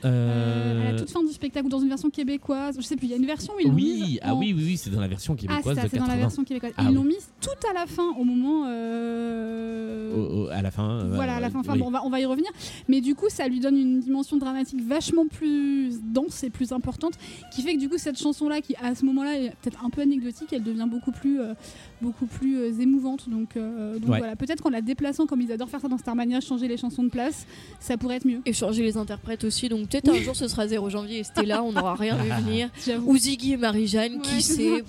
[0.05, 2.75] euh, à la toute fin du spectacle ou dans une version québécoise.
[2.77, 3.07] Je sais plus.
[3.07, 4.77] Il y a une version où ils l'ont mise Oui, ah en- oui, oui, oui,
[4.77, 6.15] c'est dans la version Ah, c'est québécoise ça, de c'est dans 80.
[6.15, 6.73] la version québécoise.
[6.77, 6.95] Ah ils oui.
[6.95, 8.65] l'ont mise tout à la fin, au moment.
[8.67, 10.89] euh, Au- au- à la fin.
[11.01, 11.79] euh, voilà, à la euh, fin, enfin, oui.
[11.79, 12.49] bon, on, va, on va y revenir.
[12.87, 17.13] Mais du coup, ça lui donne une dimension dramatique vachement plus dense et plus importante,
[17.53, 20.01] qui fait que du coup, cette chanson-là, qui à ce moment-là est peut-être un peu
[20.01, 21.53] anecdotique, elle devient beaucoup plus, euh,
[22.01, 23.29] beaucoup plus euh, émouvante.
[23.29, 24.17] Donc, euh, donc Ouais.
[24.19, 27.03] voilà, peut-être qu'en la déplaçant, comme ils adorent faire ça dans Starmania, changer les chansons
[27.03, 27.45] de place,
[27.79, 28.41] ça pourrait être mieux.
[28.45, 31.63] Et changer les interprètes aussi, donc peut-être un jour ce sera 0 janvier et Stella,
[31.63, 32.69] on n'aura rien vu venir.
[33.05, 34.83] Ou Ziggy et Marie-Jeanne, Ouais, qui c'est sait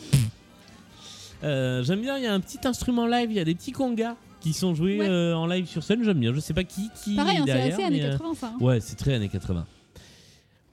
[1.43, 3.73] Euh, J'aime bien, il y a un petit instrument live, il y a des petits
[3.73, 4.17] congas.
[4.41, 5.07] qui sont joués Ouais.
[5.07, 6.03] euh, en live sur scène.
[6.03, 6.33] J'aime bien.
[6.33, 8.47] Je sais pas qui qui Pareil, hein, c'est assez années mais, euh, 80 ça.
[8.47, 8.57] hein.
[8.65, 9.67] Ouais, c'est très années 80.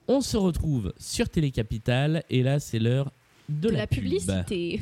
[0.08, 3.12] On se retrouve sur Télé Capitale et là c'est l'heure
[3.48, 3.98] de, De la pub.
[4.00, 4.80] publicité.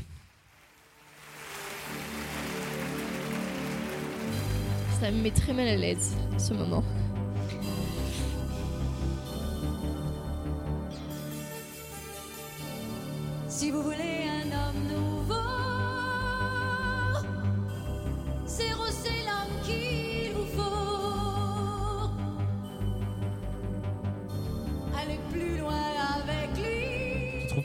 [5.00, 6.82] Ça me met très mal à l'aise, ce moment.
[13.48, 14.15] Si vous voulez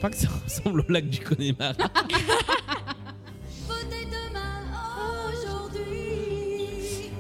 [0.02, 1.74] pas que ça ressemble au lac du Connemara
[3.68, 4.64] Votez demain,
[5.30, 7.12] aujourd'hui.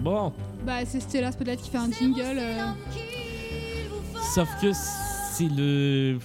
[0.00, 0.32] Bon,
[0.66, 2.20] Bah, c'est Stella peut-être qui fait un jingle.
[2.38, 2.66] euh,
[4.34, 6.18] sauf que c'est le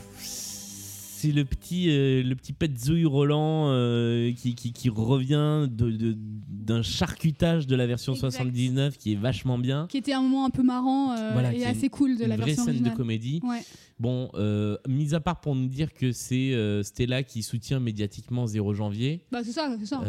[1.28, 6.16] c'est le petit euh, le petit Petzouille Roland euh, qui, qui, qui revient de- de-
[6.18, 8.32] d'un charcutage de la version Exact.
[8.32, 9.88] 79 qui est vachement bien.
[9.90, 12.45] qui était un moment un peu marrant euh, Voilà, et assez cool de la vraie
[12.48, 12.91] version scène originale.
[12.94, 13.40] de comédie.
[13.44, 13.62] Ouais.
[13.99, 18.74] Bon, euh, mis à part pour nous dire que c'est Stella qui soutient médiatiquement 0
[18.74, 20.02] janvier, Bah, c'est ça, c'est ça.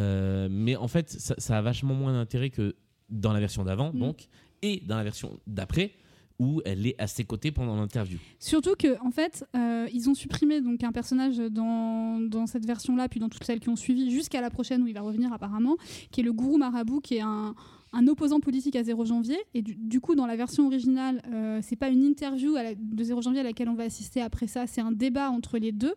[0.51, 2.75] mais en fait, ça, ça a vachement moins d'intérêt que
[3.11, 3.99] dans la version d'avant, Mm.
[3.99, 4.27] donc,
[4.63, 5.93] et dans la version d'après,
[6.39, 8.19] où elle est à ses côtés pendant l'interview.
[8.39, 13.09] Surtout que en fait, euh, ils ont supprimé donc un personnage dans, dans cette version-là,
[13.09, 15.77] puis dans toutes celles qui ont suivi, jusqu'à la prochaine où il va revenir apparemment,
[16.11, 17.55] qui est le gourou marabout, qui est un,
[17.93, 19.39] un opposant politique à 0 janvier.
[19.55, 23.03] Et du, coup, dans la version originale, euh, c'est pas une interview à la- de
[23.05, 25.95] 0 janvier à laquelle on va assister après ça, c'est un débat entre les deux.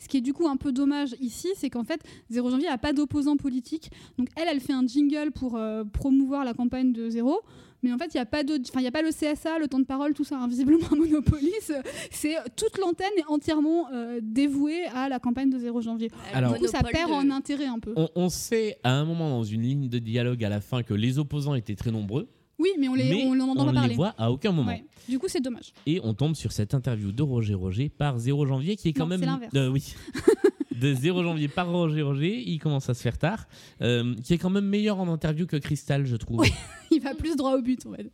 [0.00, 2.00] Ce qui est du coup un peu dommage ici, c'est qu'en fait,
[2.30, 3.90] 0 janvier n'a pas d'opposant politique.
[4.16, 7.40] Donc elle, elle fait un jingle pour euh, promouvoir la campagne de 0.
[7.82, 9.58] Mais en fait, il n'y a, pas de- enfin, il y a pas le CSA,
[9.60, 10.36] le temps de parole, tout ça.
[10.38, 10.48] hein.
[10.48, 11.80] Visiblement, Monopolis, euh,
[12.10, 16.10] c'est toute l'antenne est entièrement euh, dévouée à la campagne de 0 janvier.
[16.34, 17.92] Alors- du coup, ça perd de- en intérêt un peu.
[17.96, 20.94] On, on sait à un moment dans une ligne de dialogue à la fin que
[20.94, 22.28] les opposants étaient très nombreux,
[22.58, 24.72] Oui, mais on les, mais on entend on pas les voit à aucun moment.
[24.72, 24.84] Ouais.
[25.08, 25.72] Du coup, c'est dommage.
[25.86, 29.04] Et on tombe sur cette interview de Roger Roger par 0 janvier qui est quand
[29.04, 29.20] Non, même.
[29.20, 29.52] c'est l'inverse.
[29.54, 29.94] Euh, oui.
[30.78, 33.46] de 0 janvier par Roger Roger, il commence à se faire tard,
[33.82, 36.44] euh, qui est quand même meilleur en interview que Crystal, je trouve.
[36.90, 38.12] Il va plus droit au but, on va dire.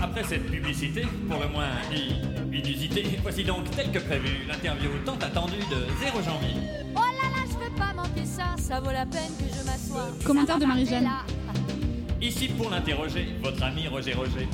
[0.00, 1.70] Après cette publicité, pour le moins
[2.52, 6.54] inusitée, voici donc tel que prévu l'interview tant attendue de 0 janvier.
[6.94, 10.08] Oh là là, je peux pas manquer ça, ça vaut la peine que je m'assoie.
[10.24, 11.08] Commentaire de Marie-Jeanne.
[12.20, 14.48] Ici pour l'interroger, votre ami Roger Roger.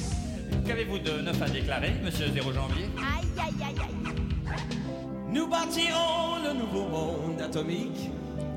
[0.67, 2.85] Qu'avez-vous de neuf à déclarer, monsieur 0 janvier?
[2.97, 4.24] Aïe, aïe, aïe, aïe.
[5.35, 8.11] Nous bâtirons le nouveau monde atomique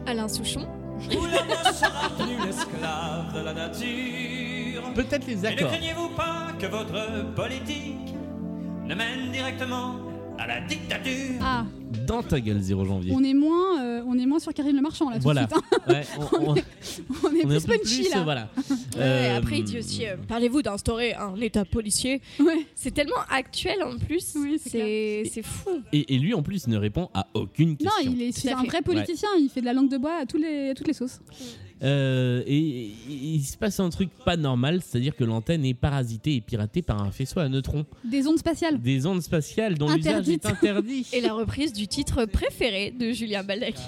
[0.05, 0.67] Alain Souchon.
[1.09, 4.93] où l'homme ne sera plus l'esclave de la nature.
[4.93, 5.69] Peut-être les Et ne accords.
[5.69, 8.13] craignez-vous pas que votre politique
[8.85, 9.95] ne mène directement
[10.39, 11.39] à la dictature?
[11.41, 11.65] Ah,
[12.05, 13.13] Dans ta gueule, 0 janvier.
[13.15, 15.13] on est moins, euh, on est moins sur Karine Le Marchand là.
[15.15, 15.47] tout de Voilà.
[15.47, 15.91] suite, hein.
[15.93, 16.03] Ouais,
[16.41, 16.63] on, est
[17.23, 18.19] on est un plus peu punchy plus, là.
[18.19, 18.49] euh, voilà.
[18.97, 22.21] Ouais, Euh, après, il dit aussi euh, Parlez-vous d'instaurer un état policier.
[22.39, 22.65] Ouais.
[22.75, 24.33] C'est tellement actuel en plus.
[24.35, 25.69] Oui, c'est fou.
[25.93, 28.11] Et, et lui, en plus, ne répond à aucune Non, question.
[28.13, 29.29] il est c'est un vrai politicien.
[29.39, 31.19] Il fait de la langue de bois à tous les, à toutes les sauces.
[31.83, 36.35] Euh, et, et il se passe un truc pas normal, c'est-à-dire que l'antenne est parasitée
[36.35, 37.85] et piratée par un faisceau à neutrons.
[38.03, 38.79] Des ondes spatiales.
[38.79, 41.05] Des ondes spatiales dont l'usage est interdit.
[41.13, 43.83] Et la reprise du titre préféré de Julien Baldacci.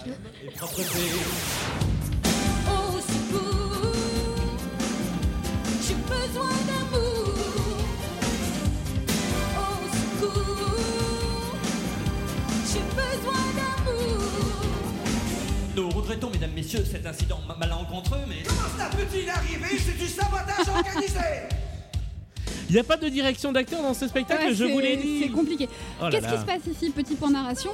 [15.80, 19.77] Nous regrettons, mesdames, messieurs, cet incident ma- malencontreux, mais Comment cela peut-il arriver?
[19.80, 21.19] C'est du sabotage organisé
[22.69, 25.22] Il n'y a pas de direction d'acteur dans ce spectacle, Ouais, je vous l'ai dit.
[25.23, 25.69] C'est compliqué.
[26.01, 26.89] Oh Qu'est-ce qui se passe ici?
[26.91, 27.72] Petit point narration.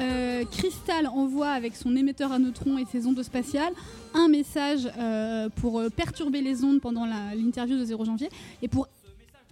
[0.00, 3.74] Euh, Crystal envoie avec son émetteur à neutrons et ses ondes spatiales
[4.14, 8.30] un message euh, pour euh, perturber les ondes pendant l'interview de 0 janvier
[8.62, 8.88] et pour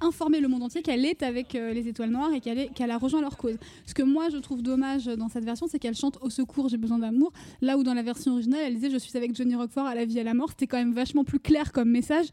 [0.00, 3.20] informer le monde entier qu'elle est avec euh, les étoiles noires et qu'elle a rejoint
[3.20, 3.56] leur cause.
[3.86, 6.76] Ce que moi je trouve dommage dans cette version, c'est qu'elle chante au secours, j'ai
[6.78, 7.32] besoin d'amour.
[7.60, 10.04] Là où dans la version originale, elle disait je suis avec Johnny Roquefort à la
[10.04, 10.50] vie et à la mort.
[10.50, 12.26] C'était quand même vachement plus clair comme message.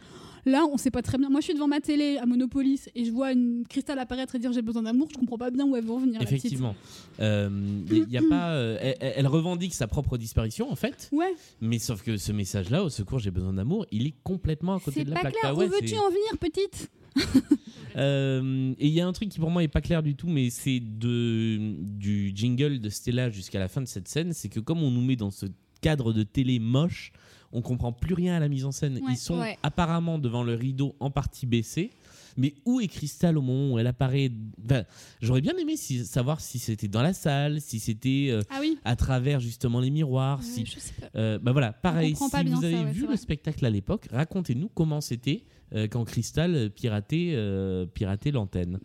[0.45, 1.29] Là, on sait pas très bien.
[1.29, 4.39] Moi, je suis devant ma télé à Monopolis et je vois une cristal apparaître et
[4.39, 5.09] dire j'ai besoin d'amour.
[5.11, 6.13] Je comprends pas bien où elle veut en venir.
[6.13, 6.37] la petite.
[6.37, 6.73] Effectivement.
[7.19, 7.49] Euh,
[7.91, 11.09] Il y a pas, euh, elle, elle revendique sa propre disparition, en fait.
[11.11, 14.79] Ouais, Mais sauf que ce message-là, au secours, j'ai besoin d'amour, il est complètement à
[14.79, 15.33] côté c'est de la pas plaque.
[15.33, 15.51] clair.
[15.53, 16.89] Ah ouais, où veux-tu c'est- en venir, petite?
[17.95, 20.27] Euh, et il y a un truc qui pour moi est pas clair du tout,
[20.27, 24.59] mais c'est de du jingle de Stella jusqu'à la fin de cette scène, c'est que
[24.59, 25.47] comme on nous met dans ce
[25.81, 27.11] cadre de télé moche.
[27.53, 28.95] On comprend plus rien à la mise en scène.
[28.97, 29.13] Ouais.
[29.13, 29.57] Ils sont Ouais.
[29.63, 31.91] apparemment devant le rideau en partie baissé.
[32.35, 34.29] Mais où est Crystal au moment où elle apparaît?
[34.65, 34.83] Enfin,
[35.21, 38.77] J'aurais bien aimé si- savoir si c'était dans la salle, si c'était euh, Ah oui,
[38.83, 40.39] à travers justement les miroirs.
[40.39, 40.65] Ouais, si...
[40.65, 41.07] je sais pas.
[41.15, 45.45] Euh, bah voilà, pareil, si vous avez vu le spectacle à l'époque, racontez-nous comment c'était
[45.75, 48.79] euh, quand Crystal piratait, euh, piratait l'antenne.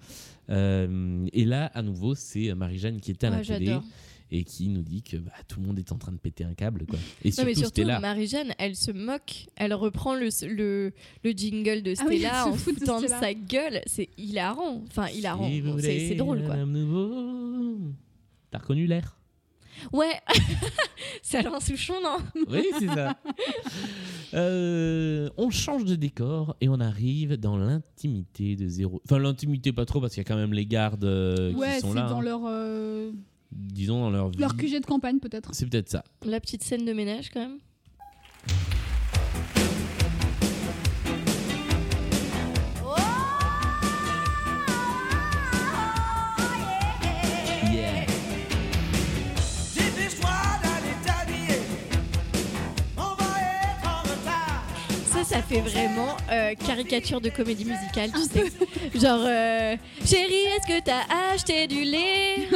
[0.50, 3.84] Euh, et là, à nouveau, c'est Marie-Jeanne qui était à la Ouais, télé j'adore.
[4.30, 6.54] et qui nous dit que bah, tout le monde est en train de péter un
[6.54, 6.84] câble.
[6.86, 6.98] Quoi.
[7.24, 8.00] Et Non, mais surtout, surtout, Stella.
[8.00, 9.46] Marie-Jeanne, elle se moque.
[9.56, 10.92] Elle reprend le, le,
[11.24, 13.20] le jingle de Ah oui, Stella en foutant de Stella.
[13.20, 13.80] sa gueule.
[13.86, 14.82] C'est hilarant.
[14.88, 15.48] Enfin, hilarant.
[15.48, 16.54] Si Bon, c'est drôle, quoi.
[16.54, 17.78] un nouveau-
[18.50, 19.16] T'as reconnu l'air
[19.92, 20.20] Ouais.
[21.22, 22.18] c'est Alain Souchon, non?
[22.48, 23.16] Oui, c'est ça.
[24.34, 29.02] Euh, on change de décor et on arrive dans l'intimité de zéro.
[29.04, 31.74] Enfin, l'intimité pas trop parce qu'il y a quand même les gardes euh, ouais, qui
[31.74, 32.08] c'est sont là.
[32.08, 32.22] dans hein.
[32.22, 33.10] leur, euh,
[33.50, 34.38] Disons dans leur vie.
[34.38, 35.50] leur QG de campagne peut-être.
[35.54, 36.04] C'est peut-être ça.
[36.24, 37.58] La petite scène de ménage, quand même.
[55.32, 58.52] Ça, fait vraiment euh, caricature de comédie musicale, tu sais.
[58.94, 62.48] Genre, euh, chérie, est-ce que t'as acheté du lait?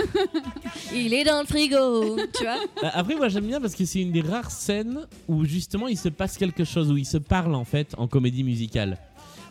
[0.94, 4.00] Il est dans le frigo, tu vois Euh, Après, moi j'aime bien parce que c'est
[4.02, 7.54] une des rares scènes où justement il se passe quelque chose, où ils se parlent
[7.54, 8.98] en fait en comédie musicale.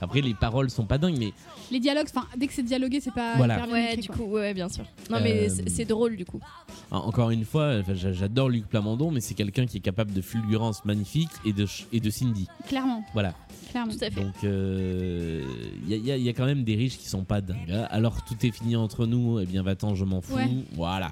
[0.06, 1.34] Après, les paroles sont pas dingues, mais
[1.72, 3.58] Les dialogues, enfin, dès que c'est dialogué, c'est pas Voilà.
[3.58, 4.16] hyper Ouais, du quoi.
[4.16, 4.86] coup, ouais, bien sûr.
[5.10, 6.40] Non, mais Euh, c'est- drôle, du coup.
[6.92, 10.86] en- encore une fois, j'adore Luc Plamondon, mais c'est quelqu'un qui est capable de fulgurance
[10.86, 12.48] magnifique et de, et de Cindy.
[12.68, 13.34] Clairement, Voilà.
[13.72, 13.92] clairement.
[13.92, 14.22] Tout à fait.
[14.22, 17.42] Donc, il y, a- y a- y a quand même des riches qui sont pas
[17.42, 17.72] dingues.
[17.72, 17.88] hein.
[17.90, 20.36] Alors, tout est fini entre nous, et bien va-t'en, je m'en fous.
[20.36, 20.48] Ouais.
[20.74, 21.12] Voilà.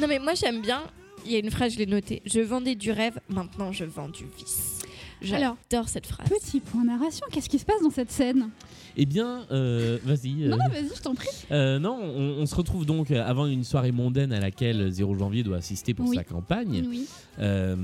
[0.00, 0.82] Non, mais moi, j'aime bien.
[1.24, 2.22] Il y a une phrase, je l'ai notée.
[2.24, 4.75] Je vendais du rêve, maintenant je vends du vice.
[5.22, 6.28] J'adore cette phrase.
[6.28, 8.50] Petit point narration, qu'est-ce qui se passe dans cette scène?
[8.96, 10.44] Eh bien, euh, vas-y.
[10.44, 11.28] euh, Non, vas-y, je t'en prie.
[11.52, 15.42] Euh, non, on, on se retrouve donc avant une soirée mondaine à laquelle 0 janvier
[15.42, 16.16] doit assister pour Oui.
[16.16, 16.84] sa campagne.
[16.88, 17.06] Oui.
[17.38, 17.76] Euh,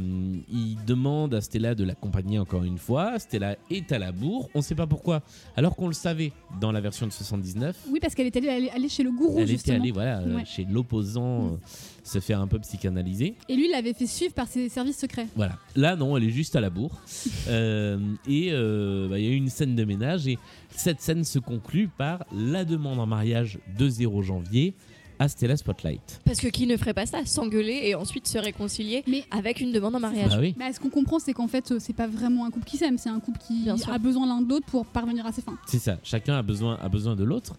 [0.50, 3.18] il demande à Stella de l'accompagner encore une fois.
[3.18, 4.48] Stella est à la bourre.
[4.54, 5.22] On ne sait pas pourquoi,
[5.56, 7.76] alors qu'on le savait dans la version de 79.
[7.90, 9.80] Oui, parce qu'elle est allée, allée- allée chez le gourou, Elle était justement.
[9.80, 10.44] allée voilà, euh, Ouais.
[10.46, 11.58] chez l'opposant
[12.04, 13.34] se faire un peu psychanalyser.
[13.48, 15.26] Et lui, il l'avait fait suivre par ses services secrets.
[15.36, 15.58] Voilà.
[15.76, 17.00] Là, non, elle est juste à la bourre.
[17.48, 20.26] Et bah, il y a eu une scène de ménage.
[20.26, 20.38] Et
[20.74, 24.74] cette scène se conclut par la demande en mariage de 0 janvier
[25.18, 26.20] à Stella Spotlight.
[26.24, 29.70] Parce que qui ne ferait pas ça S'engueuler et ensuite se réconcilier Mais- avec une
[29.72, 30.30] demande en mariage.
[30.30, 30.54] Bah oui.
[30.58, 32.98] Bah, ce qu'on comprend, c'est qu'en fait, euh, c'est pas vraiment un couple qui s'aime,
[32.98, 35.56] c'est un couple qui Bien a besoin l'un de l'autre pour parvenir à ses fins.
[35.66, 37.54] C'est ça, chacun a besoin, a besoin de l'autre.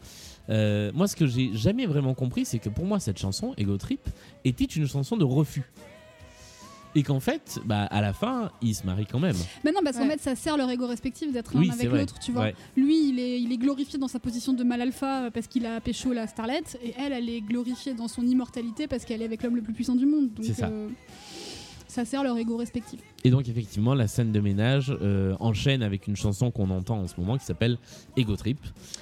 [0.49, 3.77] Euh, moi, ce que j'ai jamais vraiment compris, c'est que pour moi, cette chanson, Ego
[3.77, 4.01] Trip,
[4.43, 5.63] était une chanson de refus.
[6.95, 9.35] Et qu'en fait, bah, à la fin, ils se marient quand même.
[9.63, 10.11] Mais non, parce qu'en Ouais.
[10.11, 11.99] fait, ça sert leur ego respectif d'être Oui, l'un avec vrai.
[12.01, 12.43] l'autre, tu vois.
[12.43, 12.55] Ouais.
[12.77, 15.65] Lui, il est, il est glorifié dans sa position de mal alpha euh, parce qu'il
[15.65, 19.25] a pécho la starlette, et elle, elle est glorifiée dans son immortalité parce qu'elle est
[19.25, 20.33] avec l'homme le plus puissant du monde.
[20.33, 20.67] Donc, C'est ça.
[20.67, 20.89] euh,
[21.87, 22.99] ça sert leur ego respectif.
[23.23, 27.07] Et donc, effectivement, la scène de ménage euh, enchaîne avec une chanson qu'on entend en
[27.07, 27.77] ce moment qui s'appelle
[28.17, 28.59] Ego Trip.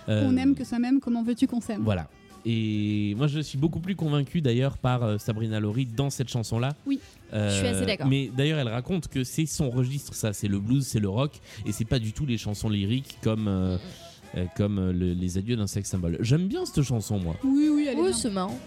[0.10, 1.82] Euh, On aime que ça m'aime, comment veux-tu qu'on s'aime?
[1.84, 2.10] Voilà.
[2.46, 6.70] Et moi, je suis beaucoup plus convaincu d'ailleurs par euh, Sabrina Laurie dans cette chanson-là.
[6.86, 7.00] Oui.
[7.34, 8.08] Euh, Je suis assez d'accord.
[8.08, 10.34] Mais d'ailleurs, elle raconte que c'est son registre, ça.
[10.34, 11.34] C'est le blues, c'est le rock,
[11.66, 13.78] et c'est pas du tout les chansons lyriques comme, euh,
[14.36, 16.18] euh, comme euh, le- les adieux d'un sexe symbole.
[16.22, 17.36] J'aime bien cette chanson, moi.
[17.44, 18.18] Oui, oui, elle est Oui, bien.
[18.18, 18.60] c'est marrant.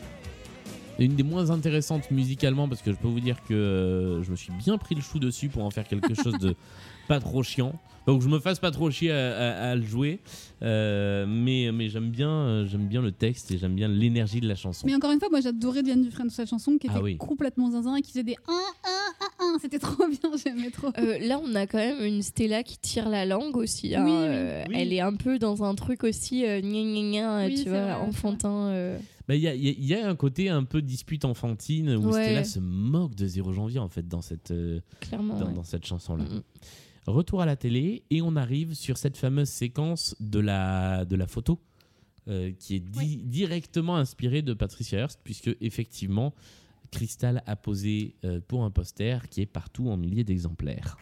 [1.01, 4.37] Une des moins intéressantes musicalement parce que je peux vous dire que euh, je me
[4.37, 6.55] suis bien pris le chou dessus pour en faire quelque chose de
[7.09, 7.73] pas trop chiant.
[8.07, 10.21] Donc je me fasse pas trop chier à, à- à le jouer,
[10.63, 14.49] Euh, mais, mais j'aime bien, euh, j'aime bien le texte et j'aime bien l'énergie de
[14.49, 14.87] la chanson.
[14.87, 17.17] Mais encore une fois, moi j'adorais Diane Dufresne sur cette chanson qui Ah était oui.
[17.19, 19.59] complètement zinzin et qui faisait des 1, 1, 1, 1.
[19.59, 20.89] C'était trop bien, j'aimais trop.
[20.99, 23.95] Euh, là, on a quand même une Stella qui tire la langue aussi.
[23.95, 24.05] hein.
[24.05, 24.17] Oui, oui.
[24.21, 24.75] Euh, Oui.
[24.79, 27.69] Elle est un peu dans un truc aussi, euh, gna gna gna, Oui, tu c'est
[27.71, 28.69] vois, vrai, enfantin.
[28.69, 28.99] euh.
[29.29, 31.25] Bah, Il y, a, il y a- il y a un côté un peu dispute
[31.25, 32.23] enfantine où Ouais.
[32.25, 35.39] Stella se moque de 0 janvier en fait dans cette, euh, Clairement.
[35.39, 35.53] dans, ouais.
[35.55, 36.25] dans cette chanson-là.
[36.25, 36.43] Mm, mm.
[37.07, 41.27] Retour à la télé et on arrive sur cette fameuse séquence de la, de la
[41.27, 41.61] photo
[42.29, 46.33] euh, qui est di- directement inspirée de Patricia Hearst puisque effectivement
[46.91, 50.97] Crystal a posé euh, pour un poster qui est partout en milliers d'exemplaires.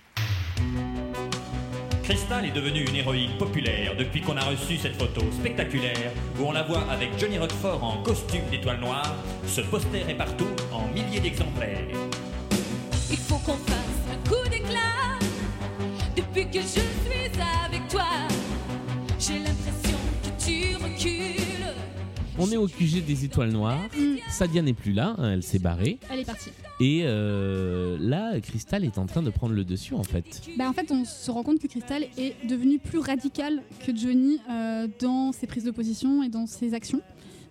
[2.03, 6.11] Crystal est devenue une héroïne populaire depuis qu'on a reçu cette photo spectaculaire
[6.41, 9.15] où on la voit avec Johnny Roquefort en costume d'étoile noire.
[9.47, 11.87] Ce poster est partout en milliers d'exemplaires.
[13.09, 13.82] Il faut qu'on fasse un coup d'éclat.
[16.35, 16.81] Depuis que je suis
[17.67, 18.07] avec toi,
[19.19, 21.67] j'ai l'impression que tu recules.
[22.39, 23.79] on est au QG des étoiles noires.
[23.95, 24.17] Mm.
[24.31, 25.99] Sadia n'est plus là, hein, elle s'est barrée.
[26.11, 26.49] Elle est partie.
[26.81, 30.41] Et euh, là, Crystal est en train de prendre le dessus en fait.
[30.57, 34.39] Bah, en fait, on se rend compte que Crystal est devenue plus radicale que Johnny
[34.51, 37.03] euh, dans ses prises de position et dans ses actions.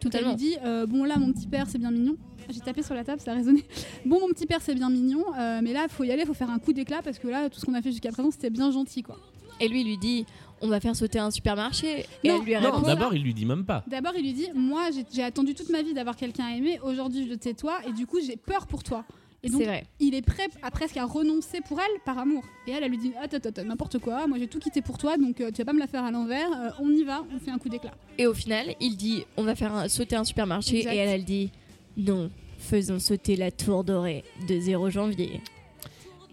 [0.02, 0.30] Donc, elle Totalement.
[0.32, 2.18] lui dit euh, Bon, là, mon petit père, c'est bien mignon.
[2.52, 3.64] J'ai tapé sur la table, ça a résonné.
[4.06, 6.50] Bon, mon petit père, c'est bien mignon, euh, mais là, faut y aller, faut faire
[6.50, 8.72] un coup d'éclat parce que là, tout ce qu'on a fait jusqu'à présent, c'était bien
[8.72, 9.18] gentil, quoi.
[9.60, 10.26] Et lui, il lui dit
[10.64, 12.06] on va faire sauter un supermarché.
[12.24, 13.84] Et Non, elle lui Non, répond d'abord, il lui dit même pas.
[13.88, 16.80] D'abord, il lui dit Moi, j'ai- j'ai attendu toute ma vie d'avoir quelqu'un à aimer.
[16.84, 19.04] Aujourd'hui, je t'ai toi, et du coup, j'ai peur pour toi.
[19.44, 19.86] Et donc, C'est vrai.
[20.00, 22.44] il est prêt à presque à renoncer pour elle par amour.
[22.68, 25.00] Et elle, elle lui dit Attends, attends, attends, n'importe quoi, moi j'ai tout quitté pour
[25.00, 27.26] toi, donc euh, tu vas pas me la faire à l'envers, euh, on y va,
[27.36, 27.94] on fait un coup d'éclat.
[28.20, 30.78] Et au final, il dit on va faire un- sauter un supermarché.
[30.78, 30.94] Exact.
[30.94, 31.50] Et elle, elle dit
[31.98, 32.30] non,
[32.62, 35.42] faisons sauter la tour dorée de 0 janvier.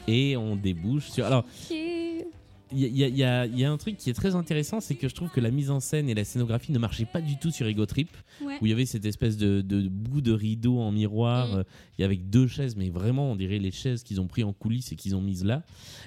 [0.07, 1.27] Et on débouche sur.
[1.27, 5.09] Alors, il y, a- y y y un truc qui est très intéressant, c'est que
[5.09, 7.51] je trouve que la mise en scène et la scénographie ne marchaient pas du tout
[7.51, 8.11] sur Ego Trip,
[8.43, 8.59] Ouais.
[8.61, 11.57] où il y avait cette espèce de, de bout de rideau en miroir, Mm.
[11.59, 11.63] euh,
[11.99, 14.93] et avec deux chaises, mais vraiment, on dirait les chaises qu'ils ont pris en coulisses
[14.93, 15.63] et qu'ils ont mises là.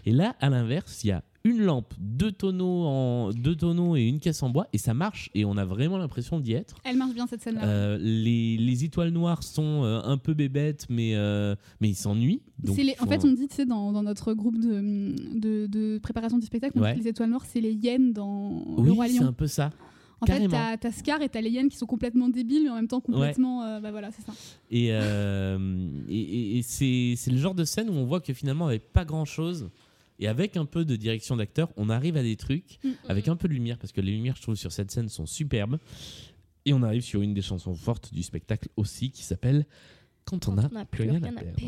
[0.05, 4.03] Et là, à l'inverse, il y a une lampe, deux tonneaux, en, deux tonneaux et
[4.03, 6.75] une caisse en bois, et ça marche, et on a vraiment l'impression d'y être.
[6.83, 7.63] Elle marche bien cette scène-là.
[7.65, 12.41] Euh, les, les étoiles noires sont euh, un peu bébêtes, mais, euh, mais ils s'ennuient.
[12.65, 15.97] C'est les- En fait, on dit, tu sais, dans, dans notre groupe de, de, de
[15.97, 18.89] préparation du spectacle, on dit que les étoiles noires, c'est les hyènes dans Le Oui,
[18.91, 19.27] Roi c'est Lion.
[19.27, 19.71] un peu ça.
[20.23, 20.51] En fait, carrément.
[20.51, 23.01] t'as t'as Scar et t'as les hyènes qui sont complètement débiles, mais en même temps
[23.01, 23.63] complètement.
[23.63, 24.33] euh, bah voilà, c'est ça.
[24.69, 28.67] Et, euh, et, et- c'est c'est le genre de scène où on voit que finalement,
[28.67, 29.71] avec pas grand chose,
[30.21, 32.89] et avec un peu de direction d'acteur, on arrive à des trucs, Mm.
[33.09, 35.25] avec un peu de lumière, parce que les lumières, je trouve, sur cette scène sont
[35.25, 35.77] superbes.
[36.65, 39.65] Et on arrive sur une des chansons fortes du spectacle aussi, qui s'appelle
[40.23, 41.59] Quand on n'a plus rien à perdre.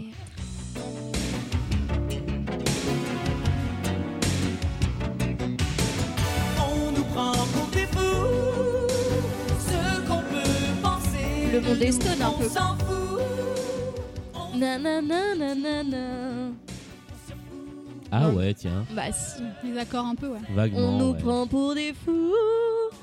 [6.60, 8.88] On nous prend pour des fous.
[9.60, 11.52] Ce qu'on peut penser.
[11.54, 13.22] Le monde est stone un on s'en fout.
[14.56, 16.52] Nanana, nanana.
[18.16, 18.36] Ah Ouais.
[18.36, 19.42] ouais, tiens, Bah si.
[19.64, 20.40] Les accords un peu, ouais.
[20.54, 20.80] vaguement.
[20.80, 21.20] On nous ouais.
[21.20, 22.32] prend pour des fous.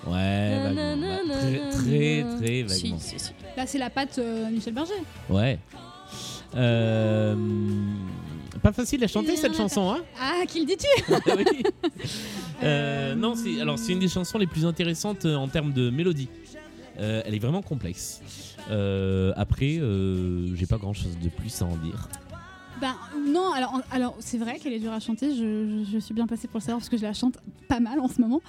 [0.07, 0.97] Ouais, vaguement.
[0.97, 2.99] Nanana, Très, très, très vaguement.
[2.99, 3.31] si, si.
[3.57, 4.93] Là, c'est la patte euh, Michel Berger.
[5.29, 5.59] Ouais.
[6.57, 7.35] Euh,
[8.63, 11.63] Pas facile à chanter cette chanson, hein Ah, qui le dis-tu Oui.
[12.63, 15.91] Euh, non, c'est alors c'est une des chansons les plus intéressantes euh, en termes de
[15.91, 16.29] mélodie.
[16.99, 18.21] Euh, elle est vraiment complexe.
[18.71, 22.09] Euh, après, euh, j'ai pas grand chose de plus à en dire.
[22.81, 22.97] Ben
[23.27, 23.53] non,
[23.91, 26.79] alors, c'est vrai qu'elle est dure à chanter, je suis bien passée pour le savoir
[26.79, 27.37] parce que je la chante
[27.69, 28.41] pas mal en ce moment.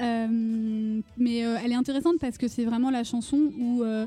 [0.00, 4.06] Euh, mais euh, elle est intéressante parce que c'est vraiment la chanson où euh,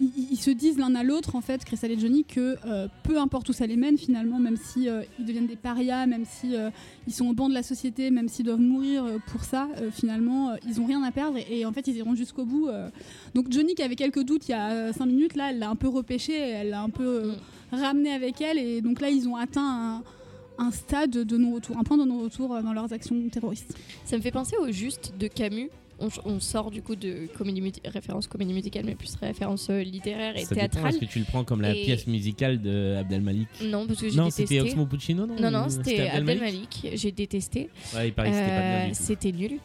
[0.00, 3.18] ils, ils se disent l'un à l'autre, en fait, Crystal et Johnny, que euh, peu
[3.18, 6.56] importe où ça les mène finalement, même si euh, ils deviennent des parias, même si
[6.56, 6.70] euh,
[7.06, 10.80] ils sont au banc de la société, même s'ils doivent mourir pour ça, finalement, ils
[10.80, 12.68] ont rien à perdre et, et en fait ils iront jusqu'au bout.
[13.34, 15.76] Donc Johnny qui avait quelques doutes il y a 5 minutes, là, elle l'a un
[15.76, 17.32] peu repêché, elle l'a un peu euh,
[17.72, 20.02] ramené avec elle et donc là ils ont atteint
[20.58, 23.74] un, un stade de non-retour, un point de non-retour dans leurs actions terroristes.
[24.04, 25.70] Ça me fait penser au juste de Camus.
[26.02, 30.36] On, on sort du coup de comédie référence comédie musicale, mais plus référence euh, littéraire
[30.36, 30.88] et Ça théâtrale.
[30.90, 33.48] Est-ce que tu le prends comme la Et- pièce musicale de Abdel Malik?
[33.64, 34.46] Non, parce que j'ai Non, détesté.
[34.46, 35.36] c'était Oxmo Puccino, non?
[35.40, 36.88] Non, non, c'était Abdel Malik?
[36.94, 37.70] J'ai détesté.
[37.94, 38.94] Ouais, il paraît que c'était pas bien Euh.
[38.94, 39.58] C'était nul.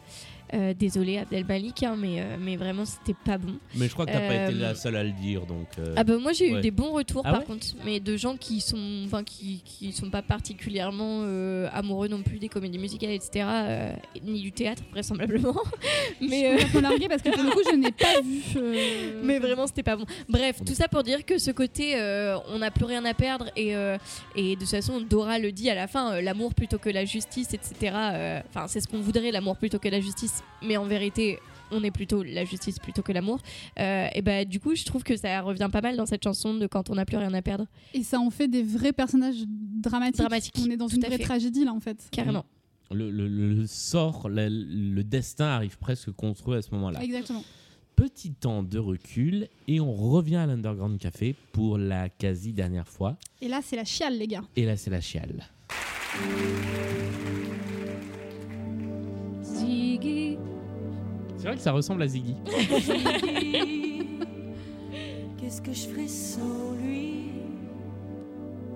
[0.54, 3.54] Euh, désolé Abdel Malik, hein, mais, euh, mais vraiment c'était pas bon.
[3.74, 5.66] Mais je crois que t'as pas été Euh, la seule à le dire, donc.
[5.78, 6.58] euh, Ah bah moi j'ai ouais.
[6.58, 9.60] eu des bons retours Ah par ouais contre, mais de gens qui sont, enfin qui,
[9.64, 13.44] qui sont pas particulièrement euh, amoureux non plus des comédies musicales etc.
[13.46, 15.54] euh, ni du théâtre vraisemblablement.
[16.20, 18.42] mais euh, complètement larguée parce que pour le coup je n'ai pas vu.
[18.56, 20.04] euh, mais vraiment c'était pas bon.
[20.28, 23.50] Bref, tout ça pour dire que ce côté euh, on n'a plus rien à perdre
[23.56, 23.98] et, euh,
[24.34, 27.04] et de toute façon Dora le dit à la fin, euh, l'amour plutôt que la
[27.04, 27.92] justice etc.
[27.94, 31.38] euh, Enfin c'est ce qu'on voudrait l'amour plutôt que la justice, mais en vérité
[31.70, 33.40] on est plutôt la justice plutôt que l'amour.
[33.78, 36.54] Euh, et bah du coup je trouve que ça revient pas mal dans cette chanson
[36.54, 37.66] de quand on n'a plus rien à perdre.
[37.92, 40.16] Et ça en fait des vrais personnages dramatiques.
[40.20, 41.24] Dramatiques, On est dans une vraie fait.
[41.24, 42.08] tragédie là en fait.
[42.10, 42.46] Carrément.
[42.90, 47.02] le, le- le- le sort, le destin arrive presque contre eux à ce moment-là.
[47.02, 47.44] Exactement.
[47.96, 53.18] Petit temps de recul et on revient à l'Underground Café pour la quasi dernière fois.
[53.42, 54.44] Et là c'est la chiale les gars.
[54.56, 55.44] Et là, c'est la chiale.
[60.00, 60.38] Ziggy,
[61.36, 62.36] C'est vrai que ça ressemble à Ziggy.
[65.36, 67.30] qu'est-ce que je ferais sans lui?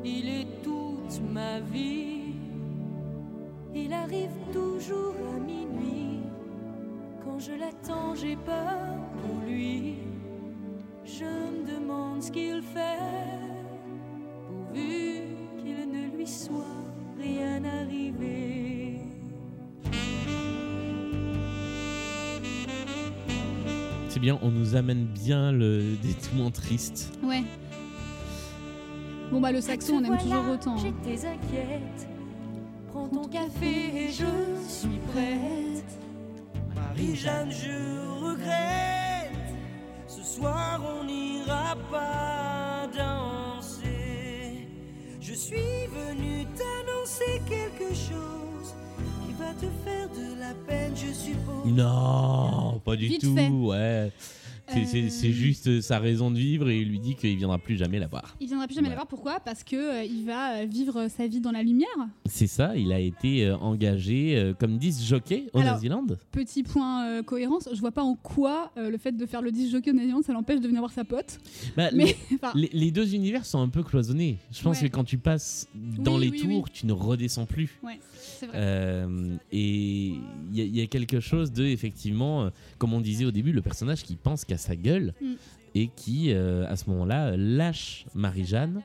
[0.04, 2.34] Il est toute ma vie.
[3.74, 6.22] Il arrive toujours à minuit.
[7.24, 9.98] Quand je l'attends, j'ai peur pour lui.
[11.04, 12.98] Je me demande ce qu'il fait,
[14.48, 16.64] pourvu qu'il ne lui soit
[17.20, 18.81] rien arrivé.
[24.12, 27.14] C'est bien, on nous amène bien le dénouement triste.
[27.24, 27.42] Ouais.
[29.30, 30.76] Bon bah le saxon, on aime toujours autant.
[30.76, 30.92] hein.
[31.04, 32.08] J'étais inquiète.
[32.90, 34.26] Prends ton café et je
[34.68, 35.98] suis prête.
[36.76, 39.56] Marie-Jeanne, je regrette.
[40.06, 44.68] Ce soir, on n'ira pas danser.
[45.22, 48.51] Je suis venu t'annoncer quelque chose
[49.42, 51.72] va te faire de la peine, je suppose.
[51.72, 53.48] Non, pas du Vite tout, fait.
[53.48, 54.10] ouais.
[54.72, 57.98] C'est Euh, juste sa raison de vivre et il lui dit qu'il viendra plus jamais
[57.98, 58.36] la voir.
[58.40, 58.90] Il viendra plus jamais Ouais.
[58.94, 59.06] la voir.
[59.06, 59.40] Pourquoi?
[59.40, 61.88] Parce que euh, il va euh, vivre sa vie dans la lumière.
[62.26, 66.06] C'est ça, il a été euh, engagé euh, comme disque jockey au New-Zealand.
[66.30, 69.50] Petit point euh, cohérence, je vois pas en quoi euh, le fait de faire le
[69.52, 71.38] disc jockey au New-Zealand, ça l'empêche de venir voir sa pote.
[71.76, 72.16] Bah, Mais
[72.54, 74.38] les, les deux univers sont un peu cloisonnés.
[74.52, 74.88] Je pense Ouais.
[74.88, 76.70] que quand tu passes dans Oui, les oui, tours, oui.
[76.72, 77.78] tu ne redescends plus.
[77.82, 78.56] ouais, c'est vrai.
[78.58, 80.06] Euh, et
[80.52, 83.30] il y, a- il y a quelque chose de, effectivement, euh, comme on disait au
[83.30, 85.32] début, le personnage qui pense qu'à sa gueule Mm.
[85.74, 88.82] et qui, euh, à ce moment-là, lâche Marie-Jeanne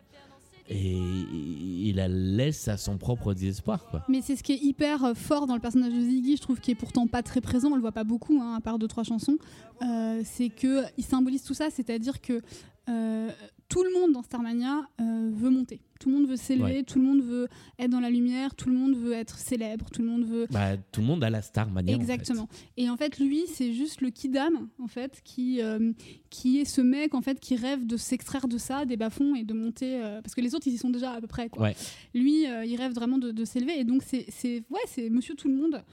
[0.70, 3.86] et il la laisse à son propre désespoir.
[3.90, 4.04] Quoi.
[4.10, 6.60] Mais c'est ce qui est hyper euh, fort dans le personnage de Ziggy, je trouve,
[6.60, 8.88] qui est pourtant pas très présent, on le voit pas beaucoup, hein, à part deux
[8.90, 9.38] trois chansons.
[9.82, 12.42] Euh, c'est que il symbolise tout ça, c'est-à-dire que
[12.90, 13.30] euh,
[13.70, 16.84] tout le monde dans Starmania euh, veut monter, tout le monde veut s'élever, Ouais.
[16.84, 17.48] tout le monde veut
[17.80, 20.78] être dans la lumière, tout le monde veut être célèbre, tout le monde veut Bah,
[20.92, 21.96] tout le monde a la star mania.
[21.96, 22.02] en fait.
[22.04, 22.48] Exactement.
[22.78, 25.92] Et en fait, lui, c'est juste le kidam, en fait, qui, euh,
[26.30, 29.44] qui est ce mec, en fait, qui rêve de s'extraire de ça, des bas-fonds, et
[29.44, 29.96] de monter.
[30.02, 31.64] euh, parce que les autres, ils y sont déjà à peu près, quoi.
[31.64, 31.76] Ouais.
[32.14, 33.80] Lui, euh, il rêve vraiment de, de s'élever.
[33.80, 34.26] Et donc, c'est
[34.70, 35.84] ouais, c'est monsieur tout le monde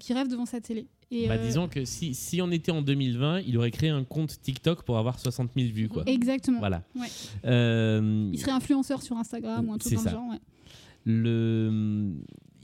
[0.00, 0.86] qui rêve devant sa télé.
[1.10, 4.02] Et, Bah, euh, disons que si, si on était en 2020, il aurait créé un
[4.04, 5.88] compte TikTok pour avoir 60 000 vues.
[5.88, 6.02] Quoi.
[6.06, 6.58] Exactement.
[6.58, 6.82] Voilà.
[6.96, 7.06] Ouais.
[7.44, 10.10] Euh, Il serait influenceur sur Instagram ou un truc dans ça.
[10.10, 10.28] le genre.
[10.30, 10.40] ouais.
[11.04, 12.12] le...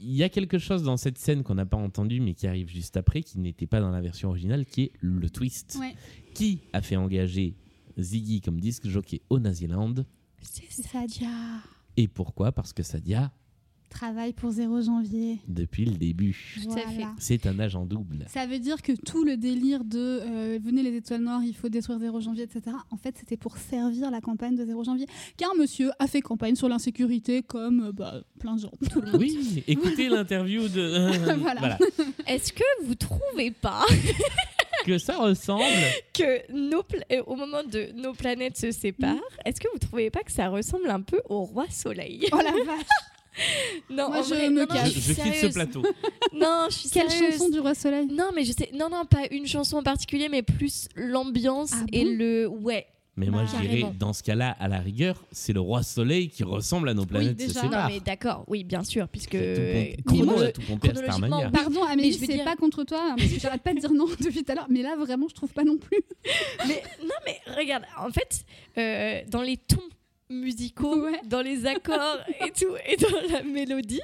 [0.05, 2.67] Il y a quelque chose dans cette scène qu'on n'a pas entendu, mais qui arrive
[2.67, 5.77] juste après, qui n'était pas dans la version originale, qui est le twist.
[5.79, 5.95] Ouais.
[6.33, 7.55] Qui a fait engager
[7.97, 9.93] Ziggy comme disque jockey au Naziland
[10.41, 11.29] C'est Sadia.
[11.95, 12.51] Et pourquoi?
[12.51, 13.31] Parce que Sadia,
[13.93, 15.37] Travaille pour 0 janvier.
[15.47, 17.05] depuis le début, Tout à fait.
[17.19, 18.25] C'est un agent double.
[18.27, 21.69] Ça veut dire que tout le délire de euh, venez les étoiles noires, il faut
[21.69, 22.75] détruire 0 janvier, etc.
[22.91, 25.05] En fait, c'était pour servir la campagne de 0 janvier.
[25.37, 28.71] Car monsieur a fait campagne sur l'insécurité comme euh, bah, plein de gens.
[28.91, 29.21] Tout le monde.
[29.21, 31.33] Oui, écoutez l'interview de...
[31.39, 31.77] Voilà.
[32.27, 33.83] Est-ce que vous trouvez pas
[34.85, 35.63] Que ça ressemble
[36.13, 39.15] que nos pla- euh, au moment de nos planètes se séparent,
[39.45, 42.25] est-ce que vous trouvez pas que ça ressemble un peu au roi soleil?
[42.33, 42.85] Oh la vache
[43.89, 44.93] Non, Moi, je vrai, me non, cache.
[44.93, 45.81] Je, suis je quitte ce plateau.
[46.33, 47.33] Non, je suis Quelle sérieuse.
[47.33, 48.07] chanson du Roi Soleil?
[48.07, 48.69] Non, mais je sais.
[48.73, 52.11] Non, non, pas une chanson en particulier, mais plus l'ambiance Ah et bon?
[52.17, 52.47] le.
[52.47, 52.85] Ouais.
[53.15, 56.43] Mais moi, je dirais, dans ce cas-là, à la rigueur, c'est le roi soleil qui
[56.43, 57.61] ressemble à nos planètes déjà.
[57.61, 59.35] se Non, mais d'accord, oui, bien sûr, puisque.
[59.35, 61.51] Moi, chrono- je- tout pompé à Starmania.
[61.51, 64.07] Pardon, Amélie, c'est dire- pas contre toi, hein, parce que j'arrête pas de dire non
[64.19, 64.67] depuis tout à l'heure.
[64.69, 65.99] Mais là, vraiment, je trouve pas non plus.
[66.67, 68.45] mais non, mais regarde, en fait,
[68.79, 69.77] euh, dans les tons
[70.33, 71.19] musicaux, Ouais.
[71.29, 74.01] dans les accords et tout, et dans la mélodie,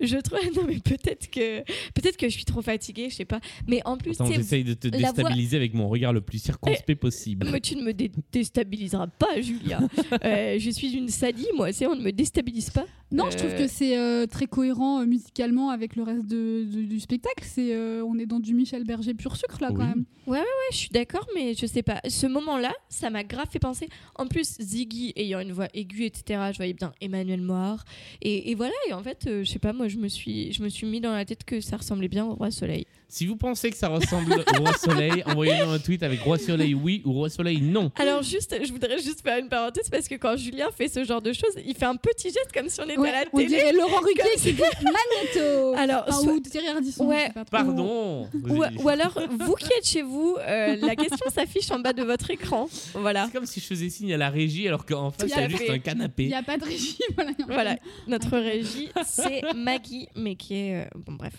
[0.00, 0.38] je trouve.
[0.56, 1.60] Non, mais peut-être que
[1.92, 3.40] peut-être que je suis trop fatiguée, je sais pas.
[3.66, 7.00] Mais en plus, j'essaye de te voix- Eh, déstabiliser avec mon regard le plus circonspect
[7.00, 7.46] possible.
[7.50, 9.80] Mais tu ne me dé- déstabiliseras pas, Julia.
[10.24, 11.72] Euh, je suis une sadie, moi.
[11.72, 12.84] C'est on ne me déstabilise pas.
[13.10, 16.64] Non, je trouve Euh, que c'est euh, très cohérent euh, musicalement avec le reste de-
[16.64, 17.44] de- du spectacle.
[17.46, 19.76] C'est, euh, on est dans du Michel Berger pur sucre là Oui.
[19.78, 20.04] quand même.
[20.26, 22.00] Ouais, je suis d'accord, mais je sais pas.
[22.08, 23.88] Ce moment-là, ça m'a grave fait penser.
[24.14, 27.84] En plus, Ziggy ayant une voix aiguë, etc., je voyais bien Emmanuel Moir.
[28.20, 30.62] Et, et voilà, et en fait, euh, je sais pas, moi, je me, suis, je
[30.62, 32.86] me suis mis dans la tête que ça ressemblait bien au Roi Soleil.
[33.14, 36.72] Si vous pensez que ça ressemble au roi soleil, envoyez-nous un tweet avec roi soleil
[36.72, 37.92] oui ou roi soleil non.
[37.96, 41.20] Alors, juste, je voudrais juste faire une parenthèse parce que quand Julien fait ce genre
[41.20, 43.36] de choses, il fait un petit geste comme si on était Ouais, à la on
[43.36, 43.48] télé.
[43.50, 45.74] dirait Laurent Ruquier qui dit Magneto.
[45.76, 47.04] Alors, Enfin, soit- ou Thierry Ardisson.
[47.06, 47.28] Ouais.
[47.34, 47.44] pas.
[47.44, 48.30] Pardon.
[48.32, 52.02] Ou, ou alors, vous qui êtes chez vous, euh, la question s'affiche en bas de
[52.04, 52.66] votre écran.
[52.94, 53.26] Voilà.
[53.26, 55.48] C'est comme si je faisais signe à la régie alors qu'en face, il y a
[55.50, 56.28] juste un Il canapé.
[56.28, 56.96] n'y a pas de régie.
[57.14, 57.76] voilà, il Voilà,
[58.08, 60.80] notre régie, c'est Maggie, mais qui est.
[60.80, 61.34] euh, bon, bref.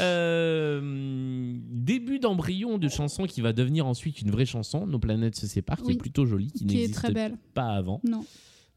[0.00, 1.12] Euh,
[1.70, 5.78] début d'embryon de chanson qui va devenir ensuite une vraie chanson, Nos planètes se séparent,
[5.78, 5.94] qui Oui.
[5.94, 7.36] est plutôt jolie, qui, qui n'existe très belle.
[7.54, 8.00] pas avant.
[8.04, 8.24] Non.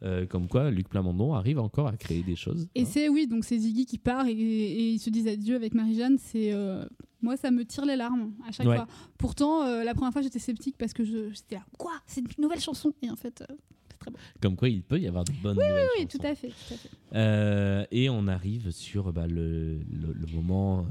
[0.03, 2.67] Euh, comme quoi, Luc Plamondon arrive encore à créer des choses.
[2.75, 2.85] Et hein.
[2.87, 6.17] c'est oui, donc c'est Ziggy qui part et, et ils se disent adieu avec Marie-Jeanne.
[6.19, 6.85] C'est euh,
[7.23, 8.75] moi, ça me tire les larmes à chaque Ouais.
[8.75, 8.87] fois.
[9.17, 12.27] Pourtant, euh, la première fois, j'étais sceptique parce que je j'étais là, quoi C'est une
[12.43, 13.55] nouvelle chanson Et en fait, euh,
[13.89, 14.17] c'est très bon.
[14.39, 16.17] Comme quoi, il peut y avoir de bonnes nouvelles Oui, chansons.
[16.19, 16.89] tout à fait, tout à fait.
[17.15, 20.85] Euh, et on arrive sur bah, le, le, le moment.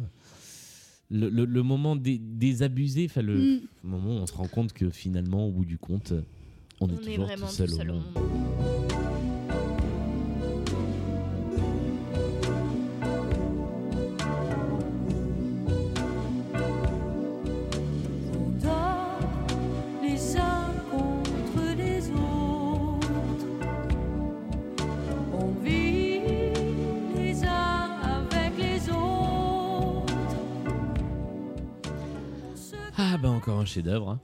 [1.10, 3.60] Le, le- le moment dé- désabusé, enfin le Mm.
[3.84, 6.12] moment où on se rend compte que finalement, au bout du compte,
[6.80, 9.15] on, est On est toujours tout seul, tout seul au au monde.
[33.66, 34.10] Un chef-d'œuvre.
[34.10, 34.20] hein.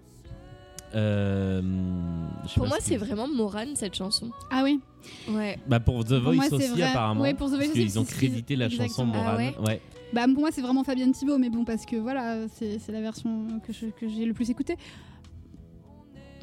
[0.94, 1.62] Euh,
[2.54, 4.30] Pour moi, ce c'est vraiment Morane cette chanson.
[4.50, 4.80] Ah oui.
[5.30, 5.58] Ouais.
[5.66, 6.82] Bah pour The Voice moi, c'est aussi vrai.
[6.82, 7.22] apparemment.
[7.22, 9.08] Ouais, pour The Voice parce aussi, qu'ils ont crédité la chanson.
[9.12, 9.52] Ah Morane.
[9.66, 9.80] ouais.
[10.12, 13.46] Bah pour moi c'est vraiment Fabienne Thibault, mais bon parce que voilà c'est la version
[13.66, 14.76] que j'ai le plus écoutée.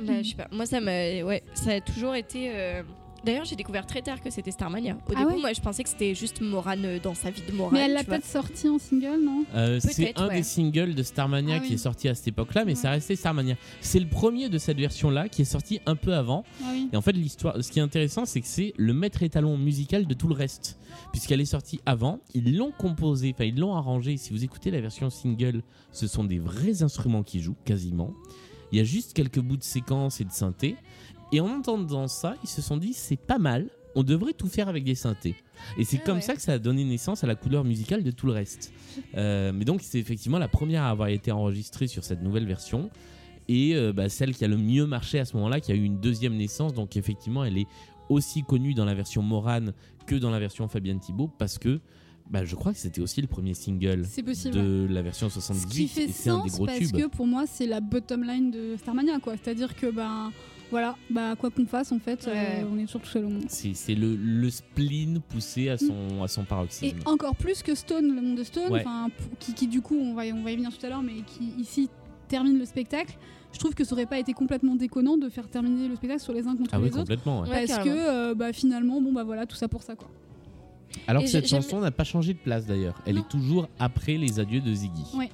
[0.03, 0.48] Bah, je sais pas.
[0.52, 0.92] Moi, ça m'a.
[1.24, 2.50] Ouais, ça a toujours été.
[2.53, 2.84] euh,
[3.26, 4.94] D'ailleurs, j'ai découvert très tard que c'était Starmania.
[5.08, 7.52] Au Ah début, ouais moi, je pensais que c'était juste Morane dans sa vie de
[7.52, 7.74] Morane.
[7.74, 10.36] mais elle l'a peut-être sorti en single, non Euh, c'est un ouais.
[10.38, 11.74] des singles de Starmania Ah qui oui.
[11.76, 12.76] est sorti à cette époque-là, mais Ouais.
[12.76, 13.56] ça restait Starmania.
[13.82, 16.44] C'est le premier de cette version-là qui est sorti un peu avant.
[16.64, 16.90] Ah oui.
[16.94, 20.06] Et en fait, l'histoire, ce qui est intéressant, c'est que c'est le maître étalon musical
[20.08, 20.78] de tout le reste,
[21.12, 22.20] puisqu'elle est sortie avant.
[22.34, 24.18] Ils l'ont composée, enfin ils l'ont arrangée.
[24.18, 28.14] Si vous écoutez la version single, ce sont des vrais instruments qui jouent quasiment.
[28.72, 30.76] Il y a juste quelques bouts de séquences et de synthé.
[31.32, 33.69] Et en entendant ça, ils se sont dit c'est pas mal.
[33.95, 35.35] On devrait tout faire avec des synthés.
[35.77, 36.22] Et c'est Ah comme ouais.
[36.22, 38.72] ça que ça a donné naissance à la couleur musicale de tout le reste.
[39.16, 42.90] Euh, mais donc c'est effectivement la première à avoir été enregistrée sur cette nouvelle version
[43.48, 45.83] et euh, bah, celle qui a le mieux marché à ce moment-là, qui a eu
[45.83, 46.74] une deuxième naissance.
[46.74, 47.66] Donc effectivement, elle est
[48.09, 49.74] aussi connue dans la version Morane
[50.06, 51.80] que dans la version Fabienne Thibault parce que
[52.30, 54.06] bah, je crois que c'était aussi le premier single
[54.51, 56.91] de la version Ce 78 qui fait et un des sens gros parce tubes.
[56.91, 59.35] que pour moi c'est la bottom line de Starmania quoi.
[59.41, 60.32] C'est-à-dire que ben
[60.72, 62.66] voilà, bah quoi qu'on fasse en fait, euh, Ouais.
[62.72, 63.46] on est toujours tout seul au monde.
[63.48, 66.98] C'est c'est le, le spleen poussé à son, à son Et paroxysme.
[67.06, 68.84] encore plus que Stone, le monde de Stone, Ouais.
[69.40, 71.22] qui, qui, du coup, on va, y- on va y venir tout à l'heure, mais
[71.26, 71.90] qui ici
[72.28, 73.18] termine le spectacle.
[73.52, 76.34] Je trouve que ça aurait pas été complètement déconnant de faire terminer le spectacle sur
[76.34, 77.00] les uns contre Ah oui, les autres.
[77.00, 77.42] complètement.
[77.42, 77.50] ouais.
[77.50, 78.06] Ouais, Parce que carrément.
[78.06, 80.08] euh, bah, finalement, bon bah voilà, tout ça pour ça quoi.
[81.08, 83.02] Alors Et que cette chanson n'a pas changé de place d'ailleurs.
[83.08, 83.22] Elle Non.
[83.22, 85.04] est toujours après les adieux de Ziggy.
[85.16, 85.30] Ouais.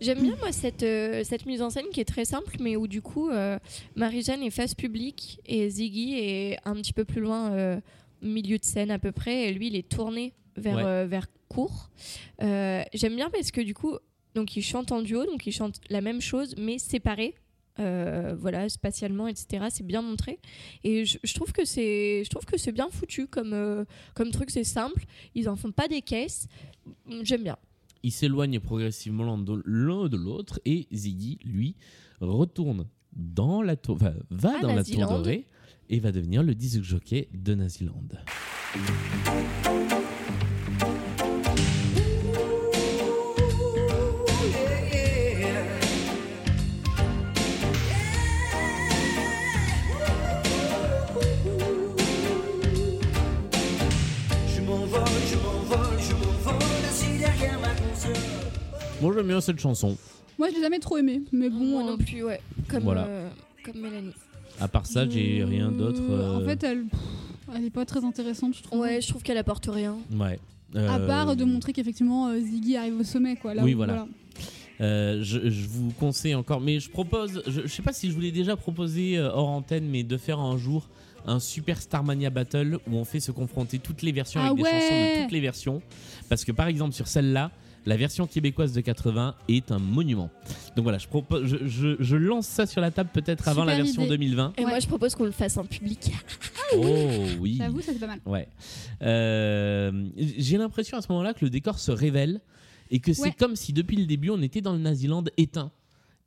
[0.00, 2.86] J'aime bien, moi, cette, euh, cette mise en scène qui est très simple, mais où,
[2.86, 3.58] du coup, euh,
[3.96, 7.80] Marie-Jeanne est face publique et Ziggy est un petit peu plus loin, euh,
[8.20, 10.82] milieu de scène à peu près, et lui, il est tourné vers, Ouais.
[10.84, 11.90] euh, vers court.
[12.42, 13.96] Euh, J'aime bien parce que, du coup,
[14.34, 17.34] donc ils chantent en duo, donc ils chantent la même chose, mais séparés.
[17.78, 20.38] Voilà spatialement etc c'est bien montré
[20.84, 24.50] et je, je trouve que c'est je trouve que c'est bien foutu comme comme truc
[24.50, 25.02] c'est simple
[25.34, 26.46] ils en font pas des caisses
[27.22, 27.56] j'aime bien
[28.02, 31.76] Ils s'éloignent progressivement l'un de l'un de l'autre et Ziggy, lui,
[32.20, 35.46] retourne dans la tour, enfin, va À dans la tour dorée
[35.90, 38.08] et va devenir le disque jockey de Naziland.
[59.02, 59.96] Moi j'aime bien cette chanson.
[60.38, 61.58] Moi, je l'ai jamais trop aimé, mais bon.
[61.64, 63.04] moi euh, non plus ouais comme Voilà.
[63.04, 63.28] euh,
[63.64, 64.12] comme Mélanie
[64.60, 66.00] À part ça, j'ai euh, rien d'autre.
[66.08, 67.00] euh, En fait, elle, pff,
[67.54, 68.80] elle est pas très intéressante, je trouve.
[68.80, 70.38] ouais je trouve qu'elle apporte rien ouais.
[70.74, 73.52] À Euh, part de montrer qu'effectivement euh, Ziggy arrive au sommet, quoi.
[73.54, 74.06] Là Oui, où- voilà.
[74.80, 78.14] Euh, je, je vous conseille encore, mais je propose, je, je sais pas si je
[78.14, 80.88] vous l'ai déjà proposé euh, hors antenne, mais de faire un jour
[81.26, 84.64] un Super Starmania Battle où on fait se confronter toutes les versions Ah avec des
[84.64, 84.76] chansons
[85.18, 85.82] de toutes les versions.
[86.28, 87.52] Parce que par exemple sur celle-là,
[87.86, 90.30] la version québécoise de 80 est un monument.
[90.76, 93.76] Donc voilà, je, propose, je, je- je lance ça sur la table peut-être avant la
[93.76, 94.10] version idée.
[94.10, 94.52] 2020.
[94.56, 94.70] et Ouais.
[94.70, 96.12] moi je propose qu'on le fasse en public
[96.76, 96.84] Oh
[97.40, 97.56] oui.
[97.58, 98.20] J'avoue, ça c'est pas mal.
[98.26, 98.48] Ouais.
[99.02, 102.40] Euh, J'ai l'impression à ce moment-là que le décor se révèle
[102.90, 103.32] et que c'est Ouais.
[103.38, 105.70] comme si depuis le début on était dans le Naziland éteint.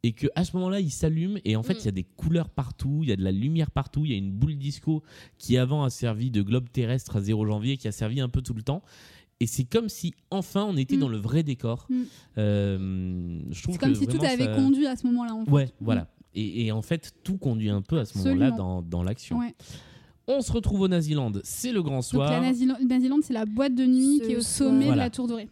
[0.04, 1.78] Et que à ce moment-là, il s'allume et en fait, Mm.
[1.80, 4.14] il y a des couleurs partout, il y a de la lumière partout, il y
[4.14, 5.02] a une boule disco
[5.40, 8.44] qui avant a servi de globe terrestre à 0 janvier, qui a servi un peu
[8.44, 8.84] tout le temps.
[9.42, 11.00] Et c'est comme si enfin on était Mm.
[11.02, 11.88] dans le vrai décor.
[11.90, 11.96] Mm.
[12.38, 15.34] Euh, je trouve C'est comme que si tout avait ça- conduit à ce moment-là.
[15.36, 15.52] En fait.
[15.52, 16.08] Ouais, voilà.
[16.34, 19.40] Et, et en fait, tout conduit un peu à ce moment-là dans, dans l'action.
[19.40, 19.54] Ouais.
[20.28, 22.32] On se retrouve au Naziland, c'est le grand Donc soir.
[22.32, 24.94] la Naziland, Naziland, c'est la boîte de nuit Ce qui est au sommet Voilà.
[24.94, 25.48] de la tour dorée.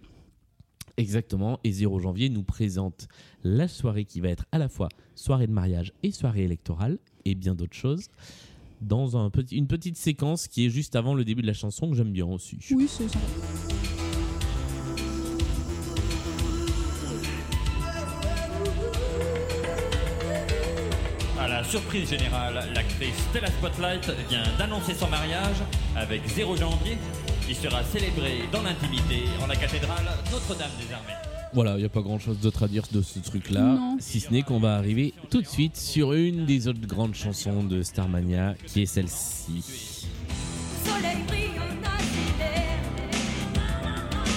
[0.97, 3.07] Exactement, et 0 janvier nous présente
[3.43, 7.33] la soirée qui va être à la fois soirée de mariage et soirée électorale, et
[7.35, 8.07] bien d'autres choses,
[8.81, 11.89] dans un petit, une petite séquence qui est juste avant le début de la chanson
[11.89, 12.57] que j'aime bien aussi.
[12.71, 13.72] Oui, c'est sympa.
[21.73, 25.55] Surprise générale, l'actrice Stella Spotlight vient d'annoncer son mariage
[25.95, 26.99] avec 0 janvier,
[27.47, 31.13] qui sera célébré dans l'intimité en la cathédrale Notre-Dame des Armées.
[31.51, 34.29] Voilà, il n'y a pas grand chose d'autre à dire de ce truc-là, si ce
[34.29, 38.53] n'est qu'on va arriver tout de suite sur une des autres grandes chansons de Starmania,
[38.67, 40.05] qui est celle-ci.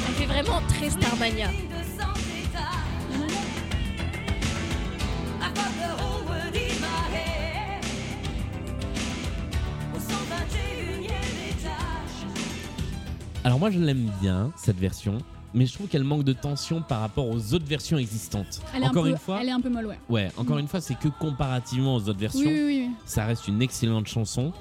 [0.08, 1.50] Elle fait vraiment très Starmania
[13.46, 15.18] Alors moi je l'aime bien, cette version,
[15.54, 18.60] mais je trouve qu'elle manque de tension par rapport aux autres versions existantes.
[18.74, 19.98] Elle est Encore un peu, une fois, Elle est un peu molle, ouais.
[20.08, 22.90] ouais, encore une fois, c'est que comparativement aux autres versions, Oui, oui, oui.
[23.04, 24.52] ça reste une excellente chanson.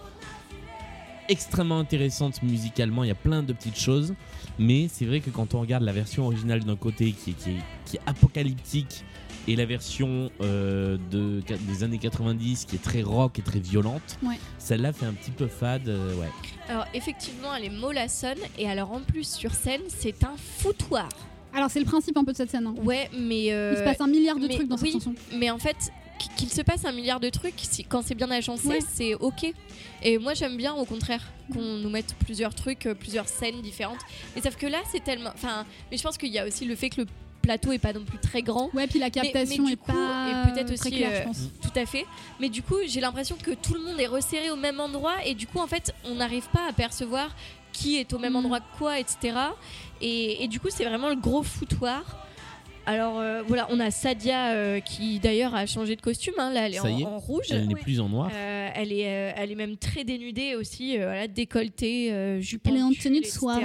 [1.30, 4.14] Extrêmement intéressante musicalement, il y a plein de petites choses.
[4.60, 7.50] Mais c'est vrai que quand on regarde la version originale d'un côté qui est, qui
[7.50, 9.04] est- qui est apocalyptique
[9.48, 14.18] et la version euh, de, des années 90 qui est très rock et très violente,
[14.24, 14.40] Ouais.
[14.58, 15.88] celle-là fait un petit peu fade.
[15.90, 16.30] euh, ouais.
[16.70, 21.10] Alors effectivement, elle est mollassonne et alors en plus sur scène, c'est un foutoir.
[21.54, 22.68] Alors, c'est le principe un peu de cette scène.
[22.68, 22.76] hein.
[22.84, 25.16] Ouais, mais euh, Il se passe un milliard de mais trucs dans oui, cette chanson.
[25.38, 25.78] Mais en fait,
[26.20, 28.80] qu- qu'il se passe un milliard de trucs, si, quand c'est bien agencé, Ouais.
[28.94, 29.54] c'est ok.
[30.04, 31.22] Et moi, j'aime bien, au contraire,
[31.54, 34.00] qu'on nous mette plusieurs trucs, euh, plusieurs scènes différentes.
[34.36, 35.30] Mais sauf que là, c'est tellement.
[35.34, 37.08] Enfin, mais je pense qu'il y a aussi le fait que le
[37.46, 38.70] plateau est pas non plus très grand.
[38.74, 41.24] Ouais, puis la Mais- captation mais du est coup, pas et peut-être aussi, euh, je
[41.24, 41.50] pense.
[41.62, 42.06] Tout à fait.
[42.40, 45.34] Mais du coup, j'ai l'impression que tout le monde est resserré au même endroit et
[45.36, 47.36] du coup, en fait, on n'arrive pas à percevoir
[47.72, 48.38] qui est au même Mhm.
[48.40, 49.36] endroit que quoi, etc.
[50.02, 52.04] Et, et du coup, c'est vraiment le gros foutoir.
[52.88, 56.36] Alors euh, voilà, on a Sadia euh, qui d'ailleurs a changé de costume.
[56.38, 56.52] hein.
[56.54, 57.46] Là, elle est, Ça en, y est, en rouge.
[57.50, 58.30] Elle n'est plus en noir.
[58.32, 62.62] Euh, elle, est, euh, elle est même très dénudée aussi, euh, voilà, décolletée, euh, jupe
[62.68, 63.40] Elle est en tenue de etc.
[63.40, 63.64] soirée.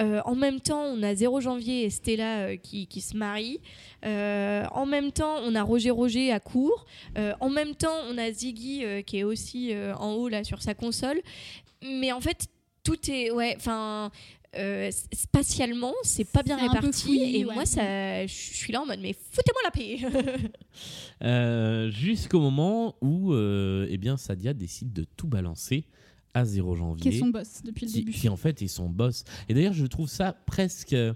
[0.00, 3.60] Euh, en même temps, on a 0 janvier et Stella euh, qui, qui se marient.
[4.06, 6.86] Euh, en même temps, on a Roger Roger à court.
[7.18, 10.42] Euh, en même temps, on a Ziggy euh, qui est aussi euh, en haut là
[10.44, 11.20] sur sa console.
[11.82, 12.46] Mais en fait,
[12.82, 14.10] tout est ouais, enfin.
[14.56, 17.54] euh, spatialement, c'est pas bien réparti et ouais.
[17.54, 20.48] moi ça, je suis là en mode mais foutez-moi la paix.
[21.22, 25.84] Euh, Jusqu'au moment où euh, eh bien, Sadia décide de tout balancer
[26.34, 27.02] à 0 janvier.
[27.10, 28.12] Qui est son boss depuis le qui, début.
[28.12, 29.24] qui, en fait est son boss.
[29.48, 31.12] Et d'ailleurs, je trouve ça presque euh,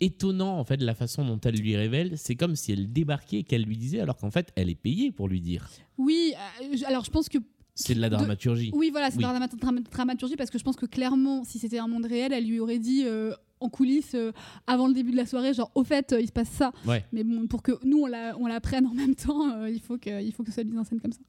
[0.00, 2.16] étonnant en fait la façon dont elle lui révèle.
[2.16, 5.12] C'est comme si elle débarquait et qu'elle lui disait, alors qu'en fait, elle est payée
[5.12, 5.68] pour lui dire.
[5.98, 7.38] Oui, euh, alors je pense que.
[7.74, 8.72] C'est de la De- dramaturgie.
[8.74, 9.22] Oui, voilà, c'est Oui.
[9.22, 12.04] de la drama- drama- dramaturgie parce que je pense que clairement, si c'était un monde
[12.04, 14.32] réel, elle lui aurait dit euh, en coulisses euh,
[14.66, 16.72] avant le début de la soirée, genre au fait, euh, il se passe ça.
[16.86, 17.04] Ouais.
[17.12, 19.80] Mais bon, pour que nous on la, on la prenne en même temps, euh, il
[19.80, 21.20] faut que, il faut que ce soit mis en scène comme ça.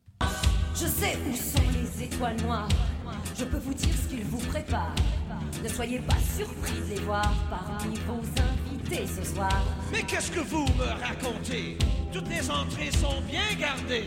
[0.74, 2.68] Je sais où sont les étoiles noires.
[3.38, 4.96] Je peux vous dire ce qu'ils vous préparent.
[5.64, 9.64] Ne soyez pas surpris de les voir parmi vos invités ce soir.
[9.92, 11.78] Mais qu'est-ce que vous me racontez?
[12.12, 14.06] Toutes les entrées sont bien gardées.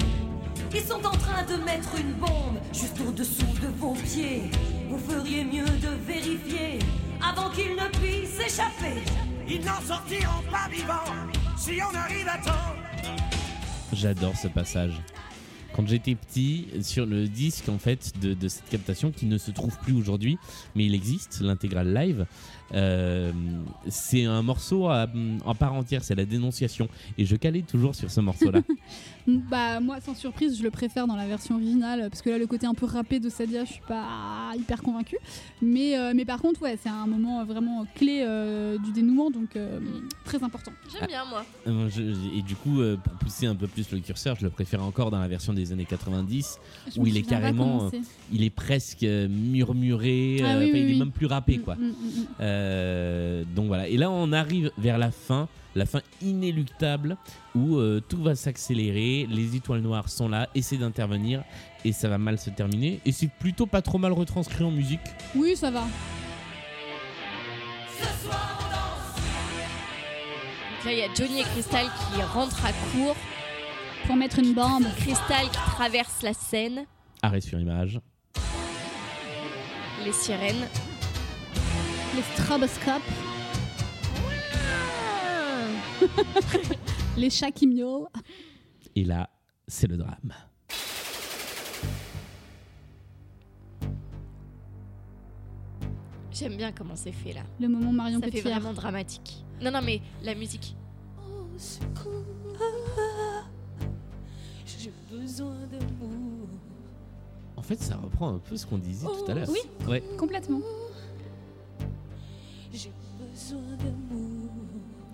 [0.73, 4.51] Ils sont en train de mettre une bombe juste au-dessous de vos pieds.
[4.89, 6.79] Vous feriez mieux de vérifier
[7.23, 9.03] avant qu'ils ne puissent échapper.
[9.49, 11.13] Ils n'en sortiront pas vivants
[11.57, 12.75] si on arrive à temps.
[13.93, 15.01] J'adore ce passage.
[15.75, 19.77] Quand j'étais petit, sur le disque en fait de, cette captation qui ne se trouve
[19.81, 20.39] plus aujourd'hui,
[20.77, 22.27] mais il existe, l'intégrale live,
[22.75, 23.33] euh,
[23.89, 25.07] c'est un morceau à-
[25.45, 26.89] en part entière, c'est la dénonciation.
[27.19, 28.61] Et je calais toujours sur ce morceau-là.
[29.27, 32.47] Bah moi, sans surprise, je le préfère dans la version originale parce que là, le
[32.47, 35.17] côté un peu rappé de Sadia, je suis pas hyper convaincue.
[35.63, 39.57] Mais, euh, mais par contre, ouais, c'est un moment vraiment clé euh, du dénouement, donc
[39.57, 39.81] euh,
[40.27, 40.73] très important.
[40.93, 41.43] J'aime bien moi.
[41.89, 45.11] Je- et du coup, pour pousser un peu plus le curseur, je le préfère encore
[45.11, 46.59] dans la version des années 90,
[46.95, 47.91] Je où il est carrément,
[48.31, 50.99] il est presque murmuré, Ah euh, oui, enfin, oui, il est oui.
[50.99, 51.77] même plus rappé quoi.
[51.77, 52.27] Mm, mm, mm.
[52.65, 53.89] Euh, donc voilà.
[53.89, 57.17] Et là, on arrive vers la fin, la fin inéluctable
[57.55, 61.45] où euh, tout va s'accélérer, les étoiles noires sont là, essaient d'intervenir
[61.85, 63.01] et ça va mal se terminer.
[63.05, 65.01] Et c'est plutôt pas trop mal retranscrit en musique.
[65.35, 65.83] Oui, ça va.
[70.71, 73.17] Donc là, il y a Johnny et Crystal qui rentrent à court.
[74.07, 74.85] Pour mettre une bombe.
[74.99, 76.85] Crystal qui traverse la scène.
[77.23, 78.01] Arrêt sur image.
[80.05, 80.69] Les sirènes.
[82.15, 83.03] Les stroboscopes.
[87.17, 88.09] les chats qui miaulent.
[88.95, 89.29] Et là,
[89.67, 90.33] c'est le drame.
[96.33, 97.43] J'aime bien comment c'est fait là.
[97.61, 99.45] Le moment Marion Ça fait vraiment dramatique.
[99.61, 100.77] Non, non, mais la musique.
[104.67, 106.49] J'ai besoin d'amour.
[107.57, 109.49] En fait, ça reprend un peu ce qu'on disait tout à l'heure.
[109.49, 109.61] Oui.
[109.89, 110.03] Ouais.
[110.19, 110.61] Complètement.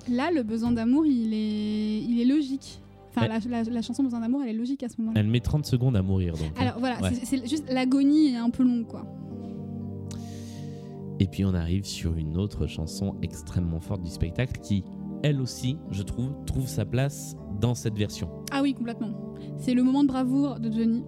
[0.08, 2.80] Là, le besoin d'amour, il est, il est logique.
[3.10, 3.40] Enfin, Ouais.
[3.48, 5.20] la, la- la chanson Besoin d'amour, elle est logique à ce moment-là.
[5.20, 6.46] Elle met 30 secondes à mourir donc.
[6.56, 6.60] hein.
[6.60, 7.10] Alors voilà, Ouais.
[7.14, 9.04] c'est c'est juste l'agonie est un peu longue, quoi.
[11.18, 14.84] Et puis on arrive sur une autre chanson extrêmement forte du spectacle qui,
[15.22, 18.28] elle aussi, je trouve, trouve sa place dans cette version.
[18.52, 19.10] Ah oui, complètement.
[19.58, 21.02] C'est le moment de bravoure de Johnny.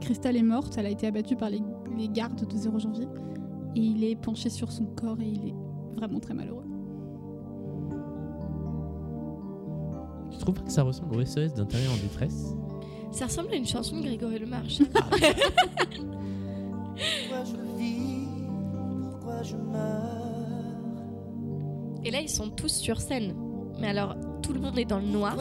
[0.00, 1.62] Crystal est morte, elle a été abattue par les,
[1.96, 3.06] les gardes de 0 janvier.
[3.74, 5.54] Et il est penché sur son corps et il est
[6.06, 6.64] vraiment très malheureux.
[10.30, 12.54] Tu trouves pas que ça ressemble au SOS d'intérieur en détresse?
[13.12, 14.78] Ça ressemble à une chanson de Grégory Lemarche.
[14.92, 15.18] Pourquoi
[17.44, 18.26] je vis?
[19.10, 20.20] Pourquoi je meurs?
[22.04, 23.34] Et là, ils sont tous sur scène.
[23.80, 25.36] Mais alors, tout le monde est dans le noir.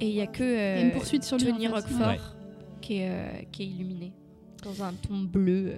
[0.00, 1.38] Et il y a que y a euh, une poursuite sur.
[1.38, 1.66] Johnny.
[1.68, 2.20] Roquefort Ouais.
[2.82, 4.12] qui, est, euh, qui est illuminé
[4.62, 5.76] dans un ton bleu.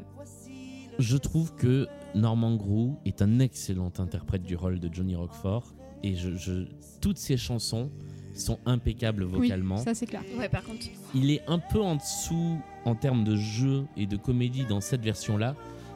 [0.99, 6.15] Je trouve que Norman Grou est un excellent interprète du rôle de Johnny Roquefort et
[6.15, 6.65] je, je-
[7.01, 7.91] toutes ses chansons
[8.35, 9.77] sont impeccables Oui, vocalement.
[9.78, 10.23] ça c'est clair.
[10.39, 14.17] Ouais, par contre, Il est un peu en dessous en termes de jeu et de
[14.17, 15.55] comédie dans cette version-là,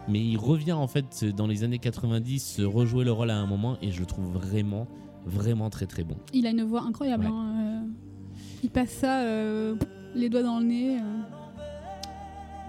[0.09, 3.47] mais il revient en fait dans les années 90 se rejouer le rôle à un
[3.47, 4.89] moment et je le trouve vraiment,
[5.25, 6.17] vraiment très très bon.
[6.33, 7.25] Il a une voix incroyable.
[7.27, 7.31] Ouais.
[7.33, 7.89] hein, euh,
[8.65, 9.77] Il passe ça euh,
[10.17, 10.99] les doigts dans le nez.
[10.99, 11.03] euh.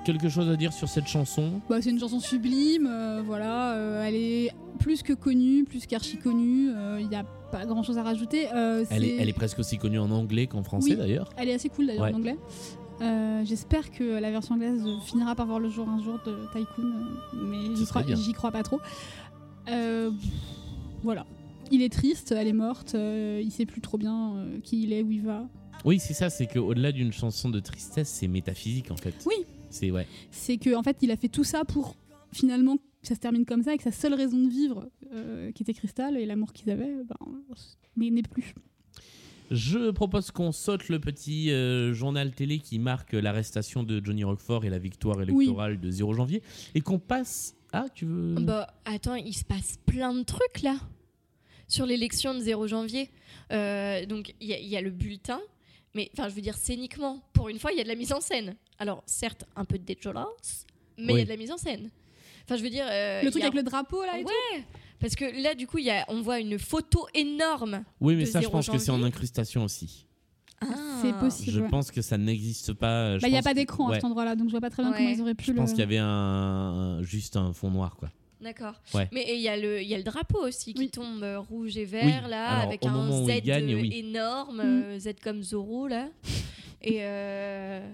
[0.03, 4.03] Quelque chose à dire sur cette chanson Bah, c'est une chanson sublime, euh, voilà, euh,
[4.05, 4.49] elle est
[4.79, 8.47] plus que connue, plus qu'archi connue, euh, il n'y a pas grand chose à rajouter.
[8.51, 10.97] elle est, c'est- elle est presque aussi connue en anglais qu'en français Oui.
[10.97, 11.29] d'ailleurs.
[11.37, 12.13] elle est assez cool d'ailleurs Ouais.
[12.13, 12.37] en anglais.
[13.45, 16.93] J'espère que la version anglaise finira par voir le jour un jour de Tycoon,
[17.33, 18.79] mais j'y crois, crois pas trop.
[21.03, 21.25] Voilà.
[21.71, 25.11] Il est triste, elle est morte, il sait plus trop bien qui il est, où
[25.11, 25.47] il va.
[25.85, 29.13] Oui, c'est ça, c'est qu'au-delà d'une chanson de tristesse, c'est métaphysique en fait.
[29.25, 29.45] Oui.
[29.73, 30.07] C'est ouais.
[30.31, 31.95] c'est que en fait il a fait tout ça pour
[32.31, 35.51] finalement que ça se termine comme ça et que sa seule raison de vivre euh,
[35.51, 37.17] qui était Cristal et l'amour qu'ils avaient ben,
[37.97, 38.53] mais n'est plus
[39.51, 44.65] Je propose qu'on saute le petit euh, journal télé qui marque l'arrestation de Johnny Roquefort
[44.65, 46.41] et la victoire électorale de 0 janvier
[46.75, 47.55] et qu'on passe.
[47.71, 48.35] Ah, tu veux?
[48.35, 50.77] Bah, attends, il se passe plein de trucs là
[51.67, 53.09] sur l'élection de 0 janvier.
[53.51, 55.39] Euh, donc, il y, a- il y a le bulletin,
[55.95, 58.13] mais enfin, je veux dire, scéniquement, pour une fois, il y a de la mise
[58.13, 58.55] en scène.
[58.79, 60.65] Alors, certes, un peu de déjolance,
[60.97, 61.89] mais il y a de la mise en scène.
[62.45, 62.85] Enfin, je veux dire.
[62.89, 64.63] euh, le truc a- avec le drapeau là et Ouais,
[64.99, 67.83] parce que là, du coup, il y a, on voit une photo énorme.
[68.01, 70.07] oui, mais de ça, je 0 pense que c'est en incrustation aussi.
[70.61, 70.67] tout
[71.01, 71.67] c'est possible Je ouais.
[71.69, 73.17] pense que ça n'existe pas.
[73.17, 74.61] bah il y a pense pas que- d'écran à cet endroit là donc je vois
[74.61, 74.97] pas très bien Ouais.
[74.97, 77.97] comment ils auraient pu Je le pense qu'il y avait un- juste un fond noir
[77.97, 78.09] quoi.
[78.43, 78.73] D'accord.
[78.93, 79.07] Ouais.
[79.13, 80.89] Mais il y, a le- il y a le drapeau aussi qui Oui.
[80.89, 82.29] tombe euh, rouge et vert, Oui.
[82.29, 83.91] là, Alors, avec un Z gagne, oui.
[83.93, 84.83] énorme, Mm.
[84.85, 86.07] euh, Z comme Zoro, là.
[86.81, 87.87] et, euh,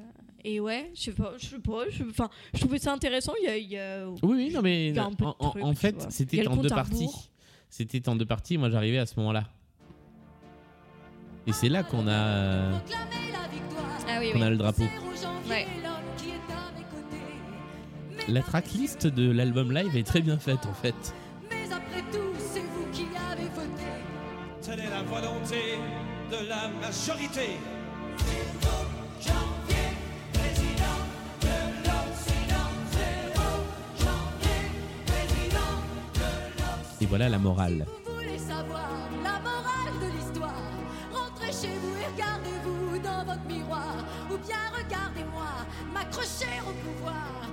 [0.44, 3.34] et ouais, je sais pas, je sais pas, je, enfin, je trouvais ça intéressant.
[3.42, 3.58] Il y a.
[3.58, 5.78] il y a- Oui, oui, non, mais Il y a un peu de en, trucs,
[5.78, 7.08] fait, c'était en deux parties.
[7.70, 8.58] C'était en deux parties.
[8.58, 9.44] Moi, j'arrivais à ce moment-là.
[11.46, 14.44] Et c'est là qu'on a, Ah oui, qu'on oui.
[14.44, 14.84] a le drapeau.
[15.48, 15.68] Ouais.
[18.32, 20.94] La tracklist de l'album live est très bien faite en fait.
[21.50, 23.90] Mais après tout, c'est vous qui avez voté.
[24.62, 25.80] Telle est la volonté
[26.30, 27.58] de la majorité.
[37.02, 37.88] Et voilà la morale.
[38.06, 38.90] Vous voulez savoir
[39.24, 40.54] la morale de l'histoire
[41.12, 44.06] Rentrez chez vous et regardez-vous dans votre miroir.
[44.32, 47.49] Ou bien regardez-moi m'accrocher au pouvoir.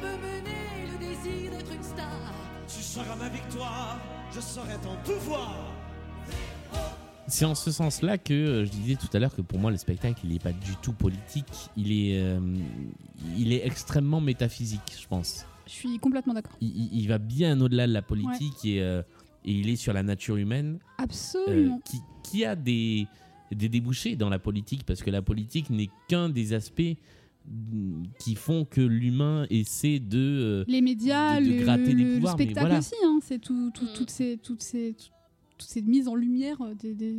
[0.00, 2.06] Peut mener le désir d'être une star.
[2.66, 3.98] Tu seras ma victoire,
[4.34, 5.72] je serai ton pouvoir.
[7.26, 9.76] C'est en ce sens-là que euh, je disais tout à l'heure que pour moi le
[9.76, 11.44] spectacle il n'est pas du tout politique,
[11.76, 12.40] il est, euh,
[13.38, 15.46] il est extrêmement métaphysique, je pense.
[15.66, 19.02] je suis complètement d'accord Il, il- il va bien au-delà de la politique et, euh,
[19.44, 23.06] et il est sur la nature humaine euh, absolument qui, qui a des,
[23.52, 26.96] des débouchés dans la politique parce que la politique n'est qu'un des aspects
[28.18, 32.14] qui font que l'humain essaie de euh, les médias de- de le, gratter des le
[32.14, 32.78] pouvoirs, mais spectacle voilà.
[32.78, 34.94] aussi hein, c'est tout, tout- toutes ces toutes ces
[35.58, 37.16] toutes ces mises en lumière euh, des, des,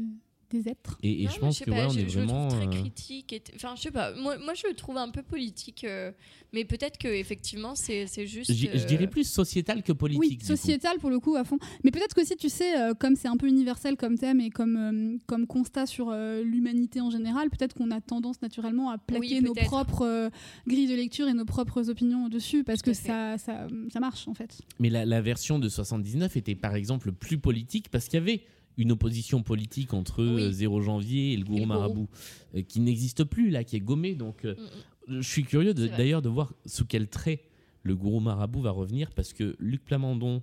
[0.52, 2.26] des êtres et, et Non, je pense que pas, ouais, on je, est je le
[2.26, 3.34] vraiment trouve très euh, critique.
[3.34, 4.14] et t- Enfin, je sais pas.
[4.16, 6.12] Moi, moi, je le trouve un peu politique, euh,
[6.54, 8.52] mais peut-être que effectivement, c'est juste.
[8.54, 10.42] je, je euh, dirais plus sociétal que politique.
[10.42, 11.58] Oui, sociétal pour le coup à fond.
[11.84, 14.76] Mais peut-être qu'aussi, tu sais, euh, comme c'est un peu universel comme thème et comme,
[14.78, 19.40] euh, comme constat sur euh, l'humanité en général, peut-être qu'on a tendance naturellement à plaquer
[19.40, 20.30] Oui, nos propres euh,
[20.68, 24.34] grilles de lecture et nos propres opinions dessus parce que ça, ça, ça marche en
[24.34, 24.60] fait.
[24.80, 28.44] Mais la, la version de 79 était par exemple plus politique parce qu'il y avait
[28.78, 30.44] une opposition politique entre Oui.
[30.44, 32.08] euh, 0 janvier et le gourou marabout
[32.56, 34.16] euh, qui n'existe plus là, qui est gommé.
[34.16, 34.56] Donc euh,
[35.08, 35.22] Mm, mm.
[35.22, 37.42] je suis curieux de- d'ailleurs de voir sous quel trait
[37.84, 40.42] le gourou marabout va revenir parce que Luc Plamondon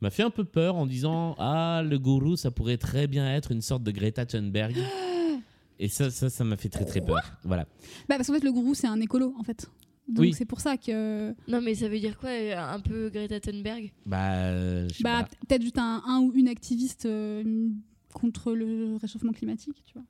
[0.00, 3.50] m'a fait un peu peur en disant ah le gourou ça pourrait très bien être
[3.52, 4.76] une sorte de Greta Thunberg.
[5.80, 7.20] Et ça, ça, ça m'a fait très très peur.
[7.44, 7.62] Voilà.
[8.08, 9.70] Bah, parce qu'en fait, le gourou, c'est un écolo en fait.
[10.08, 10.32] Donc Oui.
[10.32, 11.30] c'est pour ça que.
[11.48, 13.92] Non, mais ça veut dire quoi euh, Un peu Greta Thunberg?
[14.06, 15.28] Bah, euh, je sais Bah, pas.
[15.46, 17.68] peut-être juste un, un ou une activiste euh,
[18.14, 20.04] contre le réchauffement climatique, tu vois.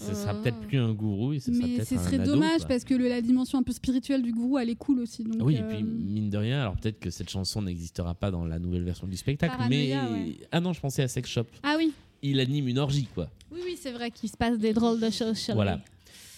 [0.00, 0.42] Ce sera Euh.
[0.42, 3.20] peut-être plus un gourou et ce sera Mais ce serait dommage parce que le- la
[3.22, 5.22] dimension un peu spirituelle du gourou, elle est cool aussi.
[5.22, 8.30] Donc, Oui, euh, et puis mine de rien, alors peut-être que cette chanson n'existera pas
[8.32, 10.36] dans la nouvelle version du spectacle, Paranoïa, mais ouais.
[10.50, 11.46] ah non, je pensais à Sex Shop.
[11.62, 13.30] Ah oui, Il anime une orgie, quoi.
[13.52, 15.48] oui, oui, c'est vrai qu'il se passe des drôles de choses.
[15.54, 15.80] Voilà.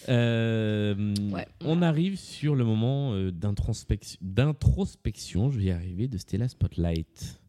[0.09, 1.13] Euh,
[1.65, 7.41] on arrive sur le moment euh, d'introspection, je vais y arriver, de Stella Spotlight.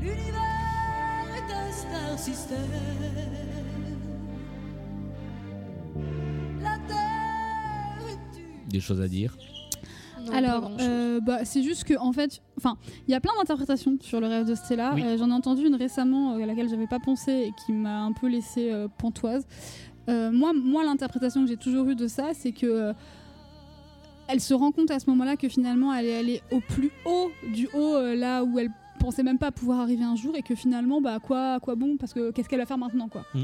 [0.00, 2.16] L'univers est un star.
[6.62, 8.68] La Terre est une...
[8.68, 9.36] Des choses à dire
[10.26, 13.96] non, Alors, euh, bah, c'est juste que en fait, enfin, il y a plein d'interprétations
[14.00, 14.92] sur le rêve de Stella.
[14.94, 15.02] Oui.
[15.04, 18.00] Euh, J'en ai entendu une récemment euh, à laquelle j'avais pas pensé et qui m'a
[18.02, 19.46] un peu laissé euh, pantoise.
[20.08, 22.92] Euh, moi, moi, l'interprétation que j'ai toujours eue de ça, c'est que euh,
[24.28, 27.30] elle se rend compte à ce moment-là que finalement, elle est allée au plus haut
[27.52, 30.54] du haut, euh, là où elle pensait même pas pouvoir arriver un jour, et que
[30.54, 33.42] finalement, bah, à quoi, quoi bon Parce que qu'est-ce qu'elle va faire maintenant, quoi Mm.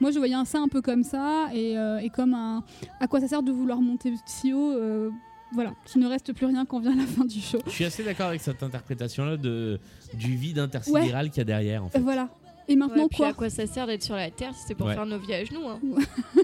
[0.00, 2.62] Moi, je voyais un- ça un peu comme ça, et, euh, et comme un.
[3.00, 5.08] À quoi ça sert de vouloir monter si haut euh,
[5.52, 7.58] Voilà, qu'il ne reste plus rien quand vient la fin du show.
[7.66, 9.78] Je suis assez d'accord avec cette interprétation-là de,
[10.14, 11.84] du vide intersidéral qu'il y a derrière.
[11.84, 12.00] En fait.
[12.00, 12.28] Voilà.
[12.68, 14.74] Et maintenant Ouais, puis quoi à quoi ça sert d'être sur la Terre si c'est
[14.74, 14.94] pour Ouais.
[14.94, 15.80] faire nos vies à genoux hein.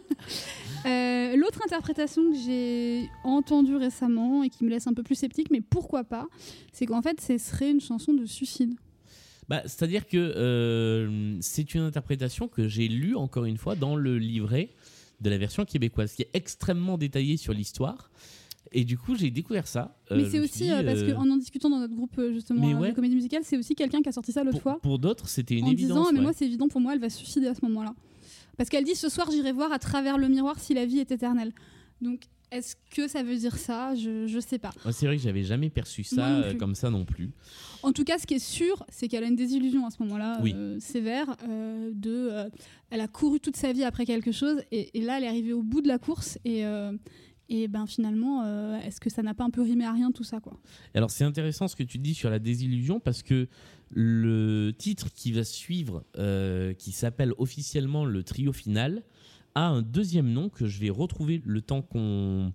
[0.86, 5.48] Euh, L'autre interprétation que j'ai entendue récemment et qui me laisse un peu plus sceptique,
[5.50, 6.26] mais pourquoi pas,
[6.72, 8.74] c'est qu'en fait, ce serait une chanson de suicide.
[9.48, 14.18] Bah, C'est-à-dire que euh, c'est une interprétation que j'ai lue encore une fois dans le
[14.18, 14.70] livret
[15.20, 18.10] de la version québécoise, qui est extrêmement détaillé sur l'histoire.
[18.72, 19.96] Et du coup, j'ai découvert ça.
[20.10, 22.80] Euh, mais c'est aussi dit, euh, parce euh, qu'en en discutant dans notre groupe justement
[22.80, 22.90] ouais.
[22.90, 25.56] de comédie musicale, c'est aussi quelqu'un qui a sorti ça l'autre fois pour d'autres, c'était
[25.56, 25.88] une en évidence.
[25.98, 26.24] disant ah, mais ouais.
[26.24, 27.94] moi c'est évident pour moi, elle va suicider à ce moment-là.
[28.56, 31.10] Parce qu'elle dit ce soir j'irai voir à travers le miroir si la vie est
[31.12, 31.52] éternelle.
[32.00, 33.94] Donc est-ce que ça veut dire ça?
[33.94, 34.72] Je je sais pas.
[34.90, 37.30] C'est vrai que j'avais jamais perçu ça euh, comme ça non plus.
[37.82, 40.38] En tout cas, ce qui est sûr, c'est qu'elle a une désillusion à ce moment-là,
[40.42, 40.52] Oui.
[40.54, 41.34] euh, sévère.
[41.48, 42.30] euh, de,
[42.90, 45.54] elle a couru toute sa vie après quelque chose, et, et là, elle est arrivée
[45.54, 46.62] au bout de la course, et,
[47.48, 50.24] et ben finalement, euh, est-ce que ça n'a pas un peu rimé à rien tout
[50.24, 50.58] ça, quoi?
[50.94, 53.48] Alors c'est intéressant ce que tu dis sur la désillusion parce que
[53.90, 59.02] le titre qui va suivre, euh, qui s'appelle officiellement le trio final,
[59.54, 62.52] a un deuxième nom que je vais retrouver le temps qu'on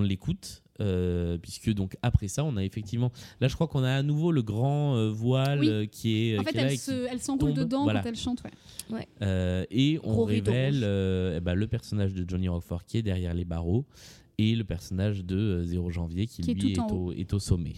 [0.00, 0.62] l'écoute.
[0.80, 4.30] Euh, puisque donc après ça on a effectivement là je crois qu'on a à nouveau
[4.32, 5.68] le grand euh, voile Oui.
[5.68, 7.58] euh, qui est En qui fait, est là elle et qui- se- elle s'enroule tombe,
[7.58, 8.00] dedans voilà.
[8.00, 8.42] quand elle chante,
[8.90, 9.06] ouais.
[9.22, 13.02] Euh, et on Gros révèle euh, eh ben, le personnage de Johnny Roquefort qui est
[13.02, 13.84] derrière les barreaux
[14.38, 17.12] et le personnage de euh, 0 janvier qui, Qui est lui tout est en au,
[17.12, 17.74] est au sommet.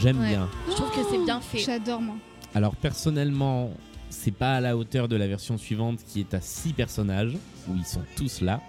[0.00, 0.28] J'aime Ouais.
[0.28, 0.48] bien.
[0.68, 1.58] Je trouve que c'est bien fait.
[1.58, 2.14] J'adore, moi.
[2.54, 3.70] Alors personnellement,
[4.10, 7.36] c'est pas à la hauteur de la version suivante qui est à 6 personnages,
[7.68, 8.60] où ils sont tous là.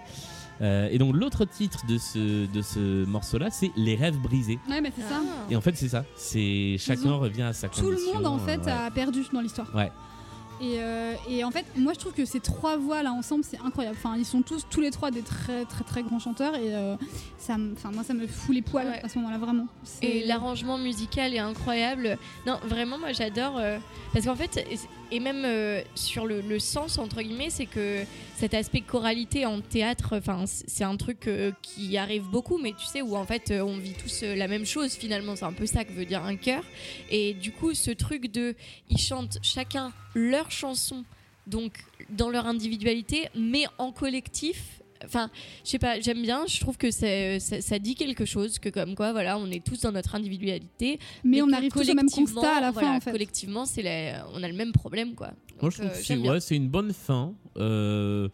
[0.62, 4.58] Euh, et donc l'autre titre de ce, de ce morceau-là, c'est Les rêves brisés.
[4.68, 5.22] Ouais, mais c'est ça.
[5.22, 5.46] Ah.
[5.50, 8.18] Et en fait c'est ça, c'est chacun ont- revient à sa Tout condition.
[8.18, 8.70] le monde, en euh, fait, ouais.
[8.70, 9.74] a perdu dans l'histoire.
[9.74, 9.90] Ouais.
[10.60, 13.58] Et, euh, et en fait, moi, je trouve que ces trois voix là ensemble, c'est
[13.64, 13.96] incroyable.
[13.98, 16.54] Enfin, ils sont tous, tous les trois, des très, très, très grands chanteurs.
[16.54, 16.96] Et euh,
[17.38, 19.00] ça, enfin, moi, ça me fout les poils Ouais.
[19.02, 19.66] à ce moment-là, vraiment.
[20.02, 22.18] Et l'arrangement musical est incroyable.
[22.46, 23.56] Non, vraiment, moi j'adore.
[23.58, 23.78] euh,
[24.12, 24.66] parce qu'en fait,
[25.10, 28.04] et- même euh, sur le, sens, entre guillemets, c'est que
[28.36, 32.86] cet aspect choralité en théâtre, enfin, c'est un truc euh, qui arrive beaucoup, mais tu
[32.86, 35.36] sais, où en fait euh, on vit tous la même chose finalement.
[35.36, 36.62] C'est un peu ça que veut dire un chœur.
[37.10, 38.54] Et du coup, ce truc de.
[38.88, 41.04] Ils chantent chacun leur chanson,
[41.46, 41.72] donc
[42.08, 44.79] dans leur individualité, mais en collectif.
[45.04, 45.30] Enfin,
[45.64, 48.94] je sais pas, j'aime bien, je trouve que ça, ça dit quelque chose, que comme
[48.94, 50.98] quoi, voilà, on est tous dans notre individualité.
[51.24, 53.10] mais on arrive tous au même collectivement, constat à la voilà, fin, en fait.
[53.12, 55.32] Collectivement, c'est la- on a le même problème, quoi.
[55.62, 57.34] Moi je trouve euh, que c'est ouais, une bonne fin.
[57.56, 58.28] Euh,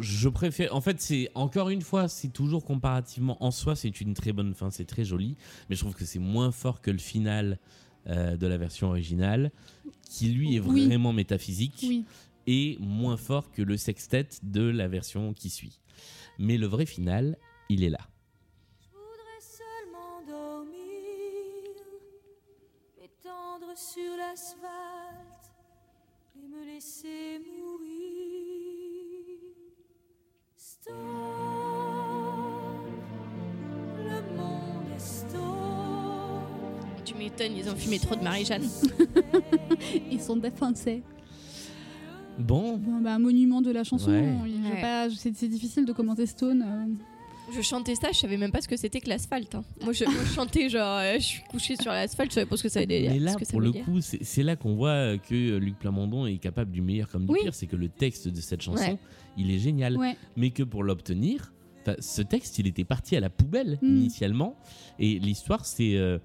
[0.00, 0.74] je préfère.
[0.74, 4.54] En fait, c'est encore une fois, c'est toujours comparativement en soi, c'est une très bonne
[4.54, 5.34] fin, c'est très joli.
[5.70, 7.58] Mais je trouve que c'est moins fort que le final
[8.08, 9.50] euh, de la version originale,
[10.10, 10.86] qui lui est Oui.
[10.86, 11.80] vraiment métaphysique.
[11.82, 12.04] Oui.
[12.50, 15.80] et moins fort que le sextet de la version qui suit.
[16.38, 17.36] Mais le vrai final,
[17.68, 17.98] il est là.
[18.80, 21.74] Je voudrais seulement dormir,
[22.96, 25.52] m'étendre sur l'asphalte
[26.36, 27.98] et me laisser mourir.
[30.56, 30.94] Stop,
[33.96, 35.40] le monde est stop.
[37.04, 38.68] Tu m'étonnes, ils ont fumé trop de Marie-Jeanne.
[40.10, 41.02] Ils sont défoncés.
[42.38, 44.10] Bon, Bon, bah, monument de la chanson.
[44.10, 44.20] Ouais.
[44.20, 44.80] Ouais.
[44.80, 46.62] pas- C'est difficile de commenter Stone.
[46.66, 46.84] euh.
[47.56, 49.54] Je chantais ça, je savais même pas ce que c'était que l'asphalte.
[49.54, 49.64] hein.
[49.82, 52.58] Moi, je, moi, je chantais genre, euh, je suis couché sur l'asphalte, je savais pas
[52.58, 53.10] ce que ça dire.
[53.10, 53.84] mais là, ce que ça pour le dire.
[53.86, 57.38] coup, c'est là qu'on voit que Luc Plamondon est capable du meilleur comme du Oui.
[57.42, 57.54] pire.
[57.54, 58.98] C'est que le texte de cette chanson, Ouais.
[59.38, 59.96] il est génial.
[59.96, 60.14] Ouais.
[60.36, 61.52] Mais que pour l'obtenir,
[62.00, 63.96] ce texte, il était parti à la poubelle Mm.
[63.96, 64.54] initialement.
[64.98, 65.96] Et l'histoire, c'est.
[65.96, 66.18] euh,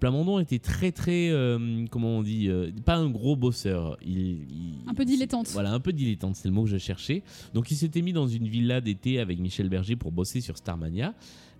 [0.00, 3.96] Plamondon était très très euh, comment on dit euh, pas un gros bosseur.
[4.04, 4.38] Il, il-
[4.86, 5.48] Un peu dilettante.
[5.52, 7.22] voilà un peu dilettante c'est le mot que je cherchais.
[7.54, 11.14] Donc il s'était mis dans une villa d'été avec Michel Berger pour bosser sur Starmania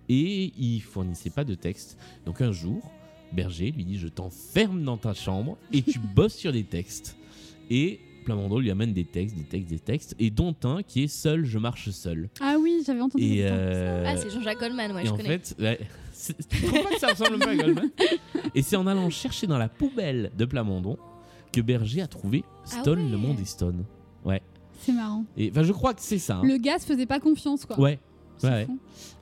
[0.09, 1.97] et il fournissait pas de texte.
[2.25, 2.91] Donc un jour
[3.33, 7.17] Berger lui dit je t'enferme dans ta chambre et tu bosses sur des textes.
[7.69, 11.07] Et Plamondon lui amène des textes des textes des textes et dont un qui est
[11.09, 15.03] seul je marche seul Ah oui, j'avais entendu et euh, Ah, c'est Jean-Jacques Goldman, ouais,
[15.03, 15.39] et je en connais.
[15.39, 15.79] fait, ouais,
[16.49, 17.89] tu trouves pas que ça ressemble pas à Goldman
[18.55, 20.97] Et c'est en allant chercher dans la poubelle de Plamondon
[21.51, 23.11] que Berger a trouvé Stone, Ah ouais.
[23.11, 23.83] le monde est Stone.
[24.25, 24.41] Ouais.
[24.81, 25.25] C'est marrant.
[25.37, 26.37] Et enfin, je crois que c'est ça.
[26.37, 26.41] hein.
[26.43, 27.79] Le gars se faisait pas confiance, quoi.
[27.79, 27.99] Ouais.
[28.41, 28.67] Ouais.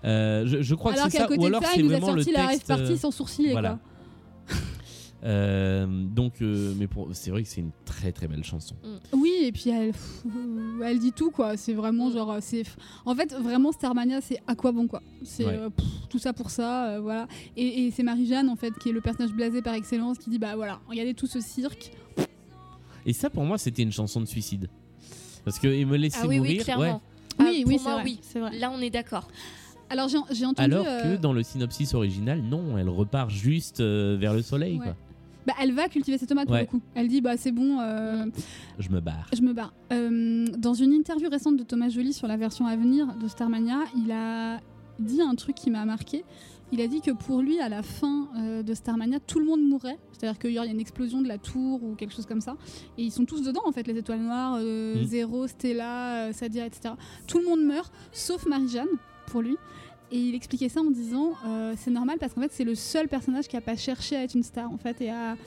[0.06, 1.28] Euh, je, je crois Alors que c'est qu'à ça.
[1.28, 2.68] côté Ou de alors ça, il nous a sorti la rêve texte.
[2.68, 3.80] partie euh, sans sourciller, voilà.
[4.48, 4.58] quoi.
[5.24, 8.76] Euh, donc, euh, mais pour- c'est vrai que c'est une très très belle chanson.
[9.14, 9.92] Oui, et puis elle,
[10.26, 11.58] euh, elle dit tout, quoi.
[11.58, 12.14] C'est vraiment Mm.
[12.14, 12.64] genre, c'est,
[13.06, 15.02] en fait, vraiment Starmania, c'est à quoi bon, quoi.
[15.24, 15.54] C'est Ouais.
[15.58, 17.28] euh, pff, tout ça pour ça, euh, voilà.
[17.56, 20.40] Et, et c'est Marie-Jeanne, en fait, qui est le personnage blasé par excellence, qui dit,
[20.40, 21.92] bah voilà, regardez tout ce cirque.
[23.06, 24.70] Et ça, pour moi, c'était une chanson de suicide.
[25.46, 26.58] Parce que et me laisser Ah oui, mourir.
[26.60, 26.84] oui, clairement.
[26.84, 26.92] ouais.
[27.40, 28.04] Ah, oui, pour oui, moi, c'est vrai.
[28.04, 28.20] oui.
[28.22, 28.60] C'est vrai.
[28.60, 29.28] Là, on est d'accord.
[29.90, 30.72] Alors j'ai, j'ai entendu.
[30.74, 34.78] Alors euh, que dans le synopsis original, non, elle repart juste euh, vers le soleil.
[34.80, 34.86] Ouais.
[34.86, 34.96] Quoi.
[35.48, 36.62] Bah, elle va cultiver ses tomates pour Ouais.
[36.62, 36.82] le coup.
[36.96, 37.80] Elle dit, bah c'est bon.
[37.80, 38.26] euh,
[38.80, 39.28] Je me barre.
[39.34, 39.74] Je me barre.
[39.92, 43.80] Euh, dans une interview récente de Thomas Joly sur la version à venir de Starmania,
[43.96, 44.60] il a
[45.00, 46.24] dit un truc qui m'a marqué.
[46.74, 49.62] Il a dit que pour lui, à la fin euh, de Starmania, tout le monde
[49.62, 50.00] mourrait.
[50.14, 52.56] C'est-à-dire qu'il y a une explosion de la tour ou quelque chose comme ça.
[52.98, 55.06] Et ils sont tous dedans, en fait, les étoiles noires, euh, Mm.
[55.06, 56.94] Zéro, Stella, Sadia, etc.
[57.28, 58.88] Tout le monde meurt, sauf Marie-Jeanne,
[59.28, 59.58] pour lui.
[60.12, 63.08] Et il expliquait ça en disant euh, c'est normal parce qu'en fait, c'est le seul
[63.08, 65.38] personnage qui n'a pas cherché à être une star, en fait, et à,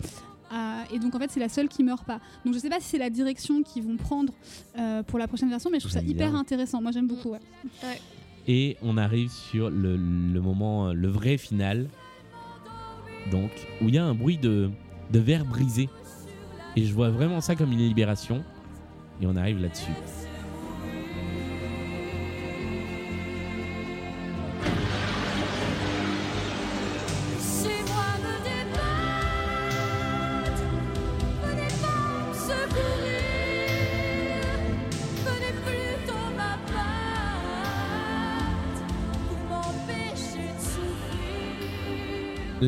[0.51, 2.21] à- et donc en fait c'est la seule qui meurt pas.
[2.45, 4.33] Donc je sais pas si c'est la direction qu'ils vont prendre
[4.79, 6.39] euh, pour la prochaine version, mais je trouve ça hyper bien.
[6.41, 6.81] intéressant.
[6.81, 7.31] Moi j'aime beaucoup.
[7.31, 7.41] ouais.
[8.47, 11.89] Et on arrive sur le, le moment, euh, le vrai final.
[13.31, 14.71] Donc, où il y a un bruit de,
[15.13, 15.89] de verre brisé.
[16.77, 18.45] Et je vois vraiment ça comme une libération.
[19.23, 19.93] Et on arrive là-dessus.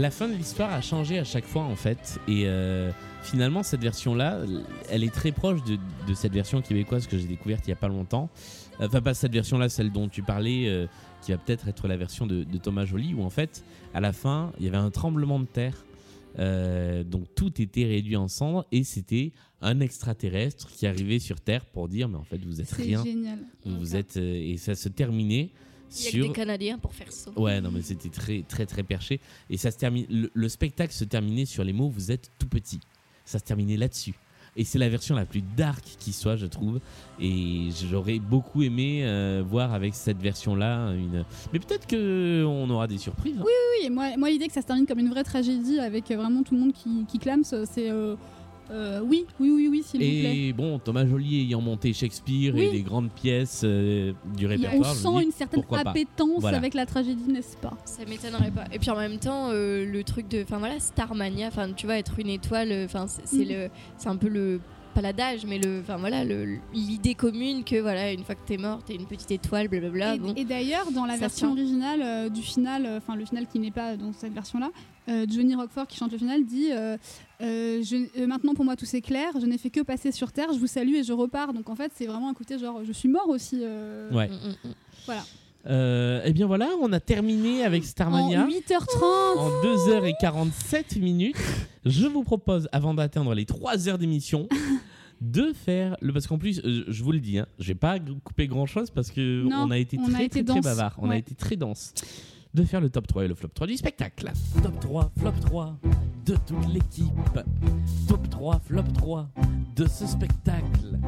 [0.06, 2.20] La fin de l'histoire a changé à chaque fois en fait.
[2.28, 2.92] Et euh,
[3.24, 4.38] finalement, cette version-là,
[4.88, 7.76] elle est très proche de, de cette version québécoise que j'ai découverte il y a
[7.76, 8.30] pas longtemps.
[8.78, 10.86] Enfin, pas cette version-là, celle dont tu parlais, euh,
[11.22, 14.12] qui va peut-être être la version de, de Thomas Joly, où en fait, à la
[14.12, 15.84] fin, il y avait un tremblement de terre.
[16.38, 21.64] Euh, donc tout était réduit en cendres et c'était un extraterrestre qui arrivait sur Terre
[21.64, 23.38] pour dire mais en fait vous êtes rien, génial.
[23.64, 25.48] vous êtes et ça se terminait
[25.98, 27.30] Il y a que des Canadiens pour faire ça.
[27.36, 29.20] Ouais, non, mais c'était très, très, très perché.
[29.50, 30.06] Et ça se termine.
[30.10, 32.80] Le, le spectacle se terminait sur les mots Vous êtes tout petit.
[33.24, 34.14] Ça se terminait là-dessus.
[34.58, 36.80] Et c'est la version la plus dark qui soit, je trouve.
[37.20, 41.24] Et j'aurais beaucoup aimé euh, voir avec cette version-là une.
[41.52, 43.36] Mais peut-être que on aura des surprises.
[43.38, 43.44] hein.
[43.44, 46.42] Oui, et moi, moi l'idée que ça se termine comme une vraie tragédie avec vraiment
[46.42, 48.16] tout le monde qui, qui clame, c'est euh,
[48.70, 50.36] euh, oui, oui, oui, oui, s'il vous plaît.
[50.48, 54.94] Et bon, Thomas Joly ayant monté Shakespeare et des grandes pièces euh, du répertoire, on
[54.94, 56.58] sent dis, une certaine appétence Voilà.
[56.58, 57.76] avec la tragédie, n'est-ce pas?
[57.84, 58.64] Ça m'étonnerait pas.
[58.72, 61.96] Et puis en même temps, euh, le truc de, enfin voilà, Starmania, enfin tu vois,
[61.98, 63.48] être une étoile, enfin c'est Mm.
[63.48, 64.60] le, c'est un peu le,
[64.94, 66.24] pas l'adage, mais le, enfin voilà,
[66.72, 70.14] l'idée commune que voilà, une fois que t'es mort, t'es une petite étoile, blablabla.
[70.14, 70.34] Et, bon.
[70.34, 71.62] et d'ailleurs, dans la version tient.
[71.62, 74.70] originale euh, du final, euh, enfin le final qui n'est pas dans cette version-là,
[75.08, 76.70] euh, Johnny Rockford qui chante le final dit
[77.40, 80.12] euh, euh, je- euh, Maintenant pour moi tout c'est clair, je n'ai fait que passer
[80.12, 81.52] sur Terre, je vous salue et je repars.
[81.52, 83.58] Donc en fait, c'est vraiment un côté genre je suis mort aussi.
[83.62, 84.28] euh, Ouais.
[84.28, 84.74] Mm, mm, mm.
[85.06, 85.22] Voilà.
[85.68, 88.44] Euh, eh bien voilà, on a terminé avec Starmania.
[88.44, 91.36] En 8h30 En 2h47 minutes,
[91.84, 94.48] je vous propose, avant d'atteindre les 3 heures d'émission,
[95.20, 98.46] de faire le parce qu'en plus je vous le dis hein, je vais pas couper
[98.46, 101.08] grand chose parce que Non, on a été on très a été très, bavard on
[101.10, 101.94] a été très dense
[102.56, 105.78] de faire le top 3 et le flop 3 du spectacle Top 3, flop 3
[106.24, 107.38] de toute l'équipe.
[108.08, 109.28] Top 3, flop 3
[109.76, 110.98] de ce spectacle.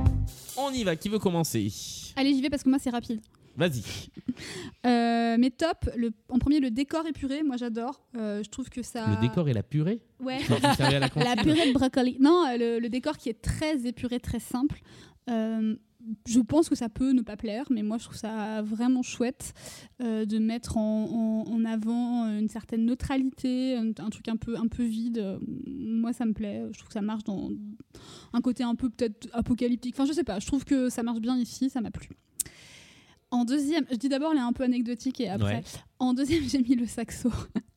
[0.59, 1.73] on y va qui veut commencer?
[2.17, 3.21] Allez, j'y vais parce que moi c'est rapide.
[3.57, 3.83] vas-y
[4.87, 7.99] Euh, mes top, le, en premier le décor épuré, moi j'adore.
[8.17, 9.07] Euh, je trouve que ça.
[9.09, 10.01] le décor et la purée?
[10.21, 10.39] Ouais.
[10.79, 12.19] La purée de brocoli.
[12.21, 14.81] Non, euh, le, le décor qui est très épuré, très simple.
[15.31, 15.75] Euh,
[16.27, 19.53] je pense que ça peut ne pas plaire, mais moi je trouve ça vraiment chouette
[20.01, 24.57] euh, de mettre en, en- en avant une certaine neutralité, un, un truc un peu,
[24.57, 25.19] un peu vide.
[25.19, 27.51] Euh, Moi ça me plaît, je trouve que ça marche dans
[28.33, 29.95] un côté un peu peut-être apocalyptique.
[29.97, 32.09] Enfin je sais pas, je trouve que ça marche bien ici, ça m'a plu.
[33.31, 35.57] En deuxième, je dis d'abord, elle est un peu anecdotique et après.
[35.57, 35.63] Ouais.
[35.99, 37.31] En deuxième, j'ai mis le saxo.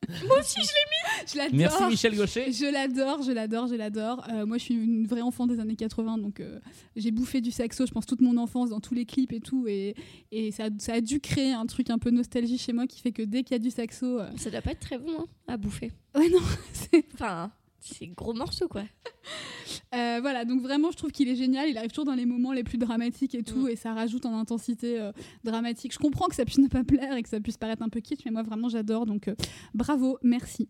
[0.26, 1.56] Moi aussi, je l'ai Je l'adore.
[1.56, 2.52] Merci Michel Gaucher.
[2.52, 4.24] Je l'adore, je l'adore, je l'adore.
[4.30, 6.58] Euh, moi, je suis une vraie enfant des années 80, donc euh,
[6.96, 9.66] j'ai bouffé du saxo, je pense, toute mon enfance dans tous les clips et tout.
[9.68, 9.94] Et,
[10.32, 13.00] et ça, a, ça a dû créer un truc un peu nostalgie chez moi qui
[13.00, 14.18] fait que dès qu'il y a du saxo.
[14.20, 14.38] euh, mis.
[14.38, 15.92] Ça doit pas être très bon hein, à bouffer.
[16.14, 16.40] Ouais, non,
[16.72, 17.04] c'est.
[17.14, 18.82] Enfin, c'est gros morceau, quoi.
[19.94, 21.68] Euh, voilà, donc vraiment, je trouve qu'il est génial.
[21.68, 23.68] Il arrive toujours dans les moments les plus dramatiques et tout, Mm.
[23.68, 25.12] et ça rajoute en intensité euh,
[25.44, 25.92] dramatique.
[25.92, 28.00] Je comprends que ça puisse ne pas plaire et que ça puisse paraître un peu
[28.00, 29.04] kitsch, mais moi, vraiment, j'adore.
[29.06, 29.34] Donc, euh,
[29.74, 30.68] bravo, merci.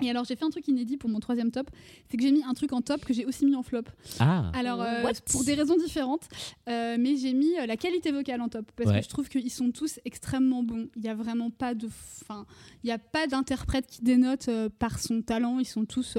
[0.00, 1.68] Et alors, j'ai fait un truc inédit pour mon troisième top,
[2.08, 3.82] c'est que j'ai mis un truc en top que j'ai aussi mis en flop.
[4.18, 6.28] Ah, Alors, euh, pour des raisons différentes,
[6.68, 8.98] euh, mais j'ai mis euh, la qualité vocale en top parce Ouais.
[8.98, 10.88] que je trouve qu'ils sont tous extrêmement bons.
[10.96, 12.46] Il n'y a vraiment pas de, fin,
[12.82, 15.58] il y a pas d'interprète qui dénote euh, par son talent.
[15.58, 16.16] Ils sont tous,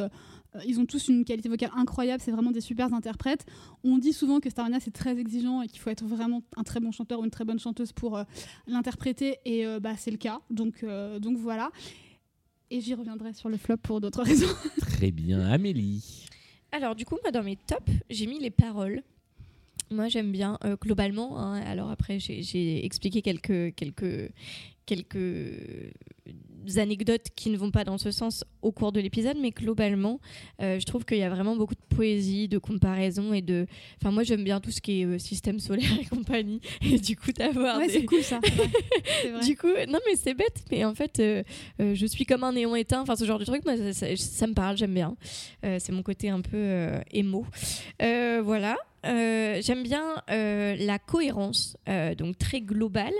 [0.68, 2.22] ils ont tous une qualité vocale incroyable.
[2.24, 3.46] C'est vraiment des super interprètes.
[3.84, 6.80] On dit souvent que Starmania c'est très exigeant et qu'il faut être vraiment un très
[6.80, 8.24] bon chanteur ou une très bonne chanteuse pour euh,
[8.68, 10.40] l'interpréter et euh, bah c'est le cas.
[10.52, 11.72] Donc euh, donc voilà.
[12.76, 14.48] Et j'y reviendrai sur le flop pour d'autres raisons.
[14.82, 15.40] très bien.
[15.52, 16.26] Amélie.
[16.72, 19.04] Alors, du coup, moi, dans mes tops, j'ai mis les paroles.
[19.92, 21.38] Moi, j'aime bien euh, globalement.
[21.40, 24.32] hein, alors après, j'ai- j'ai expliqué quelques, quelques,
[24.86, 25.94] quelques
[26.78, 30.22] anecdotes qui ne vont pas dans ce sens au cours de l'épisode, mais globalement,
[30.62, 33.68] euh, je trouve qu'il y a vraiment beaucoup de poésie, de comparaison et de.
[34.02, 36.62] Enfin, moi, j'aime bien tout ce qui est euh, système solaire et compagnie.
[36.82, 38.40] Et du coup, d'avoir ouais, des- c'est cool ça.
[38.54, 38.62] Ouais,
[39.22, 39.46] c'est vrai.
[39.46, 41.44] du coup, non mais c'est bête, mais en fait, euh,
[41.80, 44.48] je suis comme un néon éteint, enfin ce genre de truc, moi, ça, ça- ça
[44.48, 45.16] me parle, j'aime bien.
[45.62, 47.46] C'est mon côté un peu émo.
[48.00, 48.78] Voilà.
[49.04, 51.76] J'aime bien la cohérence,
[52.18, 53.14] donc très globale,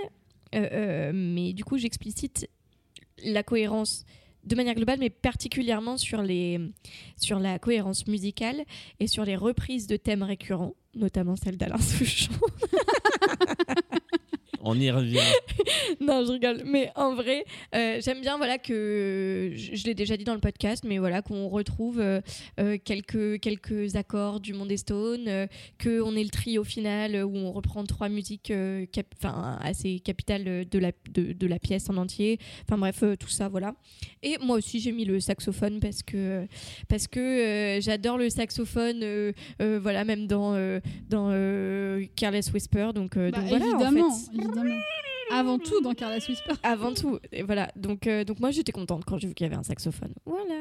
[0.54, 2.48] euh, euh, mais du coup, j'explicite
[3.24, 4.04] la cohérence
[4.44, 8.64] de manière globale, mais particulièrement sur, la cohérence musicale
[9.00, 12.32] et sur les reprises de thèmes récurrents, notamment celle d'Alain Souchon.
[14.66, 15.18] On y revient.
[16.00, 16.62] non, je rigole.
[16.64, 17.44] Mais en vrai,
[17.74, 21.22] euh, j'aime bien voilà que je, je l'ai déjà dit dans le podcast, mais voilà
[21.22, 22.20] qu'on retrouve euh,
[22.60, 25.46] euh, quelques quelques accords du Monde des Stones, euh,
[25.78, 30.00] que on est le trio final où on reprend trois musiques euh, cap- enfin assez
[30.00, 32.38] capitales de la de, de la pièce en entier.
[32.66, 33.74] Enfin bref, euh, tout ça voilà.
[34.22, 36.46] Et moi aussi j'ai mis le saxophone parce que
[36.88, 39.00] parce que euh, j'adore le saxophone.
[39.02, 42.90] euh, euh, voilà même dans euh, dans euh, Careless Whisper.
[42.94, 44.30] Donc euh, Bah, donc voilà en évidemment, fait.
[45.30, 46.52] Avant tout dans Careless Whisper.
[46.62, 47.70] Avant tout, et voilà.
[47.76, 50.12] Donc, euh, donc moi j'étais contente quand j'ai vu qu'il y avait un saxophone.
[50.26, 50.60] Voilà.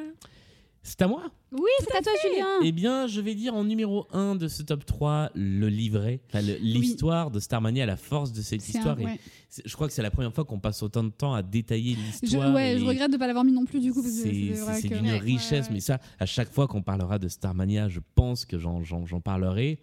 [0.86, 2.46] C'est à moi Oui, c'est à toi, Julien.
[2.62, 6.42] Eh bien, je vais dire en numéro 1 de ce top 3 le livret, enfin,
[6.42, 8.98] le- l'histoire de Starmania, la force de cette C'est histoire.
[8.98, 9.20] un- Et ouais.
[9.50, 11.96] c'est- je crois que c'est la première fois qu'on passe autant de temps à détailler
[11.96, 12.54] Je, l'histoire.
[12.54, 14.24] ouais, et je les- regrette de pas l'avoir mis non plus du coup parce que
[14.24, 15.74] C'est c'est vrai c'est que- d'une Ouais, richesse, ouais, ouais.
[15.76, 19.22] mais ça, à chaque fois qu'on parlera de Starmania, je pense que j'en- j'en j'en
[19.22, 19.80] parlerai.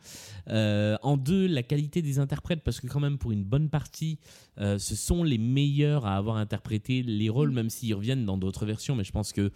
[0.49, 4.19] Euh, en deux, la qualité des interprètes, parce que quand même pour une bonne partie,
[4.59, 7.55] euh, ce sont les meilleurs à avoir interprété les rôles, Mm.
[7.55, 8.97] même s'ils reviennent dans d'autres versions.
[8.97, 9.51] Mais je pense que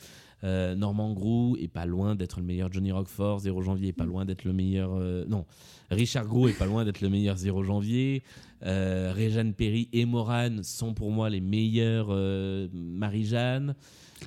[0.45, 4.05] euh, Norman Grou est pas loin d'être le meilleur Johnny Rockford, Zéro Janvier est pas
[4.05, 4.91] loin d'être le meilleur.
[4.95, 5.47] euh, non,
[5.91, 8.23] Richard Grou est pas loin d'être le meilleur Zéro Janvier.
[8.65, 13.75] Euh, Réjeanne Perry et Moran sont pour moi les meilleurs euh, Marie-Jeanne.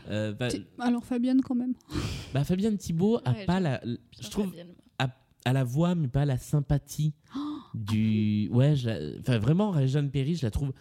[0.09, 0.47] Euh, bah,
[0.79, 1.73] Alors Fabienne quand même.
[2.33, 3.81] bah, Fabienne Thibault a Ouais, pas la,
[4.19, 4.51] je trouve
[4.99, 5.07] a,
[5.45, 7.13] a la voix mais pas la sympathie
[7.73, 10.71] du ouais je la- enfin vraiment Réjeanne Perry je la trouve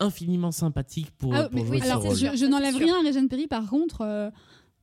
[0.00, 2.16] infiniment sympathique pour, Ah, pour mais jouer ce alors rôle.
[2.16, 4.30] je, je n'enlève rien à Régine Perry par contre euh,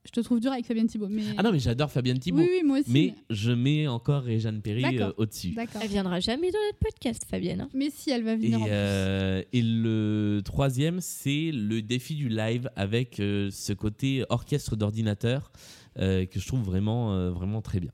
[0.03, 2.49] je te trouve dur avec Fabienne Thibault mais ah non mais j'adore Fabienne Thibault oui
[2.51, 6.49] oui moi aussi mais je mets encore Réjeanne Perry euh, au-dessus d'accord Elle viendra jamais
[6.51, 7.61] dans notre podcast, Fabienne.
[7.61, 7.69] hein.
[7.73, 8.71] mais si elle va et, venir en plus.
[8.73, 15.51] euh, et le troisième c'est le défi du live avec euh, ce côté orchestre d'ordinateur
[15.99, 17.91] euh, que je trouve vraiment euh, vraiment très bien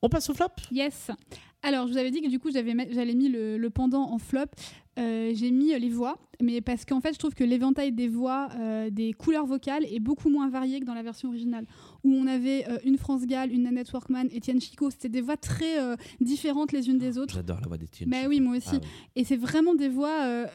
[0.00, 0.46] on passe au flop?
[0.70, 1.10] Yes.
[1.62, 4.18] Alors, je vous avais dit que du coup, j'avais j'allais mis le, le pendant en
[4.18, 4.46] flop.
[4.98, 8.48] Euh, j'ai mis les voix, mais parce qu'en fait, je trouve que l'éventail des voix,
[8.58, 11.66] euh, des couleurs vocales est beaucoup moins varié que dans la version originale,
[12.02, 14.90] où on avait euh, une France Gall, une Nanette Workman, Étienne Chico.
[14.90, 15.76] C'était des voix très
[16.20, 17.34] différentes les unes des autres.
[17.34, 18.30] j'adore la voix d'Étienne Bah Chico.
[18.30, 18.70] oui, moi aussi.
[18.74, 18.88] Ah oui.
[19.16, 20.46] Et c'est vraiment des voix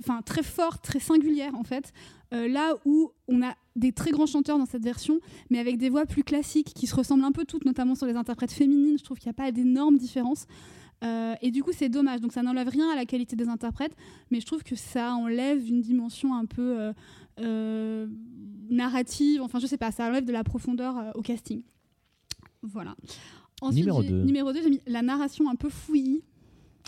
[0.00, 1.92] enfin, très fortes, très singulières en fait.
[2.32, 5.18] Euh, là où on a des très grands chanteurs dans cette version,
[5.50, 8.14] mais avec des voix plus classiques qui se ressemblent un peu toutes, notamment sur les
[8.14, 8.96] interprètes féminines.
[8.98, 10.46] Je trouve qu'il n'y a pas d'énormes différences.
[11.02, 12.20] Euh, et du coup, c'est dommage.
[12.20, 13.96] Donc, ça n'enlève rien à la qualité des interprètes,
[14.30, 16.92] mais je trouve que ça enlève une dimension un peu euh,
[17.40, 18.06] euh,
[18.68, 19.40] narrative.
[19.42, 21.62] Enfin, je sais pas, ça enlève de la profondeur au casting.
[22.62, 22.94] Voilà.
[23.62, 24.22] Ensuite, Numéro j'ai- deux.
[24.24, 26.22] Numéro 2, j'ai mis la narration un peu fouillie.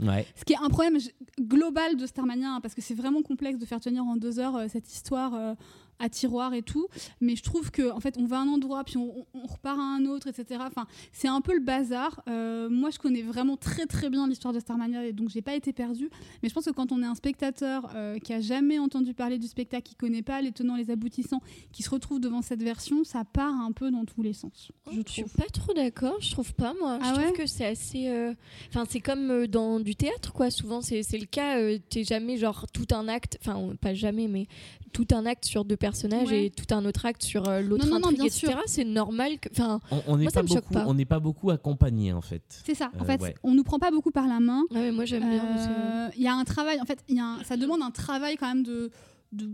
[0.02, 0.98] ouais Ce qui est un problème
[1.40, 4.58] global de Starmania, hein, parce que c'est vraiment complexe de faire tenir en deux heures
[4.68, 5.56] cette histoire.
[5.98, 6.86] À tiroir et tout.
[7.20, 9.82] Mais je trouve que en fait, on va à un endroit, puis on, repart à
[9.82, 10.60] un autre, etc.
[10.66, 12.22] Enfin, c'est un peu le bazar.
[12.28, 15.54] Euh, moi, je connais vraiment très très bien l'histoire de Starmania, et donc j'ai pas
[15.54, 16.10] été perdue.
[16.42, 19.38] Mais je pense que quand on est un spectateur euh, qui a jamais entendu parler
[19.38, 21.40] du spectacle, qui connaît pas les tenants, les aboutissants,
[21.72, 24.70] qui se retrouve devant cette version, ça part un peu dans tous les sens.
[24.90, 26.98] Je Je suis pas trop d'accord, je trouve pas moi.
[27.00, 28.08] Ah je ouais trouve que c'est assez.
[28.08, 28.32] euh,
[28.68, 30.50] Enfin, c'est comme dans du théâtre, quoi.
[30.50, 31.58] Souvent, c'est le cas.
[31.90, 34.46] T'es jamais genre tout un acte, enfin, pas jamais, mais
[34.92, 36.46] tout un acte sur deux personnages Ouais.
[36.46, 38.46] et tout un autre acte sur euh, l'autre Non, non, non, intrigue, bien etc.
[38.52, 38.62] sûr.
[38.66, 39.48] C'est normal que.
[39.50, 40.84] Enfin, On- On n'est Moi, ça pas me choque beaucoup, pas.
[40.86, 42.42] on n'est pas beaucoup accompagné en fait.
[42.64, 42.90] C'est ça.
[42.98, 43.34] En Euh, fait, ouais.
[43.42, 44.62] on nous prend pas beaucoup par la main.
[44.70, 45.44] ouais, mais moi j'aime bien.
[45.44, 46.80] Euh, Il y a un travail.
[46.80, 48.90] En fait, il y a un- ça demande un travail quand même de.
[49.32, 49.48] de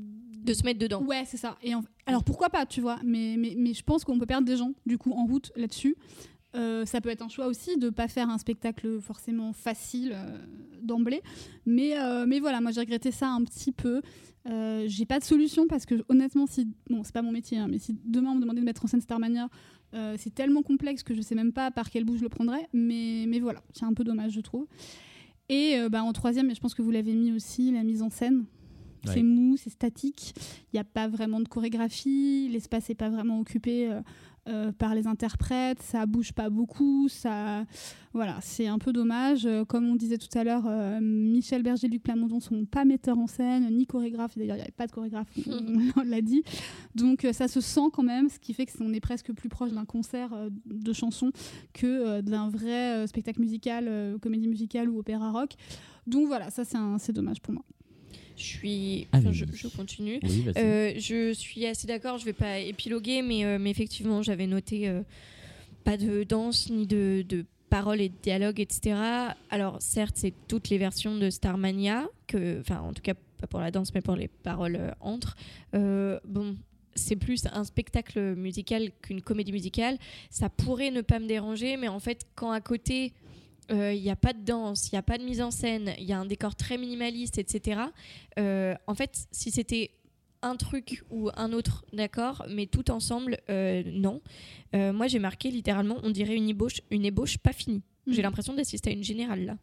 [0.45, 1.03] De se mettre dedans.
[1.03, 1.57] Ouais, c'est ça.
[1.63, 4.47] Et en- Alors pourquoi pas, tu vois mais, mais, mais je pense qu'on peut perdre
[4.47, 5.97] des gens, du coup, en route là-dessus.
[6.57, 10.39] Euh, ça peut être un choix aussi de pas faire un spectacle forcément facile euh,
[10.81, 11.21] d'emblée.
[11.67, 14.01] Mais, euh, mais voilà, moi j'ai regretté ça un petit peu.
[14.49, 16.69] Euh, j'ai pas de solution parce que honnêtement, si.
[16.89, 18.89] Bon, c'est pas mon métier, hein, mais si demain on me demandait de mettre en
[18.89, 19.49] scène Starmania,
[19.95, 22.69] euh, c'est tellement complexe que je sais même pas par quel bout je le prendrais.
[22.73, 24.67] Mais, mais voilà, c'est un peu dommage, je trouve.
[25.49, 28.03] Et euh, bah, en troisième, mais je pense que vous l'avez mis aussi, la mise
[28.03, 28.47] en scène.
[29.07, 29.15] Ouais.
[29.15, 30.35] C'est mou, c'est statique.
[30.73, 32.49] Il n'y a pas vraiment de chorégraphie.
[32.51, 33.91] L'espace n'est pas vraiment occupé
[34.49, 35.83] euh, par les interprètes.
[35.83, 37.09] Ça bouge pas beaucoup.
[37.09, 37.65] Ça,
[38.15, 39.47] voilà, c'est un peu dommage.
[39.47, 43.19] Euh, comme on disait tout à l'heure, euh, Michel Berger, Luc Plamondon sont pas metteurs
[43.19, 44.37] en scène ni chorégraphes.
[44.39, 45.29] D'ailleurs, il n'y avait pas de chorégraphe.
[45.47, 46.43] on, on l'a dit.
[46.95, 49.73] Donc ça se sent quand même, ce qui fait que on est presque plus proche
[49.73, 50.31] d'un concert
[50.67, 51.31] de chansons
[51.73, 55.55] que d'un vrai spectacle musical, comédie musicale ou opéra rock.
[56.07, 56.63] Donc voilà, ça
[56.99, 57.65] c'est dommage pour moi.
[58.39, 59.09] Je suis.
[59.13, 60.21] Enfin, je, je continue.
[60.23, 60.45] Oui.
[60.57, 64.89] Euh, je suis assez d'accord, je vais pas épiloguer, mais, euh, mais effectivement, j'avais noté
[64.89, 65.03] euh,
[65.85, 68.97] pas de danse, ni de, de paroles et de dialogues, etc.
[69.51, 73.61] Alors, certes, c'est toutes les versions de Starmania, que, enfin, en tout cas, pas pour
[73.61, 75.37] la danse, mais pour les paroles entre.
[75.73, 76.57] Bon.
[76.95, 79.99] C'est plus un spectacle musical qu'une comédie musicale.
[80.31, 83.13] Ça pourrait ne pas me déranger, mais en fait, quand à côté,
[83.71, 85.93] euh, il n'y a pas de danse, il n'y a pas de mise en scène,
[85.99, 87.81] il y a un décor très minimaliste, etc.
[88.39, 89.91] Euh, en fait, si c'était
[90.43, 94.21] un truc ou un autre, d'accord, mais tout ensemble, euh, non.
[94.75, 97.83] Euh, moi, j'ai marqué littéralement, on dirait une ébauche, une ébauche pas finie.
[98.07, 98.23] J'ai Mhm.
[98.23, 99.59] l'impression d'assister à une générale là.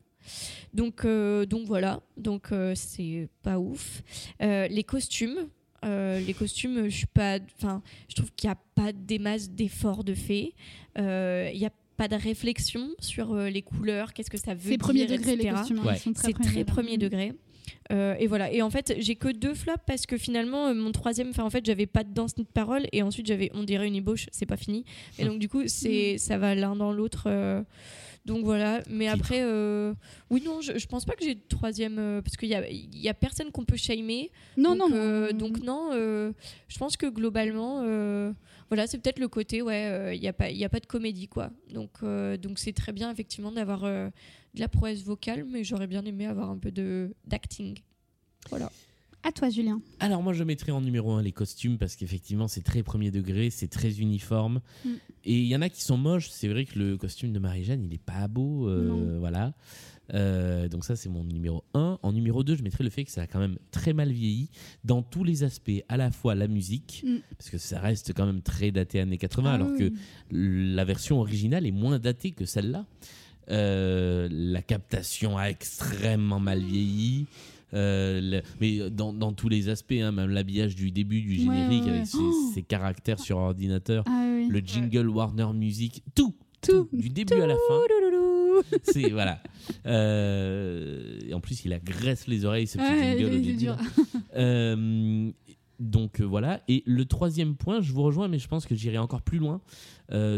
[0.74, 4.02] Donc, euh, donc voilà, donc euh, c'est pas ouf.
[4.42, 5.48] Euh, les costumes,
[5.86, 9.50] euh, les costumes, je suis pas, enfin, je trouve qu'il n'y a pas des masses
[9.50, 10.54] d'efforts de fait.
[10.98, 14.60] Euh, Il n'y a pas de réflexion sur euh, les couleurs, qu'est-ce que ça veut
[14.64, 15.56] C'est dire, premier degré les etc.
[15.58, 15.80] costumes.
[15.80, 15.96] hein, Ouais.
[15.96, 16.74] ils sont très C'est premier très degré.
[16.74, 17.34] premier degré.
[17.92, 18.52] Euh, et voilà.
[18.52, 21.50] Et en fait, j'ai que deux flops parce que finalement, euh, mon troisième, enfin en
[21.50, 24.28] fait, j'avais pas de danse ni de parole et ensuite j'avais, on dirait une ébauche,
[24.32, 24.86] c'est pas fini.
[25.20, 27.28] Et donc du coup, c'est, ça va l'un dans l'autre.
[28.26, 28.82] Donc voilà.
[28.90, 29.20] Mais Titre.
[29.20, 29.94] après, euh,
[30.30, 32.68] oui non, je, je pense pas que j'ai de troisième euh, parce qu'il y a,
[32.70, 34.32] il y a personne qu'on peut shamer.
[34.58, 35.38] Non, donc, non, euh, non.
[35.38, 35.90] donc non.
[35.94, 36.32] euh,
[36.68, 38.34] je pense que globalement, euh,
[38.70, 40.80] voilà, c'est peut-être le côté, ouais, euh, il y a pas, il y a pas
[40.80, 41.52] de comédie quoi.
[41.72, 44.10] Donc euh, donc c'est très bien effectivement d'avoir euh,
[44.56, 47.78] de la prouesse vocale, mais j'aurais bien aimé avoir un peu de d'acting.
[48.50, 48.72] Voilà.
[49.28, 49.82] À toi, Julien.
[50.00, 53.50] Alors moi je mettrais en numéro 1 les costumes parce qu'effectivement c'est très premier degré,
[53.50, 54.62] c'est très uniforme.
[54.86, 54.90] Mm.
[55.26, 57.84] Et il y en a qui sont moches, c'est vrai que le costume de Marie-Jeanne
[57.84, 59.54] il est pas beau, euh, voilà.
[60.14, 61.98] Euh, donc ça c'est mon numéro 1.
[62.04, 64.50] En numéro 2 je mettrais le fait que ça a quand même très mal vieilli
[64.84, 67.16] dans tous les aspects, à la fois la musique, Mm.
[67.36, 69.90] parce que ça reste quand même très daté années 80 Ah alors oui.
[69.90, 69.94] que
[70.30, 72.86] la version originale est moins datée que celle-là.
[73.50, 77.26] Euh, la captation a extrêmement mal vieilli.
[77.74, 81.84] Euh, le- mais dans, dans tous les aspects, hein, même l'habillage du début du générique
[81.86, 84.48] ouais, avec ses, Oh ses caractères sur ordinateur, Ah oui.
[84.50, 86.88] le jingle Warner Music, tout, Tout.
[86.94, 87.80] du début à la fin.
[88.84, 89.42] C'est voilà.
[89.86, 93.66] Euh, et en plus, il agresse les oreilles ce petit Ouais, jingle au début.
[93.66, 93.78] là.
[94.38, 95.32] Euh,
[95.80, 96.62] donc euh, voilà.
[96.68, 99.62] Et le troisième point, je vous rejoins, mais je pense que j'irai encore plus loin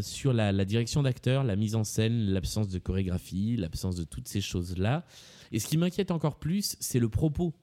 [0.02, 4.28] sur la, la direction d'acteur, la mise en scène, l'absence de chorégraphie, l'absence de toutes
[4.28, 5.04] ces choses-là.
[5.52, 7.54] Et ce qui m'inquiète encore plus, c'est le propos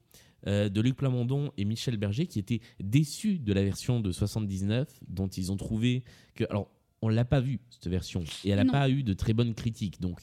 [0.47, 4.87] euh, de Luc Plamondon et Michel Berger qui étaient déçus de la version de 79,
[5.07, 6.03] dont ils ont trouvé
[6.35, 6.43] que.
[6.49, 6.69] Alors,
[7.01, 10.01] on l'a pas vue, cette version, et elle n'a pas eu de très bonnes critiques.
[10.01, 10.21] Donc,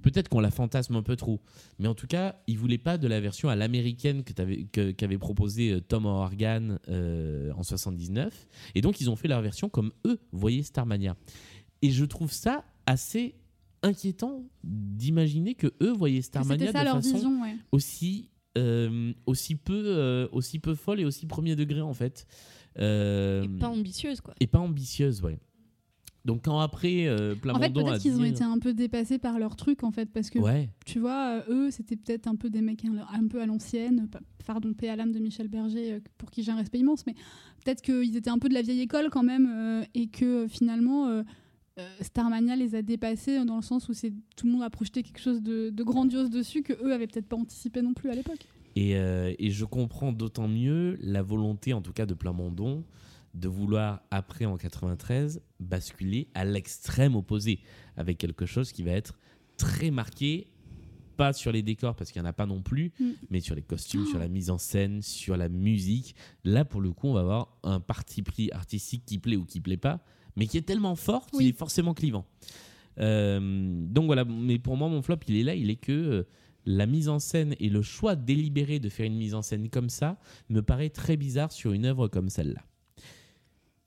[0.00, 1.42] peut-être qu'on la fantasme un peu trop.
[1.78, 4.92] Mais en tout cas, ils voulaient pas de la version à l'américaine que t'avais- que-
[4.92, 8.48] qu'avait proposé euh, Tom Organ euh, en 79.
[8.74, 11.16] Et donc, ils ont fait leur version comme eux voyaient Starmania.
[11.82, 13.34] Et je trouve ça assez
[13.82, 17.56] inquiétant d'imaginer que eux voyaient Starmania ça de leur façon vision, ouais.
[17.72, 18.28] aussi
[18.58, 22.26] euh, aussi peu euh, aussi peu folle et aussi premier degré en fait
[22.78, 24.34] Euh, Et pas ambitieuse quoi.
[24.40, 25.38] et pas ambitieuse ouais
[26.24, 29.82] Donc quand après En fait, peut-être qu'ils ont été un peu dépassés par leur truc,
[29.82, 30.70] en fait, parce que Ouais.
[30.86, 34.08] tu vois, eux, c'était peut-être un peu des mecs un, peu à l'ancienne.
[34.08, 37.14] pa- Pardon, paix à l'âme de Michel Berger, pour qui j'ai un respect immense, mais
[37.64, 41.22] peut-être qu'ils étaient un peu de la vieille école quand même, et que finalement,
[42.00, 45.02] Starmania les a dépassés euh, dans le sens où c'est tout le monde a projeté
[45.02, 48.14] quelque chose de, de grandiose dessus que eux avaient peut-être pas anticipé non plus à
[48.14, 48.46] l'époque.
[48.76, 52.84] Et, euh, et je comprends d'autant mieux la volonté, en tout cas de Plamondon,
[53.34, 57.60] de vouloir, après en 93, basculer à l'extrême opposé,
[57.96, 59.18] avec quelque chose qui va être
[59.56, 60.48] très marqué,
[61.16, 63.10] pas sur les décors, parce qu'il n'y en a pas non plus, Mm.
[63.30, 66.14] mais sur les costumes, sur la mise en scène, sur la musique.
[66.44, 69.60] Là, pour le coup, on va avoir un parti pris artistique qui plaît ou qui
[69.60, 70.00] plaît pas,
[70.36, 71.48] mais qui est tellement fort qu'il Oui.
[71.48, 72.24] est forcément clivant.
[72.98, 73.40] Euh,
[73.88, 76.22] donc voilà, mais pour moi, mon flop, il est là, il est que euh,
[76.66, 79.88] la mise en scène et le choix délibéré de faire une mise en scène comme
[79.88, 82.62] ça me paraît très bizarre sur une œuvre comme celle-là.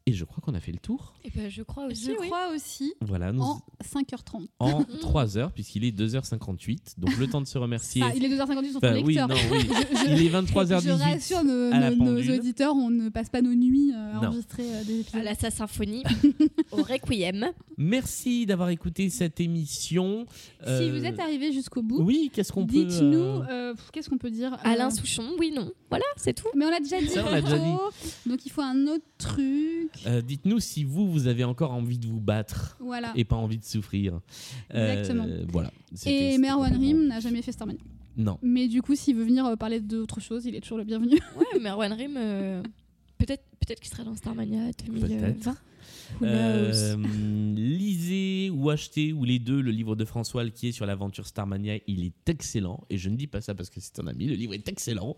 [0.07, 1.15] Et je crois qu'on a fait le tour.
[1.23, 2.05] Et ben, je crois aussi.
[2.05, 2.27] Je oui.
[2.27, 4.45] crois aussi, Voilà, nous, en 5h30.
[4.59, 6.99] en 3 heures, puisqu'il est 2h58.
[6.99, 8.03] Donc le temps de se remercier.
[8.05, 9.27] Ah, il est 2h58 sur Enfin, ton oui, lecteur.
[9.29, 9.59] non, oui.
[9.67, 10.91] Je- je- Il est Je 23h18.
[11.01, 12.31] rassure nos, à la nos- nos pendule.
[12.33, 14.27] auditeurs, on ne passe pas nos nuits euh, à Non.
[14.27, 15.21] enregistrer euh, des épisodes.
[15.21, 16.03] À la sa symphonie,
[16.71, 17.47] au requiem.
[17.79, 20.27] Merci d'avoir écouté cette émission.
[20.63, 22.73] Si Euh, vous êtes arrivé jusqu'au bout, Oui, qu'est-ce qu'on peut.
[22.85, 25.71] dites-nous, euh, euh, qu'est-ce qu'on peut dire euh, Alain Souchon, oui, non.
[25.89, 26.47] Voilà, c'est tout.
[26.55, 27.07] Mais on l'a déjà dit.
[27.07, 27.89] Ça, on l'a déjà tantôt,
[28.27, 29.03] Donc il faut un autre
[30.07, 33.11] euh, Dites-nous si vous, vous avez encore envie de vous battre Voilà.
[33.15, 34.19] et pas envie de souffrir.
[34.73, 35.27] Euh, Exactement.
[35.51, 35.71] voilà.
[35.93, 36.73] C'était- Et Merwan.
[36.75, 37.79] Rim n'a jamais fait Starmania.
[38.17, 38.37] Non.
[38.41, 41.19] Mais du coup, s'il veut venir euh, parler d'autre chose, il est toujours le bienvenu.
[41.37, 42.63] Ouais, Merwan Rim, euh,
[43.17, 45.55] peut-être peut qu'il sera dans Starmania 2020.
[46.21, 46.95] Euh,
[47.55, 51.75] lisez ou achetez, ou les deux, le livre de François Alquier sur l'aventure Starmania.
[51.87, 52.83] Il est excellent.
[52.89, 54.25] Et je ne dis pas ça parce que c'est un ami.
[54.27, 55.15] Le livre est excellent.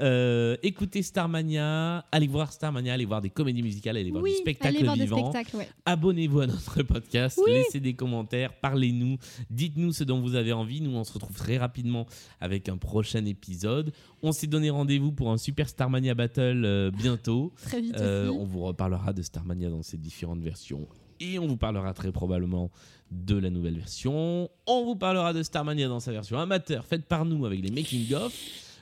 [0.00, 2.04] Euh, écoutez Starmania.
[2.12, 2.94] Allez voir Starmania.
[2.94, 3.96] Allez voir des comédies musicales.
[3.96, 5.32] Allez voir oui, du spectacle voir vivant.
[5.54, 5.68] ouais.
[5.84, 7.52] Abonnez-vous à notre podcast, Oui.
[7.52, 9.18] laissez des commentaires, parlez-nous,
[9.50, 10.80] dites-nous ce dont vous avez envie.
[10.80, 12.06] Nous, on se retrouve très rapidement
[12.40, 13.92] avec un prochain épisode.
[14.22, 17.52] On s'est donné rendez-vous pour un Super Starmania Battle euh, bientôt.
[17.62, 18.28] Très vite aussi.
[18.30, 19.96] on vous reparlera de Starmania dans ses
[20.36, 20.88] différentes.
[21.20, 22.70] Et on vous parlera très probablement
[23.10, 24.48] de la nouvelle version.
[24.66, 28.32] On vous parlera de Starmania dans sa version amateur, faite par nous avec les making-of.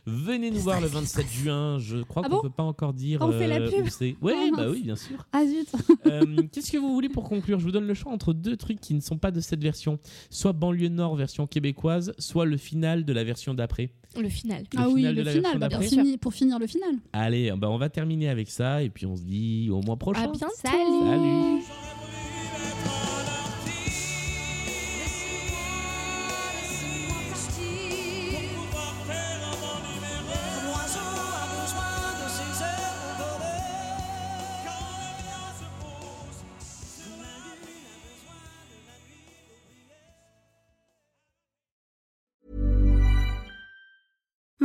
[0.09, 1.79] Venez nous voir le 27 juin.
[1.79, 4.29] Je crois Ah qu'on bon peut pas encore dire On fait la euh, pub Oh,
[4.57, 5.27] bah oui, bien sûr.
[5.33, 5.69] Ah zut
[6.07, 7.59] Euh, Qu'est-ce que vous voulez pour conclure?
[7.59, 9.99] Je vous donne le choix entre deux trucs qui ne sont pas de cette version.
[10.31, 13.91] Soit banlieue nord version québécoise, soit le final de la version d'après.
[14.19, 14.65] Le final.
[14.73, 16.95] Le Ah oui, final le la final, bah, pour, finir le final.
[17.13, 20.23] Allez, bah, on va terminer avec ça et puis on se dit au mois prochain.
[20.23, 20.47] À bientôt.
[20.63, 20.79] Salut.
[21.03, 21.98] Salut.